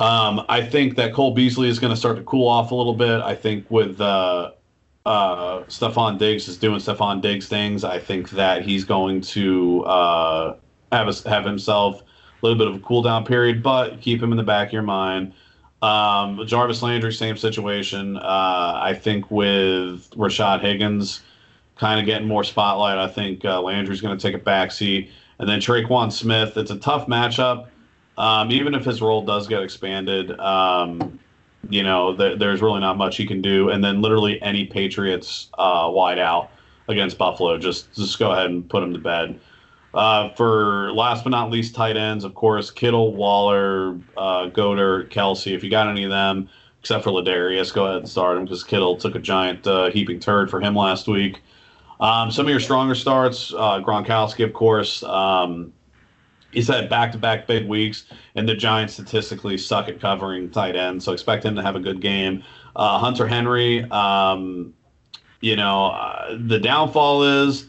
Um, 0.00 0.46
I 0.48 0.62
think 0.62 0.96
that 0.96 1.12
Cole 1.12 1.34
Beasley 1.34 1.68
is 1.68 1.78
going 1.78 1.92
to 1.92 1.96
start 1.96 2.16
to 2.16 2.22
cool 2.22 2.48
off 2.48 2.70
a 2.70 2.74
little 2.74 2.94
bit. 2.94 3.20
I 3.20 3.34
think 3.34 3.70
with 3.70 4.00
uh, 4.00 4.52
uh, 5.04 5.64
Stefon 5.64 6.16
Diggs 6.16 6.48
is 6.48 6.56
doing 6.56 6.80
Stefon 6.80 7.20
Diggs 7.20 7.48
things. 7.48 7.84
I 7.84 7.98
think 7.98 8.30
that 8.30 8.62
he's 8.62 8.84
going 8.84 9.20
to 9.20 9.84
uh, 9.84 10.56
have 10.90 11.08
a, 11.08 11.28
have 11.28 11.44
himself 11.44 12.02
little 12.42 12.58
bit 12.58 12.68
of 12.68 12.74
a 12.74 12.78
cool 12.80 13.02
down 13.02 13.24
period, 13.24 13.62
but 13.62 14.00
keep 14.00 14.22
him 14.22 14.32
in 14.32 14.36
the 14.36 14.44
back 14.44 14.68
of 14.68 14.72
your 14.72 14.82
mind. 14.82 15.32
Um, 15.82 16.46
Jarvis 16.46 16.82
Landry, 16.82 17.12
same 17.12 17.36
situation. 17.36 18.16
Uh, 18.18 18.78
I 18.82 18.94
think 18.94 19.30
with 19.30 20.10
Rashad 20.10 20.60
Higgins 20.60 21.22
kind 21.76 21.98
of 21.98 22.06
getting 22.06 22.28
more 22.28 22.44
spotlight, 22.44 22.98
I 22.98 23.08
think 23.08 23.44
uh, 23.44 23.60
Landry's 23.62 24.00
going 24.00 24.16
to 24.16 24.22
take 24.22 24.40
a 24.40 24.44
backseat. 24.44 25.10
And 25.38 25.48
then 25.48 25.58
Tre'Quan 25.58 26.12
Smith, 26.12 26.56
it's 26.58 26.70
a 26.70 26.78
tough 26.78 27.06
matchup. 27.06 27.68
Um, 28.18 28.50
even 28.52 28.74
if 28.74 28.84
his 28.84 29.00
role 29.00 29.24
does 29.24 29.48
get 29.48 29.62
expanded, 29.62 30.38
um, 30.38 31.18
you 31.70 31.82
know, 31.82 32.14
th- 32.14 32.38
there's 32.38 32.60
really 32.60 32.80
not 32.80 32.98
much 32.98 33.16
he 33.16 33.26
can 33.26 33.40
do. 33.40 33.70
And 33.70 33.82
then 33.82 34.02
literally 34.02 34.40
any 34.42 34.66
Patriots 34.66 35.48
uh, 35.56 35.88
wide 35.90 36.18
out 36.18 36.50
against 36.88 37.16
Buffalo, 37.16 37.56
just 37.56 37.94
just 37.94 38.18
go 38.18 38.32
ahead 38.32 38.46
and 38.50 38.68
put 38.68 38.82
him 38.82 38.92
to 38.92 38.98
bed. 38.98 39.40
Uh, 39.92 40.32
for 40.34 40.92
last 40.92 41.24
but 41.24 41.30
not 41.30 41.50
least, 41.50 41.74
tight 41.74 41.96
ends, 41.96 42.24
of 42.24 42.34
course, 42.34 42.70
Kittle, 42.70 43.14
Waller, 43.14 43.98
uh, 44.16 44.46
Goedert, 44.46 45.10
Kelce. 45.10 45.52
If 45.54 45.64
you 45.64 45.70
got 45.70 45.88
any 45.88 46.04
of 46.04 46.10
them, 46.10 46.48
except 46.80 47.04
for 47.04 47.10
Ladarius, 47.10 47.74
go 47.74 47.86
ahead 47.86 47.98
and 47.98 48.08
start 48.08 48.36
him 48.36 48.44
because 48.44 48.62
Kittle 48.62 48.96
took 48.96 49.16
a 49.16 49.18
giant 49.18 49.66
uh, 49.66 49.90
heaping 49.90 50.20
turd 50.20 50.48
for 50.50 50.60
him 50.60 50.76
last 50.76 51.08
week. 51.08 51.40
Um, 51.98 52.30
some 52.30 52.46
of 52.46 52.50
your 52.50 52.60
stronger 52.60 52.94
starts, 52.94 53.52
uh, 53.52 53.80
Gronkowski, 53.80 54.44
of 54.44 54.52
course. 54.52 55.02
Um, 55.02 55.72
he's 56.52 56.68
had 56.68 56.88
back-to-back 56.88 57.46
big 57.46 57.68
weeks, 57.68 58.04
and 58.36 58.48
the 58.48 58.54
Giants 58.54 58.94
statistically 58.94 59.58
suck 59.58 59.88
at 59.88 60.00
covering 60.00 60.50
tight 60.50 60.76
ends, 60.76 61.04
so 61.04 61.12
expect 61.12 61.44
him 61.44 61.54
to 61.56 61.62
have 61.62 61.76
a 61.76 61.80
good 61.80 62.00
game. 62.00 62.42
Uh, 62.76 62.98
Hunter 62.98 63.26
Henry, 63.26 63.84
um, 63.90 64.72
you 65.40 65.56
know, 65.56 65.86
uh, 65.86 66.38
the 66.46 66.58
downfall 66.58 67.24
is 67.24 67.66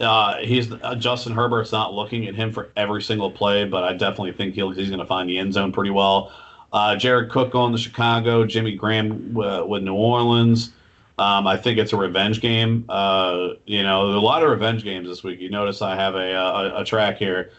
uh, 0.00 0.36
he's 0.38 0.70
uh, 0.72 0.94
Justin 0.96 1.32
Herbert's 1.32 1.72
not 1.72 1.94
looking 1.94 2.26
at 2.26 2.34
him 2.34 2.52
for 2.52 2.70
every 2.76 3.02
single 3.02 3.30
play, 3.30 3.64
but 3.64 3.84
I 3.84 3.92
definitely 3.92 4.32
think 4.32 4.54
he'll, 4.54 4.70
he's 4.70 4.88
going 4.88 5.00
to 5.00 5.06
find 5.06 5.28
the 5.28 5.38
end 5.38 5.54
zone 5.54 5.72
pretty 5.72 5.90
well. 5.90 6.32
Uh, 6.72 6.96
Jared 6.96 7.30
Cook 7.30 7.52
going 7.52 7.72
to 7.72 7.78
Chicago, 7.78 8.44
Jimmy 8.44 8.74
Graham 8.74 9.32
with 9.32 9.82
New 9.82 9.94
Orleans. 9.94 10.72
Um, 11.18 11.46
I 11.46 11.56
think 11.56 11.78
it's 11.78 11.94
a 11.94 11.96
revenge 11.96 12.42
game. 12.42 12.84
Uh, 12.88 13.50
you 13.64 13.82
know, 13.82 14.02
a 14.02 14.20
lot 14.20 14.42
of 14.42 14.50
revenge 14.50 14.84
games 14.84 15.08
this 15.08 15.22
week. 15.22 15.40
You 15.40 15.48
notice 15.48 15.80
I 15.80 15.96
have 15.96 16.14
a, 16.14 16.32
a, 16.32 16.80
a 16.82 16.84
track 16.84 17.16
here. 17.16 17.52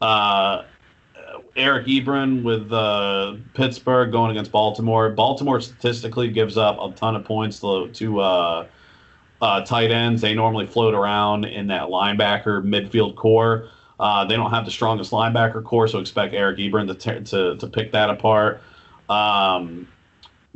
Uh, 0.00 0.64
Eric 1.54 1.86
Ebron 1.86 2.42
with 2.42 2.72
uh, 2.72 3.36
Pittsburgh 3.54 4.10
going 4.10 4.32
against 4.32 4.50
Baltimore. 4.50 5.10
Baltimore 5.10 5.60
statistically 5.60 6.28
gives 6.28 6.56
up 6.56 6.78
a 6.80 6.90
ton 6.96 7.14
of 7.14 7.24
points 7.24 7.60
to, 7.60 7.88
to 7.92 8.20
uh, 9.40 9.64
tight 9.64 9.90
ends. 9.90 10.22
They 10.22 10.34
normally 10.34 10.66
float 10.66 10.94
around 10.94 11.44
in 11.44 11.66
that 11.68 11.88
linebacker 11.88 12.62
midfield 12.64 13.16
corps. 13.16 13.68
Uh, 13.98 14.24
they 14.24 14.36
don't 14.36 14.50
have 14.50 14.64
the 14.64 14.70
strongest 14.70 15.10
linebacker 15.10 15.64
corps, 15.64 15.88
so 15.88 15.98
expect 15.98 16.34
Eric 16.34 16.58
Ebron 16.58 16.86
to, 16.86 16.94
t- 16.94 17.24
to, 17.30 17.56
to 17.56 17.66
pick 17.66 17.92
that 17.92 18.10
apart. 18.10 18.60
Um, 19.08 19.88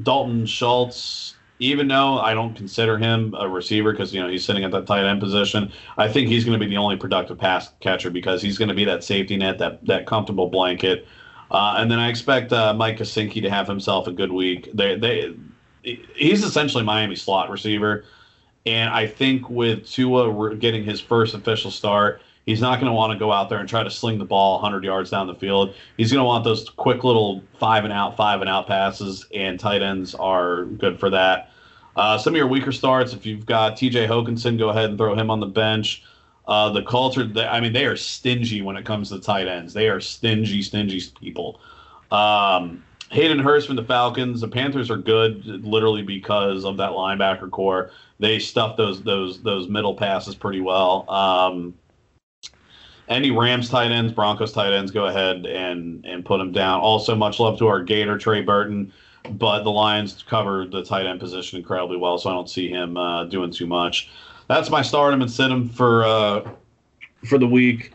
Dalton 0.02 0.46
Schultz, 0.46 1.34
even 1.58 1.88
though 1.88 2.18
I 2.18 2.34
don't 2.34 2.54
consider 2.54 2.98
him 2.98 3.34
a 3.38 3.48
receiver 3.48 3.92
because 3.92 4.14
you 4.14 4.20
know 4.20 4.28
he's 4.28 4.44
sitting 4.44 4.64
at 4.64 4.70
that 4.72 4.86
tight 4.86 5.04
end 5.04 5.20
position, 5.20 5.72
I 5.96 6.08
think 6.08 6.28
he's 6.28 6.44
going 6.44 6.58
to 6.58 6.64
be 6.64 6.68
the 6.68 6.78
only 6.78 6.96
productive 6.96 7.38
pass 7.38 7.70
catcher 7.80 8.10
because 8.10 8.42
he's 8.42 8.58
going 8.58 8.68
to 8.68 8.74
be 8.74 8.84
that 8.86 9.04
safety 9.04 9.36
net, 9.36 9.58
that 9.58 9.84
that 9.86 10.06
comfortable 10.06 10.48
blanket. 10.48 11.06
Uh, 11.50 11.74
and 11.78 11.90
then 11.90 11.98
I 11.98 12.08
expect 12.08 12.52
uh, 12.52 12.72
Mike 12.74 12.98
Gesicki 12.98 13.42
to 13.42 13.50
have 13.50 13.66
himself 13.66 14.06
a 14.06 14.12
good 14.12 14.32
week. 14.32 14.70
They 14.72 14.96
they 14.96 15.34
he's 15.82 16.44
essentially 16.44 16.84
Miami 16.84 17.16
slot 17.16 17.50
receiver. 17.50 18.04
And 18.66 18.90
I 18.90 19.06
think 19.06 19.48
with 19.48 19.86
Tua 19.86 20.56
getting 20.56 20.84
his 20.84 21.00
first 21.00 21.34
official 21.34 21.70
start, 21.70 22.20
he's 22.46 22.60
not 22.60 22.80
going 22.80 22.90
to 22.90 22.92
want 22.92 23.12
to 23.12 23.18
go 23.18 23.32
out 23.32 23.48
there 23.48 23.58
and 23.58 23.68
try 23.68 23.82
to 23.82 23.90
sling 23.90 24.18
the 24.18 24.24
ball 24.24 24.60
100 24.60 24.84
yards 24.84 25.10
down 25.10 25.26
the 25.26 25.34
field. 25.34 25.74
He's 25.96 26.12
going 26.12 26.20
to 26.20 26.26
want 26.26 26.44
those 26.44 26.68
quick 26.68 27.04
little 27.04 27.42
five 27.58 27.84
and 27.84 27.92
out, 27.92 28.16
five 28.16 28.40
and 28.40 28.50
out 28.50 28.66
passes, 28.66 29.26
and 29.34 29.58
tight 29.58 29.82
ends 29.82 30.14
are 30.14 30.64
good 30.64 30.98
for 30.98 31.10
that. 31.10 31.50
Uh, 31.96 32.18
some 32.18 32.34
of 32.34 32.36
your 32.38 32.46
weaker 32.46 32.72
starts, 32.72 33.12
if 33.12 33.26
you've 33.26 33.46
got 33.46 33.76
TJ 33.76 34.08
Hockenson, 34.08 34.58
go 34.58 34.68
ahead 34.70 34.90
and 34.90 34.98
throw 34.98 35.14
him 35.14 35.30
on 35.30 35.40
the 35.40 35.46
bench. 35.46 36.02
Uh, 36.46 36.70
the 36.70 36.82
culture, 36.82 37.24
they, 37.24 37.46
I 37.46 37.60
mean, 37.60 37.72
they 37.72 37.84
are 37.84 37.96
stingy 37.96 38.62
when 38.62 38.76
it 38.76 38.84
comes 38.84 39.10
to 39.10 39.20
tight 39.20 39.46
ends. 39.46 39.72
They 39.72 39.88
are 39.88 40.00
stingy, 40.00 40.62
stingy 40.62 41.00
people. 41.20 41.60
Um, 42.10 42.82
Hayden 43.10 43.38
Hurst 43.38 43.66
from 43.66 43.76
the 43.76 43.84
Falcons. 43.84 44.40
The 44.40 44.48
Panthers 44.48 44.90
are 44.90 44.96
good 44.96 45.44
literally 45.64 46.02
because 46.02 46.64
of 46.64 46.76
that 46.76 46.90
linebacker 46.90 47.50
corps. 47.50 47.90
They 48.20 48.38
stuff 48.38 48.76
those 48.76 49.02
those 49.02 49.42
those 49.42 49.68
middle 49.68 49.94
passes 49.94 50.34
pretty 50.34 50.60
well. 50.60 51.10
Um, 51.10 51.74
any 53.08 53.30
Rams 53.30 53.68
tight 53.68 53.90
ends, 53.90 54.12
Broncos 54.12 54.52
tight 54.52 54.72
ends, 54.72 54.90
go 54.90 55.06
ahead 55.06 55.46
and 55.46 56.04
and 56.04 56.24
put 56.24 56.38
them 56.38 56.52
down. 56.52 56.80
Also, 56.80 57.14
much 57.16 57.40
love 57.40 57.58
to 57.58 57.66
our 57.66 57.82
Gator 57.82 58.18
Trey 58.18 58.42
Burton, 58.42 58.92
but 59.32 59.64
the 59.64 59.70
Lions 59.70 60.22
cover 60.28 60.66
the 60.66 60.84
tight 60.84 61.06
end 61.06 61.18
position 61.18 61.58
incredibly 61.58 61.96
well, 61.96 62.18
so 62.18 62.30
I 62.30 62.34
don't 62.34 62.48
see 62.48 62.68
him 62.68 62.96
uh, 62.96 63.24
doing 63.24 63.50
too 63.50 63.66
much. 63.66 64.10
That's 64.48 64.70
my 64.70 64.82
stardom 64.82 65.22
and 65.22 65.30
sit 65.30 65.50
him 65.50 65.68
for 65.68 66.04
uh, 66.04 66.50
for 67.26 67.38
the 67.38 67.48
week. 67.48 67.92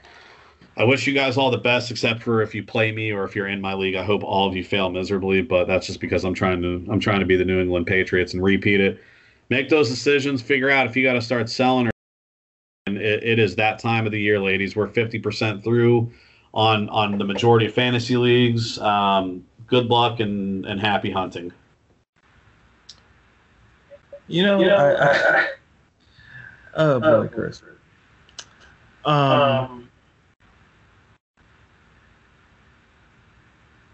I 0.78 0.84
wish 0.84 1.08
you 1.08 1.14
guys 1.14 1.38
all 1.38 1.52
the 1.52 1.58
best, 1.58 1.90
except 1.90 2.22
for 2.22 2.42
if 2.42 2.54
you 2.54 2.62
play 2.62 2.92
me 2.92 3.12
or 3.12 3.24
if 3.24 3.36
you're 3.36 3.48
in 3.48 3.62
my 3.62 3.74
league. 3.74 3.96
I 3.96 4.04
hope 4.04 4.24
all 4.24 4.48
of 4.48 4.56
you 4.56 4.64
fail 4.64 4.90
miserably, 4.90 5.42
but 5.42 5.66
that's 5.66 5.88
just 5.88 6.02
because 6.02 6.26
I'm 6.26 6.34
trying 6.34 6.62
to 6.64 6.86
I'm 6.92 7.00
trying 7.00 7.20
to 7.20 7.26
be 7.26 7.36
the 7.36 7.46
New 7.46 7.62
England 7.62 7.88
Patriots 7.88 8.34
and 8.34 8.44
repeat 8.44 8.82
it. 8.82 9.00
Make 9.50 9.70
those 9.70 9.89
decisions. 9.89 10.41
Figure 10.41 10.70
out 10.70 10.88
if 10.88 10.96
you 10.96 11.04
got 11.04 11.14
to 11.14 11.22
start 11.22 11.50
selling 11.50 11.88
or. 11.88 11.91
And 12.88 12.98
it, 12.98 13.24
it 13.24 13.39
is 13.39 13.56
that 13.56 13.80
time 13.80 14.06
of 14.06 14.12
the 14.12 14.20
year, 14.20 14.39
ladies. 14.39 14.76
We're 14.76 14.88
50% 14.88 15.63
through 15.63 16.12
on 16.54 16.88
on 16.89 17.17
the 17.17 17.26
majority 17.26 17.66
of 17.66 17.74
fantasy 17.74 18.16
leagues. 18.16 18.80
Um, 18.80 19.43
good 19.67 19.88
luck 19.88 20.20
and 20.20 20.66
and 20.66 20.80
happy 20.80 21.12
hunting. 21.12 21.51
You 24.28 24.43
know, 24.43 24.59
you 24.59 24.67
know 24.67 24.76
I, 24.76 25.08
I, 25.08 25.47
oh 26.76 27.00
boy, 27.00 27.28
Chris. 27.28 27.62
Um, 29.04 29.13
um 29.13 29.89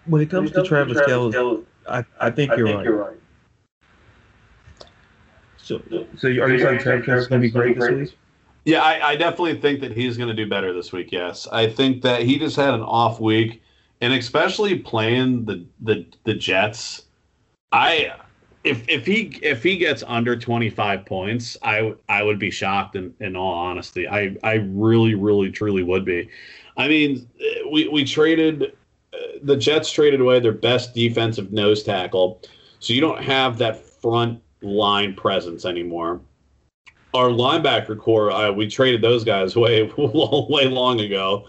when 0.05 0.21
it 0.21 0.29
comes, 0.29 0.51
when 0.51 0.51
it 0.51 0.53
comes 0.55 0.67
to 0.67 0.69
Travis, 0.69 0.97
to 0.97 1.03
Travis 1.03 1.35
Kelce, 1.35 1.65
I, 1.89 2.05
I 2.19 2.31
think, 2.31 2.51
I 2.51 2.55
you're, 2.55 2.67
think 2.67 2.77
right. 2.77 2.85
you're 2.85 2.97
right. 2.97 3.17
So, 5.63 5.81
so 6.17 6.27
are 6.27 6.31
you 6.31 6.59
saying 6.59 6.77
is 6.77 7.27
going 7.27 7.27
to 7.27 7.39
be 7.39 7.49
great 7.49 7.79
this 7.79 7.89
week? 7.89 8.17
Yeah, 8.65 8.81
I, 8.81 9.09
I 9.09 9.15
definitely 9.15 9.59
think 9.59 9.81
that 9.81 9.91
he's 9.91 10.17
going 10.17 10.29
to 10.29 10.35
do 10.35 10.47
better 10.47 10.73
this 10.73 10.91
week. 10.91 11.11
Yes, 11.11 11.47
I 11.51 11.67
think 11.67 12.03
that 12.03 12.21
he 12.21 12.37
just 12.37 12.55
had 12.55 12.73
an 12.73 12.81
off 12.81 13.19
week, 13.19 13.61
and 14.01 14.13
especially 14.13 14.77
playing 14.79 15.45
the 15.45 15.65
the 15.81 16.05
the 16.25 16.33
Jets. 16.33 17.03
I 17.71 18.13
if 18.63 18.87
if 18.87 19.05
he 19.05 19.39
if 19.41 19.63
he 19.63 19.77
gets 19.77 20.03
under 20.05 20.35
25 20.35 21.05
points, 21.05 21.57
I 21.63 21.95
I 22.07 22.21
would 22.21 22.37
be 22.37 22.51
shocked 22.51 22.95
in, 22.95 23.13
in 23.19 23.35
all 23.35 23.53
honesty. 23.53 24.07
I 24.07 24.37
I 24.43 24.55
really 24.69 25.15
really 25.15 25.51
truly 25.51 25.83
would 25.83 26.05
be. 26.05 26.29
I 26.77 26.87
mean, 26.87 27.27
we 27.71 27.87
we 27.87 28.03
traded 28.03 28.75
uh, 29.13 29.17
the 29.41 29.57
Jets 29.57 29.91
traded 29.91 30.21
away 30.21 30.39
their 30.39 30.51
best 30.51 30.93
defensive 30.93 31.51
nose 31.51 31.81
tackle, 31.81 32.41
so 32.79 32.93
you 32.93 33.01
don't 33.01 33.23
have 33.23 33.57
that 33.57 33.79
front 33.79 34.41
line 34.61 35.13
presence 35.13 35.65
anymore. 35.65 36.21
Our 37.13 37.27
linebacker 37.27 37.97
corps, 37.97 38.31
uh, 38.31 38.51
we 38.51 38.67
traded 38.67 39.01
those 39.01 39.23
guys 39.23 39.55
way 39.57 39.91
way 39.97 40.67
long 40.67 41.01
ago. 41.01 41.47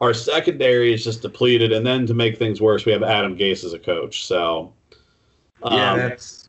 Our 0.00 0.12
secondary 0.12 0.92
is 0.92 1.04
just 1.04 1.22
depleted, 1.22 1.72
and 1.72 1.86
then 1.86 2.06
to 2.06 2.14
make 2.14 2.38
things 2.38 2.60
worse, 2.60 2.84
we 2.84 2.92
have 2.92 3.02
Adam 3.02 3.36
Gase 3.36 3.64
as 3.64 3.72
a 3.72 3.78
coach. 3.78 4.26
So, 4.26 4.74
um, 5.62 5.72
yeah, 5.72 5.96
that's 5.96 6.48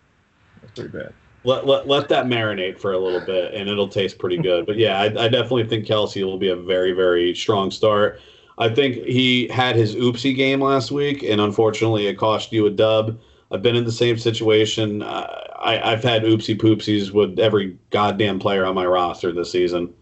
that's 0.62 0.74
pretty 0.74 0.90
bad. 0.90 1.14
let, 1.44 1.66
let, 1.66 1.88
let 1.88 2.10
that 2.10 2.26
marinate 2.26 2.78
for 2.78 2.92
a 2.92 3.00
little 3.00 3.22
bit 3.22 3.54
and 3.54 3.70
it'll 3.70 3.88
taste 3.88 4.20
pretty 4.20 4.38
good. 4.38 4.66
But 4.66 4.78
yeah, 4.78 5.00
I, 5.00 5.06
I 5.06 5.28
definitely 5.30 5.66
think 5.66 5.86
Kelce 5.86 6.24
will 6.24 6.38
be 6.38 6.50
a 6.50 6.56
very, 6.58 6.92
very 6.92 7.34
strong 7.34 7.72
start. 7.72 8.20
I 8.58 8.70
think 8.70 8.96
he 8.96 9.48
had 9.48 9.76
his 9.76 9.96
oopsie 9.96 10.36
game 10.36 10.62
last 10.62 10.92
week, 10.92 11.24
and 11.24 11.40
unfortunately, 11.40 12.08
it 12.08 12.16
cost 12.16 12.52
you 12.52 12.66
a 12.66 12.72
dub. 12.72 13.20
I've 13.52 13.62
been 13.62 13.76
in 13.76 13.86
the 13.86 13.92
same 13.92 14.18
situation. 14.18 15.04
Uh, 15.04 15.47
I, 15.60 15.92
I've 15.92 16.04
had 16.04 16.24
oopsie 16.24 16.60
poopsies 16.60 17.12
with 17.12 17.40
every 17.40 17.78
goddamn 17.90 18.40
player 18.40 18.66
on 18.66 18.76
my 18.76 18.86
roster 18.86 19.32
this 19.32 19.52
season. 19.52 19.94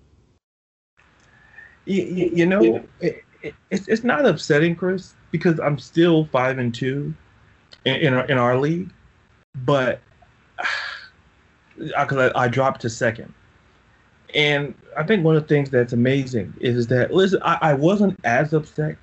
You, 1.86 2.03
you, 2.03 2.32
you 2.34 2.45
know, 2.45 2.61
yeah. 2.61 2.80
it, 2.99 3.23
it, 3.41 3.56
it's 3.69 3.88
it's 3.88 4.03
not 4.03 4.26
upsetting, 4.26 4.76
Chris, 4.76 5.14
because 5.32 5.60
I'm 5.60 5.77
still 5.77 6.26
five 6.26 6.57
and 6.57 6.73
two 6.73 7.14
in 7.86 7.95
in 7.95 8.14
our, 8.14 8.26
in 8.26 8.38
our 8.38 8.60
league, 8.60 8.91
but 9.64 10.02
because 11.77 12.32
I, 12.36 12.44
I, 12.44 12.48
dropped 12.48 12.82
to 12.82 12.90
second. 12.90 13.34
And 14.34 14.73
I 14.98 15.03
think 15.03 15.23
one 15.23 15.36
of 15.36 15.44
the 15.44 15.48
things 15.48 15.69
that's 15.69 15.94
amazing 15.94 16.53
is 16.60 16.88
that 16.88 17.14
listen, 17.14 17.40
I, 17.44 17.57
I 17.61 17.73
wasn't 17.73 18.19
as 18.23 18.53
upset 18.53 18.98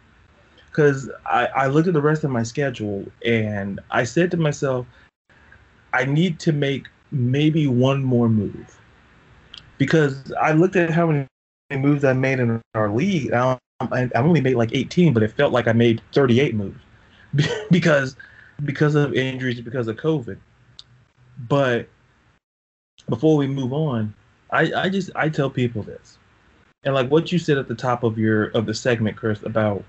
because 0.67 1.11
I, 1.27 1.47
I 1.47 1.67
looked 1.69 1.87
at 1.87 1.95
the 1.95 2.03
rest 2.03 2.25
of 2.25 2.31
my 2.31 2.43
schedule 2.43 3.05
and 3.25 3.79
I 3.91 4.05
said 4.05 4.31
to 4.33 4.37
myself, 4.37 4.87
I 5.93 6.05
need 6.05 6.39
to 6.41 6.53
make 6.53 6.87
maybe 7.11 7.67
one 7.67 8.03
more 8.03 8.29
move 8.29 8.81
because 9.79 10.33
I 10.41 10.53
looked 10.53 10.77
at 10.77 10.91
how 10.91 11.07
many 11.07 11.27
moves 11.73 12.05
I 12.05 12.13
made 12.13 12.41
in 12.41 12.61
our 12.75 12.89
league. 12.91 13.33
I, 13.33 13.59
I 13.81 14.09
only 14.15 14.41
made 14.41 14.57
like 14.57 14.71
18, 14.73 15.13
but 15.13 15.23
it 15.23 15.33
felt 15.33 15.53
like 15.53 15.69
I 15.69 15.73
made 15.73 16.01
38 16.13 16.55
moves 16.55 16.79
because 17.71 18.17
because 18.65 18.95
of 18.95 19.15
injuries, 19.15 19.61
because 19.61 19.89
of 19.89 19.97
COVID. 19.97 20.39
But 21.49 21.89
before 23.09 23.37
we 23.37 23.47
move 23.47 23.73
on, 23.73 24.15
I, 24.51 24.73
I 24.73 24.89
just 24.89 25.11
I 25.17 25.29
tell 25.29 25.51
people 25.51 25.83
this, 25.83 26.19
and 26.85 26.95
like 26.95 27.11
what 27.11 27.33
you 27.33 27.39
said 27.39 27.59
at 27.59 27.69
the 27.69 27.75
top 27.75 28.05
of 28.05 28.19
your 28.19 28.49
of 28.51 28.67
the 28.67 28.75
segment, 28.75 29.17
Chris, 29.17 29.43
about 29.43 29.83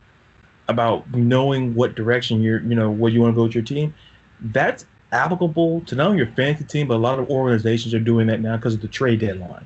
about 0.70 1.14
knowing 1.14 1.76
what 1.76 1.96
direction 1.96 2.42
you're 2.42 2.62
you 2.62 2.76
know 2.76 2.90
where 2.90 3.12
you 3.12 3.22
want 3.22 3.34
to 3.34 3.36
go 3.36 3.44
with 3.44 3.54
your 3.54 3.64
team, 3.64 3.94
that's 4.40 4.86
applicable 5.14 5.82
to 5.82 5.96
not 5.96 6.08
only 6.08 6.18
your 6.18 6.28
fantasy 6.28 6.66
team, 6.66 6.88
but 6.88 6.96
a 6.96 6.98
lot 6.98 7.20
of 7.20 7.30
organizations 7.30 7.94
are 7.94 8.00
doing 8.00 8.28
that 8.28 8.42
now 8.42 8.58
because 8.58 8.74
of 8.74 8.82
the 8.82 8.88
trade 8.88 9.20
deadline. 9.20 9.66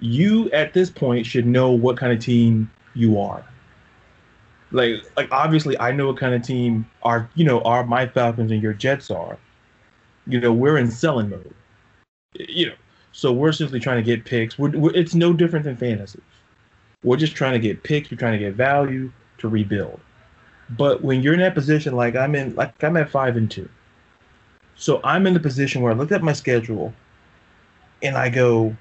You 0.00 0.50
at 0.50 0.74
this 0.74 0.90
point 0.90 1.26
should 1.26 1.46
know 1.46 1.70
what 1.70 1.96
kind 1.96 2.12
of 2.12 2.18
team 2.18 2.70
you 2.94 3.20
are. 3.20 3.44
Like 4.70 5.02
like 5.16 5.28
obviously 5.30 5.78
I 5.78 5.92
know 5.92 6.06
what 6.06 6.16
kind 6.16 6.34
of 6.34 6.42
team 6.42 6.88
our 7.02 7.28
you 7.34 7.44
know 7.44 7.60
our 7.62 7.84
my 7.84 8.06
Falcons 8.06 8.50
and 8.50 8.62
your 8.62 8.72
Jets 8.72 9.10
are. 9.10 9.38
You 10.26 10.40
know 10.40 10.52
we're 10.52 10.78
in 10.78 10.90
selling 10.90 11.30
mode 11.30 11.54
you 12.34 12.66
know, 12.66 12.74
so 13.12 13.32
we're 13.32 13.52
simply 13.52 13.80
trying 13.80 13.98
to 13.98 14.02
get 14.02 14.24
picks. 14.24 14.58
We're, 14.58 14.70
we're, 14.70 14.94
it's 14.94 15.14
no 15.14 15.32
different 15.32 15.64
than 15.64 15.76
fantasy. 15.76 16.20
We're 17.02 17.16
just 17.16 17.34
trying 17.34 17.52
to 17.52 17.58
get 17.58 17.82
picks. 17.82 18.10
We're 18.10 18.16
trying 18.16 18.32
to 18.32 18.38
get 18.38 18.54
value 18.54 19.12
to 19.38 19.48
rebuild. 19.48 20.00
But 20.70 21.02
when 21.02 21.22
you're 21.22 21.34
in 21.34 21.40
that 21.40 21.54
position, 21.54 21.94
like 21.94 22.16
I'm 22.16 22.34
in, 22.34 22.54
like 22.54 22.82
I'm 22.82 22.96
at 22.96 23.10
five 23.10 23.36
and 23.36 23.50
two. 23.50 23.68
So 24.76 25.00
I'm 25.04 25.26
in 25.26 25.34
the 25.34 25.40
position 25.40 25.82
where 25.82 25.92
I 25.92 25.94
look 25.94 26.12
at 26.12 26.22
my 26.22 26.32
schedule, 26.32 26.92
and 28.02 28.16
I 28.16 28.28
go, 28.28 28.76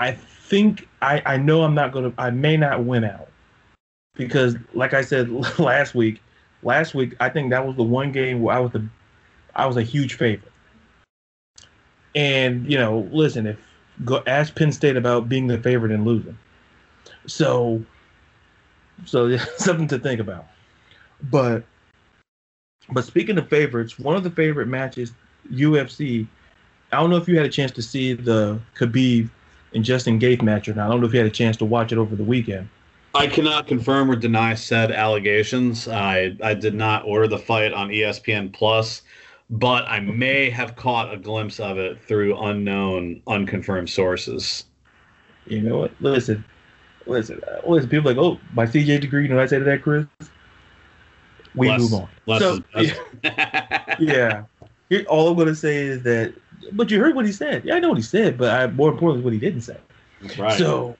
I 0.00 0.12
think 0.12 0.88
I 1.02 1.22
I 1.24 1.36
know 1.36 1.62
I'm 1.62 1.74
not 1.74 1.92
gonna. 1.92 2.12
I 2.18 2.30
may 2.30 2.56
not 2.56 2.84
win 2.84 3.04
out 3.04 3.28
because, 4.14 4.56
like 4.74 4.94
I 4.94 5.02
said 5.02 5.30
last 5.58 5.94
week, 5.94 6.22
last 6.62 6.94
week 6.94 7.14
I 7.20 7.28
think 7.28 7.50
that 7.50 7.66
was 7.66 7.76
the 7.76 7.82
one 7.82 8.12
game 8.12 8.42
where 8.42 8.56
I 8.56 8.60
was 8.60 8.72
the 8.72 8.86
I 9.54 9.66
was 9.66 9.76
a 9.76 9.82
huge 9.82 10.14
favorite. 10.14 10.52
And 12.14 12.70
you 12.70 12.78
know, 12.78 13.08
listen, 13.12 13.46
if 13.46 13.58
go 14.04 14.22
ask 14.26 14.54
Penn 14.54 14.72
State 14.72 14.96
about 14.96 15.28
being 15.28 15.46
the 15.46 15.58
favorite 15.58 15.92
and 15.92 16.04
losing. 16.04 16.36
So, 17.26 17.84
so 19.04 19.36
something 19.56 19.88
to 19.88 19.98
think 19.98 20.20
about. 20.20 20.46
But, 21.30 21.64
but 22.90 23.04
speaking 23.04 23.38
of 23.38 23.48
favorites, 23.48 23.98
one 23.98 24.16
of 24.16 24.24
the 24.24 24.30
favorite 24.30 24.68
matches, 24.68 25.12
UFC. 25.50 26.26
I 26.92 27.00
don't 27.00 27.10
know 27.10 27.16
if 27.16 27.26
you 27.28 27.36
had 27.36 27.46
a 27.46 27.50
chance 27.50 27.72
to 27.72 27.82
see 27.82 28.12
the 28.12 28.60
Khabib 28.76 29.28
and 29.74 29.84
Justin 29.84 30.20
Gaethje 30.20 30.42
match 30.42 30.68
or 30.68 30.74
not. 30.74 30.86
I 30.86 30.90
don't 30.90 31.00
know 31.00 31.06
if 31.06 31.12
you 31.12 31.18
had 31.18 31.26
a 31.26 31.30
chance 31.30 31.56
to 31.58 31.64
watch 31.64 31.92
it 31.92 31.98
over 31.98 32.14
the 32.14 32.24
weekend. 32.24 32.68
I 33.14 33.26
cannot 33.26 33.66
confirm 33.66 34.10
or 34.10 34.16
deny 34.16 34.54
said 34.54 34.92
allegations. 34.92 35.88
I 35.88 36.36
I 36.42 36.54
did 36.54 36.74
not 36.74 37.04
order 37.04 37.26
the 37.26 37.38
fight 37.38 37.72
on 37.72 37.88
ESPN 37.88 38.52
Plus 38.52 39.02
but 39.50 39.84
I 39.86 40.00
may 40.00 40.50
have 40.50 40.76
caught 40.76 41.12
a 41.12 41.16
glimpse 41.16 41.60
of 41.60 41.78
it 41.78 42.02
through 42.02 42.36
unknown, 42.38 43.22
unconfirmed 43.26 43.88
sources. 43.88 44.64
You 45.46 45.62
know 45.62 45.78
what? 45.78 45.92
Listen, 46.00 46.44
listen, 47.06 47.40
listen. 47.66 47.88
People 47.88 48.10
like, 48.10 48.18
oh, 48.18 48.40
my 48.54 48.66
CJ 48.66 49.00
degree. 49.00 49.22
You 49.22 49.28
know 49.28 49.36
what 49.36 49.44
I 49.44 49.46
say 49.46 49.58
to 49.58 49.64
that, 49.64 49.82
Chris? 49.82 50.06
We 51.56 51.68
less, 51.68 51.80
move 51.80 51.94
on. 51.94 52.08
Less 52.26 52.40
so, 52.40 52.62
yeah. 53.22 53.96
yeah. 54.90 55.02
All 55.08 55.28
I'm 55.28 55.36
going 55.36 55.48
to 55.48 55.54
say 55.54 55.76
is 55.76 56.02
that, 56.02 56.34
but 56.72 56.90
you 56.90 57.00
heard 57.00 57.14
what 57.14 57.26
he 57.26 57.32
said. 57.32 57.64
Yeah, 57.64 57.74
I 57.74 57.80
know 57.80 57.88
what 57.88 57.98
he 57.98 58.02
said, 58.02 58.38
but 58.38 58.50
I, 58.50 58.66
more 58.68 58.90
importantly, 58.90 59.24
what 59.24 59.32
he 59.32 59.38
didn't 59.38 59.62
say. 59.62 59.78
Right. 60.38 60.56
So, 60.56 60.96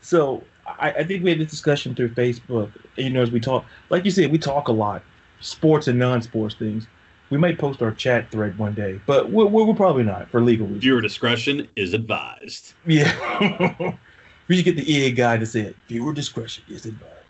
so 0.00 0.44
I, 0.66 0.92
I 0.92 1.04
think 1.04 1.24
we 1.24 1.30
had 1.30 1.40
this 1.40 1.50
discussion 1.50 1.94
through 1.94 2.10
Facebook. 2.10 2.70
You 2.96 3.10
know, 3.10 3.22
as 3.22 3.30
we 3.30 3.40
talk, 3.40 3.64
like 3.90 4.04
you 4.04 4.10
said, 4.10 4.30
we 4.30 4.38
talk 4.38 4.68
a 4.68 4.72
lot, 4.72 5.02
sports 5.40 5.88
and 5.88 5.98
non-sports 5.98 6.54
things 6.54 6.86
we 7.32 7.38
might 7.38 7.58
post 7.58 7.80
our 7.80 7.92
chat 7.92 8.30
thread 8.30 8.58
one 8.58 8.74
day, 8.74 9.00
but 9.06 9.30
we're, 9.30 9.46
we're, 9.46 9.72
probably 9.72 10.02
not 10.02 10.28
for 10.30 10.42
legal 10.42 10.66
reasons. 10.66 10.82
Viewer 10.82 11.00
discretion 11.00 11.66
is 11.76 11.94
advised. 11.94 12.74
Yeah. 12.86 13.96
we 14.48 14.56
should 14.56 14.66
get 14.66 14.76
the 14.76 14.92
EA 14.92 15.12
guy 15.12 15.38
to 15.38 15.46
say 15.46 15.62
it. 15.62 15.76
Viewer 15.88 16.12
discretion 16.12 16.62
is 16.68 16.84
advised. 16.84 17.21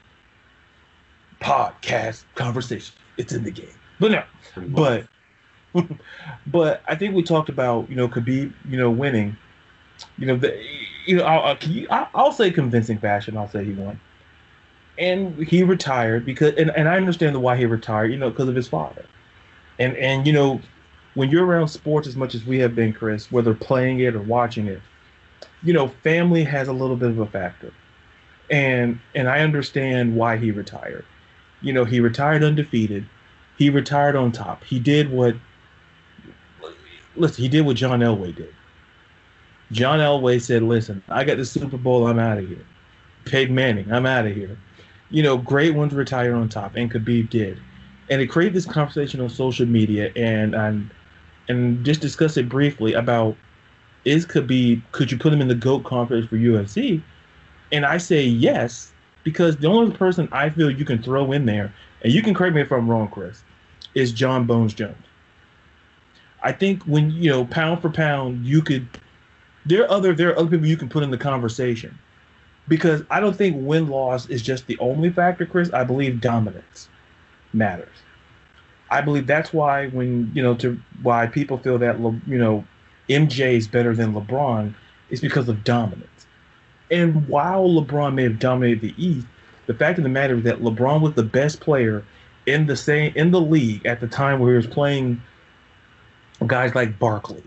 Podcast 1.43 2.25
conversation. 2.35 2.95
It's 3.17 3.33
in 3.33 3.45
the 3.45 3.51
game. 3.51 3.75
But 4.01 4.13
no. 4.13 4.25
But 4.69 5.07
but 6.47 6.83
I 6.89 6.95
think 6.95 7.15
we 7.15 7.23
talked 7.23 7.49
about 7.49 7.89
you 7.91 7.97
know 7.97 8.09
Khabib 8.09 8.53
you 8.69 8.77
know 8.77 8.91
winning. 8.91 9.37
You 10.19 10.27
know 10.27 10.37
the 10.37 10.61
you 11.07 11.17
know 11.17 11.25
I'll, 11.25 11.57
I'll, 11.91 12.09
I'll 12.15 12.33
say 12.33 12.51
convincing 12.51 12.99
fashion. 12.99 13.37
I'll 13.37 13.49
say 13.51 13.65
he 13.65 13.73
won 13.73 14.01
and 14.99 15.43
he 15.49 15.63
retired 15.63 16.25
because 16.27 16.55
and, 16.55 16.71
and 16.77 16.89
I 16.89 16.97
understand 16.97 17.35
the 17.35 17.41
why 17.41 17.57
he 17.57 17.67
retired, 17.67 18.13
you 18.13 18.19
know, 18.19 18.31
because 18.31 18.49
of 18.49 18.55
his 18.55 18.69
father 18.69 19.07
and 19.79 19.97
and 19.97 20.27
you 20.27 20.33
know 20.33 20.61
when 21.15 21.31
you're 21.31 21.45
around 21.45 21.69
sports 21.69 22.07
as 22.07 22.17
much 22.17 22.35
as 22.35 22.45
we 22.45 22.59
have 22.59 22.75
been 22.75 22.93
chris 22.93 23.31
whether 23.31 23.55
playing 23.55 24.01
it 24.01 24.15
or 24.15 24.23
watching 24.23 24.67
it 24.67 24.81
you 25.63 25.73
know 25.73 25.89
family 26.03 26.45
has 26.45 26.69
a 26.69 26.73
little 26.73 26.97
bit 26.97 27.11
of 27.11 27.19
a 27.19 27.27
factor 27.27 27.73
and 28.51 28.99
and 29.15 29.29
i 29.29 29.41
understand 29.41 30.15
why 30.15 30.37
he 30.37 30.51
retired 30.51 31.05
you 31.63 31.73
know 31.73 31.85
he 31.85 32.01
retired 32.01 32.43
undefeated. 32.43 33.07
He 33.59 33.71
retired 33.71 34.17
on 34.17 34.33
top. 34.33 34.65
He 34.65 34.79
did 34.79 35.11
what 35.11 35.35
listen 37.15 37.43
he 37.43 37.49
did 37.49 37.67
what 37.67 37.77
john 37.77 38.01
elway 38.01 38.35
did. 38.35 38.55
John 39.71 39.99
elway 39.99 40.41
said 40.41 40.63
listen 40.63 41.03
i 41.09 41.25
got 41.25 41.37
the 41.37 41.45
super 41.45 41.77
bowl 41.77 42.07
i'm 42.07 42.19
out 42.19 42.39
of 42.39 42.49
here. 42.49 42.65
Peyton 43.25 43.55
manning 43.55 43.91
i'm 43.93 44.07
out 44.07 44.27
of 44.27 44.35
here. 44.35 44.59
You 45.11 45.23
know 45.23 45.37
great 45.37 45.75
ones 45.75 45.95
retire 45.95 46.35
on 46.35 46.49
top 46.49 46.77
and 46.77 46.93
khabib 46.93 47.31
did. 47.31 47.61
And 48.11 48.21
it 48.21 48.27
created 48.27 48.55
this 48.55 48.67
conversation 48.67 49.21
on 49.21 49.29
social 49.31 49.67
media 49.67 50.11
and 50.17 50.55
and 50.55 50.91
and 51.49 51.85
just 51.85 52.01
discuss 52.01 52.37
it 52.37 52.49
briefly 52.49 52.95
about 52.95 53.37
is 54.05 54.27
Khabib 54.27 54.83
could 54.93 55.13
you 55.13 55.19
put 55.19 55.33
him 55.33 55.41
in 55.41 55.49
the 55.49 55.55
GOAT 55.55 55.85
conference 55.85 56.27
for 56.27 56.37
UFC? 56.37 57.03
And 57.71 57.87
I 57.87 57.99
say 57.99 58.23
yes, 58.23 58.92
because 59.25 59.57
the 59.57 59.69
only 59.69 59.97
person 59.97 60.29
I 60.33 60.51
feel 60.51 60.71
you 60.71 60.85
can 60.85 61.03
throw 61.03 61.33
in 61.33 61.47
there, 61.47 61.73
and 62.03 62.13
you 62.13 62.23
can 62.23 62.35
correct 62.35 62.55
me 62.55 62.63
if 62.63 62.73
I'm 62.73 62.89
wrong, 62.89 63.09
Chris, 63.09 63.43
is 63.95 64.13
Jon 64.13 64.47
Bones 64.47 64.75
Jones. 64.75 64.97
I 66.43 66.53
think 66.53 66.83
when 66.85 67.11
you 67.11 67.31
know 67.31 67.45
pound 67.45 67.83
for 67.83 67.91
pound, 67.91 68.45
you 68.45 68.63
could 68.63 68.87
there 69.65 69.83
are 69.83 69.91
other 69.91 70.15
there 70.15 70.31
are 70.31 70.39
other 70.39 70.51
people 70.51 70.67
you 70.67 70.77
can 70.77 70.89
put 70.89 71.03
in 71.03 71.11
the 71.11 71.19
conversation. 71.19 71.99
Because 72.69 73.03
I 73.11 73.19
don't 73.19 73.35
think 73.37 73.57
win 73.59 73.89
loss 73.89 74.29
is 74.29 74.41
just 74.41 74.67
the 74.69 74.79
only 74.79 75.11
factor, 75.11 75.45
Chris. 75.45 75.73
I 75.73 75.83
believe 75.83 76.21
dominance 76.21 76.89
matters. 77.53 77.89
I 78.91 79.01
believe 79.01 79.27
that's 79.27 79.53
why 79.53 79.89
when 79.89 80.31
you 80.35 80.43
know 80.43 80.55
to 80.57 80.81
why 81.03 81.27
people 81.27 81.59
feel 81.59 81.79
that 81.79 81.99
you 82.27 82.39
know 82.39 82.65
MJ 83.09 83.55
is 83.55 83.67
better 83.67 83.95
than 83.95 84.13
LeBron 84.13 84.75
is 85.11 85.21
because 85.21 85.49
of 85.49 85.65
dominance. 85.65 86.09
And 86.93 87.27
while 87.27 87.69
LeBron 87.69 88.15
may 88.15 88.23
have 88.25 88.39
dominated 88.39 88.83
the 88.83 88.95
East, 89.03 89.27
the 89.67 89.75
fact 89.75 89.99
of 89.99 90.05
the 90.05 90.11
matter 90.11 90.37
is 90.37 90.45
that 90.45 90.61
LeBron 90.61 91.01
was 91.01 91.15
the 91.15 91.23
best 91.23 91.61
player 91.61 92.05
in 92.47 92.67
the 92.67 92.77
same 92.77 93.13
in 93.17 93.31
the 93.31 93.41
league 93.41 93.87
at 93.87 94.01
the 94.01 94.07
time 94.07 94.39
where 94.39 94.51
he 94.51 94.57
was 94.57 94.67
playing 94.67 95.21
guys 96.47 96.75
like 96.75 96.99
Barkley. 96.99 97.43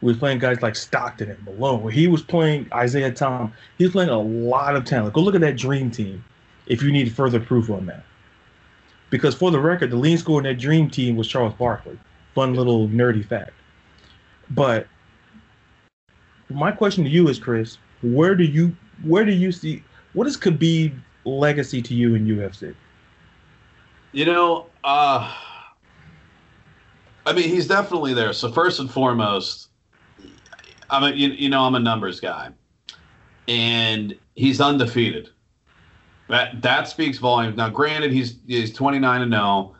He 0.00 0.06
was 0.06 0.16
playing 0.16 0.38
guys 0.38 0.62
like 0.62 0.74
Stockton 0.74 1.30
and 1.30 1.44
Malone. 1.44 1.90
He 1.90 2.06
was 2.06 2.22
playing 2.22 2.68
Isaiah 2.72 3.12
Tom. 3.12 3.52
He 3.76 3.84
was 3.84 3.92
playing 3.92 4.10
a 4.10 4.18
lot 4.18 4.74
of 4.74 4.84
talent. 4.84 5.12
Go 5.12 5.20
look 5.20 5.34
at 5.34 5.40
that 5.42 5.56
dream 5.56 5.90
team 5.90 6.24
if 6.66 6.82
you 6.82 6.90
need 6.90 7.12
further 7.12 7.40
proof 7.40 7.68
on 7.68 7.86
that. 7.86 8.04
Because 9.10 9.34
for 9.34 9.50
the 9.50 9.58
record, 9.58 9.90
the 9.90 9.96
lead 9.96 10.18
scorer 10.18 10.38
in 10.38 10.44
that 10.44 10.58
dream 10.58 10.88
team 10.88 11.16
was 11.16 11.26
Charles 11.26 11.54
Barkley. 11.54 11.98
Fun 12.34 12.54
little 12.54 12.88
nerdy 12.88 13.24
fact. 13.26 13.52
But 14.50 14.86
my 16.48 16.70
question 16.70 17.04
to 17.04 17.10
you 17.10 17.28
is, 17.28 17.38
Chris, 17.38 17.78
where 18.02 18.34
do 18.34 18.44
you 18.44 18.76
where 19.04 19.24
do 19.24 19.32
you 19.32 19.52
see 19.52 19.82
what 20.12 20.26
is 20.26 20.36
Khabib 20.36 20.98
legacy 21.24 21.82
to 21.82 21.94
you 21.94 22.14
in 22.14 22.26
UFC? 22.26 22.74
You 24.12 24.24
know, 24.24 24.66
uh, 24.84 25.34
I 27.26 27.32
mean, 27.32 27.48
he's 27.48 27.66
definitely 27.66 28.14
there. 28.14 28.32
So 28.32 28.50
first 28.50 28.80
and 28.80 28.90
foremost, 28.90 29.68
I'm 30.90 31.04
a, 31.04 31.10
you, 31.10 31.28
you 31.28 31.48
know 31.50 31.62
I'm 31.62 31.74
a 31.74 31.80
numbers 31.80 32.20
guy, 32.20 32.50
and 33.46 34.16
he's 34.34 34.60
undefeated. 34.60 35.28
That 36.28 36.62
that 36.62 36.88
speaks 36.88 37.18
volumes. 37.18 37.56
Now, 37.56 37.68
granted, 37.68 38.12
he's 38.12 38.38
he's 38.46 38.72
29 38.72 39.22
and 39.22 39.32
0, 39.32 39.74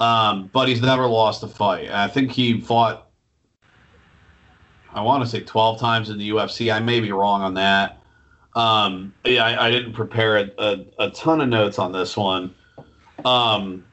um, 0.00 0.50
but 0.52 0.68
he's 0.68 0.82
never 0.82 1.06
lost 1.06 1.42
a 1.42 1.48
fight. 1.48 1.90
I 1.90 2.08
think 2.08 2.30
he 2.30 2.60
fought. 2.60 3.03
I 4.94 5.02
want 5.02 5.24
to 5.24 5.28
say 5.28 5.40
12 5.40 5.80
times 5.80 6.10
in 6.10 6.18
the 6.18 6.30
UFC. 6.30 6.72
I 6.72 6.80
may 6.80 7.00
be 7.00 7.12
wrong 7.12 7.42
on 7.42 7.54
that. 7.54 7.98
Um, 8.54 9.12
yeah, 9.24 9.44
I, 9.44 9.66
I 9.66 9.70
didn't 9.70 9.94
prepare 9.94 10.36
a, 10.38 10.50
a, 10.58 10.84
a, 11.00 11.10
ton 11.10 11.40
of 11.40 11.48
notes 11.48 11.80
on 11.80 11.90
this 11.90 12.16
one. 12.16 12.54
Um, 13.24 13.84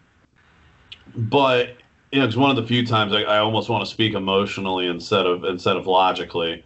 but 1.15 1.77
you 2.11 2.19
know, 2.19 2.25
it's 2.25 2.35
one 2.35 2.51
of 2.51 2.55
the 2.55 2.67
few 2.67 2.85
times 2.85 3.11
I, 3.13 3.21
I, 3.21 3.39
almost 3.39 3.69
want 3.69 3.83
to 3.83 3.89
speak 3.89 4.13
emotionally 4.13 4.85
instead 4.85 5.25
of 5.25 5.45
instead 5.45 5.77
of 5.77 5.87
logically. 5.87 6.63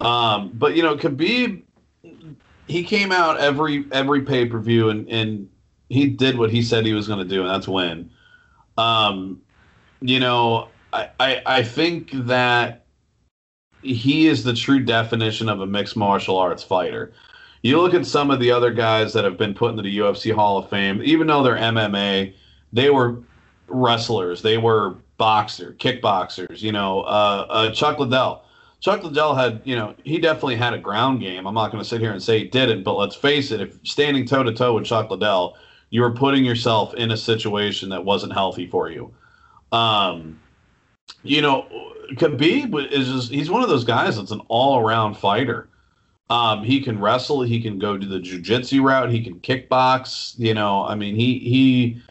Um, 0.00 0.52
but 0.54 0.76
you 0.76 0.82
know, 0.84 0.96
Khabib, 0.96 1.62
he 2.68 2.84
came 2.84 3.10
out 3.10 3.40
every 3.40 3.86
every 3.90 4.22
pay 4.22 4.46
per 4.46 4.60
view 4.60 4.90
and 4.90 5.08
and 5.08 5.48
he 5.88 6.06
did 6.06 6.38
what 6.38 6.50
he 6.50 6.62
said 6.62 6.86
he 6.86 6.92
was 6.92 7.08
going 7.08 7.18
to 7.18 7.24
do, 7.24 7.40
and 7.40 7.50
that's 7.50 7.66
win. 7.66 8.10
Um, 8.78 9.40
you 10.00 10.20
know, 10.20 10.68
I, 10.92 11.10
I 11.18 11.42
I 11.46 11.62
think 11.62 12.10
that 12.12 12.85
he 13.94 14.26
is 14.26 14.44
the 14.44 14.54
true 14.54 14.80
definition 14.80 15.48
of 15.48 15.60
a 15.60 15.66
mixed 15.66 15.96
martial 15.96 16.36
arts 16.36 16.62
fighter. 16.62 17.12
You 17.62 17.80
look 17.80 17.94
at 17.94 18.06
some 18.06 18.30
of 18.30 18.38
the 18.38 18.50
other 18.50 18.70
guys 18.70 19.12
that 19.12 19.24
have 19.24 19.36
been 19.36 19.54
put 19.54 19.70
into 19.70 19.82
the 19.82 19.98
UFC 19.98 20.34
Hall 20.34 20.58
of 20.58 20.68
Fame, 20.68 21.00
even 21.02 21.26
though 21.26 21.42
they're 21.42 21.56
MMA, 21.56 22.34
they 22.72 22.90
were 22.90 23.18
wrestlers, 23.68 24.42
they 24.42 24.58
were 24.58 24.96
boxer, 25.16 25.74
kickboxers. 25.78 26.62
You 26.62 26.72
know, 26.72 27.00
uh, 27.00 27.46
uh, 27.48 27.72
Chuck 27.72 27.98
Liddell. 27.98 28.42
Chuck 28.80 29.02
Liddell 29.02 29.34
had, 29.34 29.62
you 29.64 29.74
know, 29.74 29.94
he 30.04 30.18
definitely 30.18 30.56
had 30.56 30.74
a 30.74 30.78
ground 30.78 31.20
game. 31.20 31.46
I'm 31.46 31.54
not 31.54 31.72
going 31.72 31.82
to 31.82 31.88
sit 31.88 32.00
here 32.00 32.12
and 32.12 32.22
say 32.22 32.40
he 32.40 32.44
didn't, 32.44 32.84
but 32.84 32.94
let's 32.94 33.16
face 33.16 33.50
it, 33.50 33.60
if 33.60 33.78
standing 33.84 34.26
toe 34.26 34.42
to 34.42 34.52
toe 34.52 34.74
with 34.74 34.84
Chuck 34.84 35.10
Liddell, 35.10 35.56
you 35.90 36.02
were 36.02 36.12
putting 36.12 36.44
yourself 36.44 36.94
in 36.94 37.10
a 37.10 37.16
situation 37.16 37.88
that 37.88 38.04
wasn't 38.04 38.32
healthy 38.32 38.66
for 38.66 38.90
you. 38.90 39.12
Um, 39.72 40.38
you 41.22 41.42
know, 41.42 41.66
Khabib 42.12 42.92
is 42.92 43.08
just, 43.08 43.32
he's 43.32 43.50
one 43.50 43.62
of 43.62 43.68
those 43.68 43.84
guys 43.84 44.16
that's 44.16 44.30
an 44.30 44.40
all 44.48 44.78
around 44.78 45.16
fighter. 45.16 45.68
Um, 46.28 46.64
he 46.64 46.80
can 46.80 46.98
wrestle, 47.00 47.42
he 47.42 47.60
can 47.60 47.78
go 47.78 47.96
to 47.96 48.04
the 48.04 48.18
jujitsu 48.18 48.82
route, 48.82 49.10
he 49.10 49.22
can 49.22 49.38
kickbox. 49.40 50.36
You 50.38 50.54
know, 50.54 50.84
I 50.84 50.96
mean, 50.96 51.14
he 51.14 51.38
he 51.38 52.02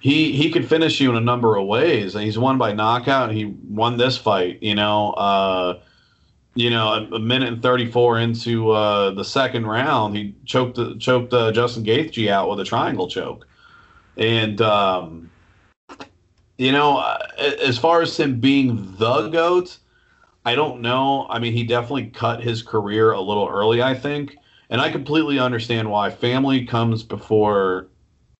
he 0.00 0.32
he 0.32 0.50
could 0.50 0.68
finish 0.68 1.00
you 1.00 1.10
in 1.10 1.16
a 1.16 1.20
number 1.20 1.56
of 1.56 1.66
ways. 1.66 2.14
He's 2.14 2.36
won 2.36 2.58
by 2.58 2.72
knockout. 2.72 3.30
He 3.30 3.54
won 3.68 3.96
this 3.96 4.18
fight. 4.18 4.60
You 4.60 4.74
know, 4.74 5.12
uh, 5.12 5.80
you 6.56 6.68
know, 6.68 6.88
a, 6.88 7.14
a 7.14 7.18
minute 7.20 7.52
and 7.52 7.62
thirty 7.62 7.88
four 7.88 8.18
into 8.18 8.72
uh, 8.72 9.12
the 9.12 9.24
second 9.24 9.66
round, 9.66 10.16
he 10.16 10.34
choked 10.44 10.78
choked 10.98 11.32
uh, 11.32 11.52
Justin 11.52 11.84
Gaethje 11.84 12.28
out 12.28 12.50
with 12.50 12.58
a 12.58 12.64
triangle 12.64 13.08
choke, 13.08 13.46
and 14.16 14.60
um, 14.60 15.30
you 16.58 16.72
know, 16.72 16.98
uh, 16.98 17.18
as 17.38 17.78
far 17.78 18.02
as 18.02 18.18
him 18.18 18.40
being 18.40 18.94
the 18.96 19.28
goat, 19.28 19.78
I 20.44 20.54
don't 20.54 20.82
know. 20.82 21.26
I 21.28 21.38
mean, 21.38 21.52
he 21.52 21.64
definitely 21.64 22.06
cut 22.06 22.42
his 22.42 22.62
career 22.62 23.12
a 23.12 23.20
little 23.20 23.48
early, 23.48 23.82
I 23.82 23.94
think, 23.94 24.36
and 24.70 24.80
I 24.80 24.90
completely 24.90 25.38
understand 25.38 25.90
why. 25.90 26.10
Family 26.10 26.66
comes 26.66 27.02
before 27.02 27.88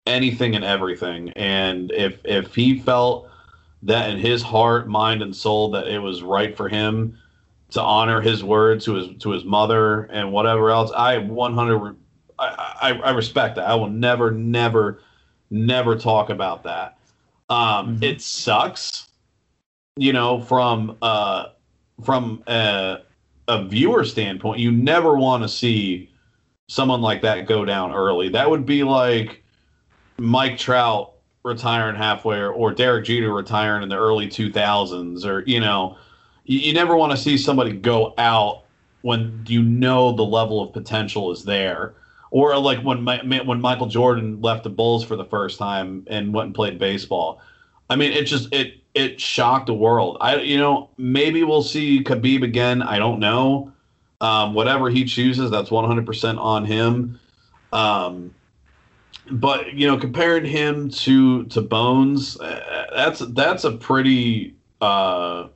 anything 0.06 0.54
and 0.54 0.64
everything. 0.64 1.30
And 1.30 1.90
if 1.92 2.20
if 2.24 2.54
he 2.54 2.78
felt 2.78 3.30
that 3.82 4.10
in 4.10 4.18
his 4.18 4.42
heart, 4.42 4.88
mind, 4.88 5.22
and 5.22 5.34
soul 5.34 5.70
that 5.72 5.88
it 5.88 5.98
was 5.98 6.22
right 6.22 6.56
for 6.56 6.68
him 6.68 7.18
to 7.70 7.80
honor 7.80 8.20
his 8.20 8.44
word 8.44 8.80
to 8.82 8.94
his 8.94 9.08
to 9.20 9.30
his 9.30 9.44
mother 9.44 10.02
and 10.04 10.30
whatever 10.30 10.70
else, 10.70 10.92
I 10.92 11.18
100 11.18 11.96
I, 12.38 12.76
I, 12.82 12.92
I 12.92 13.10
respect 13.10 13.56
that. 13.56 13.68
I 13.68 13.74
will 13.74 13.90
never, 13.90 14.30
never, 14.30 15.00
never 15.50 15.96
talk 15.96 16.30
about 16.30 16.64
that. 16.64 16.98
Um, 17.48 17.96
mm-hmm. 17.96 18.02
It 18.02 18.20
sucks, 18.20 19.08
you 19.96 20.12
know, 20.12 20.40
from 20.40 20.96
uh, 21.02 21.46
from 22.02 22.42
a, 22.46 22.98
a 23.48 23.64
viewer 23.64 24.04
standpoint. 24.04 24.60
You 24.60 24.72
never 24.72 25.16
want 25.16 25.42
to 25.42 25.48
see 25.48 26.10
someone 26.68 27.02
like 27.02 27.22
that 27.22 27.46
go 27.46 27.64
down 27.64 27.92
early. 27.92 28.28
That 28.28 28.48
would 28.48 28.66
be 28.66 28.82
like 28.82 29.42
Mike 30.18 30.58
Trout 30.58 31.14
retiring 31.44 31.94
halfway 31.94 32.38
or, 32.38 32.52
or 32.52 32.72
Derek 32.72 33.04
Jeter 33.04 33.32
retiring 33.32 33.82
in 33.82 33.88
the 33.88 33.98
early 33.98 34.26
2000s 34.26 35.26
or 35.26 35.44
you 35.46 35.60
know 35.60 35.98
you, 36.44 36.58
you 36.58 36.72
never 36.72 36.96
want 36.96 37.12
to 37.12 37.18
see 37.18 37.36
somebody 37.36 37.72
go 37.72 38.14
out 38.16 38.62
when 39.02 39.44
you 39.46 39.62
know 39.62 40.12
the 40.12 40.24
level 40.24 40.62
of 40.62 40.72
potential 40.72 41.30
is 41.30 41.44
there 41.44 41.94
or 42.34 42.58
like 42.58 42.80
when 42.80 43.04
when 43.04 43.60
Michael 43.60 43.86
Jordan 43.86 44.42
left 44.42 44.64
the 44.64 44.68
Bulls 44.68 45.04
for 45.04 45.14
the 45.14 45.24
first 45.24 45.56
time 45.56 46.04
and 46.08 46.34
went 46.34 46.46
and 46.46 46.54
played 46.54 46.80
baseball. 46.80 47.40
I 47.88 47.94
mean, 47.94 48.10
it 48.10 48.24
just 48.24 48.52
it 48.52 48.80
it 48.92 49.20
shocked 49.20 49.66
the 49.66 49.74
world. 49.74 50.16
I 50.20 50.38
you 50.40 50.58
know 50.58 50.90
maybe 50.98 51.44
we'll 51.44 51.62
see 51.62 52.02
Khabib 52.02 52.42
again. 52.42 52.82
I 52.82 52.98
don't 52.98 53.20
know. 53.20 53.72
Um, 54.20 54.52
whatever 54.52 54.90
he 54.90 55.04
chooses, 55.04 55.48
that's 55.48 55.70
100% 55.70 56.38
on 56.38 56.64
him. 56.64 57.20
Um, 57.72 58.34
but 59.30 59.72
you 59.74 59.86
know, 59.86 59.96
comparing 59.96 60.44
him 60.44 60.90
to 60.90 61.44
to 61.44 61.60
Bones, 61.60 62.36
uh, 62.40 62.86
that's 62.96 63.20
that's 63.20 63.62
a 63.62 63.70
pretty 63.70 64.56
uh, 64.80 65.46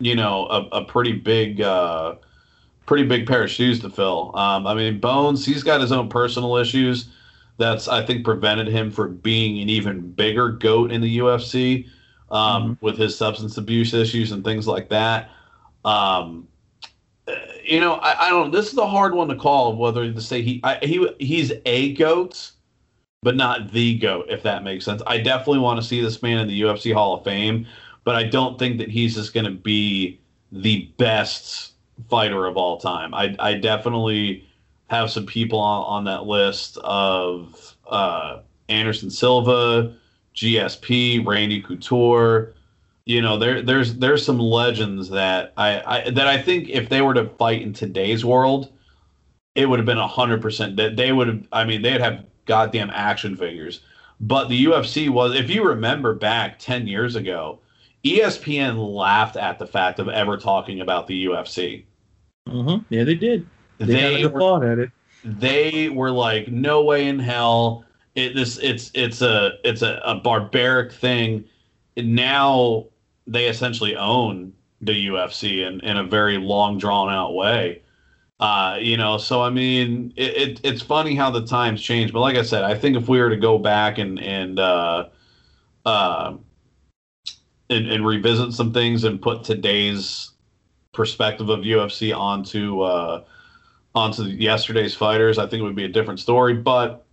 you 0.00 0.16
know 0.16 0.46
a, 0.46 0.78
a 0.78 0.84
pretty 0.86 1.12
big 1.12 1.60
uh, 1.60 2.16
pretty 2.86 3.04
big 3.04 3.26
pair 3.26 3.44
of 3.44 3.50
shoes 3.50 3.80
to 3.80 3.90
fill. 3.90 4.36
Um, 4.36 4.66
I 4.66 4.74
mean, 4.74 5.00
Bones, 5.00 5.44
he's 5.44 5.62
got 5.62 5.80
his 5.80 5.92
own 5.92 6.08
personal 6.08 6.56
issues 6.56 7.08
that's 7.56 7.86
I 7.88 8.04
think 8.04 8.24
prevented 8.24 8.66
him 8.66 8.90
from 8.90 9.16
being 9.18 9.60
an 9.62 9.68
even 9.68 10.10
bigger 10.12 10.50
goat 10.50 10.90
in 10.90 11.00
the 11.00 11.18
UFC 11.18 11.86
um, 12.30 12.62
mm-hmm. 12.74 12.84
with 12.84 12.98
his 12.98 13.16
substance 13.16 13.56
abuse 13.56 13.94
issues 13.94 14.32
and 14.32 14.44
things 14.44 14.66
like 14.66 14.88
that. 14.88 15.30
Um, 15.84 16.48
you 17.64 17.80
know, 17.80 17.94
I, 17.94 18.26
I, 18.26 18.30
don't. 18.30 18.50
This 18.50 18.72
is 18.72 18.78
a 18.78 18.86
hard 18.86 19.14
one 19.14 19.28
to 19.28 19.36
call 19.36 19.76
whether 19.76 20.12
to 20.12 20.20
say 20.20 20.42
he 20.42 20.60
I, 20.64 20.78
he 20.82 21.08
he's 21.18 21.52
a 21.64 21.94
goat 21.94 22.52
but 23.24 23.36
not 23.36 23.72
the 23.72 23.98
GOAT, 23.98 24.26
if 24.28 24.42
that 24.42 24.62
makes 24.62 24.84
sense. 24.84 25.00
I 25.06 25.16
definitely 25.16 25.60
want 25.60 25.80
to 25.80 25.86
see 25.86 26.02
this 26.02 26.22
man 26.22 26.40
in 26.40 26.46
the 26.46 26.60
UFC 26.60 26.92
Hall 26.92 27.14
of 27.14 27.24
Fame, 27.24 27.66
but 28.04 28.14
I 28.14 28.24
don't 28.24 28.58
think 28.58 28.76
that 28.78 28.90
he's 28.90 29.14
just 29.14 29.32
going 29.32 29.46
to 29.46 29.50
be 29.50 30.20
the 30.52 30.92
best 30.98 31.72
fighter 32.08 32.46
of 32.46 32.56
all 32.56 32.78
time. 32.78 33.14
I, 33.14 33.34
I 33.38 33.54
definitely 33.54 34.46
have 34.88 35.10
some 35.10 35.26
people 35.26 35.58
on, 35.58 35.84
on 35.84 36.04
that 36.04 36.24
list 36.24 36.78
of 36.78 37.76
uh, 37.86 38.40
Anderson 38.68 39.10
Silva, 39.10 39.96
GSP, 40.34 41.24
Randy 41.26 41.60
Couture. 41.60 42.54
You 43.06 43.20
know, 43.20 43.38
there 43.38 43.60
there's 43.60 43.96
there's 43.96 44.24
some 44.24 44.38
legends 44.38 45.10
that 45.10 45.52
I, 45.56 45.82
I 46.06 46.10
that 46.10 46.26
I 46.26 46.40
think 46.40 46.70
if 46.70 46.88
they 46.88 47.02
were 47.02 47.14
to 47.14 47.28
fight 47.28 47.60
in 47.60 47.72
today's 47.74 48.24
world, 48.24 48.72
it 49.54 49.66
would 49.66 49.78
have 49.78 49.86
been 49.86 49.98
hundred 49.98 50.40
percent. 50.40 50.76
That 50.76 50.96
they 50.96 51.12
would 51.12 51.28
have. 51.28 51.46
I 51.52 51.64
mean, 51.64 51.82
they'd 51.82 52.00
have 52.00 52.24
goddamn 52.46 52.90
action 52.90 53.36
figures. 53.36 53.80
But 54.20 54.48
the 54.48 54.64
UFC 54.64 55.10
was, 55.10 55.34
if 55.34 55.50
you 55.50 55.64
remember 55.64 56.14
back 56.14 56.58
10 56.58 56.86
years 56.86 57.16
ago, 57.16 57.58
ESPN 58.04 58.76
laughed 58.94 59.36
at 59.36 59.58
the 59.58 59.66
fact 59.66 59.98
of 59.98 60.08
ever 60.08 60.36
talking 60.36 60.80
about 60.80 61.06
the 61.06 61.26
UFC. 61.26 61.84
Mm-hmm. 62.48 62.84
Yeah, 62.90 63.04
they 63.04 63.14
did. 63.14 63.46
They, 63.78 64.22
they 64.22 64.26
were, 64.26 64.72
at 64.72 64.78
it. 64.78 64.90
They 65.24 65.88
were 65.88 66.10
like, 66.10 66.48
no 66.48 66.84
way 66.84 67.08
in 67.08 67.18
hell. 67.18 67.84
It, 68.14 68.34
this 68.34 68.58
it's 68.58 68.92
it's 68.94 69.22
a 69.22 69.54
it's 69.64 69.82
a, 69.82 70.00
a 70.04 70.14
barbaric 70.16 70.92
thing. 70.92 71.44
now 71.96 72.86
they 73.26 73.46
essentially 73.46 73.96
own 73.96 74.52
the 74.80 75.08
UFC 75.08 75.66
in, 75.66 75.80
in 75.80 75.96
a 75.96 76.04
very 76.04 76.36
long 76.36 76.78
drawn 76.78 77.12
out 77.12 77.34
way. 77.34 77.82
Uh, 78.38 78.76
you 78.80 78.96
know, 78.96 79.16
so 79.16 79.42
I 79.42 79.50
mean, 79.50 80.12
it, 80.16 80.36
it, 80.36 80.60
it's 80.62 80.82
funny 80.82 81.14
how 81.14 81.30
the 81.30 81.46
times 81.46 81.80
change. 81.80 82.12
But 82.12 82.20
like 82.20 82.36
I 82.36 82.42
said, 82.42 82.64
I 82.64 82.74
think 82.74 82.96
if 82.96 83.08
we 83.08 83.20
were 83.20 83.30
to 83.30 83.36
go 83.36 83.58
back 83.58 83.98
and 83.98 84.20
and 84.20 84.58
uh, 84.58 85.08
uh, 85.86 86.36
and, 87.70 87.86
and 87.90 88.06
revisit 88.06 88.52
some 88.52 88.72
things 88.72 89.04
and 89.04 89.20
put 89.20 89.44
today's 89.44 90.30
perspective 90.92 91.48
of 91.48 91.60
UFC 91.60 92.16
onto 92.16 92.82
uh, 92.82 93.24
onto 93.94 94.24
yesterday's 94.24 94.94
fighters, 94.94 95.38
I 95.38 95.46
think 95.46 95.60
it 95.60 95.64
would 95.64 95.76
be 95.76 95.84
a 95.84 95.88
different 95.88 96.20
story. 96.20 96.54
But 96.54 97.04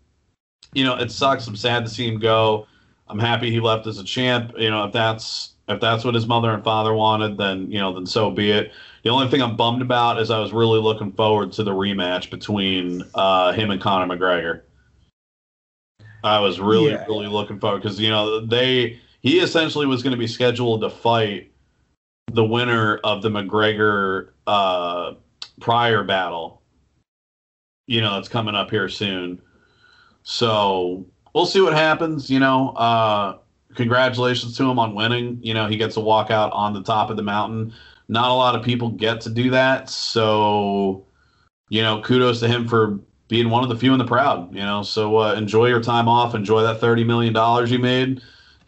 you 0.73 0.83
know, 0.83 0.95
it 0.97 1.11
sucks. 1.11 1.47
I'm 1.47 1.55
sad 1.55 1.85
to 1.85 1.91
see 1.91 2.07
him 2.07 2.19
go. 2.19 2.67
I'm 3.07 3.19
happy 3.19 3.51
he 3.51 3.59
left 3.59 3.87
as 3.87 3.97
a 3.99 4.03
champ. 4.03 4.53
You 4.57 4.69
know, 4.71 4.85
if 4.85 4.93
that's 4.93 5.53
If 5.67 5.79
that's 5.79 6.03
what 6.03 6.15
his 6.15 6.27
mother 6.27 6.51
and 6.51 6.63
father 6.63 6.93
wanted, 6.93 7.37
then 7.37 7.71
you 7.71 7.79
know, 7.79 7.93
then 7.93 8.05
so 8.05 8.31
be 8.31 8.51
it. 8.51 8.71
The 9.03 9.09
only 9.09 9.27
thing 9.29 9.41
I'm 9.41 9.55
bummed 9.55 9.81
about 9.81 10.19
is 10.19 10.29
I 10.29 10.39
was 10.39 10.53
really 10.53 10.79
looking 10.79 11.11
forward 11.13 11.51
to 11.53 11.63
the 11.63 11.71
rematch 11.71 12.29
between 12.29 13.03
uh, 13.15 13.51
him 13.53 13.71
and 13.71 13.81
Conor 13.81 14.13
McGregor. 14.15 14.61
I 16.23 16.39
was 16.39 16.59
really, 16.59 16.91
Yeah. 16.91 17.05
really 17.07 17.27
looking 17.27 17.59
forward 17.59 17.81
because 17.81 17.99
you 17.99 18.09
know 18.09 18.45
they 18.45 18.99
he 19.21 19.39
essentially 19.39 19.85
was 19.85 20.03
going 20.03 20.11
to 20.11 20.17
be 20.17 20.27
scheduled 20.27 20.81
to 20.81 20.89
fight 20.89 21.51
the 22.31 22.43
winner 22.43 22.97
of 23.03 23.21
the 23.21 23.29
McGregor 23.29 24.29
uh, 24.47 25.13
prior 25.59 26.03
battle. 26.03 26.61
You 27.87 28.01
know, 28.01 28.17
it's 28.17 28.29
coming 28.29 28.55
up 28.55 28.69
here 28.69 28.89
soon. 28.89 29.41
So 30.23 31.05
we'll 31.33 31.45
see 31.45 31.61
what 31.61 31.73
happens. 31.73 32.29
You 32.29 32.39
know, 32.39 32.69
uh, 32.69 33.37
congratulations 33.75 34.55
to 34.57 34.69
him 34.69 34.79
on 34.79 34.95
winning. 34.95 35.39
You 35.41 35.53
know, 35.53 35.67
he 35.67 35.77
gets 35.77 35.95
to 35.95 36.01
walk 36.01 36.31
out 36.31 36.51
on 36.53 36.73
the 36.73 36.83
top 36.83 37.09
of 37.09 37.17
the 37.17 37.23
mountain. 37.23 37.73
Not 38.07 38.29
a 38.29 38.33
lot 38.33 38.55
of 38.55 38.63
people 38.63 38.89
get 38.89 39.21
to 39.21 39.29
do 39.29 39.49
that. 39.51 39.89
So, 39.89 41.05
you 41.69 41.81
know, 41.81 42.01
kudos 42.01 42.39
to 42.41 42.47
him 42.47 42.67
for 42.67 42.99
being 43.27 43.49
one 43.49 43.63
of 43.63 43.69
the 43.69 43.77
few 43.77 43.93
in 43.93 43.99
the 43.99 44.05
proud. 44.05 44.53
You 44.53 44.61
know, 44.61 44.83
so 44.83 45.17
uh, 45.17 45.33
enjoy 45.35 45.67
your 45.67 45.81
time 45.81 46.07
off. 46.07 46.35
Enjoy 46.35 46.61
that 46.61 46.79
thirty 46.79 47.03
million 47.03 47.33
dollars 47.33 47.71
you 47.71 47.79
made, 47.79 48.21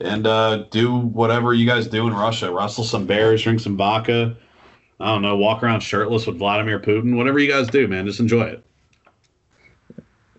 and 0.03 0.27
uh, 0.27 0.57
do 0.69 0.97
whatever 0.97 1.53
you 1.53 1.65
guys 1.65 1.87
do 1.87 2.07
in 2.07 2.13
Russia. 2.13 2.51
Rustle 2.51 2.83
some 2.83 3.05
bears, 3.05 3.41
drink 3.41 3.59
some 3.59 3.77
vodka. 3.77 4.35
I 4.99 5.07
don't 5.07 5.21
know, 5.21 5.35
walk 5.35 5.63
around 5.63 5.81
shirtless 5.81 6.27
with 6.27 6.37
Vladimir 6.37 6.79
Putin. 6.79 7.17
Whatever 7.17 7.39
you 7.39 7.49
guys 7.51 7.67
do, 7.67 7.87
man, 7.87 8.05
just 8.05 8.19
enjoy 8.19 8.43
it. 8.43 8.63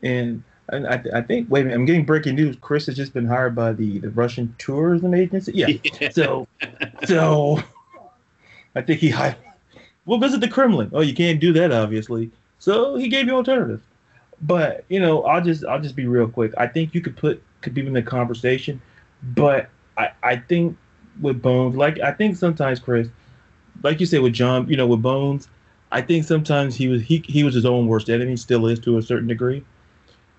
And 0.02 0.42
and 0.70 0.86
I, 0.86 1.02
I 1.14 1.20
think 1.22 1.50
wait 1.50 1.62
a 1.62 1.64
minute, 1.64 1.76
I'm 1.76 1.84
getting 1.84 2.04
breaking 2.04 2.36
news. 2.36 2.56
Chris 2.60 2.86
has 2.86 2.96
just 2.96 3.12
been 3.12 3.26
hired 3.26 3.54
by 3.54 3.72
the, 3.72 3.98
the 3.98 4.10
Russian 4.10 4.54
tourism 4.58 5.14
agency. 5.14 5.52
Yeah. 5.54 6.10
So 6.10 6.46
so 7.04 7.60
I 8.74 8.82
think 8.82 9.00
he 9.00 9.10
hired. 9.10 9.36
We'll 10.06 10.18
visit 10.18 10.40
the 10.40 10.48
Kremlin. 10.48 10.90
Oh, 10.92 11.00
you 11.00 11.14
can't 11.14 11.40
do 11.40 11.52
that, 11.54 11.72
obviously. 11.72 12.30
So 12.58 12.96
he 12.96 13.08
gave 13.08 13.26
you 13.26 13.34
alternatives. 13.34 13.82
But 14.42 14.84
you 14.88 15.00
know, 15.00 15.22
I'll 15.24 15.42
just 15.42 15.64
I'll 15.64 15.80
just 15.80 15.96
be 15.96 16.06
real 16.06 16.28
quick. 16.28 16.52
I 16.58 16.66
think 16.66 16.94
you 16.94 17.00
could 17.00 17.16
put 17.16 17.42
could 17.60 17.74
be 17.74 17.86
in 17.86 17.92
the 17.92 18.02
conversation, 18.02 18.80
but 19.34 19.70
I 19.96 20.10
I 20.22 20.36
think 20.36 20.76
with 21.20 21.40
Bones, 21.40 21.76
like 21.76 22.00
I 22.00 22.12
think 22.12 22.36
sometimes 22.36 22.80
Chris, 22.80 23.08
like 23.82 24.00
you 24.00 24.06
said 24.06 24.20
with 24.20 24.32
John, 24.32 24.68
you 24.68 24.76
know, 24.76 24.86
with 24.86 25.02
Bones, 25.02 25.48
I 25.92 26.02
think 26.02 26.24
sometimes 26.24 26.74
he 26.74 26.88
was 26.88 27.02
he 27.02 27.24
he 27.26 27.44
was 27.44 27.54
his 27.54 27.64
own 27.64 27.86
worst 27.86 28.10
enemy, 28.10 28.36
still 28.36 28.66
is 28.66 28.78
to 28.80 28.98
a 28.98 29.02
certain 29.02 29.28
degree. 29.28 29.64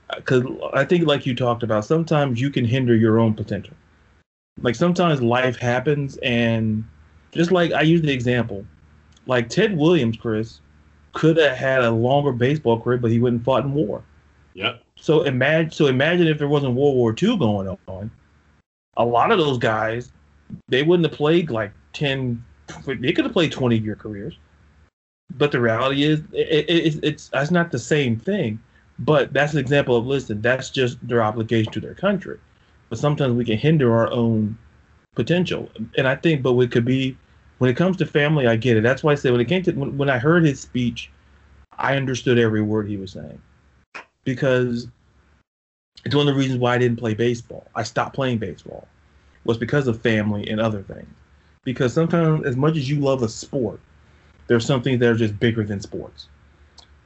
Uh, 0.10 0.18
because 0.18 0.44
I 0.74 0.86
think, 0.86 1.08
like 1.08 1.26
you 1.26 1.34
talked 1.36 1.64
about, 1.64 1.86
sometimes 1.86 2.40
you 2.40 2.50
can 2.50 2.66
hinder 2.66 2.96
your 2.96 3.20
own 3.20 3.34
potential. 3.34 3.74
Like 4.62 4.76
sometimes 4.76 5.22
life 5.22 5.58
happens, 5.58 6.18
and 6.18 6.84
just 7.32 7.52
like 7.52 7.72
I 7.72 7.82
use 7.82 8.02
the 8.02 8.12
example, 8.12 8.66
like 9.26 9.50
Ted 9.50 9.76
Williams, 9.76 10.18
Chris, 10.18 10.60
could 11.14 11.38
have 11.38 11.58
had 11.58 11.84
a 11.84 11.92
longer 11.92 12.32
baseball 12.32 12.80
career, 12.80 12.98
but 12.98 13.12
he 13.12 13.20
wouldn't 13.20 13.44
fought 13.44 13.64
in 13.64 13.74
war. 13.74 14.04
Yep. 14.54 14.82
So 14.98 15.24
imagine, 15.24 15.72
so 15.72 15.88
imagine 15.88 16.28
if 16.28 16.38
there 16.38 16.48
wasn't 16.48 16.76
World 16.76 16.96
War 16.96 17.16
II 17.22 17.38
going 17.38 17.78
on. 17.88 18.12
A 18.98 19.06
lot 19.06 19.32
of 19.32 19.38
those 19.38 19.58
guys, 19.58 20.12
they 20.68 20.84
wouldn't 20.84 21.10
have 21.10 21.18
played 21.18 21.50
like 21.50 21.72
ten. 21.94 22.44
They 22.86 23.14
could 23.14 23.26
have 23.26 23.34
played 23.34 23.52
twenty 23.52 23.78
year 23.78 23.96
careers. 23.96 24.38
But 25.38 25.52
the 25.52 25.60
reality 25.60 26.04
is, 26.04 26.22
it, 26.32 26.70
it, 26.70 27.00
it's 27.04 27.30
that's 27.30 27.52
not 27.52 27.72
the 27.72 27.80
same 27.80 28.18
thing. 28.18 28.60
But 29.00 29.34
that's 29.34 29.54
an 29.54 29.60
example 29.60 29.98
of 29.98 30.06
listen. 30.06 30.42
That's 30.42 30.70
just 30.70 31.06
their 31.06 31.22
obligation 31.22 31.72
to 31.74 31.80
their 31.80 31.96
country. 31.96 32.40
But 32.90 33.00
sometimes 33.00 33.34
we 33.34 33.44
can 33.44 33.58
hinder 33.58 33.94
our 33.94 34.10
own 34.12 34.58
potential. 35.16 35.70
And 35.98 36.08
I 36.08 36.16
think, 36.16 36.42
but 36.44 36.58
it 36.60 36.72
could 36.72 36.86
be 36.86 37.18
when 37.58 37.70
it 37.70 37.76
comes 37.76 37.98
to 37.98 38.06
family. 38.06 38.48
I 38.48 38.56
get 38.56 38.78
it. 38.78 38.84
That's 38.84 39.04
why 39.04 39.12
I 39.12 39.16
said 39.16 39.32
when 39.32 39.42
it 39.42 39.50
came 39.50 39.64
to 39.64 39.74
when, 39.74 39.98
when 39.98 40.10
I 40.10 40.18
heard 40.18 40.46
his 40.46 40.62
speech, 40.62 41.12
I 41.78 41.98
understood 41.98 42.40
every 42.40 42.62
word 42.62 42.88
he 42.88 42.98
was 42.98 43.12
saying 43.12 43.42
because 44.24 44.88
it's 46.06 46.16
one 46.16 46.28
of 46.28 46.34
the 46.34 46.40
reasons 46.40 46.60
why 46.60 46.76
I 46.76 46.78
didn't 46.78 47.00
play 47.00 47.16
baseball. 47.16 47.68
I 47.76 47.84
stopped 47.84 48.16
playing 48.16 48.38
baseball 48.38 48.88
was 49.44 49.58
because 49.58 49.88
of 49.88 50.02
family 50.02 50.48
and 50.48 50.62
other 50.62 50.84
things. 50.84 51.08
Because 51.64 51.94
sometimes, 51.94 52.46
as 52.46 52.56
much 52.56 52.78
as 52.78 52.90
you 52.90 53.00
love 53.00 53.24
a 53.24 53.30
sport, 53.30 53.80
there's 54.48 54.66
some 54.66 54.84
things 54.84 55.00
that 55.00 55.10
are 55.10 55.16
just 55.16 55.40
bigger 55.40 55.64
than 55.64 55.82
sports. 55.82 56.28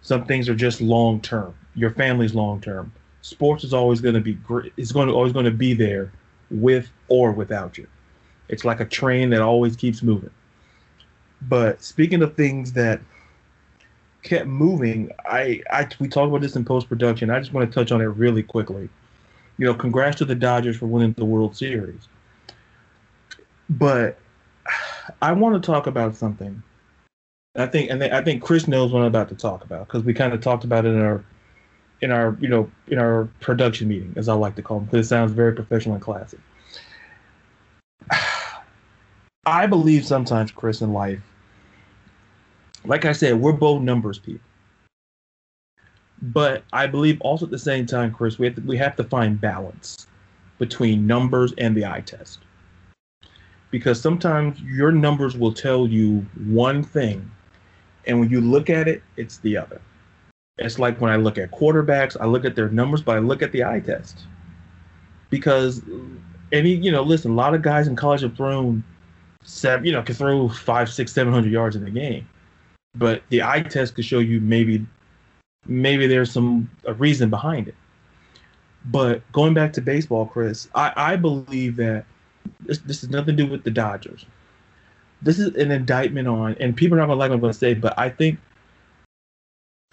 Some 0.02 0.26
things 0.26 0.50
are 0.50 0.56
just 0.56 0.82
long 0.82 1.22
term. 1.22 1.54
Your 1.76 1.92
family's 1.92 2.36
long 2.36 2.60
term. 2.60 2.92
Sports 3.22 3.64
is 3.64 3.74
always 3.74 4.02
going 4.02 4.16
to 4.16 4.22
be 4.22 4.34
great. 4.34 4.74
It's 4.76 4.92
going 4.92 5.08
to 5.08 5.14
always 5.14 5.34
going 5.34 5.46
to 5.46 5.52
be 5.52 5.74
there, 5.74 6.12
with 6.52 6.90
or 7.08 7.32
without 7.32 7.78
you. 7.78 7.88
It's 8.50 8.66
like 8.66 8.80
a 8.80 8.86
train 8.86 9.30
that 9.30 9.42
always 9.42 9.76
keeps 9.76 10.02
moving. 10.02 10.32
But 11.44 11.82
speaking 11.82 12.22
of 12.22 12.36
things 12.36 12.74
that 12.74 13.00
kept 14.24 14.48
moving. 14.48 15.12
I, 15.26 15.62
I 15.72 15.88
we 16.00 16.08
talked 16.08 16.30
about 16.30 16.41
this 16.41 16.56
in 16.56 16.66
post 16.66 16.90
production. 16.90 17.30
I 17.30 17.40
just 17.40 17.54
want 17.54 17.70
to 17.70 17.74
touch 17.74 17.91
on 17.91 18.02
it 18.02 18.06
really 18.06 18.44
quickly. 18.44 18.90
You 19.58 19.66
know, 19.66 19.74
congrats 19.74 20.18
to 20.18 20.26
the 20.26 20.36
Dodgers 20.36 20.78
for 20.78 20.88
winning 20.88 21.14
the 21.14 21.26
World 21.26 21.56
Series. 21.56 22.08
But 23.70 24.18
I 25.22 25.34
want 25.34 25.62
to 25.62 25.66
talk 25.66 25.88
about 25.88 26.16
something. 26.16 26.62
I 27.56 27.66
think, 27.66 27.90
and 27.90 28.02
I 28.04 28.24
think 28.24 28.41
Chris 28.44 28.68
knows 28.68 28.91
what 28.91 29.02
I'm 29.02 29.08
about 29.08 29.30
to 29.30 29.36
talk 29.36 29.64
about 29.64 29.88
because 29.88 30.04
we 30.04 30.14
kind 30.14 30.34
of 30.34 30.41
talked 30.41 30.64
about 30.64 30.86
it 30.86 30.90
in 30.90 31.02
our, 31.02 31.24
in 32.02 32.12
our, 32.12 32.38
you 32.40 32.48
know, 32.48 32.70
in 32.88 33.00
our 33.00 33.26
production 33.41 33.88
meeting, 33.88 34.14
as 34.16 34.30
I 34.30 34.34
like 34.34 34.56
to 34.56 34.62
call 34.62 34.80
them, 34.80 34.86
because 34.86 35.06
it 35.06 35.10
sounds 35.10 35.32
very 35.32 35.54
professional 35.54 35.96
and 35.96 36.04
classy. 36.04 36.38
I 39.46 39.66
believe 39.68 40.06
sometimes, 40.06 40.52
Chris, 40.52 40.82
in 40.82 40.94
life, 40.94 41.22
like 42.85 43.06
I 43.06 43.11
said, 43.11 43.39
we're 43.39 43.53
both 43.53 43.81
numbers 43.81 44.19
people. 44.19 44.41
But 46.22 46.64
I 46.73 46.88
believe 46.88 47.19
also 47.22 47.45
at 47.45 47.51
the 47.51 47.60
same 47.60 47.85
time, 47.85 48.14
Chris, 48.14 48.38
we 48.38 48.47
have 48.47 48.56
to, 48.56 48.61
we 48.61 48.77
have 48.77 48.95
to 48.97 49.03
find 49.03 49.39
balance 49.39 50.07
between 50.57 51.07
numbers 51.07 51.53
and 51.57 51.76
the 51.76 51.85
eye 51.85 52.01
test. 52.01 52.39
Because 53.72 54.01
sometimes 54.01 54.60
your 54.61 54.91
numbers 54.91 55.38
will 55.38 55.53
tell 55.53 55.88
you 55.88 56.26
one 56.47 56.84
thing, 56.84 57.30
and 58.06 58.19
when 58.19 58.30
you 58.30 58.41
look 58.41 58.69
at 58.69 58.88
it, 58.88 59.03
it's 59.15 59.38
the 59.38 59.56
other. 59.56 59.80
It's 60.57 60.80
like 60.80 60.99
when 60.99 61.11
I 61.11 61.15
look 61.15 61.38
at 61.38 61.51
quarterbacks, 61.51 62.18
I 62.19 62.26
look 62.26 62.43
at 62.43 62.56
their 62.56 62.69
numbers, 62.69 63.01
but 63.01 63.15
I 63.15 63.19
look 63.19 63.41
at 63.41 63.51
the 63.51 63.64
eye 63.64 63.80
test. 63.80 64.26
Because 65.30 65.81
any, 66.51 66.73
you 66.73 66.91
know, 66.91 67.03
listen, 67.03 67.31
a 67.31 67.35
lot 67.35 67.53
of 67.53 67.61
guys 67.61 67.88
in 67.88 67.95
college 67.95 68.22
have 68.22 68.35
thrown 68.35 68.84
seven, 69.43 69.85
you 69.85 69.91
know, 69.93 70.01
can 70.01 70.15
throw 70.15 70.49
five, 70.49 70.91
six, 70.91 71.14
seven 71.14 71.31
hundred 71.31 71.51
yards 71.51 71.76
in 71.76 71.85
a 71.85 71.91
game 71.91 72.27
but 72.95 73.24
the 73.30 73.44
eye 73.44 73.61
test 73.61 73.95
could 73.95 74.06
show 74.06 74.20
you 74.20 74.41
maybe 74.41 74.86
maybe 75.68 76.07
there's 76.07 76.32
some 76.32 76.70
a 76.86 76.94
reason 76.94 77.30
behind 77.30 77.68
it. 77.68 77.76
But 78.86 79.30
going 79.32 79.53
back 79.53 79.74
to 79.74 79.82
baseball, 79.82 80.26
Chris, 80.26 80.70
I, 80.74 80.94
I 80.95 81.16
believe 81.16 81.76
that 81.78 82.06
this 82.61 82.80
this 82.80 83.02
has 83.02 83.10
nothing 83.10 83.38
to 83.38 83.44
do 83.44 83.49
with 83.49 83.64
the 83.64 83.72
Dodgers. 83.72 84.26
This 85.22 85.38
is 85.38 85.53
an 85.56 85.72
indictment 85.72 86.28
on, 86.28 86.56
and 86.60 86.76
people 86.76 86.98
are 86.98 87.02
not 87.02 87.07
gonna 87.07 87.20
like 87.20 87.30
what 87.30 87.36
I'm 87.36 87.41
gonna 87.41 87.53
say, 87.53 87.74
but 87.74 87.98
I 87.98 88.10
think 88.10 88.40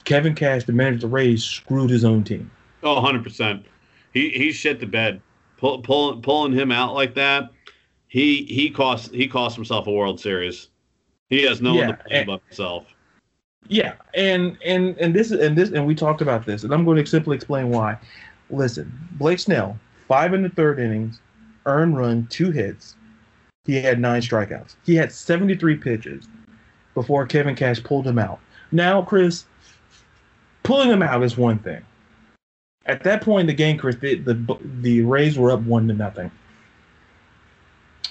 Kevin 0.05 0.35
Cash, 0.35 0.65
the 0.65 0.73
manager 0.73 0.95
of 0.95 1.01
the 1.03 1.09
Rays, 1.09 1.45
screwed 1.45 1.91
his 1.91 2.05
own 2.05 2.23
team. 2.23 2.51
Oh, 2.83 2.95
100 2.95 3.25
percent. 3.25 3.67
He 4.13 4.31
he 4.31 4.53
shit 4.53 4.81
the 4.81 4.87
bed. 4.87 5.21
Pull, 5.59 5.83
pull, 5.83 6.21
pulling 6.21 6.53
him 6.53 6.71
out 6.71 6.95
like 6.95 7.15
that. 7.15 7.51
He 8.09 8.45
he 8.45 8.71
cost 8.71 9.13
he 9.13 9.27
cost 9.27 9.57
himself 9.57 9.87
a 9.87 9.91
World 9.91 10.21
Series. 10.21 10.69
He 11.29 11.43
has 11.43 11.61
no 11.61 11.75
Yeah, 11.75 11.89
one 11.89 11.99
to 11.99 12.05
blame 12.09 12.27
but 12.27 12.43
himself. 12.49 12.87
Yeah, 13.69 13.95
and 14.15 14.57
and 14.65 14.97
and 14.99 15.15
this 15.15 15.31
and 15.31 15.57
this 15.57 15.71
and 15.71 15.87
we 15.87 15.95
talked 15.95 16.23
about 16.23 16.47
this, 16.47 16.63
and 16.63 16.73
I'm 16.73 16.85
going 16.85 17.03
to 17.03 17.07
simply 17.07 17.37
explain 17.37 17.71
why. 17.71 17.99
Listen, 18.51 18.93
Blake 19.13 19.41
Snell, 19.41 19.79
five 20.07 20.35
in 20.35 20.43
the 20.43 20.49
third 20.51 20.79
innings, 20.79 21.21
earned 21.67 21.97
run, 21.97 22.29
two 22.31 22.51
hits. 22.51 22.95
He 23.65 23.81
had 23.81 23.99
nine 23.99 24.23
strikeouts. 24.23 24.77
He 24.85 24.95
had 24.95 25.11
73 25.11 25.77
pitches 25.77 26.29
before 26.95 27.27
Kevin 27.27 27.57
Cash 27.57 27.83
pulled 27.83 28.07
him 28.07 28.19
out. 28.19 28.39
Now, 28.71 29.03
Chris, 29.03 29.45
pulling 30.63 30.89
him 30.89 31.03
out 31.03 31.25
is 31.25 31.37
one 31.37 31.59
thing. 31.59 31.85
At 32.87 33.03
that 33.03 33.23
point 33.23 33.41
in 33.43 33.47
the 33.49 33.55
game, 33.55 33.79
Chris, 33.79 33.97
the 33.97 34.15
the, 34.17 34.59
the 34.81 35.03
Rays 35.03 35.37
were 35.37 35.51
up 35.51 35.63
one 35.63 35.89
to 35.89 35.95
nothing. 35.95 36.31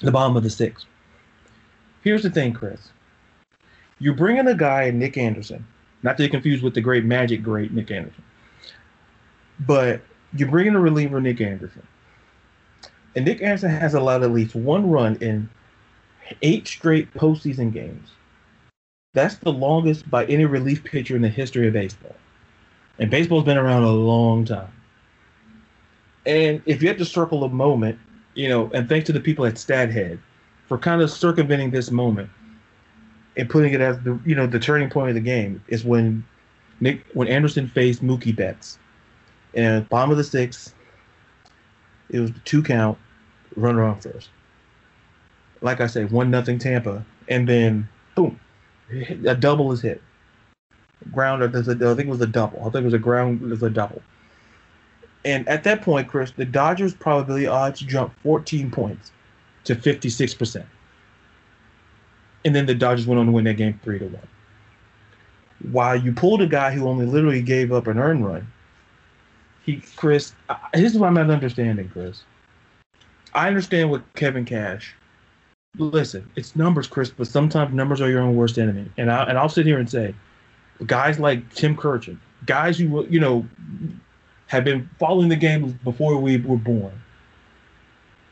The 0.01 0.11
bottom 0.11 0.35
of 0.35 0.43
the 0.43 0.49
sixth. 0.49 0.85
Here's 2.03 2.23
the 2.23 2.29
thing, 2.29 2.51
Chris. 2.51 2.89
You 3.99 4.13
bring 4.13 4.37
in 4.37 4.47
a 4.47 4.55
guy, 4.55 4.91
Nick 4.91 5.17
Anderson, 5.17 5.65
not 6.03 6.17
to 6.17 6.23
be 6.23 6.29
confused 6.29 6.63
with 6.63 6.73
the 6.73 6.81
great 6.81 7.05
Magic 7.05 7.41
great 7.41 7.71
Nick 7.71 7.91
Anderson, 7.91 8.23
but 9.61 10.01
you 10.35 10.45
bring 10.45 10.67
in 10.67 10.75
a 10.75 10.79
reliever, 10.79 11.21
Nick 11.21 11.39
Anderson, 11.39 11.87
and 13.15 13.23
Nick 13.23 13.41
Anderson 13.41 13.69
has 13.69 13.93
allowed 13.93 14.23
at 14.23 14.31
least 14.31 14.53
one 14.53 14.89
run 14.89 15.15
in 15.21 15.49
eight 16.41 16.67
straight 16.67 17.13
postseason 17.13 17.71
games. 17.71 18.09
That's 19.13 19.35
the 19.35 19.53
longest 19.53 20.09
by 20.09 20.25
any 20.25 20.43
relief 20.43 20.83
pitcher 20.83 21.15
in 21.15 21.21
the 21.21 21.29
history 21.29 21.67
of 21.67 21.73
baseball, 21.73 22.15
and 22.99 23.09
baseball's 23.09 23.45
been 23.45 23.57
around 23.57 23.83
a 23.83 23.91
long 23.91 24.43
time. 24.43 24.73
And 26.25 26.61
if 26.65 26.81
you 26.81 26.89
had 26.89 26.97
to 26.97 27.05
circle 27.05 27.45
a 27.45 27.49
moment, 27.49 27.97
you 28.33 28.49
know, 28.49 28.69
and 28.73 28.89
thanks 28.89 29.05
to 29.05 29.13
the 29.13 29.21
people 29.21 29.45
at 29.45 29.53
StatHead, 29.53 30.19
for 30.67 30.77
kind 30.77 31.01
of 31.01 31.09
circumventing 31.09 31.71
this 31.71 31.91
moment 31.91 32.29
and 33.37 33.49
putting 33.49 33.73
it 33.73 33.81
as 33.81 33.99
the 34.01 34.19
you 34.25 34.35
know 34.35 34.47
the 34.47 34.59
turning 34.59 34.89
point 34.89 35.09
of 35.09 35.15
the 35.15 35.21
game 35.21 35.63
is 35.67 35.83
when 35.83 36.25
Nick 36.79 37.05
when 37.13 37.27
Anderson 37.27 37.67
faced 37.67 38.03
Mookie 38.03 38.35
Betts. 38.35 38.79
And 39.53 39.87
bottom 39.87 40.11
of 40.11 40.17
the 40.17 40.23
sixth, 40.23 40.75
it 42.09 42.19
was 42.19 42.31
two 42.43 42.61
count, 42.61 42.97
runner 43.55 43.83
on 43.83 43.99
first. 44.01 44.29
Like 45.61 45.79
I 45.79 45.87
said, 45.87 46.11
one 46.11 46.29
nothing 46.29 46.59
Tampa, 46.59 47.05
and 47.29 47.47
then 47.47 47.87
boom, 48.15 48.39
a 49.25 49.35
double 49.35 49.71
is 49.71 49.81
hit. 49.81 50.01
A, 51.13 51.17
I 51.17 51.47
think 51.47 51.99
it 51.99 52.07
was 52.07 52.21
a 52.21 52.27
double. 52.27 52.59
I 52.59 52.63
think 52.63 52.75
it 52.75 52.83
was 52.85 52.93
a 52.93 52.99
ground, 52.99 53.39
there's 53.43 53.63
a 53.63 53.69
double. 53.69 54.01
And 55.23 55.47
at 55.47 55.63
that 55.63 55.81
point, 55.81 56.07
Chris, 56.07 56.31
the 56.31 56.45
Dodgers 56.45 56.93
probability 56.93 57.47
odds 57.47 57.79
jumped 57.79 58.19
14 58.21 58.69
points 58.69 59.11
to 59.63 59.75
56%. 59.75 60.65
And 62.45 62.55
then 62.55 62.67
the 62.67 62.75
Dodgers 62.75 63.07
went 63.07 63.19
on 63.19 63.25
to 63.25 63.31
win 63.31 63.43
that 63.45 63.55
game 63.55 63.79
3 63.83 63.99
to 63.99 64.05
1. 64.05 64.27
While 65.71 65.95
you 65.95 66.13
pulled 66.13 66.41
a 66.41 66.47
guy 66.47 66.71
who 66.71 66.87
only 66.87 67.05
literally 67.05 67.41
gave 67.41 67.73
up 67.73 67.87
an 67.87 67.97
earned 67.97 68.25
run, 68.25 68.47
he, 69.65 69.81
Chris, 69.95 70.33
this 70.73 70.93
is 70.93 70.99
what 70.99 71.07
I'm 71.07 71.15
not 71.15 71.31
understanding, 71.31 71.89
Chris. 71.89 72.23
I 73.33 73.47
understand 73.47 73.89
what 73.89 74.01
Kevin 74.13 74.45
Cash. 74.45 74.93
Listen, 75.77 76.29
it's 76.35 76.55
numbers, 76.55 76.87
Chris, 76.87 77.09
but 77.09 77.27
sometimes 77.27 77.73
numbers 77.73 77.99
are 77.99 78.09
your 78.09 78.21
own 78.21 78.35
worst 78.35 78.57
enemy. 78.57 78.89
And 78.97 79.11
I 79.11 79.23
and 79.23 79.37
I'll 79.37 79.49
sit 79.49 79.65
here 79.65 79.77
and 79.77 79.89
say, 79.89 80.15
guys 80.85 81.19
like 81.19 81.53
Tim 81.53 81.75
Kurkjian, 81.75 82.17
guys 82.45 82.77
who 82.77 83.05
you 83.07 83.19
know 83.19 83.45
have 84.47 84.63
been 84.63 84.89
following 84.99 85.27
the 85.27 85.35
game 85.35 85.77
before 85.83 86.15
we 86.17 86.37
were 86.37 86.55
born, 86.55 86.93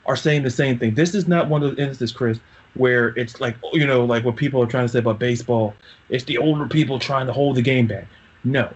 are 0.05 0.15
saying 0.15 0.43
the 0.43 0.51
same 0.51 0.79
thing. 0.79 0.93
This 0.93 1.13
is 1.13 1.27
not 1.27 1.49
one 1.49 1.63
of 1.63 1.75
the 1.75 1.81
instances, 1.81 2.13
Chris, 2.15 2.39
where 2.75 3.09
it's 3.09 3.39
like 3.39 3.55
you 3.73 3.85
know, 3.85 4.05
like 4.05 4.23
what 4.23 4.35
people 4.35 4.61
are 4.61 4.67
trying 4.67 4.85
to 4.85 4.91
say 4.91 4.99
about 4.99 5.19
baseball. 5.19 5.75
It's 6.09 6.23
the 6.23 6.37
older 6.37 6.67
people 6.67 6.99
trying 6.99 7.27
to 7.27 7.33
hold 7.33 7.55
the 7.55 7.61
game 7.61 7.87
back. 7.87 8.07
No, 8.43 8.73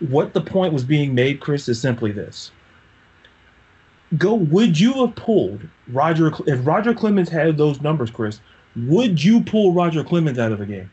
what 0.00 0.32
the 0.32 0.40
point 0.40 0.72
was 0.72 0.84
being 0.84 1.14
made, 1.14 1.40
Chris, 1.40 1.68
is 1.68 1.80
simply 1.80 2.12
this. 2.12 2.50
Go. 4.16 4.34
Would 4.34 4.78
you 4.78 4.92
have 5.06 5.14
pulled 5.16 5.60
Roger 5.88 6.32
if 6.46 6.66
Roger 6.66 6.94
Clemens 6.94 7.28
had 7.28 7.56
those 7.56 7.80
numbers, 7.80 8.10
Chris? 8.10 8.40
Would 8.76 9.22
you 9.22 9.42
pull 9.42 9.72
Roger 9.72 10.04
Clemens 10.04 10.38
out 10.38 10.52
of 10.52 10.58
the 10.58 10.66
game? 10.66 10.90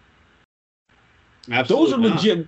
Absolutely 1.51 1.91
Those 1.91 1.93
are 1.93 2.01
not. 2.01 2.15
legit. 2.15 2.47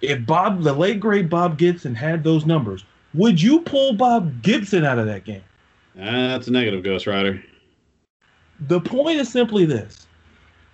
If 0.00 0.24
Bob, 0.26 0.62
the 0.62 0.72
late 0.72 1.00
great 1.00 1.28
Bob 1.28 1.58
Gibson, 1.58 1.94
had 1.94 2.22
those 2.22 2.46
numbers, 2.46 2.84
would 3.14 3.42
you 3.42 3.60
pull 3.62 3.94
Bob 3.94 4.42
Gibson 4.42 4.84
out 4.84 4.98
of 4.98 5.06
that 5.06 5.24
game? 5.24 5.42
Uh, 5.98 6.28
that's 6.28 6.46
a 6.46 6.52
negative, 6.52 6.84
Ghost 6.84 7.06
Rider. 7.08 7.42
The 8.60 8.80
point 8.80 9.20
is 9.20 9.30
simply 9.30 9.64
this 9.64 10.06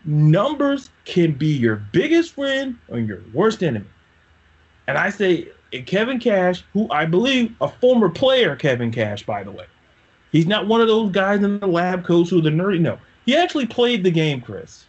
numbers 0.06 0.90
can 1.04 1.32
be 1.32 1.46
your 1.48 1.76
biggest 1.76 2.34
friend 2.34 2.78
or 2.88 2.98
your 2.98 3.20
worst 3.32 3.62
enemy. 3.62 3.86
And 4.86 4.98
I 4.98 5.10
say, 5.10 5.48
and 5.72 5.86
Kevin 5.86 6.18
Cash, 6.18 6.62
who 6.72 6.90
I 6.90 7.06
believe 7.06 7.54
a 7.60 7.68
former 7.68 8.08
player, 8.08 8.54
Kevin 8.54 8.92
Cash, 8.92 9.24
by 9.24 9.42
the 9.42 9.50
way, 9.50 9.66
he's 10.30 10.46
not 10.46 10.66
one 10.66 10.80
of 10.80 10.88
those 10.88 11.10
guys 11.10 11.42
in 11.42 11.58
the 11.58 11.66
lab 11.66 12.04
coats 12.04 12.30
who 12.30 12.40
the 12.40 12.50
nerdy. 12.50 12.80
No, 12.80 12.98
he 13.26 13.36
actually 13.36 13.66
played 13.66 14.04
the 14.04 14.10
game, 14.10 14.40
Chris. 14.40 14.86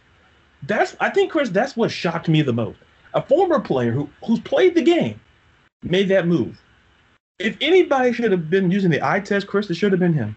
That's 0.62 0.96
I 1.00 1.10
think, 1.10 1.32
Chris, 1.32 1.50
that's 1.50 1.76
what 1.76 1.90
shocked 1.90 2.28
me 2.28 2.42
the 2.42 2.52
most. 2.52 2.78
A 3.14 3.22
former 3.22 3.60
player 3.60 3.92
who 3.92 4.08
who's 4.24 4.40
played 4.40 4.74
the 4.74 4.82
game 4.82 5.20
made 5.82 6.08
that 6.08 6.26
move. 6.26 6.60
If 7.38 7.56
anybody 7.60 8.12
should 8.12 8.32
have 8.32 8.48
been 8.48 8.70
using 8.70 8.90
the 8.90 9.06
eye 9.06 9.20
test, 9.20 9.46
Chris, 9.46 9.68
it 9.70 9.74
should 9.74 9.92
have 9.92 10.00
been 10.00 10.14
him. 10.14 10.36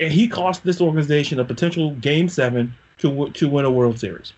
And 0.00 0.12
he 0.12 0.26
cost 0.26 0.64
this 0.64 0.80
organization 0.80 1.38
a 1.38 1.44
potential 1.44 1.94
game 1.96 2.28
seven 2.28 2.74
to 2.98 3.30
to 3.30 3.48
win 3.48 3.64
a 3.64 3.70
World 3.70 3.98
Series. 3.98 4.32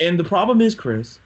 And 0.00 0.18
the 0.18 0.24
problem 0.24 0.60
is, 0.60 0.74
Chris, 0.74 1.18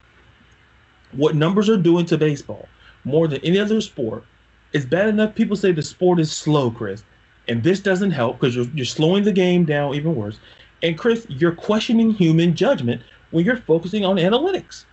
what 1.13 1.35
numbers 1.35 1.69
are 1.69 1.77
doing 1.77 2.07
to 2.07 2.19
baseball 2.19 2.69
more 3.05 3.29
than 3.29 3.41
any 3.43 3.59
other 3.59 3.81
sport 3.81 4.25
is 4.73 4.85
bad 4.85 5.09
enough. 5.09 5.35
People 5.35 5.57
say 5.57 5.73
the 5.73 5.83
sport 5.83 6.21
is 6.21 6.31
slow, 6.31 6.71
Chris, 6.71 7.03
and 7.49 7.63
this 7.63 7.81
doesn't 7.81 8.11
help 8.11 8.39
because 8.39 8.55
you're, 8.55 8.67
you're 8.75 8.85
slowing 8.85 9.25
the 9.25 9.33
game 9.33 9.65
down 9.65 9.95
even 9.95 10.15
worse. 10.15 10.39
And 10.83 10.97
Chris, 10.97 11.27
you're 11.29 11.55
questioning 11.55 12.13
human 12.13 12.55
judgment 12.55 13.03
when 13.31 13.45
you're 13.45 13.57
focusing 13.57 14.05
on 14.05 14.17
analytics. 14.17 14.85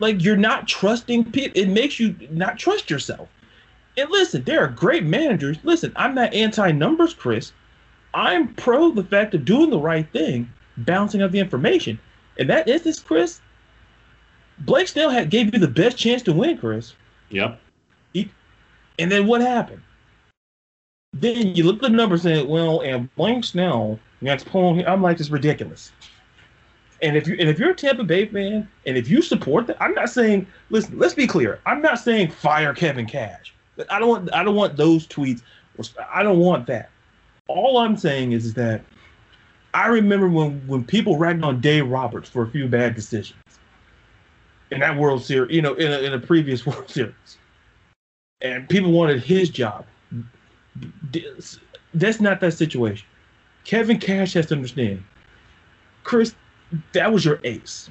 Like 0.00 0.22
you're 0.22 0.36
not 0.36 0.66
trusting 0.66 1.30
people. 1.30 1.58
It 1.58 1.68
makes 1.68 2.00
you 2.00 2.16
not 2.30 2.58
trust 2.58 2.90
yourself. 2.90 3.28
And 3.96 4.10
listen, 4.10 4.42
there 4.44 4.64
are 4.64 4.68
great 4.68 5.04
managers. 5.04 5.58
Listen, 5.62 5.92
I'm 5.96 6.14
not 6.14 6.34
anti-numbers, 6.34 7.14
Chris. 7.14 7.52
I'm 8.12 8.54
pro 8.54 8.90
the 8.90 9.04
fact 9.04 9.34
of 9.34 9.44
doing 9.44 9.70
the 9.70 9.78
right 9.78 10.10
thing, 10.12 10.52
bouncing 10.78 11.22
out 11.22 11.32
the 11.32 11.38
information. 11.38 11.98
In 12.36 12.46
that 12.48 12.68
instance, 12.68 13.00
Chris, 13.00 13.40
Blake 14.60 14.88
Snell 14.88 15.10
had 15.10 15.30
gave 15.30 15.52
you 15.52 15.60
the 15.60 15.68
best 15.68 15.96
chance 15.96 16.22
to 16.22 16.32
win, 16.32 16.58
Chris. 16.58 16.94
Yep. 17.30 17.60
And 18.98 19.10
then 19.10 19.26
what 19.26 19.40
happened? 19.40 19.82
Then 21.12 21.54
you 21.54 21.64
look 21.64 21.76
at 21.76 21.82
the 21.82 21.88
numbers 21.88 22.26
and 22.26 22.48
well, 22.48 22.80
and 22.82 23.12
Blake 23.16 23.44
Snell, 23.44 23.98
that's 24.22 24.44
pulling. 24.44 24.86
I'm 24.86 25.02
like, 25.02 25.20
it's 25.20 25.30
ridiculous. 25.30 25.92
And 27.02 27.16
if 27.16 27.26
you 27.26 27.36
and 27.38 27.48
if 27.48 27.58
you're 27.58 27.70
a 27.70 27.74
Tampa 27.74 28.04
Bay 28.04 28.26
fan, 28.26 28.68
and 28.86 28.96
if 28.96 29.08
you 29.08 29.22
support 29.22 29.66
that, 29.66 29.76
I'm 29.80 29.94
not 29.94 30.10
saying. 30.10 30.46
Listen, 30.70 30.98
let's 30.98 31.14
be 31.14 31.26
clear. 31.26 31.60
I'm 31.66 31.82
not 31.82 31.98
saying 31.98 32.30
fire 32.30 32.72
Kevin 32.72 33.06
Cash. 33.06 33.53
I 33.90 33.98
don't 33.98 34.08
want. 34.08 34.34
I 34.34 34.42
don't 34.42 34.54
want 34.54 34.76
those 34.76 35.06
tweets. 35.06 35.42
I 36.12 36.22
don't 36.22 36.38
want 36.38 36.66
that. 36.68 36.90
All 37.48 37.78
I'm 37.78 37.96
saying 37.96 38.32
is, 38.32 38.46
is 38.46 38.54
that 38.54 38.82
I 39.74 39.88
remember 39.88 40.28
when 40.28 40.66
when 40.66 40.84
people 40.84 41.18
ragged 41.18 41.44
on 41.44 41.60
Dave 41.60 41.88
Roberts 41.88 42.28
for 42.28 42.44
a 42.44 42.48
few 42.48 42.68
bad 42.68 42.94
decisions 42.94 43.38
in 44.70 44.80
that 44.80 44.96
World 44.96 45.22
Series, 45.22 45.54
you 45.54 45.62
know, 45.62 45.74
in 45.74 45.92
a, 45.92 45.98
in 45.98 46.12
a 46.12 46.18
previous 46.18 46.64
World 46.66 46.88
Series, 46.88 47.38
and 48.40 48.68
people 48.68 48.92
wanted 48.92 49.22
his 49.22 49.50
job. 49.50 49.84
That's 51.92 52.20
not 52.20 52.40
that 52.40 52.52
situation. 52.54 53.06
Kevin 53.64 53.98
Cash 53.98 54.34
has 54.34 54.46
to 54.46 54.54
understand, 54.54 55.02
Chris, 56.02 56.34
that 56.92 57.12
was 57.12 57.24
your 57.24 57.40
ace. 57.44 57.88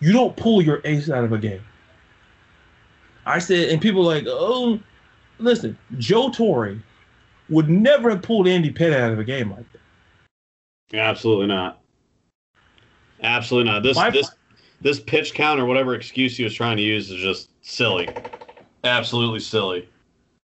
You 0.00 0.12
don't 0.12 0.36
pull 0.36 0.60
your 0.60 0.80
ace 0.84 1.08
out 1.08 1.24
of 1.24 1.32
a 1.32 1.38
game. 1.38 1.62
I 3.26 3.38
said, 3.40 3.70
and 3.70 3.82
people 3.82 4.02
like, 4.02 4.24
oh, 4.26 4.78
listen, 5.38 5.76
Joe 5.98 6.30
Torre 6.30 6.76
would 7.48 7.68
never 7.68 8.10
have 8.10 8.22
pulled 8.22 8.48
Andy 8.48 8.72
Pettitte 8.72 9.00
out 9.00 9.12
of 9.12 9.18
a 9.18 9.24
game 9.24 9.50
like 9.50 9.66
that. 9.72 10.96
Absolutely 10.96 11.48
not. 11.48 11.80
Absolutely 13.22 13.70
not. 13.70 13.82
This 13.82 13.96
My- 13.96 14.10
this 14.10 14.30
this 14.82 15.00
pitch 15.00 15.34
count 15.34 15.58
or 15.58 15.64
whatever 15.64 15.94
excuse 15.94 16.36
he 16.36 16.44
was 16.44 16.54
trying 16.54 16.76
to 16.76 16.82
use 16.82 17.10
is 17.10 17.20
just 17.20 17.48
silly. 17.62 18.08
Absolutely 18.84 19.40
silly. 19.40 19.88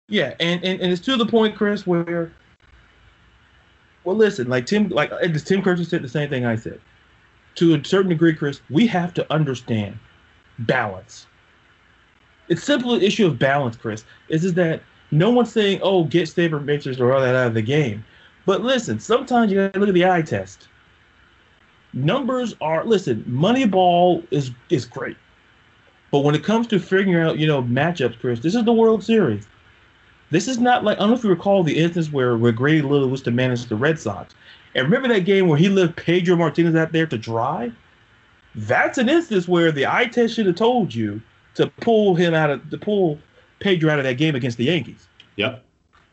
Yeah, 0.09 0.35
and, 0.41 0.63
and, 0.63 0.81
and 0.81 0.93
it's 0.93 1.01
to 1.03 1.17
the 1.17 1.25
point, 1.27 1.57
Chris, 1.57 1.87
where 1.87 2.33
well 4.05 4.17
listen, 4.17 4.49
like 4.49 4.67
Tim 4.67 4.89
like 4.89 5.11
Tim 5.11 5.63
Kurkjian 5.63 5.87
said 5.87 6.03
the 6.03 6.09
same 6.09 6.29
thing 6.29 6.45
I 6.45 6.57
said. 6.57 6.81
To 7.57 7.75
a 7.75 7.85
certain 7.85 8.11
degree, 8.11 8.35
Chris, 8.35 8.61
we 8.71 8.87
have 8.87 9.13
to 9.15 9.33
understand 9.33 9.99
balance. 10.61 11.27
It's 12.51 12.65
simply 12.65 12.97
an 12.97 13.03
issue 13.03 13.27
of 13.27 13.39
balance, 13.39 13.77
Chris. 13.77 14.05
Is 14.29 14.45
is 14.45 14.55
that 14.55 14.83
no 15.13 15.31
one's 15.31 15.53
saying, 15.53 15.81
oh, 15.83 16.05
get 16.05 16.29
sabermetrics 16.29 17.01
or 17.01 17.13
all 17.13 17.21
that 17.21 17.35
out 17.35 17.47
of 17.47 17.55
the 17.55 17.63
game. 17.63 18.05
But 18.45 18.63
listen, 18.63 18.99
sometimes 18.99 19.51
you 19.51 19.59
gotta 19.59 19.79
look 19.79 19.89
at 19.89 19.95
the 19.95 20.05
eye 20.05 20.23
test. 20.23 20.69
Numbers 21.93 22.55
are 22.61 22.85
listen, 22.85 23.25
Moneyball 23.29 24.27
is 24.33 24.51
is 24.69 24.85
great. 24.85 25.17
But 26.11 26.21
when 26.21 26.35
it 26.35 26.43
comes 26.43 26.67
to 26.69 26.81
figuring 26.81 27.25
out, 27.25 27.39
you 27.39 27.47
know, 27.47 27.63
matchups, 27.63 28.19
Chris, 28.19 28.41
this 28.41 28.57
is 28.57 28.65
the 28.65 28.73
World 28.73 29.05
Series. 29.05 29.47
This 30.31 30.49
is 30.49 30.59
not 30.59 30.83
like 30.83 30.99
I 30.99 31.01
don't 31.01 31.11
know 31.11 31.17
if 31.17 31.25
you 31.25 31.31
recall 31.31 31.63
the 31.63 31.79
instance 31.79 32.13
where, 32.13 32.37
where 32.37 32.53
Grady 32.53 32.83
Little 32.83 33.09
was 33.09 33.23
to 33.23 33.31
manage 33.31 33.67
the 33.67 33.77
Red 33.77 33.99
Sox. 33.99 34.35
And 34.75 34.85
remember 34.85 35.09
that 35.15 35.25
game 35.25 35.47
where 35.47 35.59
he 35.59 35.69
left 35.69 35.97
Pedro 35.97 36.35
Martinez 36.35 36.75
out 36.75 36.91
there 36.91 37.07
to 37.07 37.19
dry? 37.19 37.71
That's 38.57 38.99
an 38.99 39.09
instance 39.09 39.47
where 39.47 39.71
the 39.71 39.87
eye 39.87 40.07
test 40.07 40.35
should 40.35 40.47
have 40.47 40.57
told 40.57 40.93
you 40.93 41.23
to 41.55 41.67
pull 41.81 42.15
him 42.15 42.35
out 42.35 42.51
of 42.51 42.71
to 42.71 42.79
pull 42.79 43.19
Pedro 43.61 43.91
out 43.91 43.99
of 43.99 44.05
that 44.05 44.15
game 44.15 44.35
against 44.35 44.57
the 44.59 44.65
Yankees. 44.65 45.09
Yep. 45.37 45.65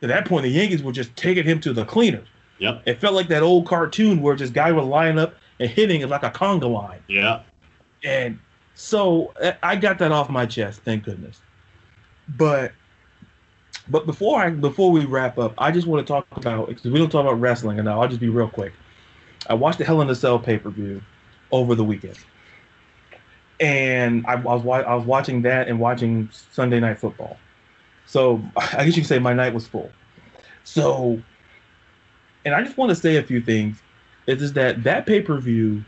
At 0.01 0.09
that 0.09 0.25
point, 0.25 0.43
the 0.43 0.49
Yankees 0.49 0.83
were 0.83 0.91
just 0.91 1.15
taking 1.15 1.43
him 1.43 1.59
to 1.61 1.73
the 1.73 1.85
cleaners. 1.85 2.27
Yep. 2.59 2.83
It 2.85 2.99
felt 2.99 3.13
like 3.13 3.27
that 3.29 3.43
old 3.43 3.67
cartoon 3.67 4.21
where 4.21 4.35
this 4.35 4.49
guy 4.49 4.71
would 4.71 4.83
line 4.83 5.17
up 5.17 5.35
and 5.59 5.69
hitting 5.69 6.01
it 6.01 6.09
like 6.09 6.23
a 6.23 6.29
conga 6.29 6.71
line. 6.71 6.99
Yeah. 7.07 7.41
And 8.03 8.39
so 8.75 9.33
uh, 9.41 9.53
I 9.63 9.75
got 9.75 9.97
that 9.99 10.11
off 10.11 10.29
my 10.29 10.45
chest, 10.45 10.81
thank 10.83 11.03
goodness. 11.03 11.41
But 12.37 12.71
but 13.89 14.05
before 14.05 14.39
I 14.39 14.49
before 14.49 14.91
we 14.91 15.05
wrap 15.05 15.37
up, 15.37 15.53
I 15.57 15.71
just 15.71 15.87
want 15.87 16.05
to 16.05 16.11
talk 16.11 16.27
about 16.35 16.67
because 16.67 16.91
we 16.91 16.99
don't 16.99 17.09
talk 17.09 17.21
about 17.21 17.39
wrestling 17.39 17.79
and 17.79 17.89
I'll 17.89 18.07
just 18.07 18.19
be 18.19 18.29
real 18.29 18.49
quick. 18.49 18.73
I 19.49 19.53
watched 19.53 19.77
the 19.77 19.85
Hell 19.85 20.01
in 20.01 20.09
a 20.09 20.15
Cell 20.15 20.39
pay 20.39 20.57
per 20.57 20.69
view 20.69 21.01
over 21.51 21.73
the 21.73 21.83
weekend, 21.83 22.17
and 23.59 24.25
I, 24.27 24.33
I 24.33 24.35
was 24.35 24.63
wa- 24.63 24.79
I 24.79 24.95
was 24.95 25.05
watching 25.05 25.41
that 25.43 25.67
and 25.67 25.79
watching 25.79 26.29
Sunday 26.51 26.79
Night 26.79 26.99
Football. 26.99 27.37
So 28.05 28.41
I 28.57 28.85
guess 28.85 28.95
you 28.95 29.01
could 29.01 29.07
say 29.07 29.19
my 29.19 29.33
night 29.33 29.53
was 29.53 29.67
full. 29.67 29.91
So, 30.63 31.21
and 32.45 32.53
I 32.53 32.63
just 32.63 32.77
want 32.77 32.89
to 32.89 32.95
say 32.95 33.17
a 33.17 33.23
few 33.23 33.41
things. 33.41 33.81
It's 34.27 34.41
just 34.41 34.53
that 34.55 34.83
that 34.83 35.05
pay 35.05 35.21
per 35.21 35.39
view. 35.39 35.83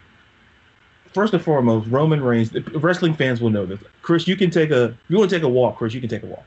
First 1.14 1.34
and 1.34 1.44
foremost, 1.44 1.90
Roman 1.90 2.24
Reigns. 2.24 2.54
Wrestling 2.76 3.16
fans 3.16 3.42
will 3.42 3.50
know 3.50 3.66
this. 3.66 3.80
Chris, 4.04 4.28
you 4.28 4.36
can 4.36 4.52
take 4.52 4.70
a. 4.72 4.86
If 4.86 4.96
you 5.10 5.18
want 5.18 5.30
to 5.30 5.36
take 5.36 5.44
a 5.44 5.50
walk, 5.50 5.78
Chris, 5.78 5.94
you 5.94 6.00
can 6.00 6.10
take 6.10 6.24
a 6.24 6.28
walk. 6.28 6.46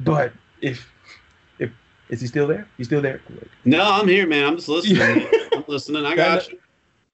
But 0.00 0.32
if 0.60 0.92
if 1.58 1.70
is 2.08 2.20
he 2.20 2.26
still 2.26 2.46
there? 2.46 2.68
He's 2.76 2.88
still 2.88 3.00
there. 3.00 3.20
No, 3.64 3.82
I'm 3.82 4.08
here, 4.08 4.26
man. 4.26 4.46
I'm 4.46 4.56
just 4.56 4.68
listening. 4.68 5.28
I'm 5.52 5.64
listening. 5.68 6.04
I 6.04 6.16
got 6.16 6.50
you. 6.50 6.58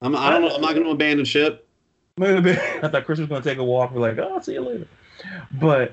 I'm. 0.01 0.17
I 0.17 0.31
don't 0.31 0.43
know. 0.43 0.55
I'm 0.55 0.63
not 0.63 0.73
going 0.73 0.85
to 0.85 0.91
abandon 0.91 1.25
ship. 1.25 1.66
I 2.19 2.89
thought 2.89 3.05
Chris 3.05 3.19
was 3.19 3.29
going 3.29 3.43
to 3.43 3.49
take 3.49 3.59
a 3.59 3.65
walk. 3.65 3.93
We're 3.93 4.01
like, 4.01 4.17
oh, 4.17 4.37
I'll 4.37 4.43
see 4.43 4.55
you 4.55 4.63
later. 4.63 4.89
But 5.61 5.93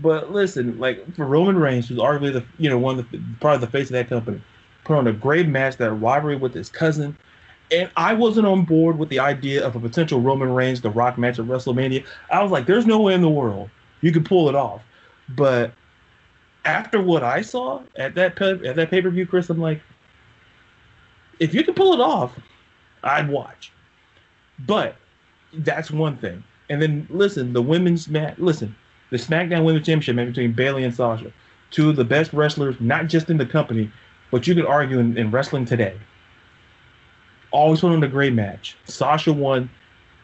but 0.00 0.30
listen, 0.30 0.78
like 0.78 1.12
for 1.16 1.26
Roman 1.26 1.58
Reigns, 1.58 1.88
who's 1.88 1.98
arguably 1.98 2.32
the 2.32 2.44
you 2.58 2.70
know 2.70 2.78
one 2.78 3.00
of 3.00 3.10
the 3.10 3.20
part 3.40 3.56
of 3.56 3.60
the 3.60 3.66
face 3.66 3.88
of 3.88 3.94
that 3.94 4.08
company, 4.08 4.40
put 4.84 4.96
on 4.96 5.08
a 5.08 5.12
great 5.12 5.48
match, 5.48 5.76
that 5.78 5.90
rivalry 5.90 6.36
with 6.36 6.54
his 6.54 6.68
cousin. 6.68 7.16
And 7.72 7.90
I 7.96 8.14
wasn't 8.14 8.46
on 8.46 8.66
board 8.66 8.98
with 8.98 9.08
the 9.08 9.18
idea 9.18 9.66
of 9.66 9.74
a 9.74 9.80
potential 9.80 10.20
Roman 10.20 10.54
Reigns 10.54 10.80
The 10.80 10.90
Rock 10.90 11.18
match 11.18 11.40
at 11.40 11.46
WrestleMania. 11.46 12.06
I 12.30 12.40
was 12.40 12.52
like, 12.52 12.66
there's 12.66 12.86
no 12.86 13.00
way 13.00 13.14
in 13.14 13.20
the 13.20 13.28
world 13.28 13.68
you 14.00 14.12
could 14.12 14.24
pull 14.24 14.48
it 14.48 14.54
off. 14.54 14.80
But 15.30 15.72
after 16.66 17.02
what 17.02 17.24
I 17.24 17.42
saw 17.42 17.82
at 17.96 18.14
that 18.14 18.40
at 18.40 18.76
that 18.76 18.90
pay 18.90 19.02
per 19.02 19.10
view, 19.10 19.26
Chris, 19.26 19.50
I'm 19.50 19.58
like, 19.58 19.80
if 21.40 21.52
you 21.52 21.64
can 21.64 21.74
pull 21.74 21.94
it 21.94 22.00
off, 22.00 22.38
I'd 23.02 23.28
watch. 23.28 23.72
But 24.60 24.96
that's 25.52 25.90
one 25.90 26.16
thing. 26.16 26.42
And 26.70 26.80
then 26.82 27.06
listen, 27.10 27.52
the 27.52 27.62
women's 27.62 28.08
match. 28.08 28.38
Listen, 28.38 28.74
the 29.10 29.16
SmackDown 29.16 29.64
Women's 29.64 29.86
Championship 29.86 30.16
match 30.16 30.28
between 30.28 30.52
Bayley 30.52 30.84
and 30.84 30.94
Sasha, 30.94 31.32
two 31.70 31.90
of 31.90 31.96
the 31.96 32.04
best 32.04 32.32
wrestlers, 32.32 32.76
not 32.80 33.06
just 33.06 33.30
in 33.30 33.38
the 33.38 33.46
company, 33.46 33.90
but 34.30 34.46
you 34.46 34.54
could 34.54 34.66
argue 34.66 34.98
in, 34.98 35.16
in 35.16 35.30
wrestling 35.30 35.64
today. 35.64 35.98
Always 37.50 37.80
put 37.80 37.92
on 37.92 38.02
a 38.02 38.08
great 38.08 38.34
match. 38.34 38.76
Sasha 38.84 39.32
won. 39.32 39.70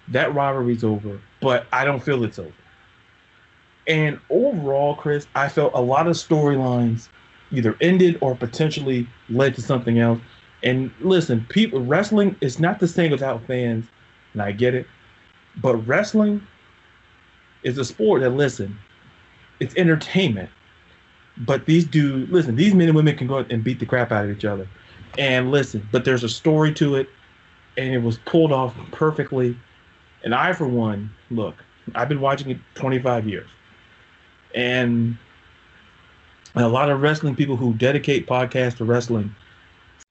That 0.09 0.35
rivalry's 0.35 0.85
over, 0.85 1.19
but 1.41 1.67
I 1.73 1.87
don't 1.87 2.01
feel 2.01 2.23
it's 2.25 2.39
over. 2.39 2.53
And 3.87 4.21
overall, 4.29 4.95
Chris, 4.95 5.27
I 5.35 5.49
felt 5.49 5.73
a 5.75 5.81
lot 5.81 6.07
of 6.07 6.15
storylines 6.15 7.09
either 7.51 7.77
ended 7.81 8.19
or 8.21 8.35
potentially 8.35 9.07
led 9.31 9.55
to 9.55 9.63
something 9.63 9.99
else. 9.99 10.21
And 10.63 10.91
listen, 11.01 11.47
people 11.49 11.81
wrestling 11.81 12.37
is 12.41 12.59
not 12.59 12.81
the 12.81 12.89
same 12.89 13.11
without 13.11 13.47
fans, 13.47 13.87
and 14.33 14.43
I 14.43 14.53
get 14.53 14.75
it. 14.75 14.87
But 15.57 15.77
wrestling 15.87 16.47
is 17.63 17.79
a 17.79 17.85
sport 17.85 18.23
that 18.23 18.31
listen, 18.31 18.79
it's 19.61 19.75
entertainment. 19.77 20.51
But 21.39 21.67
these 21.67 21.85
dudes, 21.85 22.31
listen, 22.31 22.55
these 22.55 22.75
men 22.75 22.89
and 22.89 22.97
women 22.97 23.17
can 23.17 23.27
go 23.27 23.39
and 23.39 23.65
beat 23.65 23.81
the 23.81 23.87
crap 23.87 24.13
out 24.13 24.25
of 24.25 24.31
each 24.31 24.45
other. 24.45 24.69
And 25.19 25.51
listen, 25.51 25.89
but 25.91 26.05
there's 26.05 26.25
a 26.25 26.29
story 26.29 26.73
to 26.75 26.97
it, 26.97 27.09
and 27.77 27.93
it 27.93 28.03
was 28.03 28.19
pulled 28.19 28.53
off 28.53 28.75
perfectly. 28.93 29.57
And 30.23 30.35
I, 30.35 30.53
for 30.53 30.69
one, 30.69 31.11
look, 31.31 31.57
I've 31.95 32.09
been 32.09 32.21
watching 32.21 32.51
it 32.51 32.59
25 32.75 33.29
years. 33.29 33.51
And 34.55 35.17
a 36.55 36.69
lot 36.69 36.91
of 36.91 37.03
wrestling 37.03 37.35
people 37.35 37.57
who 37.57 37.75
dedicate 37.75 38.27
podcasts 38.27 38.77
to 38.77 38.85
wrestling 38.85 39.35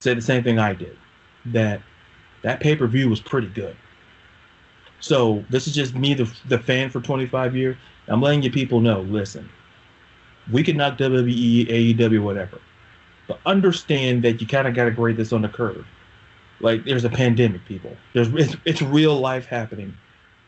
said 0.02 0.18
the 0.18 0.22
same 0.22 0.44
thing 0.44 0.60
I 0.60 0.74
did 0.74 0.98
that 1.46 1.82
that 2.42 2.60
pay 2.60 2.76
per 2.76 2.88
view 2.88 3.10
was 3.10 3.22
pretty 3.22 3.48
good. 3.48 3.76
So 5.04 5.44
this 5.50 5.68
is 5.68 5.76
just 5.76 5.96
me, 5.96 6.14
the, 6.14 6.34
the 6.48 6.58
fan 6.58 6.90
for 6.90 7.02
25 7.02 7.58
years. 7.58 7.76
I'm 8.08 8.22
letting 8.22 8.42
you 8.42 8.50
people 8.50 8.80
know. 8.80 9.02
Listen, 9.02 9.50
we 10.50 10.64
can 10.64 10.78
knock 10.78 10.98
WWE, 10.98 11.98
AEW, 11.98 12.24
whatever, 12.24 12.62
but 13.28 13.38
understand 13.46 14.24
that 14.24 14.40
you 14.40 14.48
kind 14.48 14.66
of 14.66 14.74
got 14.74 14.86
to 14.86 14.92
grade 14.92 15.18
this 15.18 15.34
on 15.34 15.42
the 15.42 15.50
curve. 15.50 15.86
Like 16.62 16.86
there's 16.86 17.04
a 17.04 17.10
pandemic, 17.10 17.66
people. 17.66 17.98
There's 18.14 18.30
it's, 18.30 18.56
it's 18.64 18.82
real 18.82 19.20
life 19.20 19.46
happening, 19.46 19.94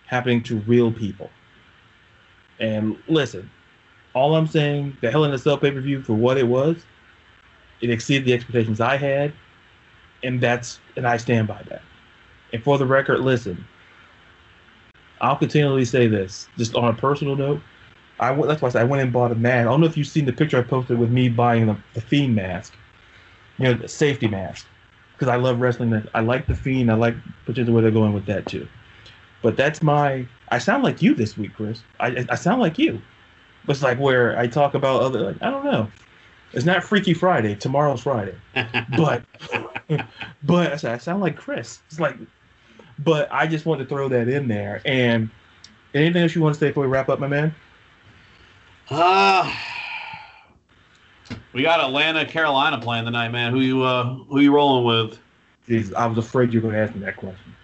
happening 0.06 0.41
to 0.44 0.60
real 0.60 0.90
people. 0.90 1.30
And 2.61 2.98
listen, 3.10 3.52
all 4.14 4.38
I'm 4.38 4.48
saying, 4.48 4.95
the 5.02 5.11
Hell 5.11 5.26
in 5.26 5.34
a 5.34 5.38
Cell 5.38 5.57
pay 5.57 5.72
per 5.72 5.82
view 5.82 6.02
for 6.02 6.14
what 6.14 6.38
it 6.38 6.48
was, 6.48 6.77
it 7.82 7.90
exceeded 7.90 8.26
the 8.26 8.32
expectations 8.32 8.80
I 8.80 8.95
had, 8.95 9.34
and 10.23 10.40
that's 10.40 10.80
and 10.95 11.06
I 11.06 11.18
stand 11.18 11.45
by 11.45 11.61
that. 11.64 11.82
And 12.53 12.64
for 12.64 12.77
the 12.77 12.86
record, 12.86 13.19
listen, 13.19 13.65
I'll 15.21 15.37
continually 15.37 15.85
say 15.85 16.07
this, 16.07 16.47
just 16.57 16.75
on 16.75 16.87
a 16.87 16.93
personal 16.93 17.35
note. 17.35 17.61
I 18.19 18.33
that's 18.33 18.61
why 18.61 18.69
I, 18.69 18.71
said 18.71 18.81
I 18.81 18.85
went 18.85 19.01
and 19.03 19.11
bought 19.11 19.31
a 19.31 19.35
mask. 19.35 19.67
I 19.67 19.71
don't 19.71 19.81
know 19.81 19.87
if 19.87 19.97
you've 19.97 20.07
seen 20.07 20.25
the 20.25 20.33
picture 20.33 20.57
I 20.57 20.61
posted 20.61 20.97
with 20.97 21.11
me 21.11 21.29
buying 21.29 21.67
the, 21.67 21.77
the 21.93 22.01
Fiend 22.01 22.35
mask, 22.35 22.73
you 23.57 23.65
know, 23.65 23.73
the 23.73 23.87
safety 23.87 24.27
mask, 24.27 24.67
because 25.13 25.27
I 25.27 25.35
love 25.35 25.59
wrestling. 25.59 26.07
I 26.13 26.21
like 26.21 26.47
the 26.47 26.55
Fiend. 26.55 26.91
I 26.91 26.95
like 26.95 27.15
potentially 27.45 27.73
where 27.73 27.81
they're 27.81 27.91
going 27.91 28.13
with 28.13 28.25
that 28.27 28.45
too. 28.45 28.67
But 29.41 29.57
that's 29.57 29.81
my. 29.81 30.25
I 30.49 30.59
sound 30.59 30.83
like 30.83 31.01
you 31.01 31.13
this 31.13 31.37
week, 31.37 31.53
Chris. 31.55 31.81
I 31.99 32.25
I 32.29 32.35
sound 32.35 32.61
like 32.61 32.77
you. 32.77 33.01
It's 33.67 33.81
like 33.81 33.99
where 33.99 34.37
I 34.37 34.47
talk 34.47 34.75
about 34.75 35.01
other. 35.01 35.19
Like, 35.19 35.41
I 35.41 35.49
don't 35.49 35.65
know. 35.65 35.91
It's 36.53 36.65
not 36.65 36.83
Freaky 36.83 37.13
Friday. 37.13 37.55
Tomorrow's 37.55 38.01
Friday. 38.01 38.35
but 38.97 39.23
but 40.43 40.73
I, 40.73 40.75
said, 40.77 40.93
I 40.93 40.97
sound 40.97 41.21
like 41.21 41.35
Chris. 41.35 41.79
It's 41.87 41.99
like 41.99 42.17
but 42.99 43.27
I 43.31 43.47
just 43.47 43.65
wanted 43.65 43.84
to 43.84 43.89
throw 43.89 44.09
that 44.09 44.27
in 44.27 44.47
there. 44.47 44.81
And 44.85 45.30
anything 45.93 46.22
else 46.22 46.35
you 46.35 46.41
want 46.41 46.55
to 46.55 46.59
say 46.59 46.69
before 46.69 46.84
we 46.84 46.89
wrap 46.89 47.09
up, 47.09 47.19
my 47.19 47.27
man? 47.27 47.53
Uh 48.89 49.53
we 51.53 51.63
got 51.63 51.80
Atlanta, 51.80 52.26
Carolina 52.26 52.80
playing 52.80 53.05
tonight, 53.05 53.30
man. 53.30 53.51
Who 53.51 53.61
you 53.61 53.84
uh 53.84 54.13
who 54.13 54.39
you 54.39 54.53
rolling 54.53 54.85
with? 54.85 55.19
Jesus, 55.67 55.93
I 55.95 56.05
was 56.05 56.17
afraid 56.17 56.53
you 56.53 56.61
were 56.61 56.69
going 56.69 56.76
to 56.76 56.81
ask 56.81 56.93
me 56.93 57.03
that 57.05 57.17
question. 57.17 57.55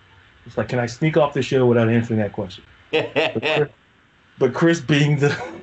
It's 0.45 0.57
like, 0.57 0.69
can 0.69 0.79
I 0.79 0.87
sneak 0.87 1.17
off 1.17 1.33
the 1.33 1.43
show 1.43 1.67
without 1.67 1.87
answering 1.87 2.19
that 2.19 2.33
question? 2.33 2.63
but, 2.91 3.41
Chris, 3.43 3.69
but 4.39 4.53
Chris 4.53 4.81
being 4.81 5.19
the 5.19 5.61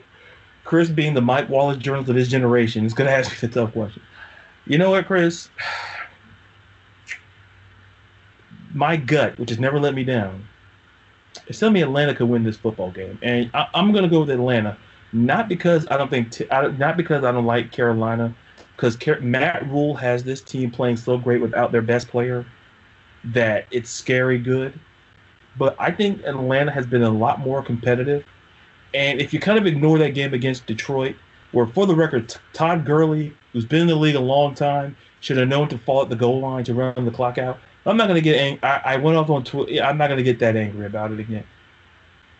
Chris 0.64 0.88
being 0.88 1.14
the 1.14 1.22
Mike 1.22 1.48
Wallace 1.48 1.78
journalist 1.78 2.10
of 2.10 2.16
his 2.16 2.28
generation 2.28 2.84
is 2.84 2.94
going 2.94 3.08
to 3.08 3.16
ask 3.16 3.30
me 3.30 3.48
the 3.48 3.48
tough 3.48 3.72
question. 3.72 4.02
You 4.66 4.78
know 4.78 4.90
what, 4.90 5.06
Chris? 5.06 5.48
My 8.74 8.96
gut, 8.96 9.38
which 9.38 9.50
has 9.50 9.58
never 9.58 9.78
let 9.78 9.94
me 9.94 10.04
down, 10.04 10.46
is 11.46 11.58
telling 11.58 11.74
me 11.74 11.82
Atlanta 11.82 12.14
could 12.14 12.28
win 12.28 12.44
this 12.44 12.56
football 12.56 12.90
game, 12.90 13.18
and 13.22 13.50
I, 13.54 13.66
am 13.74 13.92
going 13.92 14.04
to 14.04 14.10
go 14.10 14.20
with 14.20 14.30
Atlanta, 14.30 14.76
not 15.12 15.48
because 15.48 15.86
I 15.90 15.96
don't 15.96 16.10
think, 16.10 16.30
t- 16.30 16.50
I, 16.50 16.68
not 16.68 16.96
because 16.96 17.24
I 17.24 17.32
don't 17.32 17.46
like 17.46 17.72
Carolina, 17.72 18.34
because 18.76 18.96
Car- 18.96 19.20
Matt 19.20 19.68
Rhule 19.68 19.94
has 19.94 20.24
this 20.24 20.40
team 20.40 20.70
playing 20.70 20.96
so 20.96 21.18
great 21.18 21.40
without 21.40 21.72
their 21.72 21.82
best 21.82 22.08
player 22.08 22.46
that 23.24 23.66
it's 23.70 23.90
scary 23.90 24.38
good. 24.38 24.78
But 25.56 25.74
I 25.78 25.90
think 25.90 26.22
Atlanta 26.24 26.70
has 26.70 26.86
been 26.86 27.02
a 27.02 27.10
lot 27.10 27.40
more 27.40 27.62
competitive, 27.62 28.24
and 28.94 29.20
if 29.20 29.32
you 29.32 29.40
kind 29.40 29.58
of 29.58 29.66
ignore 29.66 29.98
that 29.98 30.10
game 30.10 30.34
against 30.34 30.66
Detroit, 30.66 31.16
where 31.52 31.66
for 31.66 31.86
the 31.86 31.94
record, 31.94 32.34
Todd 32.52 32.84
Gurley, 32.84 33.32
who's 33.52 33.64
been 33.64 33.82
in 33.82 33.86
the 33.86 33.96
league 33.96 34.14
a 34.14 34.20
long 34.20 34.54
time, 34.54 34.96
should 35.20 35.36
have 35.36 35.48
known 35.48 35.68
to 35.68 35.78
fall 35.78 36.02
at 36.02 36.08
the 36.08 36.16
goal 36.16 36.40
line 36.40 36.64
to 36.64 36.74
run 36.74 37.04
the 37.04 37.10
clock 37.10 37.38
out. 37.38 37.58
I'm 37.88 37.96
not 37.96 38.08
gonna 38.08 38.20
get 38.20 38.36
angry. 38.36 38.62
I, 38.62 38.94
I 38.94 38.96
went 38.96 39.16
off 39.16 39.30
on 39.30 39.44
Twitter. 39.44 39.82
I'm 39.82 39.98
not 39.98 40.08
gonna 40.08 40.22
get 40.22 40.38
that 40.40 40.56
angry 40.56 40.86
about 40.86 41.12
it 41.12 41.20
again. 41.20 41.44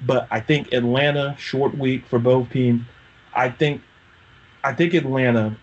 But 0.06 0.28
I 0.30 0.40
think 0.40 0.72
Atlanta 0.72 1.34
short 1.38 1.76
week 1.76 2.06
for 2.06 2.18
both 2.18 2.50
teams. 2.50 2.82
I 3.34 3.50
think, 3.50 3.82
I 4.62 4.72
think 4.72 4.94
Atlanta 4.94 5.56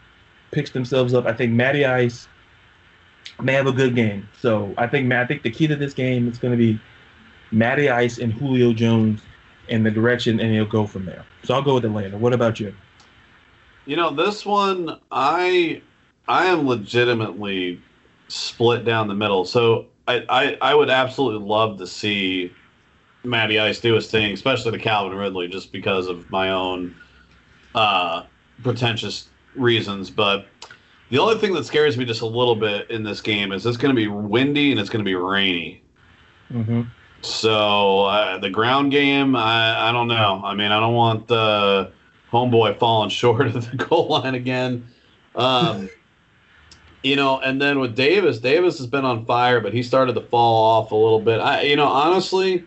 picks 0.51 0.71
themselves 0.71 1.13
up. 1.13 1.25
I 1.25 1.33
think 1.33 1.53
Matty 1.53 1.85
Ice 1.85 2.27
may 3.41 3.53
have 3.53 3.67
a 3.67 3.71
good 3.71 3.95
game. 3.95 4.27
So 4.39 4.73
I 4.77 4.87
think 4.87 5.11
I 5.11 5.25
think 5.25 5.43
the 5.43 5.51
key 5.51 5.67
to 5.67 5.75
this 5.75 5.93
game 5.93 6.27
is 6.27 6.37
going 6.37 6.51
to 6.51 6.57
be 6.57 6.79
Matty 7.51 7.89
Ice 7.89 8.17
and 8.17 8.33
Julio 8.33 8.73
Jones 8.73 9.21
in 9.67 9.83
the 9.83 9.91
direction, 9.91 10.39
and 10.39 10.51
he'll 10.51 10.65
go 10.65 10.85
from 10.85 11.05
there. 11.05 11.25
So 11.43 11.53
I'll 11.53 11.61
go 11.61 11.75
with 11.75 11.85
Atlanta. 11.85 12.17
What 12.17 12.33
about 12.33 12.59
you? 12.59 12.73
You 13.85 13.95
know, 13.95 14.09
this 14.09 14.45
one 14.45 14.99
I 15.11 15.81
I 16.27 16.45
am 16.47 16.67
legitimately 16.67 17.81
split 18.27 18.85
down 18.85 19.07
the 19.07 19.15
middle. 19.15 19.45
So 19.45 19.87
I, 20.07 20.25
I, 20.29 20.57
I 20.61 20.75
would 20.75 20.89
absolutely 20.89 21.47
love 21.47 21.77
to 21.79 21.87
see 21.87 22.51
Matty 23.23 23.59
Ice 23.59 23.79
do 23.79 23.93
his 23.93 24.09
thing, 24.09 24.33
especially 24.33 24.71
the 24.71 24.79
Calvin 24.79 25.17
Ridley, 25.17 25.47
just 25.47 25.71
because 25.71 26.07
of 26.07 26.29
my 26.29 26.49
own 26.49 26.95
uh, 27.73 28.23
pretentious 28.63 29.29
reasons. 29.55 30.09
But 30.09 30.47
the 31.09 31.19
only 31.19 31.37
thing 31.37 31.53
that 31.53 31.65
scares 31.65 31.97
me 31.97 32.05
just 32.05 32.21
a 32.21 32.27
little 32.27 32.55
bit 32.55 32.89
in 32.89 33.03
this 33.03 33.21
game 33.21 33.51
is 33.51 33.65
it's 33.65 33.77
going 33.77 33.95
to 33.95 33.99
be 33.99 34.07
windy 34.07 34.71
and 34.71 34.79
it's 34.79 34.89
going 34.89 35.03
to 35.03 35.09
be 35.09 35.15
rainy. 35.15 35.83
Mm-hmm. 36.51 36.83
So 37.21 38.05
uh, 38.05 38.37
the 38.37 38.49
ground 38.49 38.91
game, 38.91 39.35
I, 39.35 39.89
I 39.89 39.91
don't 39.91 40.07
know. 40.07 40.41
I 40.43 40.53
mean, 40.53 40.71
I 40.71 40.79
don't 40.79 40.93
want 40.93 41.27
the 41.27 41.91
homeboy 42.31 42.77
falling 42.77 43.09
short 43.21 43.47
of 43.47 43.71
the 43.71 43.77
goal 43.77 44.07
line 44.07 44.35
again. 44.35 44.87
Um, 45.35 45.89
you 47.05 47.15
know, 47.15 47.39
and 47.39 47.61
then 47.61 47.79
with 47.79 47.95
Davis, 47.95 48.39
Davis 48.39 48.79
has 48.79 48.87
been 48.87 49.05
on 49.05 49.25
fire, 49.27 49.59
but 49.59 49.75
he 49.75 49.83
started 49.83 50.15
to 50.15 50.21
fall 50.21 50.63
off 50.63 50.91
a 50.91 50.95
little 50.95 51.19
bit. 51.19 51.39
I, 51.39 51.61
you 51.61 51.75
know, 51.75 51.85
honestly, 51.85 52.65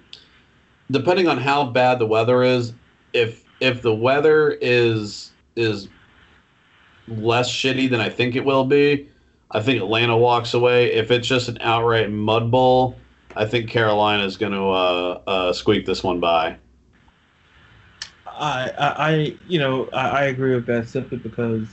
depending 0.93 1.27
on 1.27 1.39
how 1.39 1.65
bad 1.65 1.98
the 1.98 2.06
weather 2.06 2.44
is, 2.44 2.73
if 3.12 3.44
if 3.59 3.82
the 3.82 3.93
weather 3.93 4.56
is 4.60 5.32
is 5.56 5.89
less 7.09 7.51
shitty 7.51 7.90
than 7.90 8.01
I 8.01 8.10
think 8.10 8.36
it 8.36 8.44
will 8.44 8.65
be, 8.65 9.10
I 9.51 9.60
think 9.60 9.82
Atlanta 9.82 10.16
walks 10.16 10.55
away. 10.55 10.93
If 10.93 11.10
it's 11.10 11.27
just 11.27 11.48
an 11.48 11.59
outright 11.60 12.09
mud 12.09 12.48
bowl, 12.48 12.97
I 13.35 13.44
think 13.44 13.69
Carolina 13.69 14.24
is 14.24 14.36
going 14.36 14.52
to 14.52 14.69
uh, 14.69 15.20
uh, 15.27 15.52
squeak 15.52 15.85
this 15.85 16.05
one 16.05 16.20
by. 16.20 16.59
I, 18.24 18.70
I, 18.78 19.36
you 19.48 19.59
know, 19.59 19.89
I, 19.93 20.09
I 20.09 20.23
agree 20.27 20.55
with 20.55 20.66
that 20.66 20.86
simply 20.89 21.19
because 21.19 21.66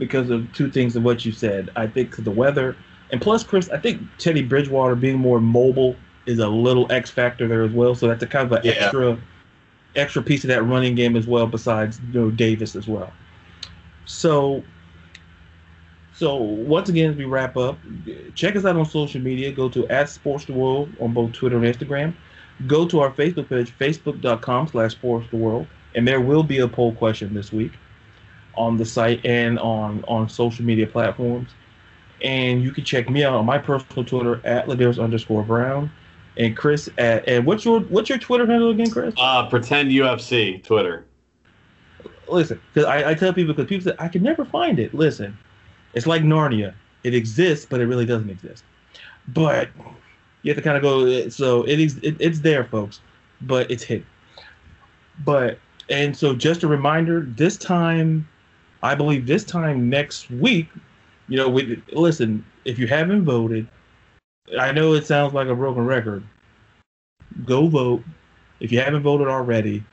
because 0.00 0.30
of 0.30 0.52
two 0.52 0.68
things 0.68 0.96
of 0.96 1.04
what 1.04 1.24
you 1.24 1.30
said. 1.30 1.70
I 1.76 1.86
think 1.86 2.16
the 2.24 2.30
weather, 2.32 2.74
and 3.12 3.20
plus, 3.20 3.44
Chris, 3.44 3.70
I 3.70 3.78
think 3.78 4.02
Teddy 4.18 4.42
Bridgewater 4.42 4.96
being 4.96 5.18
more 5.18 5.40
mobile 5.40 5.94
is 6.26 6.40
a 6.40 6.48
little 6.48 6.90
X 6.90 7.10
factor 7.10 7.46
there 7.46 7.62
as 7.62 7.70
well. 7.70 7.94
So 7.94 8.08
that's 8.08 8.22
a 8.22 8.26
kind 8.26 8.46
of 8.46 8.52
an 8.52 8.62
Yeah. 8.64 8.72
extra 8.72 9.18
extra 9.96 10.22
piece 10.22 10.44
of 10.44 10.48
that 10.48 10.62
running 10.64 10.94
game 10.94 11.16
as 11.16 11.26
well. 11.26 11.46
Besides, 11.46 12.00
you 12.12 12.20
know, 12.20 12.30
Davis 12.32 12.74
as 12.74 12.88
well. 12.88 13.12
So. 14.06 14.64
So 16.12 16.34
once 16.36 16.90
again, 16.90 17.10
as 17.12 17.16
we 17.16 17.24
wrap 17.24 17.56
up, 17.56 17.78
check 18.34 18.54
us 18.54 18.66
out 18.66 18.76
on 18.76 18.84
social 18.84 19.22
media. 19.22 19.50
Go 19.52 19.70
to 19.70 19.88
at 19.88 20.10
Sports 20.10 20.44
the 20.44 20.52
World 20.52 20.90
on 21.00 21.14
both 21.14 21.32
Twitter 21.32 21.56
and 21.56 21.64
Instagram. 21.64 22.12
Go 22.66 22.86
to 22.86 23.00
our 23.00 23.10
Facebook 23.10 23.48
page, 23.48 23.72
facebook.com 23.78 24.68
slash 24.68 24.92
sports 24.92 25.26
the 25.30 25.38
world, 25.38 25.66
and 25.94 26.06
there 26.06 26.20
will 26.20 26.42
be 26.42 26.58
a 26.58 26.68
poll 26.68 26.92
question 26.92 27.32
this 27.32 27.52
week 27.52 27.72
on 28.60 28.76
the 28.76 28.84
site 28.84 29.24
and 29.24 29.58
on 29.58 30.04
on 30.06 30.28
social 30.28 30.64
media 30.64 30.86
platforms. 30.86 31.50
And 32.22 32.62
you 32.62 32.72
can 32.72 32.84
check 32.84 33.08
me 33.08 33.24
out 33.24 33.32
on 33.32 33.46
my 33.46 33.56
personal 33.56 34.04
Twitter 34.04 34.40
at 34.44 34.66
Ladarius 34.66 35.02
underscore 35.02 35.42
Brown, 35.42 35.90
and 36.36 36.56
Chris 36.56 36.88
at 36.98 37.26
and 37.26 37.46
what's 37.46 37.64
your 37.64 37.80
what's 37.80 38.08
your 38.08 38.18
Twitter 38.18 38.46
handle 38.46 38.70
again, 38.70 38.90
Chris? 38.90 39.14
Uh, 39.16 39.48
pretend 39.48 39.90
UFC 39.90 40.62
Twitter. 40.62 41.06
Listen, 42.28 42.60
because 42.72 42.86
I, 42.86 43.10
I 43.10 43.14
tell 43.14 43.32
people 43.32 43.54
because 43.54 43.68
people 43.68 43.90
say 43.90 43.96
I 43.98 44.08
can 44.08 44.22
never 44.22 44.44
find 44.44 44.78
it. 44.78 44.94
Listen, 44.94 45.36
it's 45.94 46.06
like 46.06 46.22
Narnia. 46.22 46.74
It 47.02 47.14
exists, 47.14 47.66
but 47.68 47.80
it 47.80 47.86
really 47.86 48.04
doesn't 48.04 48.28
exist. 48.28 48.62
But 49.28 49.70
you 50.42 50.50
have 50.52 50.56
to 50.56 50.62
kind 50.62 50.76
of 50.76 50.82
go. 50.82 51.28
So 51.30 51.62
it 51.62 51.80
is. 51.80 51.96
It, 52.02 52.16
it's 52.20 52.40
there, 52.40 52.64
folks, 52.64 53.00
but 53.40 53.70
it's 53.70 53.82
hidden. 53.82 54.06
But 55.24 55.58
and 55.88 56.16
so 56.16 56.34
just 56.34 56.62
a 56.62 56.68
reminder. 56.68 57.22
This 57.22 57.56
time, 57.56 58.28
I 58.82 58.94
believe 58.94 59.26
this 59.26 59.44
time 59.44 59.88
next 59.88 60.30
week. 60.30 60.68
You 61.28 61.36
know, 61.36 61.48
we 61.48 61.82
listen. 61.92 62.44
If 62.64 62.78
you 62.78 62.86
haven't 62.86 63.24
voted, 63.24 63.68
I 64.58 64.72
know 64.72 64.94
it 64.94 65.06
sounds 65.06 65.32
like 65.32 65.48
a 65.48 65.54
broken 65.54 65.86
record. 65.86 66.24
Go 67.44 67.68
vote. 67.68 68.02
If 68.60 68.72
you 68.72 68.80
haven't 68.80 69.02
voted 69.02 69.28
already, 69.28 69.84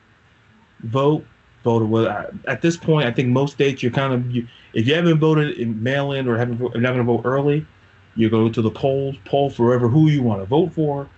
vote. 0.80 1.24
Voted. 1.64 1.88
Well, 1.88 2.30
at 2.46 2.62
this 2.62 2.76
point, 2.76 3.06
I 3.06 3.12
think 3.12 3.28
most 3.28 3.54
states 3.54 3.82
you're 3.82 3.92
kind 3.92 4.12
of 4.12 4.30
you, 4.30 4.46
if 4.74 4.86
you 4.86 4.94
haven't 4.94 5.18
voted 5.18 5.58
in 5.58 5.82
mail-in 5.82 6.28
or 6.28 6.38
haven't 6.38 6.60
not 6.60 6.72
going 6.72 6.98
to 6.98 7.02
vote 7.02 7.22
early, 7.24 7.66
you 8.14 8.30
go 8.30 8.48
to 8.48 8.62
the 8.62 8.70
polls, 8.70 9.16
poll 9.24 9.50
forever 9.50 9.88
who 9.88 10.08
you 10.08 10.22
want 10.22 10.40
to 10.40 10.46
vote 10.46 10.72
for. 10.72 11.08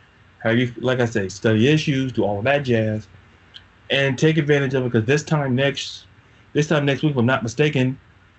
How 0.42 0.50
you 0.50 0.72
like 0.78 1.00
I 1.00 1.04
say, 1.04 1.28
study 1.28 1.68
issues, 1.68 2.12
do 2.12 2.24
all 2.24 2.38
of 2.38 2.44
that 2.44 2.60
jazz, 2.60 3.08
and 3.90 4.18
take 4.18 4.38
advantage 4.38 4.72
of 4.74 4.84
it 4.84 4.92
because 4.92 5.06
this 5.06 5.22
time 5.22 5.54
next, 5.54 6.06
this 6.52 6.66
time 6.68 6.84
next 6.84 7.02
week, 7.02 7.12
if 7.12 7.16
I'm 7.16 7.26
not 7.26 7.42
mistaken, 7.42 7.98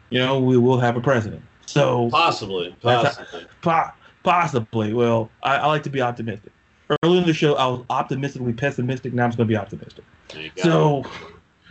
you 0.10 0.20
know 0.20 0.40
we 0.40 0.58
will 0.58 0.80
have 0.80 0.98
a 0.98 1.02
president. 1.02 1.42
So 1.66 2.10
Possibly. 2.10 2.76
Possibly. 2.82 3.48
Po- 3.62 3.92
possibly. 4.24 4.94
Well, 4.94 5.30
I, 5.44 5.58
I 5.58 5.68
like 5.68 5.84
to 5.84 5.90
be 5.90 6.02
optimistic. 6.02 6.52
Early 7.04 7.20
in 7.20 7.26
the 7.26 7.34
show, 7.34 7.56
I 7.56 7.68
was 7.68 7.86
optimistically 7.90 8.54
pessimistic. 8.54 9.14
Now 9.14 9.24
I'm 9.24 9.30
just 9.30 9.38
going 9.38 9.48
to 9.48 9.52
be 9.52 9.58
optimistic. 9.58 10.04
There 10.30 10.42
you 10.42 10.52
go. 10.56 10.64
So, 10.64 11.04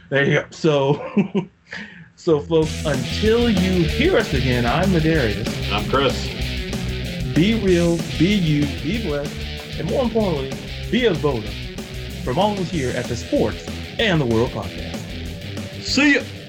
there 0.09 0.25
you 0.25 0.35
go. 0.41 0.47
So, 0.51 1.49
so 2.17 2.41
folks, 2.41 2.85
until 2.87 3.51
you 3.51 3.85
hear 3.85 4.17
us 4.17 4.33
again, 4.33 4.65
I'm 4.65 4.91
Medarius. 4.91 5.49
I'm 5.71 5.89
Chris. 5.91 6.27
Be 7.35 7.61
real, 7.63 7.97
be 8.19 8.35
you, 8.35 8.67
be 8.83 9.07
blessed, 9.07 9.35
and 9.79 9.89
more 9.89 10.05
importantly, 10.05 10.53
be 10.91 11.07
a 11.07 11.15
voter. 11.15 11.51
From 12.25 12.39
all 12.39 12.53
of 12.53 12.59
us 12.59 12.71
here 12.71 12.91
at 12.97 13.05
the 13.05 13.17
Sports 13.17 13.67
and 13.99 14.21
the 14.21 14.27
World 14.27 14.51
Podcast. 14.51 15.00
See 15.91 16.15
ya. 16.15 16.40